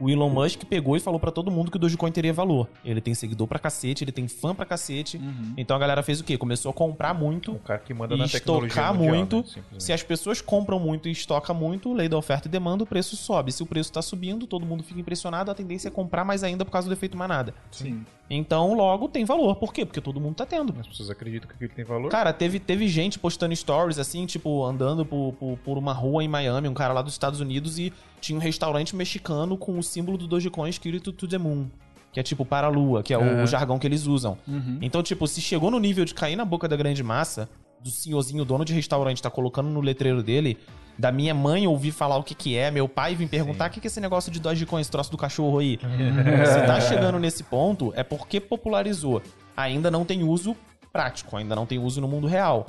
O 0.00 0.08
Elon 0.08 0.30
Musk 0.30 0.64
pegou 0.64 0.96
e 0.96 1.00
falou 1.00 1.20
pra 1.20 1.30
todo 1.30 1.50
mundo 1.50 1.70
que 1.70 1.76
o 1.76 1.80
Dogecoin 1.80 2.10
teria 2.10 2.32
valor. 2.32 2.66
Ele 2.84 3.00
tem 3.00 3.14
seguidor 3.14 3.46
pra 3.46 3.58
cacete, 3.58 4.02
ele 4.02 4.10
tem 4.12 4.26
fã 4.26 4.54
pra 4.54 4.64
cacete. 4.64 5.20
Então 5.56 5.76
a 5.76 5.78
galera 5.78 6.02
fez 6.02 6.20
o 6.20 6.24
quê? 6.24 6.38
Começou 6.38 6.70
a 6.70 6.72
comprar 6.72 7.12
muito 7.12 7.52
O 7.52 7.58
cara 7.58 7.78
que 7.80 7.92
manda 7.92 8.14
e 8.14 8.18
na 8.18 8.24
estocar 8.24 8.94
mundial, 8.94 9.14
muito. 9.14 9.36
né? 9.38 9.62
Se 9.78 9.92
as 9.92 10.02
pessoas 10.02 10.40
compram 10.40 10.78
muito 10.80 11.08
e 11.08 11.12
estoca 11.12 11.52
muito, 11.52 11.92
lei 11.92 12.08
da 12.08 12.16
oferta 12.16 12.48
e 12.48 12.50
demanda, 12.50 12.82
o 12.84 12.86
preço 12.86 13.14
sobe. 13.16 13.52
Se 13.52 13.62
o 13.62 13.66
preço 13.66 13.92
tá 13.92 14.00
subindo, 14.00 14.46
todo 14.46 14.64
mundo 14.64 14.82
fica 14.82 14.98
impressionado, 14.98 15.50
a 15.50 15.54
tendência 15.54 15.88
é 15.88 15.90
comprar 15.90 16.24
mais 16.24 16.42
ainda 16.42 16.64
por 16.64 16.70
causa 16.70 16.88
do 16.88 16.92
efeito 16.94 17.16
manada. 17.16 17.54
Sim. 17.70 18.04
Então, 18.32 18.74
logo 18.74 19.08
tem 19.08 19.24
valor. 19.24 19.56
Por 19.56 19.72
quê? 19.74 19.84
Porque 19.84 20.00
todo 20.00 20.20
mundo 20.20 20.36
tá 20.36 20.46
tendo. 20.46 20.72
As 20.78 20.86
pessoas 20.86 21.10
acreditam 21.10 21.48
que 21.48 21.54
aquilo 21.56 21.72
tem 21.74 21.84
valor. 21.84 22.08
Cara, 22.10 22.32
teve, 22.32 22.60
teve 22.60 22.86
gente 22.86 23.18
postando 23.18 23.54
stories 23.56 23.98
assim, 23.98 24.24
tipo, 24.24 24.64
andando 24.64 25.04
por, 25.04 25.32
por, 25.32 25.58
por 25.58 25.76
uma 25.76 25.92
rua 25.92 26.22
em 26.22 26.28
Miami, 26.28 26.68
um 26.68 26.74
cara 26.74 26.94
lá 26.94 27.02
dos 27.02 27.12
Estados 27.12 27.40
Unidos, 27.40 27.76
e 27.76 27.92
tinha 28.20 28.38
um 28.38 28.40
restaurante 28.40 28.94
mexicano 28.94 29.56
com 29.56 29.78
o 29.78 29.82
símbolo 29.82 30.18
do 30.18 30.26
Dogecoin 30.26 30.68
escrito 30.68 31.12
to 31.12 31.26
the 31.26 31.38
moon. 31.38 31.66
Que 32.12 32.18
é 32.18 32.22
tipo 32.22 32.44
para 32.44 32.66
a 32.66 32.70
lua, 32.70 33.02
que 33.02 33.14
é 33.14 33.18
o 33.18 33.22
Aham. 33.22 33.46
jargão 33.46 33.78
que 33.78 33.86
eles 33.86 34.06
usam. 34.06 34.36
Então, 34.82 35.00
tipo, 35.02 35.26
se 35.28 35.40
chegou 35.40 35.70
no 35.70 35.78
nível 35.78 36.04
de 36.04 36.12
cair 36.12 36.34
na 36.34 36.44
boca 36.44 36.66
da 36.66 36.76
grande 36.76 37.02
massa, 37.04 37.48
do 37.80 37.88
senhorzinho, 37.88 38.44
dono 38.44 38.64
de 38.64 38.74
restaurante, 38.74 39.22
tá 39.22 39.30
colocando 39.30 39.70
no 39.70 39.80
letreiro 39.80 40.22
dele, 40.22 40.58
da 40.98 41.10
minha 41.10 41.32
mãe 41.32 41.66
ouvir 41.66 41.92
falar 41.92 42.16
o 42.16 42.22
que 42.22 42.34
que 42.34 42.56
é, 42.56 42.70
meu 42.70 42.88
pai 42.88 43.14
vir 43.14 43.28
perguntar 43.28 43.70
o 43.70 43.72
que 43.72 43.80
que 43.80 43.86
é 43.86 43.88
esse 43.88 44.00
negócio 44.00 44.30
de 44.30 44.38
Dogecoin, 44.40 44.80
esse 44.80 44.90
troço 44.90 45.10
do 45.10 45.16
cachorro 45.16 45.60
aí. 45.60 45.78
se 46.46 46.66
tá 46.66 46.80
chegando 46.80 47.18
nesse 47.18 47.42
ponto, 47.44 47.92
é 47.96 48.02
porque 48.02 48.40
popularizou. 48.40 49.22
Ainda 49.56 49.90
não 49.90 50.04
tem 50.04 50.22
uso 50.22 50.56
prático, 50.92 51.36
ainda 51.36 51.54
não 51.54 51.66
tem 51.66 51.78
uso 51.78 52.00
no 52.00 52.08
mundo 52.08 52.26
real. 52.26 52.66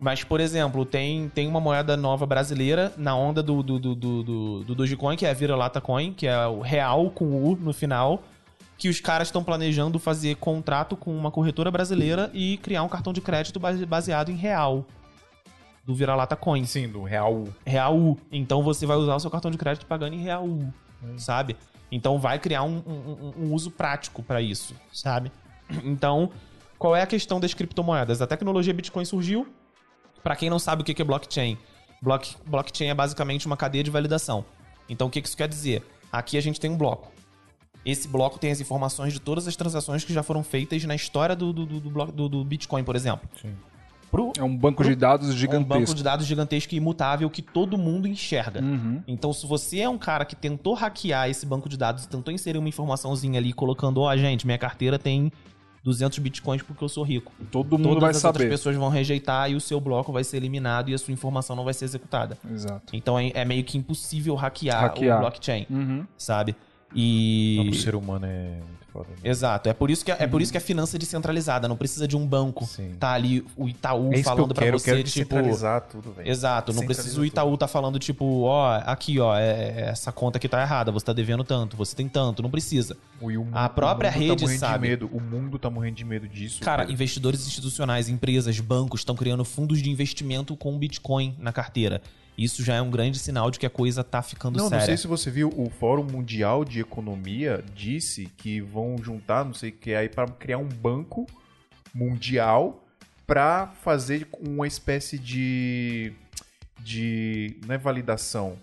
Mas, 0.00 0.24
por 0.24 0.40
exemplo, 0.40 0.84
tem, 0.84 1.28
tem 1.28 1.46
uma 1.46 1.60
moeda 1.60 1.96
nova 1.96 2.24
brasileira 2.26 2.92
na 2.96 3.14
onda 3.14 3.42
do, 3.42 3.62
do, 3.62 3.78
do, 3.78 3.94
do, 3.94 4.22
do, 4.22 4.64
do 4.64 4.74
Dogecoin, 4.74 5.16
que 5.16 5.26
é 5.26 5.30
a 5.30 5.34
Vira-Lata 5.34 5.80
Coin, 5.80 6.12
que 6.12 6.26
é 6.26 6.46
o 6.46 6.60
real 6.60 7.10
com 7.10 7.26
U 7.44 7.56
no 7.56 7.72
final, 7.72 8.22
que 8.78 8.88
os 8.88 9.00
caras 9.00 9.28
estão 9.28 9.42
planejando 9.44 9.98
fazer 9.98 10.36
contrato 10.36 10.96
com 10.96 11.14
uma 11.16 11.30
corretora 11.30 11.70
brasileira 11.70 12.30
e 12.32 12.56
criar 12.58 12.82
um 12.82 12.88
cartão 12.88 13.12
de 13.12 13.20
crédito 13.20 13.58
base- 13.60 13.84
baseado 13.84 14.30
em 14.30 14.36
real. 14.36 14.84
Do 15.84 15.94
Vira-Lata 15.94 16.36
Coin. 16.36 16.64
Sim, 16.64 16.88
do 16.88 17.02
real. 17.02 17.44
Real 17.66 17.96
U. 17.96 18.18
Então 18.30 18.62
você 18.62 18.84
vai 18.86 18.96
usar 18.96 19.14
o 19.16 19.20
seu 19.20 19.30
cartão 19.30 19.50
de 19.50 19.56
crédito 19.58 19.86
pagando 19.86 20.14
em 20.14 20.22
Real 20.22 20.44
U, 20.44 20.72
sabe? 21.16 21.56
Então 21.90 22.18
vai 22.18 22.38
criar 22.38 22.62
um, 22.62 22.82
um- 22.86 22.92
um- 22.92 23.44
um 23.46 23.52
uso 23.54 23.70
prático 23.70 24.22
pra 24.22 24.42
isso, 24.42 24.74
sabe? 24.92 25.32
Então, 25.82 26.30
qual 26.78 26.94
é 26.94 27.02
a 27.02 27.06
questão 27.06 27.40
das 27.40 27.52
criptomoedas? 27.54 28.22
A 28.22 28.26
tecnologia 28.26 28.72
Bitcoin 28.72 29.04
surgiu. 29.04 29.46
Pra 30.22 30.36
quem 30.36 30.50
não 30.50 30.58
sabe 30.58 30.82
o 30.82 30.84
que 30.84 31.00
é 31.00 31.04
blockchain, 31.04 31.56
block, 32.02 32.36
blockchain 32.46 32.88
é 32.88 32.94
basicamente 32.94 33.46
uma 33.46 33.56
cadeia 33.56 33.84
de 33.84 33.90
validação. 33.90 34.44
Então, 34.88 35.06
o 35.06 35.10
que 35.10 35.20
isso 35.20 35.36
quer 35.36 35.48
dizer? 35.48 35.82
Aqui 36.10 36.36
a 36.36 36.40
gente 36.40 36.58
tem 36.60 36.70
um 36.70 36.76
bloco. 36.76 37.12
Esse 37.84 38.08
bloco 38.08 38.38
tem 38.38 38.50
as 38.50 38.60
informações 38.60 39.12
de 39.12 39.20
todas 39.20 39.46
as 39.46 39.56
transações 39.56 40.04
que 40.04 40.12
já 40.12 40.22
foram 40.22 40.42
feitas 40.42 40.84
na 40.84 40.94
história 40.94 41.36
do, 41.36 41.52
do, 41.52 41.66
do, 41.66 42.28
do 42.28 42.44
Bitcoin, 42.44 42.82
por 42.82 42.96
exemplo. 42.96 43.28
Pro, 44.10 44.32
É 44.38 44.42
um 44.42 44.56
banco 44.56 44.82
de 44.82 44.96
dados 44.96 45.28
um 45.28 45.30
banco 45.30 45.38
gigantesco. 45.38 45.94
de 45.94 46.02
dados 46.02 46.26
gigantesco 46.26 46.74
e 46.74 46.78
imutável 46.78 47.28
que 47.30 47.42
todo 47.42 47.76
mundo 47.78 48.08
enxerga. 48.08 48.60
Uhum. 48.60 49.02
Então, 49.06 49.32
se 49.32 49.46
você 49.46 49.80
é 49.80 49.88
um 49.88 49.98
cara 49.98 50.24
que 50.24 50.34
tentou 50.34 50.74
hackear 50.74 51.28
esse 51.28 51.44
banco 51.46 51.68
de 51.68 51.76
dados 51.76 52.04
e 52.04 52.08
tentou 52.08 52.32
inserir 52.32 52.58
uma 52.58 52.68
informaçãozinha 52.68 53.38
ali, 53.38 53.52
colocando, 53.52 54.00
ó, 54.00 54.16
gente, 54.16 54.46
minha 54.46 54.58
carteira 54.58 54.98
tem 54.98 55.30
200 55.88 56.18
bitcoins 56.18 56.62
porque 56.62 56.84
eu 56.84 56.88
sou 56.88 57.02
rico. 57.02 57.32
Todo 57.50 57.78
mundo 57.78 57.88
Todas 57.88 58.00
vai 58.02 58.10
as 58.10 58.16
outras 58.24 58.42
saber. 58.42 58.50
pessoas 58.50 58.76
vão 58.76 58.88
rejeitar 58.90 59.50
e 59.50 59.54
o 59.54 59.60
seu 59.60 59.80
bloco 59.80 60.12
vai 60.12 60.22
ser 60.22 60.36
eliminado 60.36 60.90
e 60.90 60.94
a 60.94 60.98
sua 60.98 61.12
informação 61.12 61.56
não 61.56 61.64
vai 61.64 61.72
ser 61.74 61.86
executada. 61.86 62.36
Exato. 62.52 62.94
Então, 62.94 63.18
é, 63.18 63.30
é 63.34 63.44
meio 63.44 63.64
que 63.64 63.78
impossível 63.78 64.34
hackear, 64.34 64.80
Hackear. 64.82 65.16
o 65.16 65.20
blockchain, 65.20 65.66
Uhum. 65.70 66.04
sabe? 66.16 66.54
E. 66.94 67.56
Não, 67.64 67.70
o 67.70 67.74
ser 67.74 67.94
humano 67.94 68.26
é 68.26 68.58
né? 68.94 69.16
Exato. 69.24 69.68
É 69.68 69.72
por 69.72 69.90
isso 69.90 70.04
que 70.04 70.10
é, 70.10 70.26
por 70.26 70.40
isso 70.42 70.50
que 70.52 70.58
a 70.58 70.60
finança 70.60 70.96
é 70.96 70.98
descentralizada. 70.98 71.68
Não 71.68 71.76
precisa 71.76 72.06
de 72.08 72.16
um 72.16 72.26
banco. 72.26 72.64
Sim. 72.66 72.94
Tá 72.98 73.12
ali 73.12 73.44
o 73.56 73.68
Itaú 73.68 74.12
É 74.12 74.16
que 74.16 74.22
falando 74.22 74.50
eu 74.50 74.54
pra 74.54 74.64
quero, 74.64 74.76
eu 74.76 74.78
você, 74.78 74.90
quero 74.96 75.02
tipo. 75.08 75.34
tudo. 75.36 76.14
Exato, 76.24 76.72
não 76.72 76.84
precisa 76.84 77.20
o 77.20 77.24
Itaú 77.24 77.56
tá 77.56 77.68
falando, 77.68 77.98
tipo, 77.98 78.42
ó, 78.42 78.80
aqui, 78.84 79.18
ó, 79.20 79.36
é- 79.36 79.90
essa 79.90 80.10
conta 80.12 80.38
aqui 80.38 80.48
tá 80.48 80.60
errada, 80.62 80.90
você 80.90 81.06
tá 81.06 81.12
devendo 81.12 81.44
tanto, 81.44 81.76
você 81.76 81.94
tem 81.94 82.08
tanto, 82.08 82.42
não 82.42 82.50
precisa. 82.50 82.96
tudo. 83.20 83.48
A 83.52 83.68
própria 83.68 84.10
mundo 84.10 84.20
rede 84.20 84.46
tá 84.46 84.58
sabe. 84.58 84.84
De 84.86 84.90
medo. 84.90 85.10
O 85.12 85.20
mundo 85.20 85.58
tá 85.58 85.68
morrendo 85.68 85.96
de 85.96 86.04
medo 86.04 86.28
disso. 86.28 86.60
Cara, 86.60 86.82
velho. 86.84 86.94
investidores 86.94 87.46
institucionais, 87.46 88.08
empresas, 88.08 88.58
bancos 88.60 89.00
estão 89.00 89.14
criando 89.14 89.44
fundos 89.44 89.82
de 89.82 89.90
investimento 89.90 90.56
com 90.56 90.76
Bitcoin 90.78 91.34
na 91.38 91.52
carteira. 91.52 92.00
Isso 92.38 92.62
já 92.64 92.76
é 92.76 92.80
um 92.80 92.88
grande 92.90 93.18
sinal 93.18 93.50
de 93.50 93.58
que 93.58 93.66
a 93.66 93.70
coisa 93.70 94.04
tá 94.04 94.22
ficando 94.22 94.56
Não, 94.56 94.64
não 94.64 94.70
séria. 94.70 94.86
sei 94.86 94.96
se 94.96 95.08
você 95.08 95.28
viu, 95.28 95.52
o 95.56 95.68
Fórum 95.68 96.04
Mundial 96.04 96.64
de 96.64 96.78
Economia 96.80 97.64
disse 97.74 98.26
que 98.36 98.60
vão 98.60 98.96
juntar, 99.02 99.44
não 99.44 99.52
sei 99.52 99.70
o 99.70 99.72
que, 99.72 99.92
aí 99.92 100.08
para 100.08 100.28
criar 100.28 100.58
um 100.58 100.68
banco 100.68 101.26
mundial 101.92 102.84
para 103.26 103.66
fazer 103.82 104.26
uma 104.40 104.66
espécie 104.66 105.18
de 105.18 106.12
de 106.80 107.56
não 107.66 107.74
é 107.74 107.78
validação, 107.78 108.56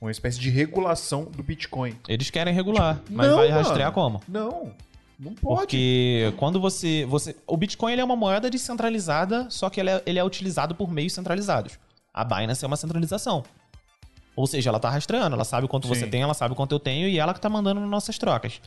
uma 0.00 0.10
espécie 0.10 0.40
de 0.40 0.48
regulação 0.50 1.24
do 1.24 1.42
Bitcoin. 1.42 1.94
Eles 2.08 2.30
querem 2.30 2.54
regular, 2.54 3.00
mas 3.10 3.28
Não, 3.28 3.36
vai 3.36 3.48
mano. 3.50 3.62
rastrear 3.62 3.92
como? 3.92 4.20
Não, 4.26 4.72
não 5.18 5.34
pode. 5.34 5.58
Porque 5.60 6.32
quando 6.38 6.58
você, 6.58 7.04
você. 7.06 7.36
O 7.46 7.56
Bitcoin 7.56 7.92
ele 7.92 8.00
é 8.00 8.04
uma 8.04 8.16
moeda 8.16 8.48
descentralizada, 8.50 9.46
só 9.50 9.68
que 9.68 9.78
ele 9.78 9.90
é, 9.90 10.02
ele 10.06 10.18
é 10.18 10.24
utilizado 10.24 10.74
por 10.74 10.90
meios 10.90 11.12
centralizados. 11.12 11.78
A 12.12 12.24
Binance 12.24 12.64
é 12.64 12.66
uma 12.66 12.76
centralização. 12.76 13.44
Ou 14.34 14.46
seja, 14.46 14.70
ela 14.70 14.80
tá 14.80 14.88
rastreando, 14.88 15.34
ela 15.34 15.44
sabe 15.44 15.68
quanto 15.68 15.86
você 15.86 16.04
Sim. 16.04 16.10
tem, 16.10 16.22
ela 16.22 16.34
sabe 16.34 16.54
quanto 16.54 16.72
eu 16.72 16.78
tenho 16.78 17.08
e 17.08 17.18
ela 17.18 17.34
que 17.34 17.40
tá 17.40 17.48
mandando 17.48 17.80
nas 17.80 17.90
nossas 17.90 18.18
trocas. 18.18 18.60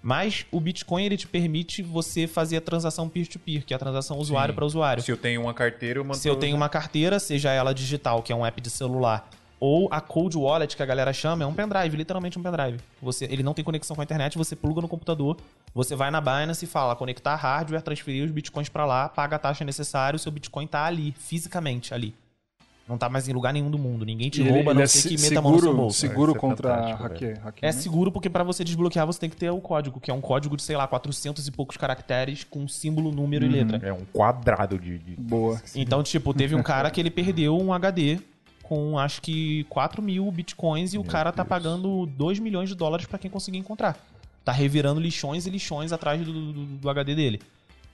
Mas 0.00 0.46
o 0.52 0.60
Bitcoin 0.60 1.04
ele 1.04 1.16
te 1.16 1.26
permite 1.26 1.82
você 1.82 2.26
fazer 2.26 2.58
a 2.58 2.60
transação 2.60 3.08
peer-to-peer, 3.08 3.64
que 3.64 3.74
é 3.74 3.76
a 3.76 3.78
transação 3.78 4.16
usuário 4.18 4.54
para 4.54 4.64
usuário. 4.64 5.02
Se 5.02 5.10
eu 5.10 5.16
tenho 5.16 5.42
uma 5.42 5.52
carteira, 5.52 5.98
eu 5.98 6.04
mando 6.04 6.16
Se 6.16 6.28
eu 6.28 6.36
tenho 6.36 6.52
você. 6.52 6.56
uma 6.56 6.68
carteira, 6.68 7.18
seja 7.18 7.50
ela 7.50 7.74
digital, 7.74 8.22
que 8.22 8.32
é 8.32 8.36
um 8.36 8.46
app 8.46 8.60
de 8.60 8.70
celular, 8.70 9.28
ou 9.58 9.88
a 9.90 10.00
Cold 10.00 10.36
Wallet, 10.38 10.76
que 10.76 10.82
a 10.82 10.86
galera 10.86 11.12
chama, 11.12 11.42
é 11.42 11.46
um 11.46 11.52
pendrive, 11.52 11.96
literalmente 11.96 12.38
um 12.38 12.42
pendrive. 12.42 12.78
Você, 13.02 13.24
ele 13.24 13.42
não 13.42 13.52
tem 13.52 13.64
conexão 13.64 13.96
com 13.96 14.00
a 14.00 14.04
internet, 14.04 14.38
você 14.38 14.54
pluga 14.54 14.80
no 14.80 14.86
computador, 14.86 15.36
você 15.74 15.96
vai 15.96 16.12
na 16.12 16.20
Binance 16.20 16.64
e 16.64 16.68
fala 16.68 16.94
conectar 16.94 17.34
hardware, 17.34 17.82
transferir 17.82 18.24
os 18.24 18.30
bitcoins 18.30 18.68
pra 18.68 18.86
lá, 18.86 19.08
paga 19.08 19.34
a 19.34 19.38
taxa 19.38 19.64
necessária, 19.64 20.16
o 20.16 20.18
seu 20.18 20.30
bitcoin 20.30 20.66
tá 20.68 20.84
ali, 20.84 21.12
fisicamente 21.18 21.92
ali. 21.92 22.14
Não 22.88 22.96
tá 22.96 23.08
mais 23.08 23.28
em 23.28 23.32
lugar 23.32 23.52
nenhum 23.52 23.70
do 23.70 23.78
mundo. 23.78 24.04
Ninguém 24.06 24.30
te 24.30 24.40
E 24.40 24.48
rouba, 24.48 24.70
a 24.70 24.74
não 24.74 24.80
é 24.82 24.86
se- 24.86 25.08
que 25.08 25.20
meta 25.20 25.38
a 25.38 25.42
mão 25.42 25.52
no 25.52 25.58
seu 25.58 25.66
seguro, 25.68 25.76
bolso. 25.82 25.98
seguro 26.00 26.30
Isso 26.32 26.36
é 26.36 26.40
contra 26.40 26.68
fantástico, 26.74 27.02
hacke- 27.02 27.24
É 27.26 27.34
hackeamento. 27.44 27.82
seguro 27.82 28.10
porque 28.12 28.30
pra 28.30 28.42
você 28.42 28.64
desbloquear 28.64 29.06
você 29.06 29.20
tem 29.20 29.28
que 29.28 29.36
ter 29.36 29.50
o 29.50 29.60
código, 29.60 30.00
que 30.00 30.10
é 30.10 30.14
um 30.14 30.20
código 30.20 30.56
de, 30.56 30.62
sei 30.62 30.76
lá, 30.76 30.86
400 30.86 31.46
e 31.46 31.50
poucos 31.50 31.76
caracteres 31.76 32.44
com 32.44 32.66
símbolo, 32.66 33.12
número 33.12 33.44
e 33.44 33.48
letra. 33.48 33.78
É 33.86 33.92
um 33.92 34.04
quadrado 34.12 34.78
de, 34.78 34.98
de- 34.98 35.16
Boa. 35.16 35.60
Então, 35.74 36.02
tipo, 36.02 36.32
teve 36.32 36.54
um 36.54 36.62
cara 36.62 36.90
que 36.90 36.98
ele 37.00 37.10
perdeu 37.10 37.58
um 37.58 37.72
HD 37.72 38.18
com 38.62 38.98
acho 38.98 39.20
que 39.22 39.64
4 39.68 40.02
mil 40.02 40.30
bitcoins 40.30 40.92
e 40.94 40.98
o 40.98 41.04
cara 41.04 41.30
tá 41.32 41.44
pagando 41.44 42.06
2 42.06 42.38
milhões 42.38 42.68
de 42.68 42.74
dólares 42.74 43.06
pra 43.06 43.18
quem 43.18 43.30
conseguir 43.30 43.58
encontrar. 43.58 43.96
Tá 44.44 44.52
revirando 44.52 44.98
lixões 45.00 45.46
e 45.46 45.50
lixões 45.50 45.92
atrás 45.92 46.22
do, 46.24 46.32
do- 46.52 46.64
do 46.64 46.88
HD 46.90 47.14
dele. 47.14 47.40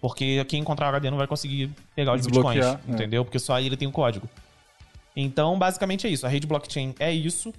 Porque 0.00 0.44
quem 0.44 0.60
encontrar 0.60 0.86
o 0.86 0.88
HD 0.90 1.10
não 1.10 1.16
vai 1.18 1.26
conseguir 1.26 1.70
pegar 1.96 2.12
os 2.14 2.26
bitcoins, 2.26 2.64
é. 2.64 2.78
entendeu? 2.88 3.24
Porque 3.24 3.38
só 3.38 3.54
aí 3.54 3.66
ele 3.66 3.76
tem 3.76 3.88
o 3.88 3.92
código. 3.92 4.28
Então, 5.16 5.58
basicamente 5.58 6.06
é 6.06 6.10
isso. 6.10 6.26
A 6.26 6.28
rede 6.28 6.46
blockchain 6.46 6.94
é 6.98 7.12
isso. 7.12 7.52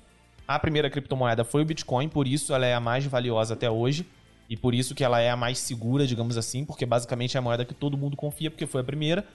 A 0.48 0.60
primeira 0.60 0.90
criptomoeda 0.90 1.44
foi 1.44 1.62
o 1.62 1.66
Bitcoin, 1.66 2.08
por 2.08 2.28
isso 2.28 2.54
ela 2.54 2.66
é 2.66 2.74
a 2.74 2.80
mais 2.80 3.06
valiosa 3.06 3.54
até 3.54 3.70
hoje. 3.70 4.06
E 4.48 4.56
por 4.56 4.76
isso 4.76 4.94
que 4.94 5.04
ela 5.04 5.20
é 5.20 5.30
a 5.30 5.36
mais 5.36 5.58
segura, 5.58 6.06
digamos 6.06 6.38
assim, 6.38 6.64
porque 6.64 6.86
basicamente 6.86 7.36
é 7.36 7.40
a 7.40 7.42
moeda 7.42 7.66
que 7.66 7.74
todo 7.74 7.98
mundo 7.98 8.16
confia, 8.16 8.52
porque 8.52 8.68
foi 8.68 8.82
a 8.82 8.84
primeira. 8.84 9.26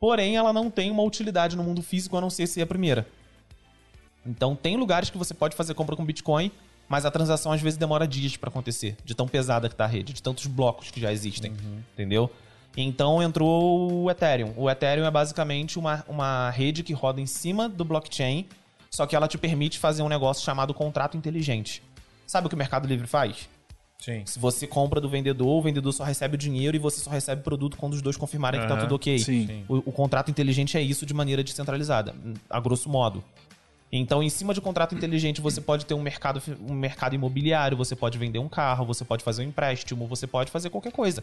Porém, 0.00 0.36
ela 0.36 0.52
não 0.52 0.70
tem 0.70 0.90
uma 0.90 1.02
utilidade 1.02 1.56
no 1.56 1.62
mundo 1.62 1.82
físico 1.82 2.16
a 2.16 2.20
não 2.20 2.30
ser 2.30 2.46
ser 2.46 2.62
a 2.62 2.66
primeira. 2.66 3.06
Então, 4.24 4.56
tem 4.56 4.76
lugares 4.76 5.10
que 5.10 5.18
você 5.18 5.34
pode 5.34 5.54
fazer 5.54 5.74
compra 5.74 5.94
com 5.96 6.04
Bitcoin, 6.04 6.50
mas 6.88 7.04
a 7.04 7.10
transação 7.10 7.52
às 7.52 7.60
vezes 7.60 7.78
demora 7.78 8.06
dias 8.06 8.36
pra 8.36 8.48
acontecer, 8.48 8.96
de 9.04 9.14
tão 9.14 9.28
pesada 9.28 9.68
que 9.68 9.74
tá 9.74 9.84
a 9.84 9.88
rede, 9.88 10.12
de 10.12 10.22
tantos 10.22 10.46
blocos 10.46 10.90
que 10.90 11.00
já 11.00 11.12
existem, 11.12 11.52
entendeu? 11.92 12.30
Então 12.76 13.22
entrou 13.22 14.04
o 14.04 14.10
Ethereum. 14.10 14.52
O 14.56 14.70
Ethereum 14.70 15.06
é 15.06 15.10
basicamente 15.10 15.78
uma, 15.78 16.04
uma 16.08 16.50
rede 16.50 16.82
que 16.82 16.92
roda 16.92 17.20
em 17.20 17.26
cima 17.26 17.68
do 17.68 17.84
blockchain, 17.84 18.46
só 18.90 19.06
que 19.06 19.16
ela 19.16 19.26
te 19.26 19.38
permite 19.38 19.78
fazer 19.78 20.02
um 20.02 20.08
negócio 20.08 20.44
chamado 20.44 20.74
contrato 20.74 21.16
inteligente. 21.16 21.82
Sabe 22.26 22.46
o 22.46 22.48
que 22.50 22.54
o 22.54 22.58
Mercado 22.58 22.86
Livre 22.86 23.06
faz? 23.06 23.48
Sim. 23.98 24.22
Se 24.26 24.38
você 24.38 24.66
compra 24.66 25.00
do 25.00 25.08
vendedor, 25.08 25.48
o 25.48 25.62
vendedor 25.62 25.92
só 25.92 26.04
recebe 26.04 26.34
o 26.34 26.38
dinheiro 26.38 26.76
e 26.76 26.78
você 26.78 27.00
só 27.00 27.10
recebe 27.10 27.40
o 27.40 27.44
produto 27.44 27.76
quando 27.76 27.94
os 27.94 28.02
dois 28.02 28.16
confirmarem 28.16 28.60
que 28.60 28.68
tá 28.68 28.76
tudo 28.76 28.94
ok. 28.94 29.18
sim. 29.46 29.64
O, 29.68 29.76
o 29.76 29.92
contrato 29.92 30.30
inteligente 30.30 30.76
é 30.76 30.82
isso 30.82 31.06
de 31.06 31.14
maneira 31.14 31.42
descentralizada, 31.42 32.14
a 32.50 32.60
grosso 32.60 32.90
modo. 32.90 33.24
Então, 33.90 34.22
em 34.22 34.28
cima 34.28 34.52
de 34.52 34.60
contrato 34.60 34.94
inteligente, 34.94 35.40
você 35.40 35.60
pode 35.60 35.86
ter 35.86 35.94
um 35.94 36.02
mercado, 36.02 36.42
um 36.68 36.74
mercado 36.74 37.14
imobiliário, 37.14 37.76
você 37.76 37.94
pode 37.94 38.18
vender 38.18 38.38
um 38.38 38.48
carro, 38.48 38.84
você 38.84 39.04
pode 39.04 39.24
fazer 39.24 39.44
um 39.44 39.48
empréstimo, 39.48 40.06
você 40.06 40.26
pode 40.26 40.50
fazer 40.50 40.70
qualquer 40.70 40.92
coisa. 40.92 41.22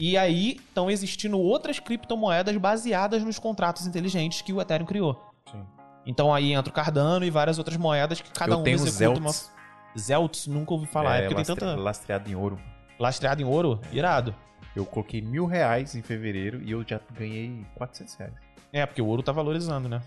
E 0.00 0.16
aí 0.16 0.52
estão 0.66 0.90
existindo 0.90 1.38
outras 1.38 1.78
criptomoedas 1.78 2.56
baseadas 2.56 3.22
nos 3.22 3.38
contratos 3.38 3.86
inteligentes 3.86 4.40
que 4.40 4.50
o 4.52 4.60
Ethereum 4.60 4.86
criou. 4.86 5.22
Sim. 5.52 5.62
Então 6.06 6.32
aí 6.34 6.54
entra 6.54 6.70
o 6.70 6.74
Cardano 6.74 7.22
e 7.24 7.30
várias 7.30 7.58
outras 7.58 7.76
moedas 7.76 8.20
que 8.22 8.30
cada 8.30 8.54
eu 8.54 8.60
um 8.60 8.62
tenho 8.62 8.76
executa 8.76 8.96
Zelts, 9.20 9.20
uma. 9.20 10.00
Zelts, 10.00 10.46
nunca 10.46 10.72
ouvi 10.72 10.86
falar. 10.86 11.16
É, 11.16 11.20
porque 11.22 11.34
lastre- 11.34 11.54
tem 11.56 11.68
tanta. 11.68 11.80
lastreado 11.82 12.30
em 12.30 12.34
ouro. 12.34 12.58
Lastreado 12.98 13.42
em 13.42 13.44
ouro? 13.44 13.78
Irado. 13.92 14.34
Eu 14.74 14.86
coloquei 14.86 15.20
mil 15.20 15.44
reais 15.44 15.94
em 15.94 16.00
fevereiro 16.00 16.62
e 16.62 16.70
eu 16.70 16.82
já 16.86 16.98
ganhei 17.12 17.66
400 17.74 18.14
reais. 18.14 18.32
É, 18.72 18.86
porque 18.86 19.02
o 19.02 19.06
ouro 19.06 19.22
tá 19.22 19.32
valorizando, 19.32 19.88
né? 19.88 20.00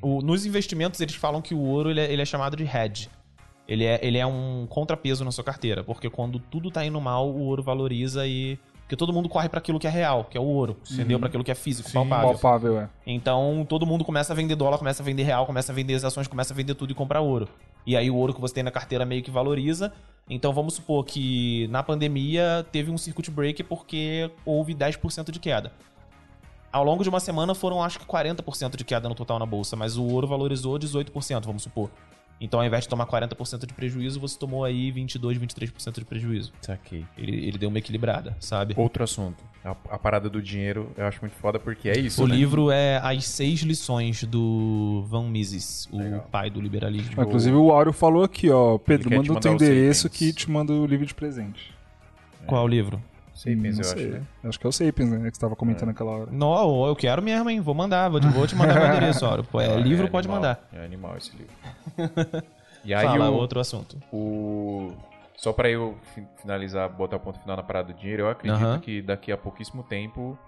O- 0.00 0.22
nos 0.22 0.46
investimentos, 0.46 1.00
eles 1.00 1.16
falam 1.16 1.42
que 1.42 1.52
o 1.54 1.60
ouro 1.60 1.90
ele 1.90 2.00
é, 2.00 2.10
ele 2.10 2.22
é 2.22 2.24
chamado 2.24 2.56
de 2.56 2.64
hedge. 2.64 3.10
Ele 3.68 3.84
é, 3.84 3.98
ele 4.02 4.16
é 4.18 4.24
um 4.26 4.66
contrapeso 4.68 5.24
na 5.24 5.32
sua 5.32 5.42
carteira, 5.44 5.82
porque 5.84 6.08
quando 6.08 6.38
tudo 6.38 6.70
tá 6.70 6.84
indo 6.84 6.98
mal, 7.00 7.28
o 7.28 7.40
ouro 7.42 7.62
valoriza 7.62 8.26
e. 8.26 8.58
Porque 8.84 8.96
todo 8.96 9.14
mundo 9.14 9.30
corre 9.30 9.48
para 9.48 9.58
aquilo 9.58 9.78
que 9.78 9.86
é 9.86 9.90
real, 9.90 10.24
que 10.24 10.36
é 10.36 10.40
o 10.40 10.44
ouro, 10.44 10.76
entendeu? 10.90 11.18
Para 11.18 11.28
aquilo 11.28 11.42
que 11.42 11.50
é 11.50 11.54
físico, 11.54 11.90
palpável. 11.90 12.32
Palpável, 12.32 12.80
é. 12.80 12.88
Então, 13.06 13.64
todo 13.66 13.86
mundo 13.86 14.04
começa 14.04 14.34
a 14.34 14.36
vender 14.36 14.54
dólar, 14.56 14.76
começa 14.76 15.02
a 15.02 15.04
vender 15.04 15.22
real, 15.22 15.46
começa 15.46 15.72
a 15.72 15.74
vender 15.74 15.94
as 15.94 16.04
ações, 16.04 16.28
começa 16.28 16.52
a 16.52 16.56
vender 16.56 16.74
tudo 16.74 16.92
e 16.92 16.94
comprar 16.94 17.22
ouro. 17.22 17.48
E 17.86 17.96
aí 17.96 18.10
o 18.10 18.16
ouro 18.16 18.34
que 18.34 18.40
você 18.40 18.52
tem 18.52 18.62
na 18.62 18.70
carteira 18.70 19.06
meio 19.06 19.22
que 19.22 19.30
valoriza. 19.30 19.90
Então, 20.28 20.52
vamos 20.52 20.74
supor 20.74 21.02
que 21.02 21.66
na 21.68 21.82
pandemia 21.82 22.66
teve 22.70 22.90
um 22.90 22.98
circuit 22.98 23.30
break 23.30 23.62
porque 23.64 24.30
houve 24.44 24.74
10% 24.74 25.30
de 25.30 25.40
queda. 25.40 25.72
Ao 26.70 26.84
longo 26.84 27.02
de 27.02 27.08
uma 27.08 27.20
semana 27.20 27.54
foram 27.54 27.82
acho 27.82 27.98
que 27.98 28.04
40% 28.04 28.76
de 28.76 28.84
queda 28.84 29.08
no 29.08 29.14
total 29.14 29.38
na 29.38 29.46
bolsa, 29.46 29.76
mas 29.76 29.96
o 29.96 30.04
ouro 30.04 30.26
valorizou 30.26 30.78
18%, 30.78 31.46
vamos 31.46 31.62
supor. 31.62 31.88
Então, 32.40 32.60
ao 32.60 32.66
invés 32.66 32.84
de 32.84 32.88
tomar 32.88 33.06
40% 33.06 33.66
de 33.66 33.72
prejuízo, 33.72 34.20
você 34.20 34.38
tomou 34.38 34.64
aí 34.64 34.90
22, 34.90 35.38
23% 35.38 35.94
de 35.94 36.04
prejuízo. 36.04 36.52
Saquei. 36.60 37.04
Ele, 37.16 37.46
ele 37.46 37.58
deu 37.58 37.68
uma 37.68 37.78
equilibrada, 37.78 38.36
sabe? 38.40 38.74
Outro 38.76 39.04
assunto. 39.04 39.42
A, 39.64 39.70
a 39.70 39.98
parada 39.98 40.28
do 40.28 40.42
dinheiro 40.42 40.90
eu 40.96 41.06
acho 41.06 41.20
muito 41.22 41.36
foda 41.36 41.58
porque 41.58 41.88
é 41.88 41.98
isso. 41.98 42.22
O 42.22 42.26
né? 42.26 42.34
livro 42.34 42.70
é 42.70 42.98
As 42.98 43.24
Seis 43.24 43.60
Lições 43.60 44.24
do 44.24 45.04
Van 45.08 45.28
Mises, 45.30 45.88
o 45.90 45.96
Legal. 45.96 46.28
pai 46.30 46.50
do 46.50 46.60
liberalismo. 46.60 47.14
Ah, 47.16 47.22
Inclusive 47.22 47.56
o 47.56 47.70
Áureo 47.70 47.92
falou 47.92 48.24
aqui, 48.24 48.50
ó. 48.50 48.76
Pedro, 48.76 49.10
manda 49.10 49.32
o 49.32 49.40
teu 49.40 49.54
endereço 49.54 50.10
que 50.10 50.32
te 50.32 50.50
manda 50.50 50.72
o 50.72 50.84
livro 50.84 51.06
de 51.06 51.14
presente. 51.14 51.72
Qual 52.46 52.64
o 52.64 52.68
livro? 52.68 53.00
Sapiens, 53.34 53.78
eu 53.78 53.84
sei. 53.84 53.94
acho, 54.04 54.08
né? 54.12 54.22
Acho 54.44 54.60
que 54.60 54.66
é 54.66 54.68
o 54.68 54.72
Sapiens, 54.72 55.10
né? 55.10 55.30
Que 55.30 55.36
você 55.36 55.40
tava 55.40 55.56
comentando 55.56 55.88
naquela 55.88 56.10
hora. 56.12 56.30
Não, 56.30 56.86
eu 56.86 56.94
quero 56.96 57.20
mesmo, 57.20 57.50
hein? 57.50 57.60
Vou 57.60 57.74
mandar, 57.74 58.08
vou 58.08 58.20
te, 58.20 58.28
vou 58.28 58.46
te 58.46 58.54
mandar 58.54 58.74
meu 58.74 58.86
endereço, 58.88 59.26
Auro. 59.26 59.42
Pô, 59.44 59.60
é, 59.60 59.76
livro, 59.76 60.08
pode 60.08 60.26
animal, 60.28 60.36
mandar. 60.42 60.68
É 60.72 60.84
animal 60.84 61.16
esse 61.16 61.32
livro. 61.36 61.52
E 62.86 62.92
aí 62.92 63.06
Fala, 63.06 63.30
o, 63.30 63.34
outro 63.34 63.58
assunto. 63.60 63.96
o- 64.12 64.92
Só 65.38 65.54
pra 65.54 65.70
eu 65.70 65.96
fi- 66.14 66.26
finalizar, 66.42 66.86
botar 66.90 67.16
o 67.16 67.20
ponto 67.20 67.38
final 67.40 67.56
na 67.56 67.62
parada 67.62 67.94
do 67.94 67.98
dinheiro, 67.98 68.24
eu 68.24 68.28
acredito 68.28 68.62
Aham. 68.62 68.78
que 68.78 69.00
daqui 69.00 69.32
a 69.32 69.38
pouquíssimo 69.38 69.82
tempo 69.82 70.38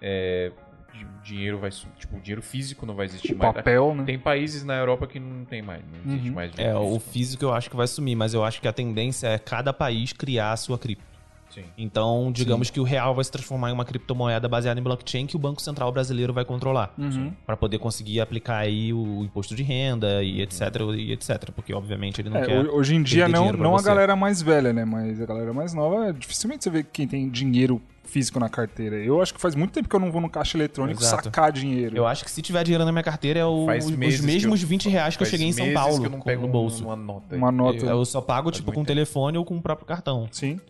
é, 0.00 0.52
di- 0.94 1.06
dinheiro 1.24 1.58
vai. 1.58 1.70
Tipo, 1.70 2.16
o 2.18 2.20
dinheiro 2.20 2.40
físico 2.40 2.86
não 2.86 2.94
vai 2.94 3.06
existir 3.06 3.34
O 3.34 3.36
mais. 3.38 3.52
papel, 3.52 3.96
né? 3.96 4.04
Tem 4.04 4.16
países 4.16 4.62
na 4.62 4.76
Europa 4.76 5.08
que 5.08 5.18
não 5.18 5.44
tem 5.44 5.60
mais, 5.60 5.82
não 5.84 5.98
existe 6.12 6.28
Uhum. 6.28 6.34
mais 6.36 6.52
É, 6.52 6.54
dinheiro 6.54 6.78
o 6.82 6.88
físico. 7.00 7.10
físico 7.12 7.44
eu 7.46 7.52
acho 7.52 7.68
que 7.68 7.74
vai 7.76 7.86
sumir, 7.88 8.14
mas 8.14 8.32
eu 8.32 8.44
acho 8.44 8.60
que 8.60 8.68
a 8.68 8.72
tendência 8.72 9.26
é 9.26 9.36
cada 9.38 9.72
país 9.72 10.12
criar 10.12 10.52
a 10.52 10.56
sua 10.56 10.78
cripto. 10.78 11.04
Sim. 11.52 11.62
Então, 11.76 12.30
digamos 12.32 12.70
que 12.70 12.80
o 12.80 12.82
real 12.82 13.14
vai 13.14 13.22
se 13.24 13.30
transformar 13.30 13.70
em 13.70 13.72
uma 13.72 13.84
criptomoeda 13.84 14.48
baseada 14.48 14.78
em 14.78 14.82
blockchain 14.82 15.26
que 15.26 15.36
o 15.36 15.38
Banco 15.38 15.60
Central 15.60 15.92
brasileiro 15.92 16.32
vai 16.32 16.44
controlar. 16.44 16.94
Uhum. 16.96 17.32
Pra 17.44 17.56
poder 17.56 17.78
conseguir 17.78 18.20
aplicar 18.20 18.58
aí 18.58 18.92
o 18.92 19.22
imposto 19.24 19.54
de 19.54 19.62
renda 19.62 20.22
e 20.22 20.40
etc, 20.40 20.60
e 20.96 21.12
etc. 21.12 21.50
Porque, 21.54 21.74
obviamente, 21.74 22.20
ele 22.20 22.30
não 22.30 22.38
É, 22.38 22.46
quer... 22.46 22.64
ho- 22.66 22.74
hoje 22.76 22.94
em 22.94 23.02
dia 23.02 23.28
não, 23.28 23.52
não 23.52 23.76
a 23.76 23.82
galera 23.82 24.16
mais 24.16 24.40
velha, 24.40 24.72
né? 24.72 24.84
Mas 24.84 25.20
a 25.20 25.26
galera 25.26 25.52
mais 25.52 25.74
nova, 25.74 26.12
dificilmente 26.12 26.64
você 26.64 26.70
vê 26.70 26.82
quem 26.82 27.06
tem 27.06 27.28
dinheiro 27.28 27.80
físico 28.04 28.38
na 28.38 28.48
carteira. 28.48 28.96
Eu 28.96 29.22
acho 29.22 29.32
que 29.32 29.40
faz 29.40 29.54
muito 29.54 29.72
tempo 29.72 29.88
que 29.88 29.96
eu 29.96 30.00
não 30.00 30.10
vou 30.12 30.20
no 30.20 30.28
caixa 30.28 30.56
eletrônico 30.58 31.00
Exato. 31.02 31.24
sacar 31.24 31.50
dinheiro. 31.52 31.96
Eu 31.96 32.06
acho 32.06 32.24
que 32.24 32.30
se 32.30 32.42
tiver 32.42 32.62
dinheiro 32.64 32.84
na 32.84 32.92
minha 32.92 33.02
carteira 33.02 33.40
é 33.40 33.44
o- 33.46 33.64
Faz 33.66 33.86
os 33.86 33.90
mesmos 33.92 34.60
eu- 34.62 34.68
20 34.68 34.88
reais 34.88 35.16
que 35.16 35.22
eu 35.22 35.26
faz 35.26 35.30
cheguei 35.30 35.46
em 35.48 35.52
São 35.52 35.72
Paulo 35.72 36.00
que 36.00 36.06
eu 36.06 36.10
não 36.10 36.20
pego 36.20 36.42
no 36.42 36.48
bolso. 36.48 36.84
uma 36.84 36.96
nota. 36.96 37.34
Uma 37.36 37.50
nota. 37.52 37.78
Eu, 37.86 37.88
eu 37.98 38.04
só 38.04 38.20
pago, 38.20 38.50
tipo, 38.50 38.66
muito 38.66 38.74
com 38.74 38.82
o 38.82 38.84
telefone 38.84 39.38
ou 39.38 39.44
com 39.44 39.56
o 39.56 39.62
próprio 39.62 39.86
cartão. 39.86 40.28
Sim. 40.30 40.60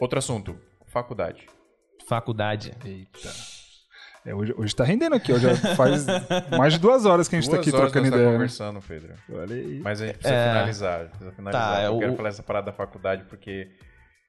Outro 0.00 0.18
assunto. 0.18 0.56
Faculdade. 0.86 1.46
Faculdade. 2.08 2.72
Eita. 2.84 3.30
É, 4.24 4.34
hoje, 4.34 4.54
hoje 4.56 4.74
tá 4.76 4.84
rendendo 4.84 5.14
aqui. 5.16 5.36
Já 5.38 5.54
faz 5.74 6.06
mais 6.56 6.74
de 6.74 6.78
duas 6.78 7.04
horas 7.06 7.26
que 7.28 7.34
a 7.36 7.40
gente 7.40 7.50
Duas 7.50 7.58
tá 7.58 7.68
aqui 7.68 7.76
horas 7.76 7.90
trocando 7.92 8.10
tá 8.10 8.16
ideia. 8.16 8.28
né? 8.28 8.32
conversando, 8.34 8.80
Pedro. 8.80 9.14
Olha 9.32 9.56
aí. 9.56 9.80
Mas 9.80 10.00
a 10.00 10.06
gente 10.06 10.18
precisa 10.18 10.34
É. 10.38 10.48
finalizar. 10.48 11.08
Precisa 11.08 11.32
finalizar. 11.32 11.74
Tá, 11.76 11.82
eu 11.84 11.98
quero 11.98 12.16
falar 12.16 12.28
essa 12.28 12.42
parada 12.42 12.66
da 12.66 12.72
faculdade 12.72 13.24
porque 13.28 13.68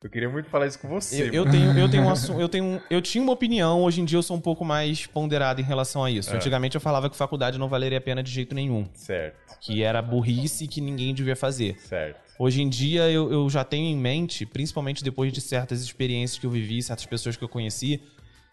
eu 0.03 0.09
queria 0.09 0.29
muito 0.29 0.49
falar 0.49 0.65
isso 0.67 0.79
com 0.79 0.87
você. 0.87 1.29
Eu, 1.29 1.33
eu 1.33 1.49
tenho, 1.51 1.77
eu 1.77 1.89
tenho 1.89 2.03
um 2.03 2.09
assu- 2.11 2.39
eu 2.39 2.49
tenho, 2.49 2.63
um- 2.65 2.81
eu 2.89 3.01
tinha 3.01 3.23
uma 3.23 3.33
opinião, 3.33 3.83
hoje 3.83 4.01
em 4.01 4.05
dia 4.05 4.17
eu 4.17 4.23
sou 4.23 4.35
um 4.35 4.41
pouco 4.41 4.65
mais 4.65 5.05
ponderado 5.05 5.61
em 5.61 5.63
relação 5.63 6.03
a 6.03 6.09
isso. 6.09 6.31
É. 6.31 6.35
Antigamente 6.35 6.75
eu 6.75 6.81
falava 6.81 7.07
que 7.09 7.15
faculdade 7.15 7.57
não 7.59 7.69
valeria 7.69 7.97
a 7.99 8.01
pena 8.01 8.23
de 8.23 8.31
jeito 8.31 8.55
nenhum, 8.55 8.89
Certo, 8.95 9.57
que 9.61 9.83
era 9.83 10.01
burrice 10.01 10.67
que 10.67 10.81
ninguém 10.81 11.13
devia 11.13 11.35
fazer. 11.35 11.77
certo. 11.79 12.19
Hoje 12.37 12.61
em 12.61 12.69
dia 12.69 13.09
eu, 13.09 13.31
eu 13.31 13.49
já 13.49 13.63
tenho 13.63 13.85
em 13.85 13.97
mente, 13.97 14.45
principalmente 14.45 15.03
depois 15.03 15.31
de 15.31 15.39
certas 15.39 15.81
experiências 15.81 16.39
que 16.39 16.45
eu 16.45 16.51
vivi, 16.51 16.81
certas 16.81 17.05
pessoas 17.05 17.37
que 17.37 17.43
eu 17.43 17.49
conheci, 17.49 18.01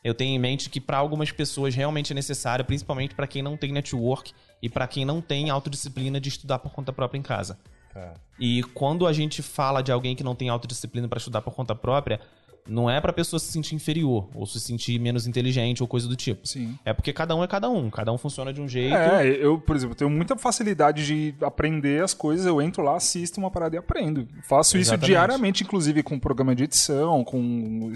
eu 0.03 0.15
tenho 0.15 0.35
em 0.35 0.39
mente 0.39 0.71
que 0.71 0.81
para 0.81 0.97
algumas 0.97 1.31
pessoas 1.31 1.75
realmente 1.75 2.13
é 2.13 2.15
necessário, 2.15 2.65
principalmente 2.65 3.15
para 3.15 3.27
quem 3.27 3.43
não 3.43 3.57
tem 3.57 3.73
network 3.73 4.33
e 4.63 4.69
para 4.69 4.87
quem 4.87 5.05
não 5.05 5.21
tem 5.21 5.51
autodisciplina 5.51 6.21
de 6.21 6.29
estudar 6.29 6.59
por 6.59 6.73
conta 6.73 6.93
própria 6.93 7.19
em 7.19 7.23
casa. 7.23 7.59
Tá. 7.93 8.15
E 8.39 8.63
quando 8.75 9.07
a 9.07 9.13
gente 9.13 9.43
fala 9.43 9.83
de 9.83 9.91
alguém 9.93 10.15
que 10.15 10.23
não 10.23 10.35
tem 10.35 10.49
autodisciplina 10.49 11.09
para 11.09 11.19
estudar 11.19 11.43
por 11.43 11.55
conta 11.55 11.75
própria, 11.75 12.21
não 12.69 12.89
é 12.91 13.01
pra 13.01 13.13
pessoa 13.13 13.39
se 13.41 13.51
sentir 13.53 13.75
inferior 13.75 14.29
ou 14.35 14.47
se 14.47 14.61
sentir 14.61 14.99
menos 14.99 15.27
inteligente 15.27 15.83
ou 15.83 15.89
coisa 15.89 16.07
do 16.09 16.17
tipo. 16.17 16.47
Sim. 16.47 16.77
É 16.85 16.93
porque 16.93 17.13
cada 17.13 17.35
um 17.35 17.43
é 17.43 17.47
cada 17.47 17.69
um, 17.69 17.91
cada 17.91 18.13
um 18.13 18.19
funciona 18.19 18.53
de 18.53 18.61
um 18.61 18.69
jeito. 18.69 18.95
É, 18.95 19.27
eu, 19.27 19.59
por 19.59 19.75
exemplo, 19.77 19.95
tenho 19.95 20.11
muita 20.11 20.37
facilidade 20.37 21.05
de 21.07 21.35
aprender 21.45 22.03
as 22.03 22.15
coisas. 22.15 22.47
Eu 22.47 22.61
entro 22.63 22.83
lá, 22.83 22.97
assisto 22.97 23.39
uma 23.41 23.51
parada 23.51 23.77
e 23.77 23.79
aprendo. 23.79 24.27
Faço 24.49 24.77
isso 24.77 24.91
Exatamente. 24.91 25.07
diariamente, 25.07 25.63
inclusive 25.65 26.03
com 26.03 26.19
programa 26.19 26.55
de 26.55 26.65
edição, 26.65 27.25
com 27.25 27.93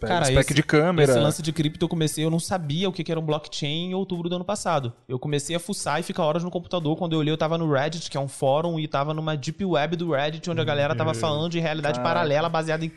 Cara, 0.00 0.24
spec 0.24 0.40
esse- 0.40 0.54
de 0.54 0.62
câmera. 0.62 1.12
Esse 1.12 1.20
lance 1.20 1.42
de 1.42 1.52
cripto 1.52 1.84
eu 1.84 1.88
comecei, 1.88 2.24
eu 2.24 2.30
não 2.30 2.40
sabia 2.40 2.88
o 2.88 2.92
que 2.92 3.10
era 3.10 3.20
um 3.20 3.24
blockchain 3.24 3.90
em 3.90 3.94
outubro 3.94 4.28
do 4.28 4.36
ano 4.36 4.44
passado. 4.44 4.92
Eu 5.08 5.18
comecei 5.18 5.54
a 5.54 5.60
fuçar 5.60 6.00
e 6.00 6.02
ficar 6.02 6.24
horas 6.24 6.42
no 6.44 6.50
computador. 6.50 6.96
Quando 6.96 7.12
eu 7.12 7.18
olhei, 7.18 7.32
eu 7.32 7.38
tava 7.38 7.56
no 7.58 7.70
Reddit, 7.72 8.10
que 8.10 8.16
é 8.16 8.20
um 8.20 8.28
fórum, 8.28 8.78
e 8.78 8.86
tava 8.88 9.14
numa 9.14 9.36
deep 9.36 9.64
web 9.64 9.96
do 9.96 10.10
Reddit, 10.12 10.48
onde 10.50 10.60
a 10.60 10.64
galera 10.64 10.94
tava 10.94 11.14
falando 11.14 11.50
de 11.50 11.58
realidade 11.60 12.00
paralela 12.00 12.48
baseada 12.48 12.84
em 12.84 12.92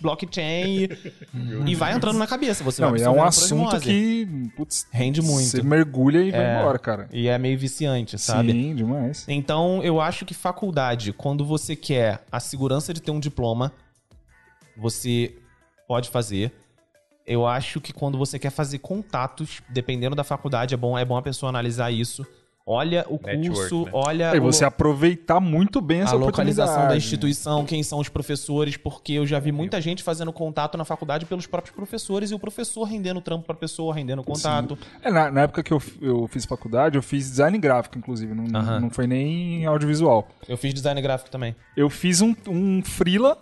blockchain. 0.00 0.84
e, 0.84 1.70
e 1.70 1.74
vai 1.74 1.92
entrando 1.92 2.18
na 2.18 2.26
cabeça. 2.26 2.62
Você 2.64 2.82
Não, 2.82 2.90
vai 2.90 3.00
é 3.02 3.08
um 3.10 3.22
assunto 3.22 3.78
que 3.80 4.26
putz, 4.56 4.86
Rende 4.90 5.20
muito. 5.22 5.48
você 5.50 5.62
mergulha 5.62 6.20
e 6.22 6.30
vai 6.30 6.40
É. 6.40 6.60
embora, 6.60 6.78
cara. 6.78 7.08
E 7.12 7.28
é 7.28 7.38
meio 7.38 7.58
viciante, 7.58 8.18
sabe? 8.18 8.52
Sim, 8.52 8.74
demais. 8.74 9.24
Então, 9.28 9.82
eu 9.82 10.00
acho 10.00 10.24
que 10.24 10.34
faculdade, 10.34 11.12
quando 11.12 11.44
você 11.44 11.74
quer 11.76 12.24
a 12.30 12.40
segurança 12.40 12.92
de 12.94 13.00
ter 13.00 13.10
um 13.10 13.20
diploma, 13.20 13.72
você 14.76 15.34
pode 15.86 16.08
fazer. 16.10 16.52
Eu 17.26 17.46
acho 17.46 17.80
que 17.80 17.92
quando 17.92 18.16
você 18.16 18.38
quer 18.38 18.50
fazer 18.50 18.78
contatos, 18.78 19.60
dependendo 19.68 20.14
da 20.14 20.22
faculdade, 20.22 20.74
é 20.74 20.76
bom, 20.76 20.96
é 20.96 21.04
bom 21.04 21.16
a 21.16 21.22
pessoa 21.22 21.48
analisar 21.50 21.90
isso. 21.90 22.24
Olha 22.68 23.06
o 23.08 23.12
Network, 23.24 23.48
curso, 23.48 23.84
né? 23.84 23.90
olha 23.94 24.34
E 24.34 24.40
o- 24.40 24.42
você 24.42 24.64
aproveitar 24.64 25.38
muito 25.38 25.80
bem 25.80 26.00
a 26.00 26.04
essa 26.04 26.16
localização 26.16 26.88
da 26.88 26.96
instituição, 26.96 27.64
quem 27.64 27.80
são 27.84 28.00
os 28.00 28.08
professores, 28.08 28.76
porque 28.76 29.12
eu 29.12 29.24
já 29.24 29.38
vi 29.38 29.52
muita 29.52 29.80
gente 29.80 30.02
fazendo 30.02 30.32
contato 30.32 30.76
na 30.76 30.84
faculdade 30.84 31.26
pelos 31.26 31.46
próprios 31.46 31.72
professores 31.76 32.32
e 32.32 32.34
o 32.34 32.40
professor 32.40 32.82
rendendo 32.82 33.20
trampo 33.20 33.46
pra 33.46 33.54
pessoa, 33.54 33.94
rendendo 33.94 34.24
contato. 34.24 34.76
É, 35.00 35.12
na, 35.12 35.30
na 35.30 35.42
época 35.42 35.62
que 35.62 35.72
eu, 35.72 35.80
eu 36.02 36.26
fiz 36.26 36.44
faculdade, 36.44 36.96
eu 36.98 37.02
fiz 37.02 37.30
design 37.30 37.56
gráfico, 37.56 37.96
inclusive. 37.98 38.34
Não, 38.34 38.80
não 38.80 38.90
foi 38.90 39.06
nem 39.06 39.64
audiovisual. 39.64 40.26
Eu 40.48 40.56
fiz 40.56 40.74
design 40.74 41.00
gráfico 41.00 41.30
também. 41.30 41.54
Eu 41.76 41.88
fiz 41.88 42.20
um, 42.20 42.34
um 42.48 42.82
freela 42.82 43.38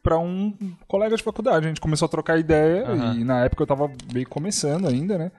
pra 0.00 0.16
um 0.18 0.54
colega 0.86 1.16
de 1.16 1.22
faculdade. 1.24 1.66
A 1.66 1.68
gente 1.68 1.80
começou 1.80 2.06
a 2.06 2.08
trocar 2.08 2.38
ideia 2.38 2.84
e 3.16 3.24
na 3.24 3.44
época 3.44 3.64
eu 3.64 3.66
tava 3.66 3.90
meio 4.14 4.28
começando 4.28 4.86
ainda, 4.86 5.18
né? 5.18 5.32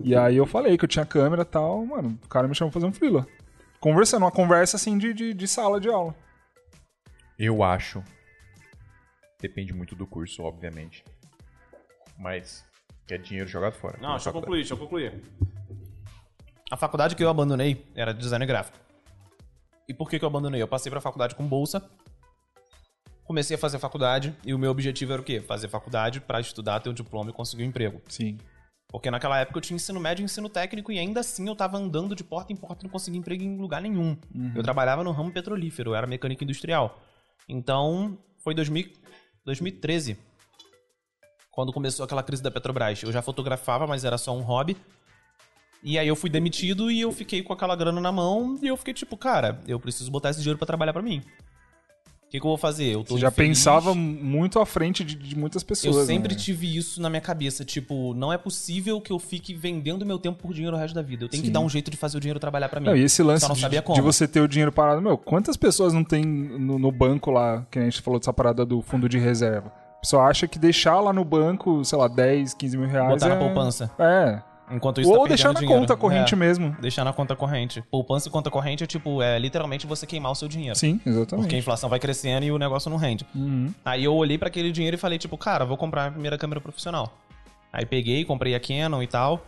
E 0.00 0.16
aí 0.16 0.36
eu 0.36 0.46
falei 0.46 0.78
que 0.78 0.84
eu 0.84 0.88
tinha 0.88 1.04
câmera 1.04 1.42
e 1.42 1.46
tal, 1.46 1.84
mano, 1.84 2.18
o 2.24 2.28
cara 2.28 2.48
me 2.48 2.54
chamou 2.54 2.70
pra 2.70 2.80
fazer 2.80 2.90
um 2.90 2.92
freela. 2.92 3.26
Conversando, 3.78 4.22
uma 4.22 4.30
conversa 4.30 4.76
assim 4.76 4.96
de, 4.96 5.12
de, 5.12 5.34
de 5.34 5.48
sala 5.48 5.80
de 5.80 5.88
aula. 5.88 6.14
Eu 7.38 7.62
acho. 7.62 8.02
Depende 9.40 9.72
muito 9.72 9.94
do 9.96 10.06
curso, 10.06 10.42
obviamente. 10.42 11.04
Mas 12.16 12.64
que 13.06 13.14
é 13.14 13.18
dinheiro 13.18 13.48
jogado 13.48 13.74
fora. 13.74 13.98
Não, 14.00 14.10
deixa 14.12 14.30
eu 14.30 14.32
faculdade. 14.32 14.44
concluir, 14.44 14.58
deixa 14.60 14.74
eu 14.74 14.78
concluir. 14.78 15.22
A 16.70 16.76
faculdade 16.76 17.16
que 17.16 17.24
eu 17.24 17.28
abandonei 17.28 17.84
era 17.94 18.14
de 18.14 18.20
design 18.20 18.46
gráfico. 18.46 18.78
E 19.88 19.92
por 19.92 20.08
que, 20.08 20.18
que 20.18 20.24
eu 20.24 20.28
abandonei? 20.28 20.62
Eu 20.62 20.68
passei 20.68 20.90
pra 20.90 21.00
faculdade 21.00 21.34
com 21.34 21.44
bolsa, 21.44 21.82
comecei 23.24 23.56
a 23.56 23.58
fazer 23.58 23.78
faculdade 23.78 24.34
e 24.44 24.54
o 24.54 24.58
meu 24.58 24.70
objetivo 24.70 25.12
era 25.12 25.20
o 25.20 25.24
quê? 25.24 25.40
Fazer 25.40 25.68
faculdade 25.68 26.20
pra 26.20 26.40
estudar, 26.40 26.80
ter 26.80 26.88
um 26.88 26.94
diploma 26.94 27.30
e 27.30 27.32
conseguir 27.32 27.64
um 27.64 27.66
emprego. 27.66 28.00
Sim. 28.08 28.38
Porque 28.92 29.10
naquela 29.10 29.38
época 29.38 29.56
eu 29.56 29.62
tinha 29.62 29.74
ensino 29.74 29.98
médio 29.98 30.22
e 30.22 30.26
ensino 30.26 30.50
técnico 30.50 30.92
e 30.92 30.98
ainda 30.98 31.20
assim 31.20 31.48
eu 31.48 31.56
tava 31.56 31.78
andando 31.78 32.14
de 32.14 32.22
porta 32.22 32.52
em 32.52 32.56
porta 32.56 32.82
e 32.82 32.84
não 32.84 32.90
conseguia 32.90 33.18
emprego 33.18 33.42
em 33.42 33.56
lugar 33.56 33.80
nenhum. 33.80 34.16
Eu 34.54 34.62
trabalhava 34.62 35.02
no 35.02 35.10
ramo 35.12 35.32
petrolífero, 35.32 35.90
eu 35.90 35.94
era 35.94 36.06
mecânico 36.06 36.44
industrial. 36.44 37.00
Então, 37.48 38.18
foi 38.44 38.54
2000, 38.54 38.92
2013 39.46 40.18
quando 41.50 41.72
começou 41.72 42.04
aquela 42.04 42.22
crise 42.22 42.42
da 42.42 42.50
Petrobras. 42.50 43.02
Eu 43.02 43.10
já 43.10 43.22
fotografava, 43.22 43.86
mas 43.86 44.04
era 44.04 44.18
só 44.18 44.36
um 44.36 44.42
hobby. 44.42 44.76
E 45.82 45.98
aí 45.98 46.06
eu 46.06 46.14
fui 46.14 46.28
demitido 46.28 46.90
e 46.90 47.00
eu 47.00 47.10
fiquei 47.12 47.42
com 47.42 47.52
aquela 47.52 47.74
grana 47.74 48.00
na 48.00 48.12
mão 48.12 48.58
e 48.62 48.68
eu 48.68 48.76
fiquei 48.76 48.94
tipo, 48.94 49.16
cara, 49.16 49.60
eu 49.66 49.80
preciso 49.80 50.10
botar 50.10 50.30
esse 50.30 50.40
dinheiro 50.40 50.58
pra 50.58 50.66
trabalhar 50.66 50.92
pra 50.92 51.02
mim. 51.02 51.22
O 52.32 52.34
que, 52.34 52.40
que 52.40 52.46
eu 52.46 52.48
vou 52.48 52.56
fazer? 52.56 52.86
Eu 52.86 53.04
tô 53.04 53.14
Você 53.14 53.20
já 53.20 53.28
infeliz. 53.28 53.58
pensava 53.58 53.94
muito 53.94 54.58
à 54.58 54.64
frente 54.64 55.04
de, 55.04 55.14
de 55.16 55.36
muitas 55.36 55.62
pessoas. 55.62 55.96
Eu 55.96 56.06
sempre 56.06 56.32
né? 56.32 56.40
tive 56.40 56.78
isso 56.78 56.98
na 56.98 57.10
minha 57.10 57.20
cabeça. 57.20 57.62
Tipo, 57.62 58.14
não 58.14 58.32
é 58.32 58.38
possível 58.38 59.02
que 59.02 59.12
eu 59.12 59.18
fique 59.18 59.52
vendendo 59.52 60.06
meu 60.06 60.18
tempo 60.18 60.38
por 60.38 60.54
dinheiro 60.54 60.74
o 60.74 60.80
resto 60.80 60.94
da 60.94 61.02
vida. 61.02 61.24
Eu 61.24 61.28
tenho 61.28 61.42
que 61.42 61.48
Sim. 61.48 61.52
dar 61.52 61.60
um 61.60 61.68
jeito 61.68 61.90
de 61.90 61.96
fazer 61.98 62.16
o 62.16 62.20
dinheiro 62.20 62.40
trabalhar 62.40 62.70
pra 62.70 62.80
mim. 62.80 62.86
Não, 62.86 62.96
e 62.96 63.02
esse 63.02 63.22
lance 63.22 63.46
de, 63.52 63.60
sabia 63.60 63.82
como. 63.82 63.96
de 63.96 64.00
você 64.00 64.26
ter 64.26 64.40
o 64.40 64.48
dinheiro 64.48 64.72
parado, 64.72 65.02
meu, 65.02 65.18
quantas 65.18 65.58
pessoas 65.58 65.92
não 65.92 66.02
tem 66.02 66.24
no, 66.24 66.78
no 66.78 66.90
banco 66.90 67.30
lá, 67.30 67.66
que 67.70 67.78
a 67.78 67.82
gente 67.82 68.00
falou 68.00 68.18
dessa 68.18 68.32
parada 68.32 68.64
do 68.64 68.80
fundo 68.80 69.10
de 69.10 69.18
reserva? 69.18 69.70
A 69.98 70.00
pessoa 70.00 70.24
acha 70.24 70.48
que 70.48 70.58
deixar 70.58 71.00
lá 71.00 71.12
no 71.12 71.26
banco, 71.26 71.84
sei 71.84 71.98
lá, 71.98 72.08
10, 72.08 72.54
15 72.54 72.78
mil 72.78 72.88
reais. 72.88 73.10
Botar 73.10 73.28
na 73.28 73.34
é... 73.34 73.38
poupança. 73.38 73.90
É. 73.98 74.51
Enquanto 74.70 75.00
isso 75.00 75.10
Ou 75.10 75.22
tá 75.22 75.28
deixar 75.28 75.52
na 75.52 75.60
dinheiro. 75.60 75.80
conta 75.80 75.96
corrente 75.96 76.34
É, 76.34 76.36
mesmo. 76.36 76.74
Deixar 76.80 77.04
na 77.04 77.12
conta 77.12 77.36
corrente. 77.36 77.82
Poupança 77.90 78.28
e 78.28 78.30
conta 78.30 78.50
corrente 78.50 78.82
é 78.84 78.86
tipo, 78.86 79.20
é 79.20 79.38
literalmente 79.38 79.86
você 79.86 80.06
queimar 80.06 80.32
o 80.32 80.34
seu 80.34 80.48
dinheiro. 80.48 80.78
Sim, 80.78 81.00
exatamente. 81.04 81.44
Porque 81.44 81.56
a 81.56 81.58
inflação 81.58 81.90
vai 81.90 81.98
crescendo 81.98 82.46
e 82.46 82.50
o 82.52 82.58
negócio 82.58 82.88
não 82.90 82.96
rende. 82.96 83.26
Uhum. 83.34 83.72
Aí 83.84 84.04
eu 84.04 84.14
olhei 84.14 84.38
pra 84.38 84.48
aquele 84.48 84.72
dinheiro 84.72 84.94
e 84.94 84.98
falei, 84.98 85.18
tipo, 85.18 85.36
cara, 85.36 85.64
vou 85.64 85.76
comprar 85.76 86.02
a 86.02 86.04
minha 86.04 86.12
primeira 86.12 86.38
câmera 86.38 86.60
profissional. 86.60 87.12
Aí 87.72 87.84
peguei, 87.84 88.24
comprei 88.24 88.54
a 88.54 88.60
Canon 88.60 89.02
e 89.02 89.06
tal. 89.06 89.44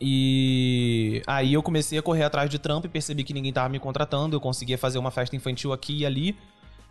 E 0.00 1.22
aí 1.26 1.54
eu 1.54 1.62
comecei 1.62 1.98
a 1.98 2.02
correr 2.02 2.24
atrás 2.24 2.50
de 2.50 2.58
trampo 2.58 2.86
e 2.86 2.90
percebi 2.90 3.22
que 3.22 3.32
ninguém 3.32 3.52
tava 3.52 3.68
me 3.68 3.78
contratando. 3.78 4.34
Eu 4.36 4.40
conseguia 4.40 4.76
fazer 4.76 4.98
uma 4.98 5.10
festa 5.10 5.36
infantil 5.36 5.72
aqui 5.72 5.98
e 5.98 6.06
ali. 6.06 6.36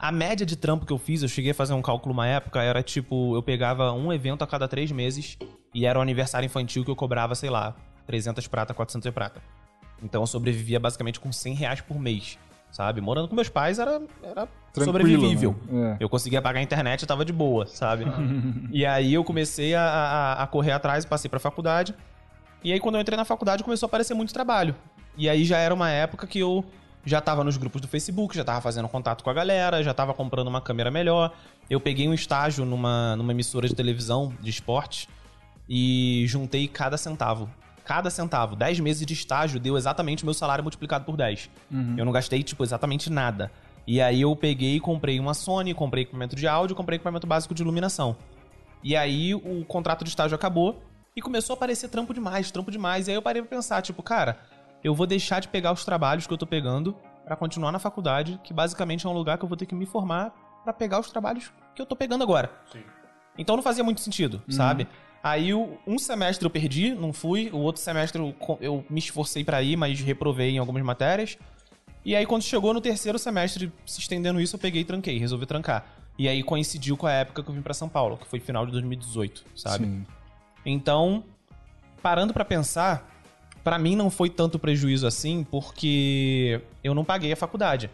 A 0.03 0.11
média 0.11 0.45
de 0.45 0.57
trampo 0.57 0.85
que 0.85 0.91
eu 0.91 0.97
fiz, 0.97 1.21
eu 1.23 1.29
cheguei 1.29 1.51
a 1.51 1.53
fazer 1.53 1.71
um 1.73 1.81
cálculo 1.81 2.11
uma 2.13 2.27
época, 2.27 2.61
era 2.61 2.83
tipo, 2.83 3.33
eu 3.37 3.41
pegava 3.41 3.93
um 3.93 4.11
evento 4.11 4.43
a 4.43 4.47
cada 4.47 4.67
três 4.67 4.91
meses 4.91 5.37
e 5.73 5.85
era 5.85 5.97
o 5.97 6.01
aniversário 6.01 6.45
infantil 6.45 6.83
que 6.83 6.91
eu 6.91 6.95
cobrava, 6.95 7.33
sei 7.35 7.49
lá, 7.49 7.73
300 8.05 8.45
prata, 8.47 8.73
400 8.73 9.09
prata. 9.13 9.41
Então 10.03 10.21
eu 10.21 10.27
sobrevivia 10.27 10.77
basicamente 10.77 11.21
com 11.21 11.31
100 11.31 11.53
reais 11.53 11.79
por 11.79 11.97
mês, 11.97 12.37
sabe? 12.69 12.99
Morando 12.99 13.29
com 13.29 13.35
meus 13.35 13.47
pais 13.47 13.79
era, 13.79 14.01
era 14.21 14.45
sobrevivível. 14.83 15.55
né? 15.71 15.95
É. 15.97 16.03
Eu 16.03 16.09
conseguia 16.09 16.41
pagar 16.41 16.59
a 16.59 16.63
internet 16.63 17.03
e 17.03 17.05
tava 17.05 17.23
de 17.23 17.31
boa, 17.31 17.65
sabe? 17.65 18.03
e 18.73 18.85
aí 18.85 19.13
eu 19.13 19.23
comecei 19.23 19.73
a, 19.73 19.81
a- 19.85 20.43
a 20.43 20.47
correr 20.47 20.71
atrás, 20.73 21.05
passei 21.05 21.29
pra 21.29 21.39
faculdade. 21.39 21.95
E 22.61 22.73
aí 22.73 22.79
quando 22.81 22.95
eu 22.95 23.01
entrei 23.01 23.15
na 23.15 23.23
faculdade 23.23 23.63
começou 23.63 23.87
a 23.87 23.89
aparecer 23.89 24.13
muito 24.13 24.33
trabalho. 24.33 24.75
E 25.15 25.29
aí 25.29 25.45
já 25.45 25.59
era 25.59 25.73
uma 25.73 25.89
época 25.89 26.27
que 26.27 26.39
eu 26.39 26.65
já 27.05 27.19
tava 27.19 27.43
nos 27.43 27.57
grupos 27.57 27.81
do 27.81 27.87
Facebook, 27.87 28.35
já 28.35 28.43
tava 28.43 28.61
fazendo 28.61 28.87
contato 28.87 29.23
com 29.23 29.29
a 29.29 29.33
galera, 29.33 29.83
já 29.83 29.93
tava 29.93 30.13
comprando 30.13 30.47
uma 30.47 30.61
câmera 30.61 30.89
melhor. 30.89 31.33
Eu 31.69 31.79
peguei 31.79 32.07
um 32.07 32.13
estágio 32.13 32.65
numa, 32.65 33.15
numa 33.15 33.31
emissora 33.31 33.67
de 33.67 33.75
televisão 33.75 34.33
de 34.41 34.49
esporte 34.49 35.09
e 35.67 36.23
juntei 36.27 36.67
cada 36.67 36.97
centavo. 36.97 37.49
Cada 37.83 38.09
centavo. 38.09 38.55
10 38.55 38.79
meses 38.79 39.05
de 39.05 39.13
estágio 39.13 39.59
deu 39.59 39.77
exatamente 39.77 40.23
o 40.23 40.25
meu 40.25 40.33
salário 40.33 40.63
multiplicado 40.63 41.03
por 41.03 41.17
10. 41.17 41.49
Eu 41.97 42.05
não 42.05 42.11
gastei, 42.13 42.41
tipo, 42.41 42.63
exatamente 42.63 43.09
nada. 43.09 43.51
E 43.85 44.01
aí 44.01 44.21
eu 44.21 44.33
peguei 44.35 44.75
e 44.75 44.79
comprei 44.79 45.19
uma 45.19 45.33
Sony, 45.33 45.73
comprei 45.73 46.03
equipamento 46.03 46.35
de 46.35 46.47
áudio, 46.47 46.75
comprei 46.75 46.95
equipamento 46.95 47.27
básico 47.27 47.53
de 47.53 47.61
iluminação. 47.61 48.15
E 48.81 48.95
aí 48.95 49.33
o 49.35 49.65
contrato 49.65 50.03
de 50.03 50.09
estágio 50.09 50.35
acabou 50.35 50.81
e 51.15 51.21
começou 51.21 51.53
a 51.53 51.57
aparecer 51.57 51.89
trampo 51.89 52.13
demais, 52.13 52.49
trampo 52.51 52.71
demais. 52.71 53.07
E 53.07 53.11
aí 53.11 53.15
eu 53.17 53.21
parei 53.21 53.41
pra 53.41 53.49
pensar, 53.49 53.81
tipo, 53.81 54.01
cara, 54.01 54.37
eu 54.83 54.93
vou 54.93 55.07
deixar 55.07 55.39
de 55.39 55.47
pegar 55.47 55.71
os 55.71 55.85
trabalhos 55.85 56.27
que 56.27 56.33
eu 56.33 56.37
tô 56.37 56.45
pegando 56.45 56.95
pra 57.25 57.35
continuar 57.35 57.71
na 57.71 57.79
faculdade, 57.79 58.39
que 58.43 58.53
basicamente 58.53 59.05
é 59.05 59.09
um 59.09 59.13
lugar 59.13 59.37
que 59.37 59.45
eu 59.45 59.47
vou 59.49 59.57
ter 59.57 59.65
que 59.65 59.73
me 59.73 59.85
formar 59.85 60.33
pra 60.63 60.73
pegar 60.73 60.99
os 60.99 61.09
trabalhos 61.09 61.51
que 61.73 61.81
eu 61.81 61.85
tô 61.85 61.95
pegando 61.95 62.23
agora. 62.23 62.51
Então 63.37 63.55
não 63.55 63.63
fazia 63.63 63.83
muito 63.83 64.01
sentido, 64.01 64.41
sabe? 64.49 64.87
Aí 65.23 65.53
um 65.53 65.97
semestre 65.97 66.45
eu 66.45 66.49
perdi, 66.49 66.93
não 66.93 67.13
fui. 67.13 67.49
O 67.53 67.59
outro 67.59 67.81
semestre 67.81 68.35
eu, 68.59 68.85
me 68.89 68.99
esforcei 68.99 69.43
pra 69.43 69.61
ir, 69.61 69.77
mas 69.77 70.01
reprovei 70.01 70.51
em 70.51 70.57
algumas 70.57 70.83
matérias. 70.83 71.37
E 72.03 72.13
aí 72.13 72.25
quando 72.25 72.41
chegou 72.41 72.73
no 72.73 72.81
terceiro 72.81 73.17
semestre, 73.17 73.71
se 73.85 74.01
estendendo 74.01 74.41
isso, 74.41 74.55
eu 74.57 74.59
peguei 74.59 74.81
e 74.81 74.85
tranquei, 74.85 75.17
resolvi 75.17 75.45
trancar. 75.45 75.85
E 76.19 76.27
aí 76.27 76.43
coincidiu 76.43 76.97
com 76.97 77.07
a 77.07 77.11
época 77.11 77.41
que 77.41 77.49
eu 77.49 77.55
vim 77.55 77.61
pra 77.61 77.73
São 77.73 77.87
Paulo, 77.87 78.17
que 78.17 78.27
foi 78.27 78.39
final 78.39 78.65
de 78.65 78.73
2018, 78.73 79.45
sabe? 79.55 79.85
Sim. 79.85 80.05
Então, 80.65 81.23
parando 82.01 82.33
pra 82.33 82.43
pensar, 82.45 83.09
pra 83.63 83.79
mim 83.79 83.95
não 83.95 84.09
foi 84.09 84.29
tanto 84.29 84.59
prejuízo 84.59 85.07
assim, 85.07 85.43
porque 85.49 86.61
eu 86.83 86.93
não 86.93 87.03
paguei 87.05 87.31
a 87.31 87.35
faculdade. 87.35 87.89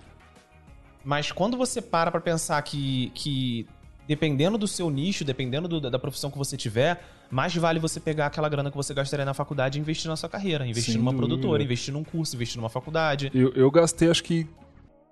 Mas 1.04 1.32
quando 1.32 1.56
você 1.58 1.82
para 1.82 2.12
pra 2.12 2.20
pensar 2.20 2.62
que, 2.62 3.12
que 3.16 3.66
dependendo 4.08 4.58
do 4.58 4.68
seu 4.68 4.90
nicho, 4.90 5.24
dependendo 5.24 5.68
do- 5.68 5.90
da 5.90 6.00
profissão 6.00 6.30
que 6.30 6.38
você 6.38 6.58
tiver, 6.58 7.02
mais 7.32 7.56
vale 7.56 7.80
você 7.80 8.00
pegar 8.00 8.26
aquela 8.26 8.50
grana 8.50 8.70
que 8.72 8.76
você 8.78 8.94
gastaria 8.94 9.26
na 9.26 9.34
faculdade 9.34 9.78
e 9.78 9.82
investir 9.82 10.10
na 10.10 10.16
sua 10.16 10.28
carreira, 10.28 10.66
investir 10.68 10.94
Sem 10.94 11.02
numa 11.02 11.12
dúvida. 11.12 11.28
produtora, 11.28 11.64
investir 11.64 11.94
num 11.94 12.04
curso, 12.04 12.36
investir 12.36 12.58
numa 12.58 12.70
faculdade. 12.70 13.32
Eu, 13.34 13.54
eu 13.54 13.70
gastei, 13.72 14.10
acho 14.10 14.24
que 14.24 14.48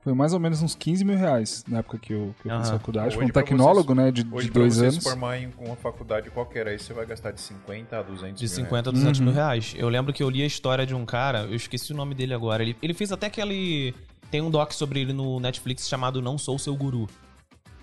foi 0.07 0.13
mais 0.15 0.31
ou 0.33 0.39
menos 0.39 0.61
uns 0.61 0.73
15 0.73 1.03
mil 1.03 1.17
reais 1.17 1.65
na 1.67 1.79
época 1.79 1.97
que 1.97 2.13
eu, 2.13 2.33
que 2.41 2.49
eu 2.49 2.57
fiz 2.61 2.69
faculdade. 2.69 3.17
Hoje 3.17 3.25
um 3.25 3.29
tecnólogo, 3.29 3.93
você- 3.93 4.01
né, 4.01 4.09
de, 4.11 4.25
Hoje, 4.31 4.47
de 4.47 4.53
dois 4.53 4.75
você 4.75 4.83
anos. 4.83 4.95
se 4.95 5.01
formar 5.01 5.37
em 5.37 5.51
uma 5.59 5.75
faculdade 5.75 6.29
qualquer, 6.29 6.65
aí 6.65 6.79
você 6.79 6.93
vai 6.93 7.05
gastar 7.05 7.31
de 7.31 7.41
50 7.41 7.99
a 7.99 8.01
200 8.01 8.39
De 8.39 8.45
mil 8.47 8.55
50 8.55 8.89
a 8.89 8.91
Uhum. 8.91 8.93
200 8.99 9.19
mil 9.19 9.33
reais. 9.33 9.75
Eu 9.77 9.89
lembro 9.89 10.13
que 10.13 10.23
eu 10.23 10.29
li 10.29 10.41
a 10.41 10.45
história 10.45 10.85
de 10.85 10.95
um 10.95 11.05
cara, 11.05 11.39
eu 11.41 11.55
esqueci 11.55 11.91
o 11.91 11.95
nome 11.95 12.15
dele 12.15 12.33
agora. 12.33 12.63
Ele, 12.63 12.73
ele 12.81 12.93
fez 12.93 13.11
até 13.11 13.27
aquele. 13.27 13.93
Tem 14.31 14.41
um 14.41 14.49
doc 14.49 14.71
sobre 14.71 15.01
ele 15.01 15.11
no 15.11 15.41
Netflix 15.41 15.89
chamado 15.89 16.21
Não 16.21 16.37
Sou 16.37 16.57
Seu 16.57 16.73
Guru. 16.73 17.05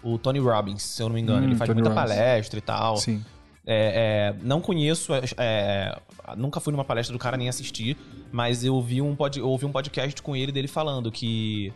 O 0.02 0.16
Tony 0.18 0.38
Robbins, 0.38 0.82
se 0.82 1.02
eu 1.02 1.09
não 1.09 1.14
me 1.14 1.20
engano. 1.20 1.42
Hum, 1.42 1.48
ele 1.51 1.56
faz 1.56 1.68
Tony 1.68 1.82
muita 1.82 1.94
Robbins. 1.94 2.16
palestra 2.16 2.59
e 2.59 2.62
tal. 2.62 2.96
Sim. 2.96 3.22
É, 3.66 4.32
é, 4.36 4.36
não 4.42 4.60
conheço, 4.60 5.12
é, 5.14 5.22
é, 5.38 5.98
nunca 6.36 6.60
fui 6.60 6.70
numa 6.72 6.84
palestra 6.84 7.12
do 7.14 7.18
cara 7.18 7.34
nem 7.38 7.48
assisti, 7.48 7.96
mas 8.30 8.62
eu 8.62 8.78
vi 8.82 9.01
um, 9.01 9.16
pod, 9.16 9.38
eu 9.38 9.48
ouvi 9.48 9.64
um 9.64 9.72
podcast 9.72 10.20
com 10.20 10.36
ele 10.36 10.52
dele 10.52 10.68
falando 10.68 11.10
que 11.10 11.72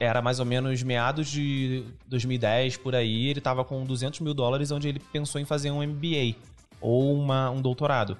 era 0.00 0.22
mais 0.22 0.40
ou 0.40 0.46
menos 0.46 0.82
meados 0.82 1.28
de 1.28 1.84
2010 2.06 2.78
por 2.78 2.94
aí, 2.94 3.28
ele 3.28 3.40
tava 3.40 3.62
com 3.62 3.84
200 3.84 4.20
mil 4.20 4.32
dólares, 4.32 4.70
onde 4.70 4.88
ele 4.88 4.98
pensou 4.98 5.38
em 5.38 5.44
fazer 5.44 5.70
um 5.70 5.86
MBA 5.86 6.36
ou 6.80 7.14
uma, 7.14 7.50
um 7.50 7.60
doutorado. 7.60 8.16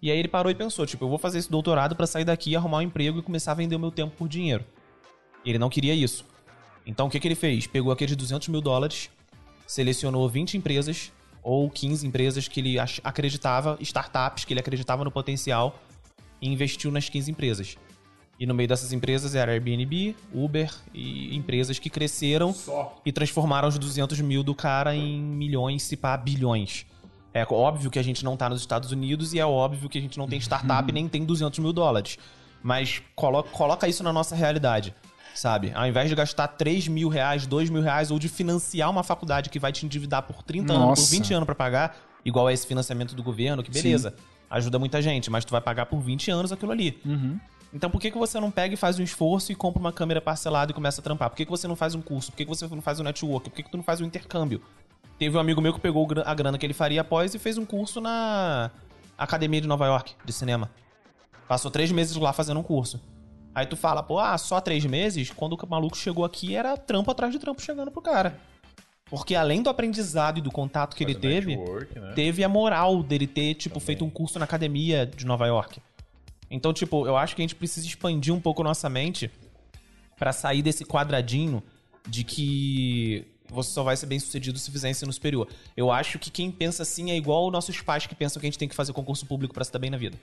E 0.00 0.12
aí 0.12 0.18
ele 0.18 0.28
parou 0.28 0.50
e 0.50 0.54
pensou, 0.54 0.86
tipo, 0.86 1.04
eu 1.04 1.08
vou 1.08 1.18
fazer 1.18 1.38
esse 1.38 1.50
doutorado 1.50 1.96
pra 1.96 2.06
sair 2.06 2.24
daqui, 2.24 2.54
arrumar 2.54 2.78
um 2.78 2.82
emprego 2.82 3.18
e 3.18 3.22
começar 3.22 3.50
a 3.50 3.54
vender 3.56 3.74
o 3.74 3.80
meu 3.80 3.90
tempo 3.90 4.14
por 4.16 4.28
dinheiro. 4.28 4.64
Ele 5.44 5.58
não 5.58 5.68
queria 5.68 5.92
isso. 5.92 6.24
Então 6.86 7.08
o 7.08 7.10
que, 7.10 7.18
que 7.18 7.26
ele 7.26 7.34
fez? 7.34 7.66
Pegou 7.66 7.90
aqueles 7.90 8.14
200 8.14 8.46
mil 8.46 8.60
dólares, 8.60 9.10
selecionou 9.66 10.28
20 10.28 10.56
empresas 10.56 11.12
ou 11.42 11.68
15 11.68 12.06
empresas 12.06 12.46
que 12.46 12.60
ele 12.60 12.76
acreditava, 12.78 13.76
startups 13.80 14.44
que 14.44 14.52
ele 14.52 14.60
acreditava 14.60 15.02
no 15.02 15.10
potencial 15.10 15.80
e 16.40 16.48
investiu 16.48 16.92
nas 16.92 17.08
15 17.08 17.32
empresas. 17.32 17.76
E 18.38 18.46
no 18.46 18.54
meio 18.54 18.68
dessas 18.68 18.92
empresas 18.92 19.34
era 19.34 19.50
Airbnb, 19.52 20.14
Uber 20.32 20.72
e 20.94 21.34
empresas 21.36 21.78
que 21.78 21.90
cresceram 21.90 22.54
e 23.04 23.10
transformaram 23.10 23.66
os 23.68 23.76
200 23.78 24.20
mil 24.20 24.42
do 24.44 24.54
cara 24.54 24.94
em 24.94 25.20
milhões, 25.20 25.82
se 25.82 25.96
pá, 25.96 26.16
bilhões. 26.16 26.86
É 27.34 27.44
óbvio 27.50 27.90
que 27.90 27.98
a 27.98 28.02
gente 28.02 28.24
não 28.24 28.36
tá 28.36 28.48
nos 28.48 28.60
Estados 28.60 28.92
Unidos 28.92 29.34
e 29.34 29.40
é 29.40 29.44
óbvio 29.46 29.88
que 29.88 29.98
a 29.98 30.00
gente 30.00 30.16
não 30.16 30.28
tem 30.28 30.38
startup 30.40 30.90
nem 30.92 31.08
tem 31.08 31.24
200 31.24 31.58
mil 31.58 31.72
dólares. 31.72 32.16
Mas 32.62 33.02
colo- 33.16 33.42
coloca 33.42 33.88
isso 33.88 34.02
na 34.04 34.12
nossa 34.12 34.34
realidade, 34.36 34.94
sabe? 35.34 35.72
Ao 35.74 35.86
invés 35.86 36.08
de 36.08 36.14
gastar 36.14 36.46
3 36.48 36.86
mil 36.88 37.08
reais, 37.08 37.44
2 37.46 37.70
mil 37.70 37.82
reais 37.82 38.10
ou 38.12 38.18
de 38.20 38.28
financiar 38.28 38.88
uma 38.90 39.02
faculdade 39.02 39.50
que 39.50 39.58
vai 39.58 39.72
te 39.72 39.84
endividar 39.84 40.22
por 40.22 40.42
30 40.44 40.72
anos, 40.72 40.86
Nossa. 40.88 41.02
por 41.02 41.08
20 41.10 41.34
anos 41.34 41.46
pra 41.46 41.54
pagar, 41.56 41.96
igual 42.24 42.46
a 42.46 42.52
esse 42.52 42.66
financiamento 42.66 43.14
do 43.16 43.22
governo, 43.22 43.62
que 43.64 43.70
beleza, 43.70 44.14
ajuda 44.50 44.78
muita 44.78 45.02
gente, 45.02 45.28
mas 45.30 45.44
tu 45.44 45.50
vai 45.50 45.60
pagar 45.60 45.86
por 45.86 46.00
20 46.00 46.30
anos 46.30 46.50
aquilo 46.52 46.70
ali. 46.72 47.00
Então 47.72 47.90
por 47.90 48.00
que, 48.00 48.10
que 48.10 48.18
você 48.18 48.40
não 48.40 48.50
pega 48.50 48.74
e 48.74 48.76
faz 48.76 48.98
um 48.98 49.02
esforço 49.02 49.52
e 49.52 49.54
compra 49.54 49.78
uma 49.80 49.92
câmera 49.92 50.20
parcelada 50.20 50.72
e 50.72 50.74
começa 50.74 51.00
a 51.00 51.04
trampar? 51.04 51.28
Por 51.28 51.36
que, 51.36 51.44
que 51.44 51.50
você 51.50 51.68
não 51.68 51.76
faz 51.76 51.94
um 51.94 52.00
curso? 52.00 52.30
Por 52.30 52.36
que, 52.38 52.44
que 52.44 52.48
você 52.48 52.66
não 52.66 52.80
faz 52.80 52.98
um 52.98 53.02
network? 53.02 53.50
Por 53.50 53.56
que, 53.56 53.62
que 53.62 53.70
tu 53.70 53.76
não 53.76 53.84
faz 53.84 54.00
um 54.00 54.04
intercâmbio? 54.04 54.62
Teve 55.18 55.36
um 55.36 55.40
amigo 55.40 55.60
meu 55.60 55.74
que 55.74 55.80
pegou 55.80 56.06
a 56.24 56.34
grana 56.34 56.56
que 56.56 56.64
ele 56.64 56.72
faria 56.72 57.00
após 57.00 57.34
e 57.34 57.38
fez 57.38 57.58
um 57.58 57.66
curso 57.66 58.00
na 58.00 58.70
Academia 59.16 59.60
de 59.60 59.66
Nova 59.66 59.84
York, 59.86 60.14
de 60.24 60.32
cinema. 60.32 60.70
Passou 61.46 61.70
três 61.70 61.90
meses 61.90 62.16
lá 62.16 62.32
fazendo 62.32 62.60
um 62.60 62.62
curso. 62.62 63.00
Aí 63.54 63.66
tu 63.66 63.76
fala, 63.76 64.02
pô, 64.02 64.18
ah, 64.18 64.38
só 64.38 64.60
três 64.60 64.84
meses? 64.84 65.30
Quando 65.30 65.54
o 65.54 65.66
maluco 65.68 65.96
chegou 65.96 66.24
aqui, 66.24 66.54
era 66.54 66.76
trampo 66.76 67.10
atrás 67.10 67.32
de 67.32 67.38
trampo 67.38 67.60
chegando 67.60 67.90
pro 67.90 68.00
cara. 68.00 68.38
Porque 69.06 69.34
além 69.34 69.62
do 69.62 69.70
aprendizado 69.70 70.38
e 70.38 70.40
do 70.40 70.50
contato 70.50 70.94
que 70.94 71.02
ele 71.02 71.14
Faz 71.14 71.24
um 71.24 71.28
teve, 71.28 71.56
network, 71.56 71.98
né? 71.98 72.12
teve 72.14 72.44
a 72.44 72.48
moral 72.48 73.02
dele 73.02 73.26
ter, 73.26 73.54
tipo, 73.54 73.80
feito 73.80 74.04
um 74.04 74.10
curso 74.10 74.38
na 74.38 74.44
academia 74.44 75.06
de 75.06 75.26
Nova 75.26 75.46
York. 75.46 75.80
Então, 76.50 76.72
tipo, 76.72 77.06
eu 77.06 77.16
acho 77.16 77.36
que 77.36 77.42
a 77.42 77.44
gente 77.44 77.54
precisa 77.54 77.86
expandir 77.86 78.32
um 78.34 78.40
pouco 78.40 78.62
nossa 78.62 78.88
mente 78.88 79.30
pra 80.18 80.32
sair 80.32 80.62
desse 80.62 80.84
quadradinho 80.84 81.62
de 82.08 82.24
que 82.24 83.26
você 83.50 83.70
só 83.70 83.82
vai 83.82 83.96
ser 83.96 84.06
bem 84.06 84.18
sucedido 84.18 84.58
se 84.58 84.70
fizer 84.70 84.90
ensino 84.90 85.12
superior. 85.12 85.48
Eu 85.76 85.90
acho 85.90 86.18
que 86.18 86.30
quem 86.30 86.50
pensa 86.50 86.82
assim 86.82 87.10
é 87.10 87.16
igual 87.16 87.46
os 87.46 87.52
nossos 87.52 87.80
pais 87.80 88.06
que 88.06 88.14
pensam 88.14 88.40
que 88.40 88.46
a 88.46 88.48
gente 88.50 88.58
tem 88.58 88.68
que 88.68 88.74
fazer 88.74 88.92
concurso 88.92 89.26
público 89.26 89.54
pra 89.54 89.64
se 89.64 89.72
dar 89.72 89.78
bem 89.78 89.90
na 89.90 89.96
vida. 89.98 90.16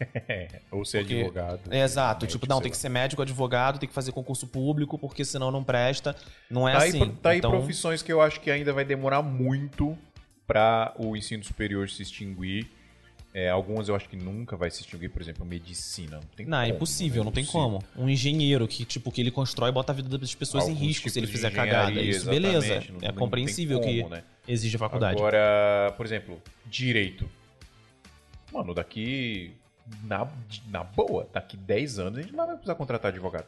Ou 0.70 0.84
ser 0.84 1.00
Porque- 1.00 1.16
advogado. 1.16 1.60
É, 1.70 1.82
exato. 1.82 2.24
médico, 2.24 2.40
tipo, 2.40 2.52
não, 2.52 2.60
tem 2.60 2.70
que 2.70 2.76
ser 2.76 2.88
médico, 2.88 3.22
advogado, 3.22 3.78
tem 3.78 3.88
que 3.88 3.94
fazer 3.94 4.12
concurso 4.12 4.46
público, 4.46 4.98
porque 4.98 5.24
senão 5.24 5.50
não 5.50 5.62
presta. 5.62 6.16
Não 6.50 6.68
é 6.68 6.72
Tá, 6.72 6.78
assim. 6.84 7.02
aí, 7.02 7.08
tá 7.10 7.30
aí 7.30 7.38
então, 7.38 7.50
profissões 7.50 8.02
que 8.02 8.12
eu 8.12 8.20
acho 8.20 8.40
que 8.40 8.50
ainda 8.50 8.72
vai 8.72 8.84
demorar 8.84 9.22
muito 9.22 9.96
pra 10.46 10.94
o 10.98 11.16
ensino 11.16 11.44
superior 11.44 11.88
se 11.90 12.02
extinguir. 12.02 12.70
É, 13.32 13.48
algumas 13.48 13.88
eu 13.88 13.94
acho 13.94 14.08
que 14.08 14.16
nunca 14.16 14.56
vai 14.56 14.70
se 14.70 14.80
extinguir, 14.80 15.08
por 15.08 15.22
exemplo, 15.22 15.46
medicina. 15.46 16.16
Não, 16.16 16.20
tem 16.36 16.46
Não, 16.46 16.58
é 16.58 16.64
como, 16.64 16.74
impossível, 16.76 17.22
né? 17.22 17.24
não 17.26 17.32
tem 17.32 17.44
Impossível. 17.44 17.80
como. 17.80 17.84
Um 17.96 18.08
engenheiro 18.08 18.66
que, 18.66 18.84
tipo, 18.84 19.12
que 19.12 19.20
ele 19.20 19.30
constrói 19.30 19.68
e 19.70 19.72
bota 19.72 19.92
a 19.92 19.94
vida 19.94 20.18
das 20.18 20.34
pessoas 20.34 20.64
em 20.64 20.70
Alguns 20.70 20.80
risco 20.86 21.08
se 21.08 21.18
ele 21.20 21.28
fizer 21.28 21.52
cagada. 21.52 21.92
Isso, 22.02 22.28
beleza. 22.28 22.82
não- 22.90 23.08
É 23.08 23.12
compreensível 23.12 23.80
tem 23.80 23.96
que 23.96 24.02
como, 24.02 24.14
né? 24.14 24.24
exige 24.48 24.74
a 24.74 24.78
faculdade. 24.80 25.16
Agora, 25.16 25.94
por 25.96 26.04
exemplo, 26.04 26.42
direito. 26.66 27.30
Mano, 28.52 28.74
daqui. 28.74 29.52
Na, 30.04 30.28
na 30.68 30.84
boa, 30.84 31.28
daqui 31.32 31.56
10 31.56 31.98
anos 31.98 32.18
a 32.18 32.22
gente 32.22 32.32
não 32.32 32.46
vai 32.46 32.54
precisar 32.54 32.74
contratar 32.76 33.10
advogado. 33.10 33.46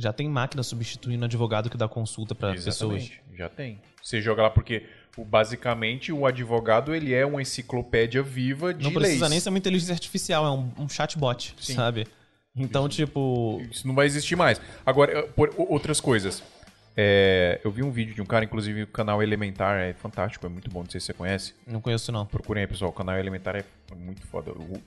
Já 0.00 0.12
tem 0.12 0.28
máquina 0.28 0.62
substituindo 0.62 1.24
advogado 1.24 1.68
que 1.68 1.76
dá 1.76 1.88
consulta 1.88 2.34
pra 2.34 2.52
pessoas. 2.52 3.10
Já 3.36 3.48
tem. 3.48 3.80
Você 4.02 4.20
joga 4.22 4.42
lá 4.42 4.50
porque, 4.50 4.84
o- 5.16 5.24
basicamente, 5.24 6.12
o 6.12 6.24
advogado 6.24 6.94
ele 6.94 7.12
é 7.12 7.26
uma 7.26 7.42
enciclopédia 7.42 8.22
viva 8.22 8.72
de 8.72 8.84
Não 8.84 8.92
precisa 8.92 9.20
leis. 9.22 9.30
nem 9.30 9.40
ser 9.40 9.48
uma 9.48 9.58
inteligência 9.58 9.92
artificial, 9.92 10.46
é 10.46 10.50
um, 10.50 10.70
um 10.84 10.88
chatbot, 10.88 11.54
Sim. 11.60 11.74
sabe? 11.74 12.06
Então, 12.56 12.88
tipo. 12.88 13.60
Isso 13.70 13.86
não 13.86 13.94
vai 13.94 14.06
existir 14.06 14.36
mais. 14.36 14.60
Agora, 14.86 15.24
por 15.28 15.52
outras 15.56 16.00
coisas. 16.00 16.42
É, 17.00 17.60
eu 17.62 17.70
vi 17.70 17.84
um 17.84 17.92
vídeo 17.92 18.12
de 18.12 18.20
um 18.20 18.24
cara, 18.26 18.44
inclusive 18.44 18.82
o 18.82 18.86
canal 18.88 19.22
Elementar 19.22 19.78
é 19.78 19.92
fantástico, 19.92 20.44
é 20.46 20.48
muito 20.48 20.68
bom, 20.68 20.80
não 20.82 20.90
sei 20.90 20.98
se 20.98 21.06
você 21.06 21.12
conhece. 21.14 21.54
Não 21.64 21.80
conheço, 21.80 22.10
não. 22.10 22.26
Procurem 22.26 22.62
aí, 22.64 22.66
pessoal. 22.66 22.90
O 22.90 22.92
canal 22.94 23.16
Elementar 23.16 23.54
é 23.54 23.64
muito 23.94 24.26
foda. 24.26 24.50
O- 24.50 24.82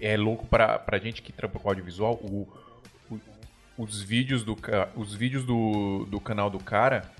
é 0.00 0.16
louco 0.16 0.44
pra, 0.46 0.76
pra 0.80 0.98
gente 0.98 1.22
que 1.22 1.32
trampa 1.32 1.60
com 1.60 1.68
audiovisual. 1.68 2.14
O- 2.14 2.48
os 3.76 4.00
vídeos, 4.02 4.42
do, 4.44 4.56
os 4.96 5.14
vídeos 5.14 5.44
do, 5.44 6.06
do 6.06 6.20
canal 6.20 6.50
do 6.50 6.58
cara, 6.58 7.10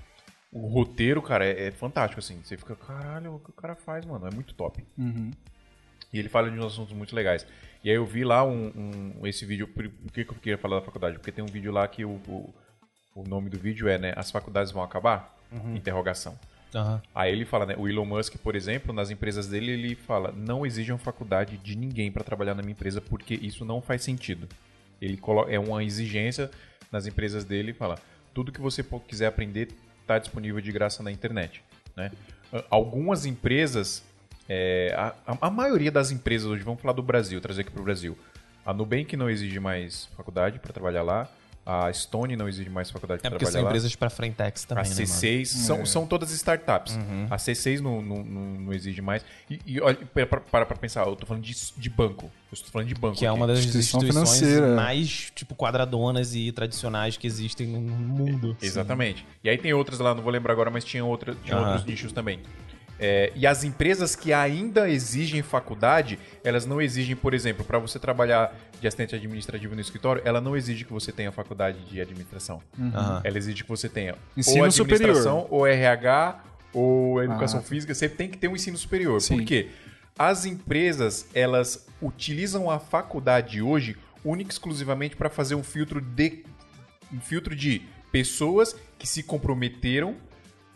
o 0.51 0.67
roteiro, 0.67 1.21
cara, 1.21 1.45
é, 1.45 1.67
é 1.67 1.71
fantástico, 1.71 2.19
assim. 2.19 2.39
Você 2.43 2.55
fica, 2.57 2.75
caralho, 2.75 3.35
o 3.35 3.39
que 3.39 3.49
o 3.49 3.53
cara 3.53 3.75
faz, 3.75 4.05
mano? 4.05 4.27
É 4.27 4.31
muito 4.31 4.53
top. 4.53 4.83
E 6.13 6.19
ele 6.19 6.29
fala 6.29 6.49
de 6.51 6.57
uns 6.59 6.65
assuntos 6.65 6.93
muito 6.93 7.15
legais. 7.15 7.45
E 7.83 7.89
aí 7.89 7.95
eu 7.95 8.05
vi 8.05 8.23
lá 8.23 8.45
um, 8.45 8.71
um- 9.19 9.27
esse 9.27 9.45
vídeo. 9.45 9.67
Por, 9.67 9.89
que, 10.13 10.23
que 10.23 10.31
eu 10.31 10.35
queria 10.35 10.57
falar 10.57 10.79
da 10.79 10.85
faculdade? 10.85 11.17
Porque 11.17 11.31
tem 11.31 11.43
um 11.43 11.47
vídeo 11.47 11.71
lá 11.71 11.87
que 11.87 12.05
o, 12.05 12.11
o, 12.27 12.53
o 13.15 13.23
nome 13.27 13.49
do 13.49 13.57
vídeo 13.57 13.87
é, 13.89 13.97
né? 13.97 14.13
As 14.15 14.29
faculdades 14.31 14.71
vão 14.71 14.83
acabar? 14.83 15.35
Interrogação. 15.75 16.37
Aham. 16.73 17.01
Aí 17.13 17.31
ele 17.31 17.45
fala, 17.45 17.65
né? 17.65 17.75
O 17.77 17.87
Elon 17.87 18.05
Musk, 18.05 18.35
por 18.37 18.55
exemplo, 18.55 18.93
nas 18.93 19.09
empresas 19.11 19.47
dele, 19.47 19.71
ele 19.71 19.95
fala: 19.95 20.31
não 20.31 20.65
exijam 20.65 20.97
faculdade 20.97 21.57
de 21.57 21.75
ninguém 21.75 22.11
para 22.11 22.23
trabalhar 22.23 22.53
na 22.55 22.61
minha 22.61 22.71
empresa 22.73 23.01
porque 23.01 23.33
isso 23.35 23.65
não 23.65 23.81
faz 23.81 24.03
sentido. 24.03 24.47
Ele 25.03 25.19
é 25.49 25.59
uma 25.59 25.83
exigência 25.83 26.49
nas 26.91 27.05
empresas 27.05 27.43
dele 27.43 27.71
e 27.71 27.73
fala: 27.73 27.97
tudo 28.33 28.51
que 28.51 28.61
você 28.61 28.83
quiser 29.07 29.27
aprender 29.27 29.69
está 30.01 30.17
disponível 30.19 30.61
de 30.61 30.71
graça 30.71 31.01
na 31.03 31.11
internet. 31.11 31.63
Né? 31.95 32.11
Algumas 32.69 33.25
empresas, 33.25 34.03
é, 34.47 34.93
a- 34.97 35.37
a 35.41 35.49
maioria 35.49 35.91
das 35.91 36.11
empresas 36.11 36.47
hoje, 36.47 36.63
vamos 36.63 36.81
falar 36.81 36.93
do 36.93 37.03
Brasil, 37.03 37.39
trazer 37.41 37.61
aqui 37.61 37.71
para 37.71 37.81
o 37.81 37.83
Brasil. 37.83 38.17
A 38.65 38.73
Nubank 38.73 39.15
não 39.17 39.29
exige 39.29 39.59
mais 39.59 40.05
faculdade 40.15 40.59
para 40.59 40.71
trabalhar 40.71 41.01
lá. 41.03 41.29
A 41.65 41.91
Stone 41.93 42.35
não 42.35 42.47
exige 42.49 42.69
mais 42.69 42.91
faculdade 42.91 43.19
É 43.19 43.21
para 43.21 43.31
porque 43.31 43.45
trabalhar 43.45 43.59
são 43.59 43.63
lá. 43.63 43.69
empresas 43.69 43.95
pra 43.95 44.09
frentex 44.09 44.65
também, 44.65 44.83
A 44.83 44.87
né, 44.87 44.93
mano? 44.95 45.05
C6 45.07 45.45
são, 45.45 45.85
são 45.85 46.05
todas 46.05 46.29
startups. 46.31 46.95
Uhum. 46.95 47.27
A 47.29 47.37
C6 47.37 47.79
não, 47.79 48.01
não, 48.01 48.23
não, 48.23 48.73
exige 48.73 49.01
mais. 49.01 49.23
E, 49.49 49.59
e 49.65 49.79
olha, 49.79 49.97
para, 50.13 50.25
para 50.41 50.65
pra 50.65 50.75
pensar, 50.77 51.07
eu 51.07 51.15
tô 51.15 51.25
falando 51.25 51.41
de, 51.43 51.55
de 51.77 51.89
banco. 51.89 52.25
Eu 52.25 52.53
estou 52.53 52.69
falando 52.69 52.87
de 52.89 52.95
banco. 52.95 53.17
Que 53.17 53.25
é 53.25 53.29
aqui. 53.29 53.37
uma 53.37 53.47
das 53.47 53.59
Instituição 53.59 54.01
instituições 54.01 54.39
financeira. 54.39 54.75
mais, 54.75 55.31
tipo, 55.33 55.55
quadradonas 55.55 56.35
e 56.35 56.51
tradicionais 56.51 57.15
que 57.15 57.25
existem 57.25 57.65
no 57.67 57.79
mundo. 57.79 58.57
Exatamente. 58.61 59.25
E 59.41 59.49
aí 59.49 59.57
tem 59.57 59.73
outras 59.73 59.99
lá, 59.99 60.13
não 60.13 60.21
vou 60.21 60.33
lembrar 60.33 60.51
agora, 60.51 60.69
mas 60.69 60.83
tinha, 60.83 61.05
outra, 61.05 61.33
tinha 61.43 61.55
Aham. 61.55 61.67
outros 61.69 61.85
nichos 61.85 62.11
também. 62.11 62.39
É, 62.99 63.31
e 63.35 63.45
as 63.47 63.63
empresas 63.63 64.15
que 64.15 64.31
ainda 64.31 64.89
exigem 64.89 65.41
faculdade, 65.41 66.19
elas 66.43 66.65
não 66.65 66.81
exigem, 66.81 67.15
por 67.15 67.33
exemplo, 67.33 67.65
para 67.65 67.77
você 67.79 67.97
trabalhar 67.99 68.55
de 68.79 68.87
assistente 68.87 69.15
administrativo 69.15 69.73
no 69.75 69.81
escritório, 69.81 70.21
ela 70.25 70.39
não 70.39 70.55
exige 70.55 70.85
que 70.85 70.93
você 70.93 71.11
tenha 71.11 71.31
faculdade 71.31 71.79
de 71.89 71.99
administração. 71.99 72.61
Aham. 72.79 73.21
Ela 73.23 73.37
exige 73.37 73.63
que 73.63 73.69
você 73.69 73.89
tenha 73.89 74.15
Ensino 74.37 74.59
ou 74.59 74.65
administração, 74.65 75.41
superior. 75.41 75.47
ou 75.49 75.67
RH, 75.67 76.43
ou 76.73 77.23
educação 77.23 77.59
Ah. 77.59 77.63
física. 77.63 77.93
Você 77.93 78.07
tem 78.09 78.29
que 78.29 78.37
ter 78.37 78.47
um 78.47 78.55
ensino 78.55 78.77
superior. 78.77 79.19
Sim. 79.21 79.37
Por 79.37 79.45
quê? 79.45 79.69
As 80.17 80.45
empresas, 80.45 81.27
elas 81.33 81.87
utilizam 82.01 82.69
a 82.69 82.79
faculdade 82.79 83.61
hoje 83.61 83.97
única 84.23 84.51
e 84.51 84.53
exclusivamente 84.53 85.15
para 85.15 85.29
fazer 85.29 85.55
um 85.55 85.63
filtro 85.63 85.99
de 85.99 86.43
um 87.11 87.19
filtro 87.19 87.55
de 87.55 87.81
pessoas 88.11 88.75
que 88.97 89.07
se 89.07 89.21
comprometeram 89.23 90.15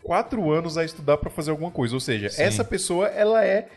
quatro 0.03 0.52
anos 0.52 0.78
a 0.78 0.86
estudar 0.86 1.18
para 1.18 1.30
fazer 1.30 1.52
alguma 1.52 1.72
coisa. 1.72 1.94
Ou 1.94 1.99
seja, 1.99 2.30
Sim. 2.30 2.41
essa 2.41 2.64
pessoa, 2.64 3.07
ela 3.07 3.44
é 3.44 3.68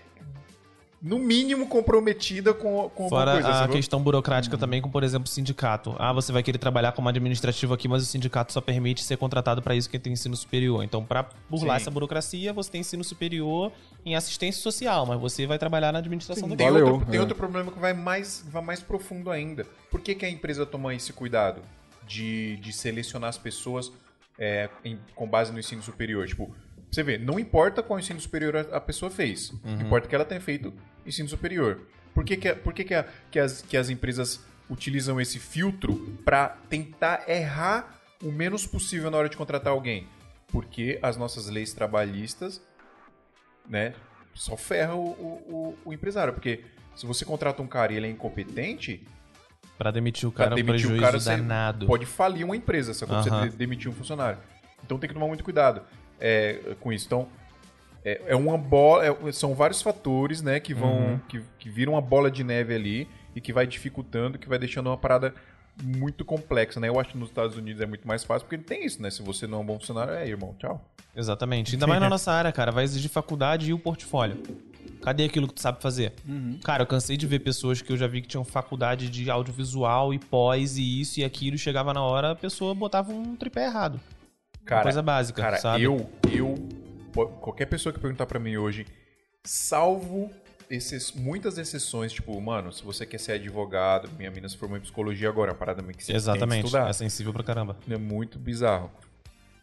no 1.02 1.18
mínimo 1.18 1.66
comprometida 1.66 2.52
com, 2.52 2.90
com 2.90 3.08
Fora 3.08 3.32
coisa. 3.32 3.48
a 3.48 3.54
sacou? 3.60 3.76
questão 3.76 4.02
burocrática 4.02 4.58
também 4.58 4.82
com, 4.82 4.90
por 4.90 5.02
exemplo, 5.02 5.28
sindicato. 5.28 5.94
Ah, 5.98 6.12
você 6.12 6.30
vai 6.30 6.42
querer 6.42 6.58
trabalhar 6.58 6.92
como 6.92 7.08
administrativo 7.08 7.72
aqui, 7.72 7.88
mas 7.88 8.02
o 8.02 8.06
sindicato 8.06 8.52
só 8.52 8.60
permite 8.60 9.02
ser 9.02 9.16
contratado 9.16 9.62
para 9.62 9.74
isso 9.74 9.88
quem 9.88 9.98
tem 9.98 10.12
ensino 10.12 10.36
superior. 10.36 10.84
Então, 10.84 11.02
para 11.02 11.26
burlar 11.48 11.78
Sim. 11.78 11.82
essa 11.82 11.90
burocracia, 11.90 12.52
você 12.52 12.70
tem 12.70 12.82
ensino 12.82 13.02
superior 13.02 13.72
em 14.04 14.14
assistência 14.14 14.60
social, 14.60 15.06
mas 15.06 15.18
você 15.18 15.46
vai 15.46 15.58
trabalhar 15.58 15.90
na 15.90 16.00
administração 16.00 16.46
do 16.48 16.56
Tem, 16.56 16.70
outro, 16.70 17.06
tem 17.06 17.16
é. 17.16 17.20
outro 17.20 17.36
problema 17.36 17.72
que 17.72 17.78
vai 17.78 17.94
mais, 17.94 18.44
vai 18.50 18.62
mais 18.62 18.80
profundo 18.80 19.30
ainda. 19.30 19.66
Por 19.90 20.00
que, 20.00 20.14
que 20.14 20.26
a 20.26 20.30
empresa 20.30 20.66
toma 20.66 20.94
esse 20.94 21.12
cuidado 21.14 21.62
de, 22.06 22.56
de 22.56 22.72
selecionar 22.74 23.30
as 23.30 23.38
pessoas 23.38 23.90
é, 24.40 24.68
em- 24.84 24.98
com 25.14 25.28
base 25.28 25.52
no 25.52 25.58
ensino 25.60 25.82
superior? 25.82 26.26
Tipo, 26.26 26.52
você 26.90 27.02
vê, 27.04 27.16
não 27.18 27.38
importa 27.38 27.82
qual 27.82 27.98
ensino 28.00 28.18
superior 28.20 28.56
a, 28.56 28.60
a 28.78 28.80
pessoa 28.80 29.10
fez, 29.10 29.52
importa 29.80 30.08
que 30.08 30.14
ela 30.14 30.24
tenha 30.24 30.40
feito 30.40 30.72
ensino 31.06 31.28
superior. 31.28 31.82
Por 32.12 32.24
que, 32.24 32.36
que, 32.36 32.52
por 32.54 32.72
que, 32.72 32.82
que, 32.84 32.94
a- 32.94 33.06
que 33.30 33.38
as, 33.38 33.62
que 33.62 33.76
as 33.76 33.88
empresas 33.90 34.40
utilizam 34.68 35.20
esse 35.20 35.38
filtro 35.38 36.16
para 36.24 36.48
tentar 36.68 37.28
errar 37.28 38.00
o 38.22 38.32
menos 38.32 38.66
possível 38.66 39.10
na 39.10 39.18
hora 39.18 39.28
de 39.28 39.36
contratar 39.36 39.72
alguém? 39.72 40.08
Porque 40.48 40.98
as 41.00 41.16
nossas 41.16 41.46
leis 41.48 41.72
trabalhistas 41.72 42.60
né, 43.68 43.94
só 44.34 44.56
ferra 44.56 44.94
o, 44.94 45.10
o, 45.10 45.76
o- 45.84 45.88
o 45.90 45.92
empresário. 45.92 46.32
Porque 46.32 46.64
se 46.96 47.06
você 47.06 47.24
contrata 47.24 47.62
um 47.62 47.66
cara 47.68 47.92
e 47.92 47.96
ele 47.96 48.06
é 48.06 48.10
incompetente, 48.10 49.06
Para 49.78 49.90
demitir 49.90 50.28
o 50.28 50.32
pra 50.32 50.44
cara 50.44 50.50
é 50.50 50.54
um 50.54 50.56
demitir 50.64 50.88
prejuízo 50.88 51.02
o 51.18 51.24
cara, 51.24 51.36
danado. 51.38 51.86
pode 51.86 52.04
falir 52.06 52.44
uma 52.44 52.54
empresa, 52.56 52.92
só 52.92 53.06
quando 53.06 53.26
Aham. 53.28 53.40
você 53.44 53.48
de- 53.50 53.56
demitir 53.56 53.90
um 53.90 53.94
funcionário. 53.94 54.38
Então 54.84 54.98
tem 54.98 55.08
que 55.08 55.14
tomar 55.14 55.26
muito 55.26 55.42
cuidado 55.44 55.82
é, 56.20 56.58
com 56.80 56.92
isso. 56.92 57.06
Então, 57.06 57.28
é, 58.04 58.20
é 58.26 58.36
uma 58.36 58.58
bola. 58.58 59.04
é- 59.06 59.32
são 59.32 59.54
vários 59.54 59.80
fatores, 59.80 60.42
né, 60.42 60.60
que 60.60 60.74
vão. 60.74 60.92
Uhum. 61.12 61.18
Que, 61.28 61.40
que 61.58 61.70
viram 61.70 61.94
uma 61.94 62.00
bola 62.02 62.30
de 62.30 62.44
neve 62.44 62.74
ali 62.74 63.08
e 63.34 63.40
que 63.40 63.52
vai 63.52 63.66
dificultando, 63.66 64.38
que 64.38 64.48
vai 64.48 64.58
deixando 64.58 64.88
uma 64.88 64.96
parada 64.98 65.34
muito 65.82 66.24
complexa, 66.26 66.78
né? 66.78 66.88
Eu 66.88 67.00
acho 67.00 67.10
que 67.12 67.16
nos 67.18 67.28
Estados 67.30 67.56
Unidos 67.56 67.80
é 67.80 67.86
muito 67.86 68.06
mais 68.06 68.22
fácil, 68.22 68.46
porque 68.46 68.62
tem 68.62 68.84
isso, 68.84 69.00
né? 69.00 69.08
Se 69.08 69.22
você 69.22 69.46
não 69.46 69.58
é 69.58 69.60
um 69.62 69.64
bom 69.64 69.78
funcionário, 69.78 70.12
é, 70.12 70.28
irmão, 70.28 70.54
tchau. 70.58 70.84
Exatamente. 71.16 71.74
Ainda 71.74 71.86
mais 71.86 72.00
na 72.00 72.08
nossa 72.10 72.30
área, 72.32 72.52
cara. 72.52 72.70
Vai 72.70 72.84
exigir 72.84 73.10
faculdade 73.10 73.70
e 73.70 73.72
o 73.72 73.78
portfólio. 73.78 74.42
Cadê 75.02 75.24
aquilo 75.24 75.48
que 75.48 75.54
tu 75.54 75.60
sabe 75.60 75.80
fazer? 75.80 76.12
Cara, 76.62 76.82
eu 76.82 76.86
cansei 76.86 77.16
de 77.16 77.26
ver 77.26 77.40
pessoas 77.40 77.80
que 77.80 77.92
eu 77.92 77.96
já 77.96 78.06
vi 78.06 78.20
que 78.20 78.28
tinham 78.28 78.44
faculdade 78.44 79.08
de 79.08 79.30
audiovisual 79.30 80.12
e 80.12 80.18
pós 80.18 80.76
e 80.76 81.00
isso 81.00 81.20
e 81.20 81.24
aquilo. 81.24 81.56
e 81.56 81.58
Chegava 81.58 81.94
na 81.94 82.02
hora, 82.02 82.32
a 82.32 82.36
pessoa 82.36 82.74
botava 82.74 83.12
um 83.12 83.34
tripé 83.36 83.64
errado. 83.64 84.00
Cara, 84.64 84.82
coisa 84.82 85.02
básica, 85.02 85.42
cara, 85.42 85.56
sabe? 85.56 85.82
eu, 85.82 86.08
eu, 86.30 86.54
qualquer 87.40 87.66
pessoa 87.66 87.92
que 87.92 87.98
perguntar 87.98 88.26
pra 88.26 88.38
mim 88.38 88.56
hoje, 88.56 88.86
salvo 89.42 90.30
esses, 90.70 91.12
muitas 91.12 91.58
exceções, 91.58 92.12
tipo, 92.12 92.38
mano, 92.40 92.72
se 92.72 92.82
você 92.84 93.04
quer 93.04 93.18
ser 93.18 93.32
advogado, 93.32 94.08
minha 94.16 94.30
mina 94.30 94.48
se 94.48 94.56
formou 94.56 94.78
em 94.78 94.80
psicologia 94.80 95.28
agora, 95.28 95.50
é 95.50 95.52
uma 95.52 95.58
parada 95.58 95.82
que 95.82 95.88
você 95.88 95.94
tem 95.94 96.14
que 96.14 96.16
Exatamente. 96.16 96.66
estudar. 96.66 96.88
É 96.88 96.92
sensível 96.92 97.32
pra 97.32 97.42
caramba. 97.42 97.76
É 97.90 97.96
muito 97.96 98.38
bizarro. 98.38 98.90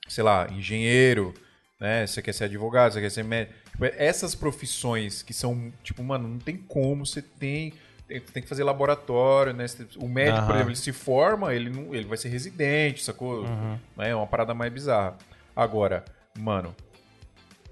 Sei 0.07 0.23
lá, 0.23 0.47
engenheiro, 0.51 1.33
né? 1.79 2.05
Você 2.05 2.21
quer 2.21 2.33
ser 2.33 2.45
advogado, 2.45 2.93
você 2.93 3.01
quer 3.01 3.11
ser 3.11 3.23
médico. 3.23 3.57
Tipo, 3.71 3.85
essas 3.85 4.35
profissões 4.35 5.21
que 5.21 5.33
são, 5.33 5.71
tipo, 5.83 6.03
mano, 6.03 6.27
não 6.27 6.39
tem 6.39 6.57
como, 6.57 7.05
você 7.05 7.21
tem. 7.21 7.73
Tem, 8.07 8.21
tem 8.21 8.41
que 8.41 8.47
fazer 8.47 8.63
laboratório, 8.63 9.51
né? 9.51 9.65
O 9.97 10.07
médico, 10.07 10.45
por 10.45 10.51
Aham. 10.51 10.55
exemplo, 10.55 10.69
ele 10.69 10.77
se 10.77 10.93
forma, 10.93 11.53
ele, 11.53 11.69
não, 11.69 11.93
ele 11.93 12.05
vai 12.05 12.17
ser 12.17 12.29
residente, 12.29 13.03
sacou? 13.03 13.43
Uhum. 13.43 13.77
É 13.97 14.15
uma 14.15 14.25
parada 14.25 14.53
mais 14.53 14.71
bizarra. 14.71 15.17
Agora, 15.53 16.05
mano, 16.37 16.73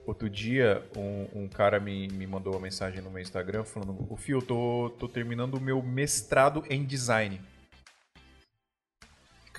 outro 0.05 0.29
dia 0.29 0.83
um, 0.95 1.43
um 1.43 1.47
cara 1.47 1.79
me, 1.79 2.09
me 2.09 2.27
mandou 2.27 2.53
uma 2.53 2.59
mensagem 2.59 3.01
no 3.01 3.09
meu 3.09 3.21
Instagram 3.21 3.63
falando: 3.63 4.05
O 4.09 4.17
Fio, 4.17 4.39
eu 4.39 4.41
tô, 4.41 4.93
tô 4.99 5.07
terminando 5.07 5.55
o 5.55 5.61
meu 5.61 5.81
mestrado 5.81 6.65
em 6.69 6.83
design. 6.83 7.39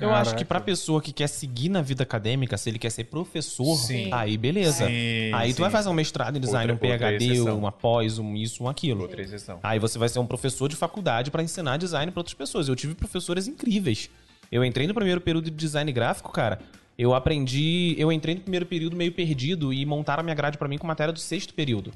Eu 0.01 0.11
acho 0.11 0.31
que 0.31 0.45
Caraca. 0.45 0.45
pra 0.47 0.61
pessoa 0.61 1.01
que 1.01 1.13
quer 1.13 1.27
seguir 1.27 1.69
na 1.69 1.81
vida 1.81 2.03
acadêmica, 2.03 2.57
se 2.59 2.69
ele 2.69 2.79
quer 2.79 2.91
ser 2.91 3.05
professor, 3.05 3.77
Sim. 3.77 4.11
aí 4.13 4.37
beleza. 4.37 4.87
Sim, 4.87 5.33
aí 5.33 5.53
tu 5.53 5.57
sim. 5.57 5.63
vai 5.63 5.71
fazer 5.71 5.89
um 5.89 5.95
mestrado 5.95 6.37
em 6.37 6.41
design, 6.41 6.71
Outra- 6.73 6.87
um 6.95 6.99
PhD, 6.99 7.41
uma 7.41 7.73
pós, 7.73 8.19
um 8.19 8.35
isso, 8.37 8.63
um 8.65 8.69
aquilo. 8.69 9.03
Outra 9.03 9.23
exceção. 9.23 9.59
Aí 9.63 9.79
você 9.79 9.99
vai 9.99 10.09
ser 10.09 10.19
um 10.19 10.27
professor 10.27 10.69
de 10.69 10.77
faculdade 10.77 11.31
pra 11.31 11.43
ensinar 11.43 11.77
design 11.79 12.13
pra 12.13 12.21
outras 12.21 12.35
pessoas. 12.35 12.69
Eu 12.69 12.77
tive 12.77 12.95
professoras 12.95 13.49
incríveis. 13.49 14.11
Eu 14.53 14.65
entrei 14.65 14.87
no 14.87 14.95
primeiro 14.95 15.21
período 15.21 15.45
de 15.51 15.57
design 15.57 15.91
gráfico, 15.93 16.31
cara. 16.31 16.59
Eu 16.99 17.15
aprendi. 17.15 17.95
Eu 17.99 18.13
entrei 18.13 18.35
no 18.35 18.41
primeiro 18.43 18.67
período 18.67 18.97
meio 18.97 19.13
perdido 19.13 19.73
e 19.73 19.85
montaram 19.87 20.21
a 20.21 20.25
minha 20.25 20.35
grade 20.35 20.57
pra 20.59 20.69
mim 20.69 20.79
com 20.79 20.87
matéria 20.87 21.13
do 21.13 21.19
sexto 21.19 21.53
período. 21.55 21.93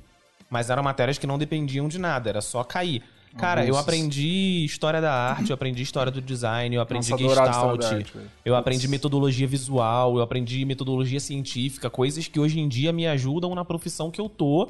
Mas 0.48 0.68
eram 0.68 0.82
matérias 0.82 1.16
que 1.16 1.26
não 1.26 1.38
dependiam 1.38 1.86
de 1.86 1.98
nada, 1.98 2.28
era 2.28 2.40
só 2.40 2.64
cair. 2.64 3.02
Cara, 3.36 3.64
eu 3.64 3.76
aprendi 3.76 4.64
história 4.64 5.00
da 5.00 5.12
arte, 5.12 5.50
eu 5.50 5.54
aprendi 5.54 5.82
história 5.82 6.10
do 6.10 6.20
design, 6.20 6.74
eu 6.74 6.82
aprendi 6.82 7.10
Nossa, 7.10 7.22
gestalt, 7.22 7.84
arte, 7.84 8.16
eu 8.44 8.56
aprendi 8.56 8.88
metodologia 8.88 9.46
visual, 9.46 10.16
eu 10.16 10.22
aprendi 10.22 10.64
metodologia 10.64 11.20
científica, 11.20 11.88
coisas 11.88 12.26
que 12.26 12.40
hoje 12.40 12.58
em 12.58 12.68
dia 12.68 12.92
me 12.92 13.06
ajudam 13.06 13.54
na 13.54 13.64
profissão 13.64 14.10
que 14.10 14.20
eu 14.20 14.28
tô, 14.28 14.68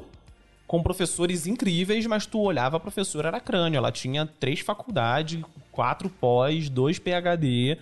com 0.67 0.81
professores 0.81 1.47
incríveis, 1.47 2.05
mas 2.05 2.25
tu 2.25 2.39
olhava 2.39 2.77
a 2.77 2.79
professora 2.79 3.27
era 3.27 3.39
crânio, 3.39 3.77
ela 3.77 3.91
tinha 3.91 4.25
três 4.25 4.59
faculdades, 4.59 5.43
quatro 5.71 6.09
pós, 6.09 6.69
dois 6.69 6.99
PhD, 6.99 7.77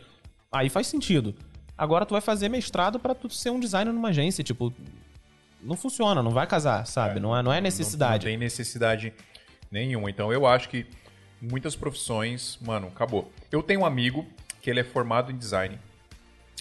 aí 0.52 0.70
faz 0.70 0.88
sentido. 0.88 1.36
Agora 1.78 2.06
tu 2.06 2.14
vai 2.14 2.22
fazer 2.22 2.50
mestrado 2.50 3.00
pra 3.00 3.14
tu 3.14 3.30
ser 3.30 3.52
um 3.52 3.60
designer 3.60 3.94
numa 3.94 4.10
agência, 4.10 4.44
tipo, 4.44 4.74
não 5.62 5.76
funciona, 5.76 6.24
não 6.24 6.32
vai 6.32 6.48
casar, 6.48 6.86
sabe? 6.88 7.20
não, 7.20 7.36
é, 7.36 7.44
não 7.44 7.54
é 7.54 7.62
necessidade. 7.62 8.26
Não, 8.26 8.32
não 8.32 8.38
tem 8.38 8.38
necessidade 8.38 9.14
nenhuma. 9.72 10.10
Então 10.10 10.32
eu 10.32 10.46
acho 10.46 10.70
que 10.70 10.86
muitas 11.42 11.76
profissões, 11.76 12.58
mano, 12.62 12.88
acabou. 12.88 13.32
Eu 13.52 13.64
tenho 13.64 13.82
um 13.82 13.86
amigo 13.86 14.26
que 14.62 14.70
ele 14.70 14.80
é 14.80 14.84
formado 14.84 15.32
em 15.32 15.38
design. 15.38 15.80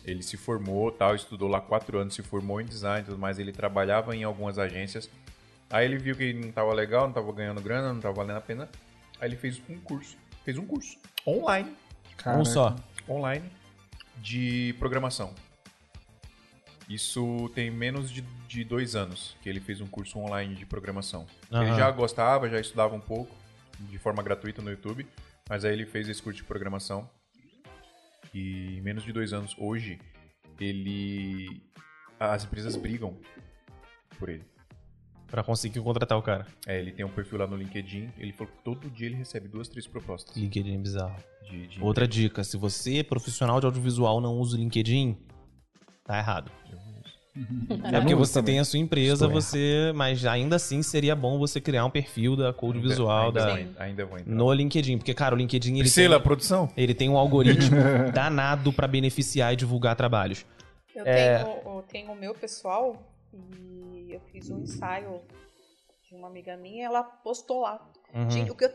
Ele 0.04 0.22
se 0.22 0.36
formou, 0.36 0.90
tal, 0.90 1.14
estudou 1.14 1.48
lá 1.48 1.60
quatro 1.60 1.98
anos, 1.98 2.14
se 2.14 2.22
formou 2.22 2.60
em 2.60 2.64
design, 2.64 3.02
e 3.02 3.04
tudo 3.04 3.18
mais. 3.18 3.38
Ele 3.38 3.52
trabalhava 3.52 4.14
em 4.16 4.24
algumas 4.24 4.58
agências. 4.58 5.10
Aí 5.68 5.84
ele 5.84 5.98
viu 5.98 6.16
que 6.16 6.32
não 6.32 6.50
tava 6.50 6.72
legal, 6.72 7.06
não 7.06 7.12
tava 7.12 7.30
ganhando 7.32 7.60
grana, 7.60 7.92
não 7.92 8.00
tava 8.00 8.14
valendo 8.14 8.38
a 8.38 8.40
pena. 8.40 8.68
Aí 9.20 9.28
ele 9.28 9.36
fez 9.36 9.60
um 9.68 9.78
curso, 9.78 10.16
fez 10.44 10.56
um 10.56 10.64
curso 10.64 10.96
online, 11.26 11.70
Um 12.12 12.16
Caraca. 12.16 12.44
só. 12.44 12.76
online 13.08 13.44
de 14.16 14.74
programação. 14.78 15.34
Isso 16.88 17.50
tem 17.54 17.70
menos 17.70 18.10
de, 18.10 18.24
de 18.48 18.64
dois 18.64 18.96
anos 18.96 19.36
que 19.42 19.48
ele 19.48 19.60
fez 19.60 19.80
um 19.80 19.86
curso 19.86 20.18
online 20.18 20.54
de 20.54 20.64
programação. 20.64 21.26
Ele 21.52 21.66
Aham. 21.66 21.76
já 21.76 21.90
gostava, 21.90 22.48
já 22.48 22.58
estudava 22.58 22.94
um 22.94 23.00
pouco, 23.00 23.32
de 23.78 23.98
forma 23.98 24.22
gratuita 24.22 24.62
no 24.62 24.70
YouTube, 24.70 25.06
mas 25.48 25.64
aí 25.64 25.72
ele 25.74 25.84
fez 25.84 26.08
esse 26.08 26.22
curso 26.22 26.38
de 26.38 26.44
programação. 26.44 27.08
E 28.32 28.78
em 28.78 28.80
menos 28.80 29.04
de 29.04 29.12
dois 29.12 29.32
anos, 29.32 29.54
hoje, 29.58 29.98
ele. 30.58 31.62
As 32.18 32.44
empresas 32.44 32.74
brigam 32.74 33.16
por 34.18 34.28
ele. 34.28 34.44
Pra 35.28 35.44
conseguir 35.44 35.80
contratar 35.80 36.18
o 36.18 36.22
cara. 36.22 36.46
É, 36.66 36.80
ele 36.80 36.90
tem 36.90 37.04
um 37.04 37.10
perfil 37.10 37.38
lá 37.38 37.46
no 37.46 37.54
LinkedIn. 37.54 38.10
Ele 38.18 38.32
falou 38.32 38.52
que 38.52 38.62
todo 38.64 38.90
dia 38.90 39.06
ele 39.06 39.16
recebe 39.16 39.46
duas, 39.46 39.68
três 39.68 39.86
propostas. 39.86 40.34
LinkedIn 40.36 40.74
é 40.74 40.78
bizarro. 40.78 41.16
De, 41.48 41.66
de 41.68 41.82
Outra 41.82 42.08
dica, 42.08 42.42
se 42.42 42.56
você 42.56 42.98
é 42.98 43.02
profissional 43.02 43.60
de 43.60 43.66
audiovisual 43.66 44.20
não 44.20 44.38
usa 44.38 44.56
o 44.56 44.58
LinkedIn, 44.58 45.16
tá 46.04 46.18
errado. 46.18 46.50
É 47.92 48.00
porque 48.00 48.14
você 48.14 48.34
também. 48.34 48.54
tem 48.54 48.60
a 48.60 48.64
sua 48.64 48.78
empresa, 48.78 49.26
Estou 49.26 49.30
você, 49.40 49.92
mas 49.94 50.24
ainda 50.26 50.56
assim 50.56 50.82
seria 50.82 51.14
bom 51.14 51.38
você 51.38 51.60
criar 51.60 51.84
um 51.84 51.90
perfil 51.90 52.34
da 52.36 52.52
Code 52.52 52.78
Visual 52.80 53.26
ainda, 53.26 53.40
da, 53.46 53.54
vou, 53.54 53.66
ainda 53.78 54.06
vou 54.06 54.18
entrar. 54.18 54.34
no 54.34 54.52
LinkedIn, 54.52 54.98
porque 54.98 55.14
cara, 55.14 55.34
o 55.34 55.38
LinkedIn 55.38 55.72
ele 55.74 55.80
Priscila, 55.82 56.16
tem, 56.16 56.24
produção? 56.24 56.68
ele 56.76 56.94
tem 56.94 57.08
um 57.08 57.16
algoritmo 57.16 57.76
danado 58.12 58.72
pra 58.72 58.86
beneficiar 58.88 59.52
e 59.52 59.56
divulgar 59.56 59.94
trabalhos. 59.96 60.44
Eu, 60.94 61.06
É. 61.06 61.44
tenho, 61.44 61.56
eu 61.76 61.84
tenho 61.88 62.12
o 62.12 62.16
meu 62.16 62.34
pessoal 62.34 62.96
e 63.32 64.12
eu 64.12 64.20
fiz 64.32 64.50
um 64.50 64.62
ensaio 64.62 65.20
de 66.08 66.16
uma 66.16 66.26
amiga 66.28 66.56
minha 66.56 66.86
ela 66.86 67.02
postou 67.04 67.60
lá. 67.60 67.80
Uhum. 68.14 68.30
Gente, 68.30 68.50
o 68.50 68.54
que 68.54 68.64
eu 68.64 68.70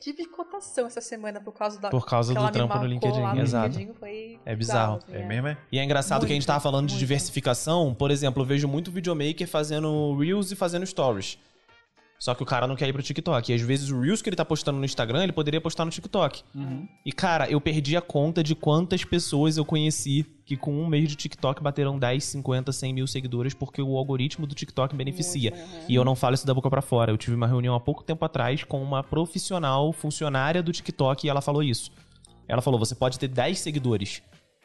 tive 0.00 0.22
de 0.22 0.28
cotação 0.30 0.86
essa 0.86 1.00
semana 1.00 1.40
por 1.40 1.52
causa 1.52 1.78
da. 1.78 1.90
Por 1.90 2.06
causa 2.06 2.32
do 2.32 2.50
trampo 2.50 2.78
no 2.78 2.86
LinkedIn, 2.86 3.20
no 3.20 3.40
exato. 3.42 3.68
LinkedIn 3.78 3.92
foi 3.98 4.40
É 4.46 4.56
bizarro. 4.56 4.96
assim, 4.96 5.14
É 5.14 5.26
mesmo, 5.26 5.48
é? 5.48 5.58
E 5.70 5.78
é 5.78 5.84
engraçado 5.84 6.24
que 6.26 6.32
a 6.32 6.34
gente 6.34 6.46
tava 6.46 6.56
Muito, 6.56 6.62
falando 6.62 6.86
de 6.86 6.92
muito. 6.94 7.00
diversificação. 7.00 7.94
Por 7.94 8.10
exemplo, 8.10 8.42
eu 8.42 8.46
vejo 8.46 8.66
muito 8.66 8.90
videomaker 8.90 9.46
fazendo 9.46 10.16
Reels 10.18 10.50
e 10.50 10.56
fazendo 10.56 10.86
Stories. 10.86 11.38
Só 12.18 12.34
que 12.34 12.42
o 12.42 12.46
cara 12.46 12.66
não 12.66 12.74
quer 12.74 12.88
ir 12.88 12.92
pro 12.92 13.02
TikTok. 13.02 13.52
E 13.52 13.54
às 13.54 13.60
vezes 13.60 13.90
o 13.90 14.00
Reels 14.00 14.20
que 14.20 14.28
ele 14.28 14.36
tá 14.36 14.44
postando 14.44 14.78
no 14.78 14.84
Instagram, 14.84 15.22
ele 15.22 15.32
poderia 15.32 15.60
postar 15.60 15.84
no 15.84 15.90
TikTok. 15.90 16.42
E 17.06 17.12
cara, 17.12 17.48
eu 17.48 17.60
perdi 17.60 17.96
a 17.96 18.00
conta 18.00 18.42
de 18.42 18.54
quantas 18.54 19.04
pessoas 19.04 19.56
eu 19.56 19.64
conheci 19.64 20.26
que 20.44 20.56
com 20.56 20.74
um 20.74 20.86
mês 20.86 21.08
de 21.08 21.14
TikTok 21.14 21.62
bateram 21.62 21.98
10, 21.98 22.24
50, 22.24 22.72
100 22.72 22.92
mil 22.92 23.06
seguidores 23.06 23.54
porque 23.54 23.80
o 23.80 23.96
algoritmo 23.96 24.46
do 24.46 24.54
TikTok 24.54 24.96
beneficia. 24.96 25.52
Uhum. 25.52 25.84
E 25.88 25.94
eu 25.94 26.04
não 26.04 26.16
falo 26.16 26.34
isso 26.34 26.46
da 26.46 26.54
boca 26.54 26.68
pra 26.68 26.82
fora. 26.82 27.12
Eu 27.12 27.18
tive 27.18 27.36
uma 27.36 27.46
reunião 27.46 27.74
há 27.74 27.80
pouco 27.80 28.02
tempo 28.02 28.24
atrás 28.24 28.64
com 28.64 28.82
uma 28.82 29.04
profissional 29.04 29.92
funcionária 29.92 30.62
do 30.62 30.72
TikTok 30.72 31.26
e 31.26 31.30
ela 31.30 31.40
falou 31.40 31.62
isso. 31.62 31.92
Ela 32.48 32.62
falou: 32.62 32.80
você 32.80 32.94
pode 32.94 33.18
ter 33.18 33.28
10 33.28 33.58
seguidores. 33.60 34.22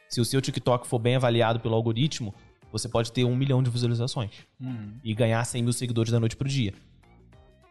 Se 0.09 0.21
o 0.21 0.25
seu 0.25 0.41
TikTok 0.41 0.87
for 0.87 0.99
bem 0.99 1.15
avaliado 1.15 1.59
pelo 1.59 1.75
algoritmo, 1.75 2.33
você 2.71 2.89
pode 2.89 3.11
ter 3.11 3.23
um 3.23 3.35
milhão 3.35 3.61
de 3.61 3.69
visualizações 3.69 4.31
e 5.03 5.13
ganhar 5.13 5.43
100 5.43 5.63
mil 5.63 5.73
seguidores 5.73 6.11
da 6.11 6.19
noite 6.19 6.35
pro 6.35 6.47
dia. 6.47 6.73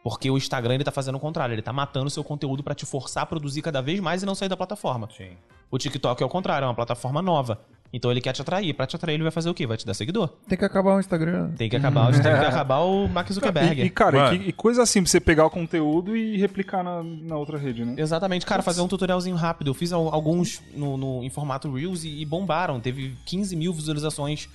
Porque 0.02 0.28
o 0.30 0.36
Instagram 0.36 0.74
ele 0.74 0.84
tá 0.84 0.90
fazendo 0.90 1.14
o 1.16 1.20
contrário, 1.20 1.54
ele 1.54 1.62
tá 1.62 1.72
matando 1.72 2.06
o 2.06 2.10
seu 2.10 2.24
conteúdo 2.24 2.62
pra 2.62 2.74
te 2.74 2.84
forçar 2.84 3.22
a 3.22 3.26
produzir 3.26 3.62
cada 3.62 3.80
vez 3.80 4.00
mais 4.00 4.22
e 4.22 4.26
não 4.26 4.34
sair 4.34 4.48
da 4.48 4.56
plataforma. 4.56 5.08
Sim. 5.16 5.30
O 5.70 5.78
TikTok 5.78 6.20
é 6.22 6.26
o 6.26 6.28
contrário, 6.28 6.64
é 6.64 6.68
uma 6.68 6.74
plataforma 6.74 7.22
nova. 7.22 7.60
Então 7.94 8.10
ele 8.10 8.20
quer 8.22 8.32
te 8.32 8.40
atrair. 8.42 8.72
Pra 8.74 8.86
te 8.86 8.96
atrair, 8.96 9.14
ele 9.16 9.22
vai 9.22 9.30
fazer 9.30 9.48
o 9.50 9.54
quê? 9.54 9.66
Vai 9.66 9.76
te 9.76 9.84
dar 9.86 9.92
seguidor. 9.94 10.28
Tem 10.48 10.56
que 10.58 10.64
acabar 10.64 10.96
o 10.96 11.00
Instagram. 11.00 11.50
Tem 11.52 11.68
que 11.68 11.76
acabar, 11.76 12.10
tem 12.10 12.20
que 12.22 12.26
acabar 12.28 12.78
o 12.80 13.06
Mark 13.06 13.30
Zuckerberg. 13.30 13.82
E, 13.82 13.84
e, 13.84 13.90
cara, 13.90 14.34
e, 14.34 14.38
que- 14.38 14.48
e 14.48 14.52
coisa 14.52 14.82
assim, 14.82 15.02
pra 15.02 15.10
você 15.10 15.20
pegar 15.20 15.44
o 15.46 15.50
conteúdo 15.50 16.16
e 16.16 16.36
replicar 16.38 16.82
na, 16.82 17.02
na 17.02 17.36
outra 17.36 17.56
rede, 17.58 17.84
né? 17.84 17.94
Exatamente, 17.98 18.44
cara, 18.46 18.62
fazer 18.62 18.80
um 18.80 18.88
tutorialzinho 18.88 19.36
rápido. 19.36 19.68
Eu 19.68 19.74
fiz 19.74 19.92
al- 19.92 20.12
alguns 20.12 20.62
no, 20.74 20.96
no- 20.96 21.22
em 21.22 21.28
formato 21.30 21.70
Reels 21.72 22.02
e, 22.04 22.22
e 22.22 22.24
bombaram. 22.24 22.80
Teve 22.80 23.14
15 23.26 23.54
mil 23.54 23.72
visualizações. 23.74 24.48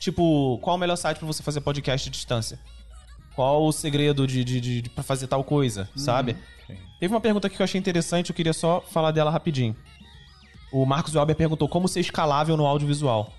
Tipo, 0.00 0.58
qual 0.58 0.76
o 0.76 0.78
melhor 0.78 0.96
site 0.96 1.18
pra 1.18 1.26
você 1.26 1.42
fazer 1.42 1.60
podcast 1.60 2.08
à 2.08 2.12
distância? 2.12 2.58
Qual 3.40 3.64
o 3.64 3.72
segredo 3.72 4.26
de, 4.26 4.44
de, 4.44 4.60
de, 4.60 4.82
de- 4.82 4.90
pra 4.90 5.02
fazer 5.02 5.26
tal 5.26 5.42
coisa, 5.42 5.88
sabe? 5.96 6.36
sim. 6.66 6.74
Teve 7.00 7.14
uma 7.14 7.20
pergunta 7.22 7.46
aqui 7.46 7.56
que 7.56 7.62
eu 7.62 7.64
achei 7.64 7.78
interessante, 7.78 8.28
eu 8.28 8.36
queria 8.36 8.52
só 8.52 8.82
falar 8.82 9.12
dela 9.12 9.30
rapidinho. 9.30 9.74
O 10.70 10.84
Marcos 10.84 11.14
Welber 11.14 11.34
perguntou 11.34 11.66
como 11.66 11.88
ser 11.88 12.00
escalável 12.00 12.54
no 12.54 12.66
audiovisual. 12.66 13.32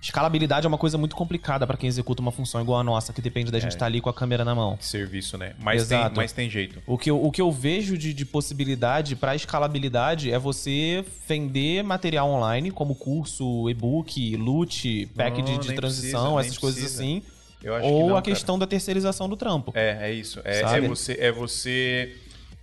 Escalabilidade 0.00 0.64
é 0.66 0.68
uma 0.68 0.78
coisa 0.78 0.96
muito 0.96 1.14
complicada 1.14 1.66
pra 1.66 1.76
quem 1.76 1.86
executa 1.86 2.22
uma 2.22 2.32
função 2.32 2.62
igual 2.62 2.80
a 2.80 2.82
nossa, 2.82 3.12
que 3.12 3.20
depende 3.20 3.50
da 3.50 3.58
gente 3.58 3.72
estar 3.72 3.84
ali 3.84 4.00
com 4.00 4.08
a 4.08 4.14
câmera 4.14 4.42
na 4.46 4.54
mão. 4.54 4.78
Serviço, 4.80 5.36
né? 5.36 5.54
Mas 5.58 5.86
tem, 5.86 5.98
Exato. 5.98 6.16
mas 6.16 6.32
tem 6.32 6.48
jeito. 6.48 6.80
O 6.86 6.96
que 6.96 7.10
eu, 7.10 7.22
o 7.22 7.30
que 7.30 7.42
eu 7.42 7.52
vejo 7.52 7.98
de, 7.98 8.14
de 8.14 8.24
possibilidade 8.24 9.14
para 9.16 9.36
escalabilidade 9.36 10.32
é 10.32 10.38
você 10.38 11.04
vender 11.28 11.84
material 11.84 12.30
online, 12.30 12.70
como 12.70 12.94
curso, 12.94 13.68
e-book, 13.68 14.34
loot, 14.38 15.04
pack 15.14 15.42
de, 15.42 15.52
Não, 15.52 15.58
de 15.58 15.74
transição, 15.74 16.36
precisa, 16.36 16.40
essas 16.48 16.58
coisas 16.58 16.80
precisa. 16.80 17.02
assim. 17.02 17.22
Eu 17.62 17.74
acho 17.74 17.86
Ou 17.86 17.92
que 18.02 18.08
não, 18.08 18.16
a 18.16 18.22
cara. 18.22 18.34
questão 18.34 18.58
da 18.58 18.66
terceirização 18.66 19.28
do 19.28 19.36
trampo. 19.36 19.72
É, 19.74 20.10
é 20.10 20.12
isso. 20.12 20.40
É, 20.44 20.60
é 20.60 20.80
você, 20.80 21.12
é 21.20 21.30
você, 21.32 22.16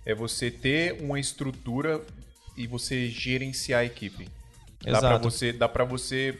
é 0.04 0.14
você 0.14 0.50
ter 0.50 1.00
uma 1.02 1.18
estrutura 1.20 2.00
e 2.56 2.66
você 2.66 3.08
gerenciar 3.08 3.80
a 3.80 3.84
equipe. 3.84 4.28
Dá 4.84 4.98
pra 4.98 5.08
Exato. 5.10 5.30
você, 5.30 5.52
dá 5.52 5.68
para 5.68 5.84
você, 5.84 6.38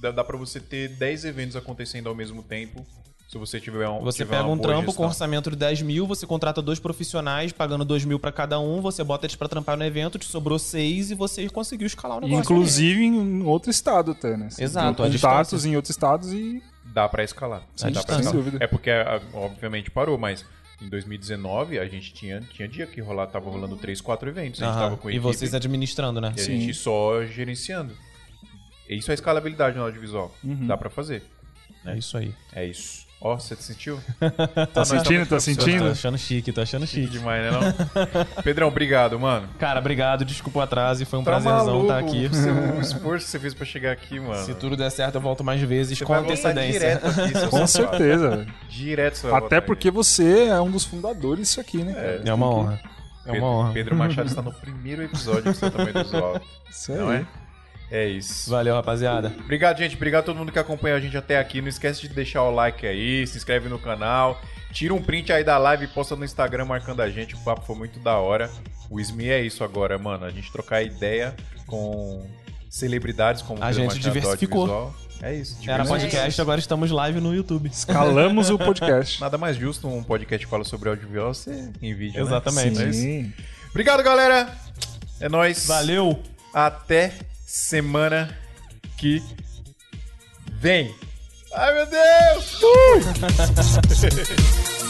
dá, 0.00 0.10
dá 0.10 0.24
para 0.24 0.36
você 0.36 0.60
ter 0.60 0.88
10 0.88 1.24
eventos 1.24 1.56
acontecendo 1.56 2.08
ao 2.08 2.14
mesmo 2.14 2.42
tempo. 2.42 2.84
Se 3.28 3.38
você 3.38 3.58
tiver 3.58 3.88
um, 3.88 4.00
Você 4.02 4.18
tiver 4.18 4.36
pega 4.36 4.48
um 4.48 4.58
trampo 4.58 4.86
com 4.86 4.90
gestão. 4.92 5.06
orçamento 5.06 5.50
de 5.50 5.56
10 5.56 5.82
mil, 5.82 6.06
você 6.06 6.26
contrata 6.26 6.60
dois 6.62 6.78
profissionais, 6.78 7.52
pagando 7.52 7.84
2 7.84 8.04
mil 8.04 8.18
pra 8.18 8.30
cada 8.30 8.60
um, 8.60 8.80
você 8.80 9.02
bota 9.02 9.26
eles 9.26 9.34
pra 9.34 9.48
trampar 9.48 9.76
no 9.76 9.84
evento, 9.84 10.18
te 10.18 10.26
sobrou 10.26 10.58
seis 10.58 11.10
e 11.10 11.14
você 11.14 11.48
conseguiu 11.48 11.86
escalar 11.86 12.18
o 12.18 12.20
negócio. 12.20 12.42
Inclusive 12.42 13.02
em 13.02 13.42
outro 13.42 13.70
estado 13.70 14.12
até, 14.12 14.36
né? 14.36 14.50
Você 14.50 14.62
Exato, 14.62 15.02
Contatos 15.02 15.64
em 15.64 15.74
outros 15.74 15.90
estados 15.90 16.32
e. 16.32 16.62
Dá 16.84 17.08
pra 17.08 17.24
escalar. 17.24 17.62
Sem 17.76 17.92
Dá 17.92 18.02
pra 18.02 18.16
escalar. 18.16 18.22
Sem 18.24 18.32
dúvida. 18.32 18.58
É 18.62 18.66
porque, 18.66 18.90
a- 18.90 19.20
obviamente, 19.32 19.90
parou, 19.90 20.16
mas 20.18 20.44
em 20.82 20.88
2019 20.88 21.78
a 21.78 21.86
gente 21.88 22.12
tinha, 22.12 22.40
tinha 22.40 22.68
dia 22.68 22.86
que 22.86 23.00
rolar, 23.00 23.26
tava 23.28 23.48
rolando 23.50 23.76
3, 23.76 24.00
4 24.00 24.28
eventos. 24.28 24.62
A 24.62 24.66
gente 24.66 24.74
Aham. 24.74 24.82
tava 24.84 24.96
com 24.96 25.08
E 25.08 25.14
equipe 25.14 25.22
vocês 25.22 25.54
administrando, 25.54 26.20
né? 26.20 26.32
e 26.36 26.40
a 26.40 26.44
Sim. 26.44 26.60
gente 26.60 26.74
só 26.74 27.24
gerenciando. 27.24 27.96
Isso 28.88 29.10
é 29.10 29.14
escalabilidade 29.14 29.76
no 29.76 29.82
audiovisual. 29.84 30.34
Uhum. 30.44 30.66
Dá 30.66 30.76
pra 30.76 30.90
fazer. 30.90 31.22
É 31.86 31.96
isso 31.96 32.16
aí. 32.16 32.34
É 32.52 32.66
isso. 32.66 33.03
Ó, 33.26 33.38
você 33.38 33.56
sentiu? 33.56 33.98
Tá 34.74 34.84
sentindo? 34.84 35.24
Tá 35.24 35.36
Tô 35.36 35.40
sentindo? 35.40 35.88
achando 35.88 36.18
chique, 36.18 36.52
tô 36.52 36.60
achando 36.60 36.86
Chique 36.86 37.06
chique. 37.06 37.18
demais, 37.18 37.42
né 37.42 37.50
não? 37.50 37.64
Pedrão, 38.44 38.68
obrigado, 38.68 39.18
mano. 39.18 39.48
Cara, 39.58 39.80
obrigado, 39.80 40.26
desculpa 40.26 40.58
o 40.58 40.62
atraso 40.62 41.02
e 41.02 41.06
foi 41.06 41.18
um 41.18 41.24
Tá 41.24 41.30
prazerzão 41.30 41.64
maluco 41.64 41.82
estar 41.84 41.98
aqui. 42.00 42.26
O, 42.76 42.80
esforço 42.82 43.24
que 43.24 43.30
você 43.30 43.38
fez 43.38 43.54
pra 43.54 43.64
chegar 43.64 43.92
aqui, 43.92 44.20
mano. 44.20 44.44
Se 44.44 44.52
tudo 44.54 44.76
der 44.76 44.90
certo, 44.90 45.14
eu 45.14 45.22
volto 45.22 45.42
mais 45.42 45.58
vezes 45.62 45.96
Você 45.96 46.04
com 46.04 46.12
vai 46.12 46.22
voltar 46.22 46.34
antecedência. 46.50 46.78
direto 46.80 47.06
aqui, 47.06 47.48
Com 47.48 47.66
certeza, 47.66 48.28
velho. 48.36 48.54
Direto 48.68 49.14
você 49.16 49.26
vai 49.28 49.38
Até 49.40 49.58
porque 49.62 49.90
você 49.90 50.48
é 50.48 50.60
um 50.60 50.70
dos 50.70 50.84
fundadores 50.84 51.48
disso 51.48 51.60
aqui, 51.62 51.78
né? 51.82 51.94
cara? 51.94 52.22
É 52.26 52.34
uma 52.34 52.46
honra. 52.50 52.80
É 53.24 53.32
Pedro, 53.32 53.38
uma 53.46 53.56
honra. 53.56 53.72
Pedro 53.72 53.96
Machado 53.96 54.28
está 54.28 54.42
no 54.42 54.52
primeiro 54.52 55.02
episódio 55.02 55.44
do 55.44 55.54
seu 55.54 55.70
tamanho 55.70 55.94
do 55.94 56.02
Visual. 56.04 56.40
Isso 56.70 56.92
Não 56.94 57.08
aí. 57.08 57.20
é? 57.20 57.43
É 57.90 58.06
isso. 58.06 58.50
Valeu, 58.50 58.74
rapaziada. 58.74 59.32
Obrigado, 59.40 59.78
gente. 59.78 59.94
Obrigado 59.96 60.22
a 60.22 60.26
todo 60.26 60.36
mundo 60.36 60.52
que 60.52 60.58
acompanhou 60.58 60.96
a 60.96 61.00
gente 61.00 61.16
até 61.16 61.38
aqui. 61.38 61.60
Não 61.60 61.68
esquece 61.68 62.00
de 62.02 62.08
deixar 62.08 62.42
o 62.42 62.50
like 62.50 62.86
aí, 62.86 63.26
se 63.26 63.36
inscreve 63.36 63.68
no 63.68 63.78
canal. 63.78 64.40
Tira 64.72 64.92
um 64.92 65.00
print 65.00 65.32
aí 65.32 65.44
da 65.44 65.56
live 65.56 65.84
e 65.84 65.88
posta 65.88 66.16
no 66.16 66.24
Instagram 66.24 66.64
marcando 66.64 67.00
a 67.00 67.08
gente. 67.08 67.34
O 67.34 67.38
papo 67.38 67.62
foi 67.62 67.76
muito 67.76 68.00
da 68.00 68.18
hora. 68.18 68.50
O 68.90 69.00
SMI 69.00 69.30
é 69.30 69.40
isso 69.42 69.62
agora, 69.62 69.96
mano. 69.98 70.24
A 70.24 70.30
gente 70.30 70.50
trocar 70.50 70.82
ideia 70.82 71.34
com 71.66 72.26
celebridades 72.68 73.40
como 73.40 73.62
A 73.62 73.70
gente 73.70 73.98
diversificou. 74.00 74.62
Audiovisual. 74.62 75.04
É 75.22 75.32
isso. 75.32 75.58
Era 75.70 75.84
podcast, 75.84 76.40
agora 76.40 76.58
estamos 76.58 76.90
live 76.90 77.20
no 77.20 77.34
YouTube. 77.34 77.68
Escalamos 77.68 78.50
o 78.50 78.58
podcast. 78.58 79.20
Nada 79.22 79.38
mais 79.38 79.56
justo 79.56 79.86
um 79.86 80.02
podcast 80.02 80.44
que 80.44 80.50
fala 80.50 80.64
sobre 80.64 80.88
audiovisual 80.88 81.32
ser 81.32 81.70
em 81.80 81.94
vídeo, 81.94 82.16
né? 82.16 82.26
Exatamente. 82.26 82.82
É 82.82 82.88
isso. 82.88 83.00
Sim. 83.00 83.32
Obrigado, 83.70 84.02
galera. 84.02 84.52
É 85.20 85.28
nóis. 85.28 85.66
Valeu! 85.66 86.20
Até 86.52 87.12
semana 87.54 88.36
que 88.98 89.22
vem. 90.54 90.92
Ai, 91.54 91.72
meu 91.72 91.86
Deus! 91.86 92.60
I 94.80 94.80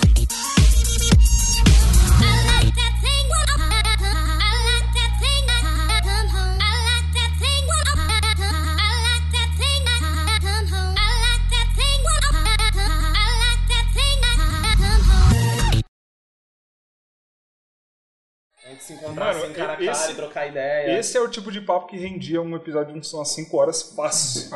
se 18.87 18.93
encontrar 18.93 19.33
Mano, 19.35 19.45
assim, 19.45 19.53
cara 19.55 19.73
a 19.79 19.83
esse- 19.83 20.01
cara 20.01 20.13
e 20.13 20.15
trocar 20.15 20.47
ideia. 20.49 20.99
Esse 20.99 21.17
é 21.17 21.21
o 21.21 21.29
tipo 21.29 21.51
de 21.51 21.61
papo 21.61 21.87
que 21.87 21.97
rendia 21.97 22.41
um 22.43 22.55
episódio 22.57 22.99
de 23.01 23.15
umas 23.15 23.29
5 23.31 23.57
horas 23.57 23.83
fácil. 23.97 24.51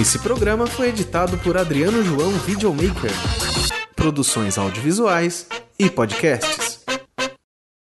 Esse 0.00 0.18
programa 0.18 0.66
foi 0.66 0.88
editado 0.88 1.38
por 1.38 1.56
Adriano 1.56 2.02
João 2.02 2.30
Videomaker. 2.32 3.10
Produções 3.94 4.58
audiovisuais 4.58 5.46
e 5.78 5.88
podcasts. 5.88 6.63